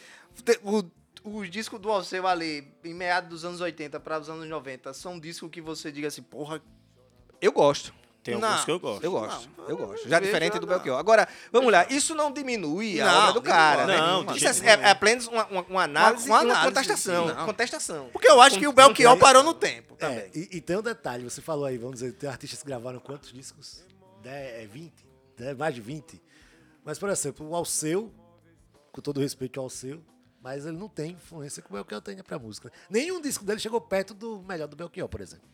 O, 0.62 0.82
os 1.38 1.50
discos 1.50 1.78
do 1.80 1.90
Alceu 1.90 2.26
ali, 2.26 2.66
em 2.84 2.92
meados 2.92 3.30
dos 3.30 3.44
anos 3.44 3.60
80 3.60 3.98
para 4.00 4.18
os 4.20 4.28
anos 4.28 4.48
90, 4.48 4.92
são 4.92 5.18
discos 5.18 5.48
que 5.50 5.60
você 5.60 5.90
diga 5.92 6.08
assim, 6.08 6.22
porra, 6.22 6.60
Eu 7.44 7.52
gosto. 7.52 7.92
Tem 8.22 8.38
Não. 8.38 8.48
alguns 8.48 8.64
que 8.64 8.70
eu 8.70 8.80
gosto. 8.80 9.04
Eu 9.04 9.10
gosto, 9.10 9.50
Não, 9.58 9.68
eu 9.68 9.76
gosto. 9.76 10.08
Já 10.08 10.18
diferente 10.18 10.54
do 10.58 10.66
não. 10.66 10.68
Belchior. 10.74 10.98
Agora, 10.98 11.28
vamos 11.52 11.70
lá, 11.70 11.86
isso 11.90 12.14
não 12.14 12.32
diminui 12.32 12.98
a 12.98 13.04
Não, 13.04 13.18
obra 13.20 13.32
do 13.34 13.42
cara, 13.42 13.76
forma 13.80 13.92
né? 13.92 13.98
Não, 13.98 14.34
isso 14.34 14.64
é, 14.64 14.66
é, 14.70 14.72
é 14.80 14.90
apenas 14.90 15.26
uma, 15.26 15.44
uma, 15.44 15.62
uma 15.62 15.82
análise 15.82 16.26
Uma- 16.26 16.40
uma 16.40 16.62
contestação. 16.64 17.28
sim, 17.28 17.34
não. 17.34 17.44
contestação. 17.44 18.08
Porque 18.12 18.26
eu 18.26 18.40
acho 18.40 18.58
que 18.58 18.66
o 18.66 18.72
Belchior 18.72 19.18
parou 19.18 19.42
no 19.42 19.52
tempo 19.52 19.94
também. 19.96 20.20
É, 20.20 20.30
e, 20.34 20.56
e 20.56 20.60
tem 20.62 20.74
um 20.78 20.80
detalhe, 20.82 21.22
você 21.22 21.42
falou 21.42 21.66
aí, 21.66 21.76
vamos 21.76 22.00
dizer, 22.00 22.12
tem 22.14 22.30
artistas 22.30 22.60
que 22.62 22.66
gravaram 22.66 22.98
quantos 22.98 23.30
discos? 23.30 23.84
10, 24.22 24.62
é 24.62 24.66
20? 24.66 24.92
É, 25.40 25.54
mais 25.54 25.74
de 25.74 25.82
20. 25.82 26.22
Mas, 26.82 26.98
por 26.98 27.10
exemplo, 27.10 27.46
o 27.46 27.54
Alceu, 27.54 28.10
com 28.90 29.02
todo 29.02 29.20
respeito 29.20 29.60
ao 29.60 29.64
Alceu, 29.66 30.02
mas 30.40 30.64
ele 30.64 30.78
não 30.78 30.88
tem 30.88 31.10
influência 31.12 31.62
que 31.62 31.68
o 31.68 31.72
Belchior 31.74 32.00
tem 32.00 32.16
pra 32.22 32.38
música. 32.38 32.72
Nenhum 32.88 33.20
disco 33.20 33.44
dele 33.44 33.60
chegou 33.60 33.82
perto 33.82 34.14
do 34.14 34.42
melhor 34.48 34.66
do 34.66 34.76
Belchior, 34.76 35.08
por 35.10 35.20
exemplo. 35.20 35.46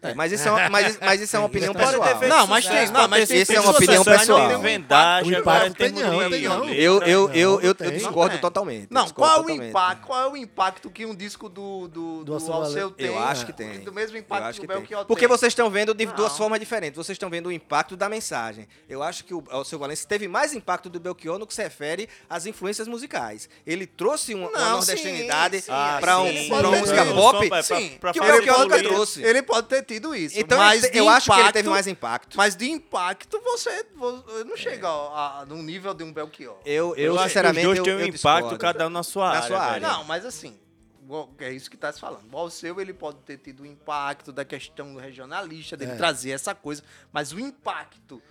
É, 0.00 0.14
mas, 0.14 0.30
isso 0.32 0.46
é 0.46 0.50
uma, 0.50 0.68
mas, 0.68 0.98
mas 1.00 1.20
isso 1.20 1.34
é 1.34 1.38
uma 1.40 1.46
opinião 1.46 1.74
pessoal. 1.74 2.18
feito 2.18 2.28
Não, 2.28 2.46
mas 2.46 2.66
tem- 2.66 2.90
não, 2.90 3.08
mas 3.08 3.30
isso 3.30 3.52
é 3.52 3.60
uma 3.60 3.70
opinião 3.70 4.04
pessoal. 4.04 4.60
vendagem, 4.60 5.34
O 5.34 5.38
agora 5.38 5.66
impacto 5.66 5.76
tem 5.78 5.92
tem, 5.92 6.02
não, 6.04 6.30
tem, 6.30 6.42
Eu, 6.78 7.02
eu, 7.02 7.30
eu, 7.32 7.60
eu, 7.60 7.74
discordo 7.74 8.30
Não, 8.32 8.38
é. 8.38 8.40
totalmente. 8.40 8.86
Não, 8.90 9.02
discordo 9.04 9.44
qual 9.44 9.48
é 9.48 9.52
o 9.52 9.64
impacto? 9.64 10.06
Qual 10.06 10.20
é 10.22 10.28
o 10.28 10.36
impacto 10.36 10.90
que 10.90 11.04
um 11.04 11.14
disco 11.14 11.48
do, 11.48 11.88
do, 11.88 12.24
do, 12.24 12.38
Do 12.38 12.52
Alceu 12.52 12.90
tem? 12.90 13.06
Eu 13.06 13.18
acho 13.18 13.44
que 13.44 13.52
tem. 13.52 13.80
Do 13.80 13.92
mesmo 13.92 14.16
Eu 14.16 14.20
impacto 14.20 14.44
acho 14.44 14.60
que 14.60 14.66
que 14.66 14.72
o 14.72 14.74
tem. 14.74 14.82
Belchior 14.82 15.04
Porque 15.04 15.26
tem. 15.26 15.36
vocês 15.36 15.50
estão 15.50 15.68
vendo 15.68 15.92
de 15.92 16.06
Não. 16.06 16.14
duas 16.14 16.36
formas 16.36 16.60
diferentes. 16.60 16.96
Vocês 16.96 17.16
estão 17.16 17.28
vendo 17.28 17.46
o 17.46 17.52
impacto 17.52 17.96
da 17.96 18.08
mensagem. 18.08 18.68
Eu 18.88 19.02
acho 19.02 19.24
que 19.24 19.34
o 19.34 19.42
Alceu 19.50 19.78
Valença 19.78 20.06
teve 20.06 20.28
mais 20.28 20.54
impacto 20.54 20.88
do 20.88 21.00
Belchior 21.00 21.38
no 21.38 21.46
que 21.46 21.54
se 21.54 21.62
refere 21.62 22.08
às 22.30 22.46
influências 22.46 22.86
musicais. 22.86 23.48
Ele 23.66 23.86
trouxe 23.86 24.34
uma, 24.34 24.48
nordestinidade 24.50 25.64
um, 25.68 26.00
pra 26.00 26.18
uma 26.20 26.62
música 26.78 27.04
pop 27.06 27.50
que 28.12 28.20
o 28.20 28.24
Belchior 28.24 28.58
nunca 28.60 28.82
trouxe. 28.82 29.22
Ele 29.24 29.42
pode 29.42 29.66
ter 29.68 29.82
tido 29.88 30.14
isso. 30.14 30.38
Então 30.38 30.58
mas 30.58 30.84
eu, 30.84 30.90
eu 30.92 31.08
acho 31.08 31.26
que 31.26 31.32
ele 31.32 31.40
impacto- 31.40 31.52
teve 31.54 31.68
mais 31.68 31.86
impacto. 31.86 32.36
Mas 32.36 32.54
de 32.54 32.70
impacto, 32.70 33.40
você, 33.42 33.84
você 33.96 34.44
não 34.44 34.56
chega 34.56 34.86
a, 34.88 35.40
a, 35.40 35.46
no 35.46 35.62
nível 35.62 35.92
de 35.94 36.04
um 36.04 36.12
Belchior. 36.12 36.58
Eu, 36.64 36.94
eu, 36.94 36.96
Eu, 36.96 37.14
acho 37.14 37.22
que 37.24 37.28
sinceramente, 37.30 37.66
os 37.66 37.74
dois 37.74 37.78
eu, 37.78 37.84
têm 37.84 37.94
um 37.94 37.98
eu 38.00 38.06
impacto, 38.06 38.12
discordo. 38.50 38.58
cada 38.58 38.86
um 38.86 38.90
na 38.90 39.02
sua 39.02 39.24
Na 39.30 39.34
área. 39.36 39.46
sua 39.48 39.60
área. 39.60 39.88
Não, 39.88 40.04
mas 40.04 40.24
assim, 40.24 40.56
é 41.38 41.50
isso 41.50 41.70
que 41.70 41.76
tá 41.76 41.90
se 41.92 41.98
falando. 41.98 42.32
O 42.32 42.36
Alceu, 42.36 42.80
ele 42.80 42.92
pode 42.92 43.18
ter 43.20 43.38
tido 43.38 43.62
o 43.62 43.66
impacto 43.66 44.30
da 44.30 44.44
questão 44.44 44.94
regionalista, 44.96 45.76
dele 45.76 45.92
É. 45.92 45.96
trazer 45.96 46.30
essa 46.30 46.54
coisa, 46.54 46.82
mas 47.12 47.32
o 47.32 47.40
impacto 47.40 48.22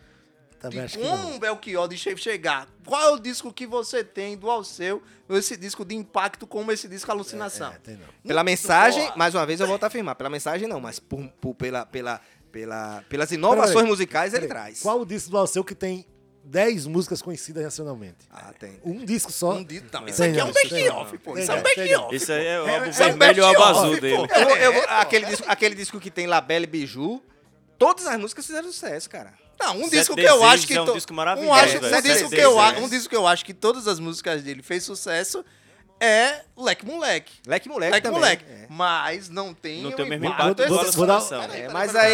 Também 0.60 0.86
de 0.86 0.98
como 0.98 1.30
um 1.36 1.40
Belchior 1.40 1.88
de 1.88 1.98
che- 1.98 2.18
chegar, 2.18 2.68
qual 2.86 3.02
é 3.02 3.10
o 3.12 3.20
disco 3.20 3.54
que 3.54 3.68
você 3.68 4.04
tem 4.04 4.36
do 4.36 4.50
Alceu, 4.50 5.02
esse 5.30 5.56
disco 5.56 5.86
de 5.86 5.96
impacto 5.96 6.48
como 6.48 6.72
esse 6.72 6.88
disco 6.88 7.12
Alucinação? 7.12 7.72
É, 7.72 7.78
tem 7.80 7.96
não. 7.96 8.08
Pela 8.26 8.44
mensagem, 8.44 9.04
Porra. 9.06 9.18
mais 9.18 9.36
uma 9.36 9.46
vez 9.46 9.60
eu 9.60 9.68
volto 9.68 9.84
a 9.84 9.88
afirmar, 9.88 10.16
pela 10.16 10.30
mensagem 10.30 10.68
não, 10.68 10.80
mas 10.80 11.00
por, 11.00 11.28
por- 11.40 11.54
pela, 11.56 11.86
pela, 11.86 12.20
pela, 12.52 13.04
pelas 13.08 13.32
inovações 13.32 13.74
Peraí, 13.76 13.88
musicais 13.90 14.34
ele 14.34 14.48
traz. 14.48 14.82
Qual 14.82 15.00
o 15.02 15.06
disco 15.06 15.30
do 15.30 15.38
Alceu 15.38 15.64
que 15.64 15.76
tem 15.76 16.06
10 16.44 16.88
músicas 16.88 17.22
conhecidas 17.22 17.64
nacionalmente? 17.64 18.26
Ah, 18.32 18.52
tem. 18.58 18.80
Um 18.84 19.04
disco 19.06 19.32
só. 19.32 19.52
Um 19.54 19.64
disco, 19.64 19.86
não, 19.92 20.08
isso 20.08 20.18
Tem 20.22 20.32
aqui 20.32 20.40
é 20.40 20.44
um 20.46 20.52
tem 20.54 20.70
best 20.70 20.88
não. 20.90 20.96
off, 20.98 21.18
pô. 21.20 21.34
Tem 21.34 21.44
Isso 21.44 21.52
é 21.52 21.54
um 21.54 21.58
não, 21.58 21.64
best 21.64 21.76
tem 21.76 21.92
não. 21.94 22.04
off. 22.06 22.16
Isso 22.16 22.32
aí 22.32 22.46
é 22.48 22.62
o 22.62 22.68
É, 22.68 22.74
álbum 22.78 22.90
isso 22.90 23.04
é 23.04 23.06
vermelho 23.10 23.38
e 23.38 23.42
o 23.42 23.46
álbum 23.46 23.60
best-of, 23.60 23.80
azul 23.80 23.96
pô. 23.96 24.02
dele. 24.02 24.28
Eu 24.64 24.74
eu 24.74 24.84
aquele, 24.90 25.26
disco, 25.26 25.46
aquele 25.48 25.76
disco 25.76 26.00
que 26.00 26.10
tem 26.10 26.26
Labelle 26.26 26.64
e 26.64 26.68
Biju, 26.68 27.22
todas 27.78 28.08
as 28.08 28.18
músicas 28.20 28.46
fizeram 28.48 28.72
sucesso, 28.72 29.10
cara. 29.10 29.34
Não, 29.60 29.78
um 29.82 29.90
disco 29.90 30.16
que 30.16 30.22
eu 30.22 30.44
acho 30.46 30.68
que 30.68 30.74
é 30.76 30.82
um 30.82 30.94
disco 30.94 31.14
maravilhoso, 31.14 31.50
Um, 31.52 31.54
acho- 31.54 31.78
um 31.78 32.02
disco 32.02 32.30
que 32.30 32.36
eu, 32.40 32.58
um 32.58 32.90
disco 32.90 33.10
que 33.10 33.16
eu 33.16 33.28
acho 33.28 33.44
que 33.46 33.54
todas 33.54 33.88
as 33.88 34.00
músicas 34.00 34.44
dele 34.44 34.62
fez 34.62 34.84
sucesso 34.84 35.44
é 36.00 36.42
Leque 36.56 36.86
Moleque. 36.86 37.34
Leque 37.48 37.68
Moleque 37.68 37.92
Leque 37.94 38.04
também. 38.04 38.20
Moleque. 38.20 38.46
É. 38.48 38.68
mas 38.70 39.30
não 39.30 39.52
tem 39.56 39.82
Não 39.82 39.92
tem 39.92 40.06
o 40.06 40.08
mesmo 40.08 40.26
impacto 40.26 40.44
impacto 40.44 40.58
vou- 40.58 40.66
igual 40.68 40.82
a 40.88 40.92
vou 40.92 41.06
dar- 41.08 41.22
seleção. 41.22 41.48
Peraí, 41.50 41.62
É, 41.64 41.70
mas 41.70 41.96
aí, 41.96 42.14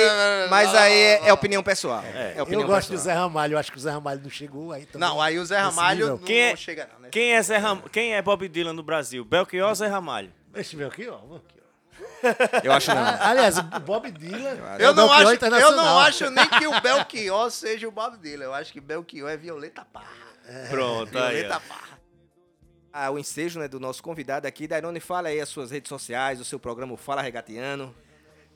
mas 0.50 0.74
aí 0.76 0.94
é, 0.94 1.28
é 1.28 1.34
opinião 1.34 1.62
pessoal. 1.62 2.02
É, 2.02 2.42
opinião 2.42 2.62
Eu 2.62 2.68
gosto 2.68 2.88
do 2.88 2.92
pessoal. 2.96 3.16
Zé 3.16 3.20
Ramalho, 3.22 3.54
eu 3.56 3.58
acho 3.58 3.72
que 3.72 3.78
o 3.78 3.82
Zé 3.82 3.92
Ramalho 3.92 4.22
não 4.24 4.30
chegou 4.30 4.72
aí 4.72 4.86
também. 4.86 5.06
Não, 5.10 5.22
aí 5.22 5.38
o 5.38 5.46
Zé 5.46 5.58
Ramalho 5.60 6.08
não, 6.08 6.18
Quem 6.18 6.40
é- 6.40 6.50
não 6.52 6.56
chega 6.56 6.90
não, 6.94 7.00
né? 7.02 7.10
Quem 7.12 7.34
é, 7.34 7.42
Zé 7.44 7.58
Ram... 7.58 7.82
Quem 7.92 8.14
é 8.16 8.22
Bob 8.22 8.48
Dylan 8.48 8.72
no 8.72 8.84
Brasil? 8.84 9.26
Belchior 9.26 9.68
ou 9.68 9.76
Zé 9.76 9.88
Ramalho? 9.88 10.32
Deixa 10.54 10.76
eu 10.76 10.80
ver 10.80 10.86
Eu 12.64 12.72
acho 12.72 12.94
não. 12.94 13.02
Ah, 13.04 13.30
Aliás, 13.30 13.58
o 13.58 13.64
Bob 13.82 14.10
Dylan. 14.12 14.58
é 14.80 14.86
Eu 14.86 14.92
o 14.92 14.94
não, 14.94 15.12
acho, 15.12 15.46
eu 15.46 15.72
não 15.72 16.00
acho 16.00 16.30
nem 16.30 16.48
que 16.48 16.68
o 16.68 16.82
Belchior 16.82 17.52
seja 17.52 17.88
o 17.88 17.92
Bob 17.92 18.18
Dylan. 18.18 18.46
Eu 18.46 18.54
acho 18.54 18.72
que 18.72 18.80
Belchior 18.80 19.30
é 19.30 19.38
Violeta 19.38 19.86
Parra. 19.86 20.08
Pronto, 20.70 21.18
aí. 21.18 21.36
Violeta 21.36 21.58
ó. 21.58 21.60
Parra. 21.70 21.94
Ah, 22.96 23.10
o 23.10 23.18
ensejo 23.18 23.60
né, 23.60 23.68
do 23.68 23.80
nosso 23.80 24.04
convidado 24.04 24.48
aqui. 24.48 24.68
Dairone, 24.68 25.00
fala 25.00 25.30
aí 25.30 25.42
as 25.42 25.50
suas 25.50 25.72
redes 25.72 25.90
sociais, 25.90 26.40
o 26.40 26.46
seu 26.46 26.60
programa 26.60 26.96
Fala 26.96 27.22
Regatiano. 27.22 27.94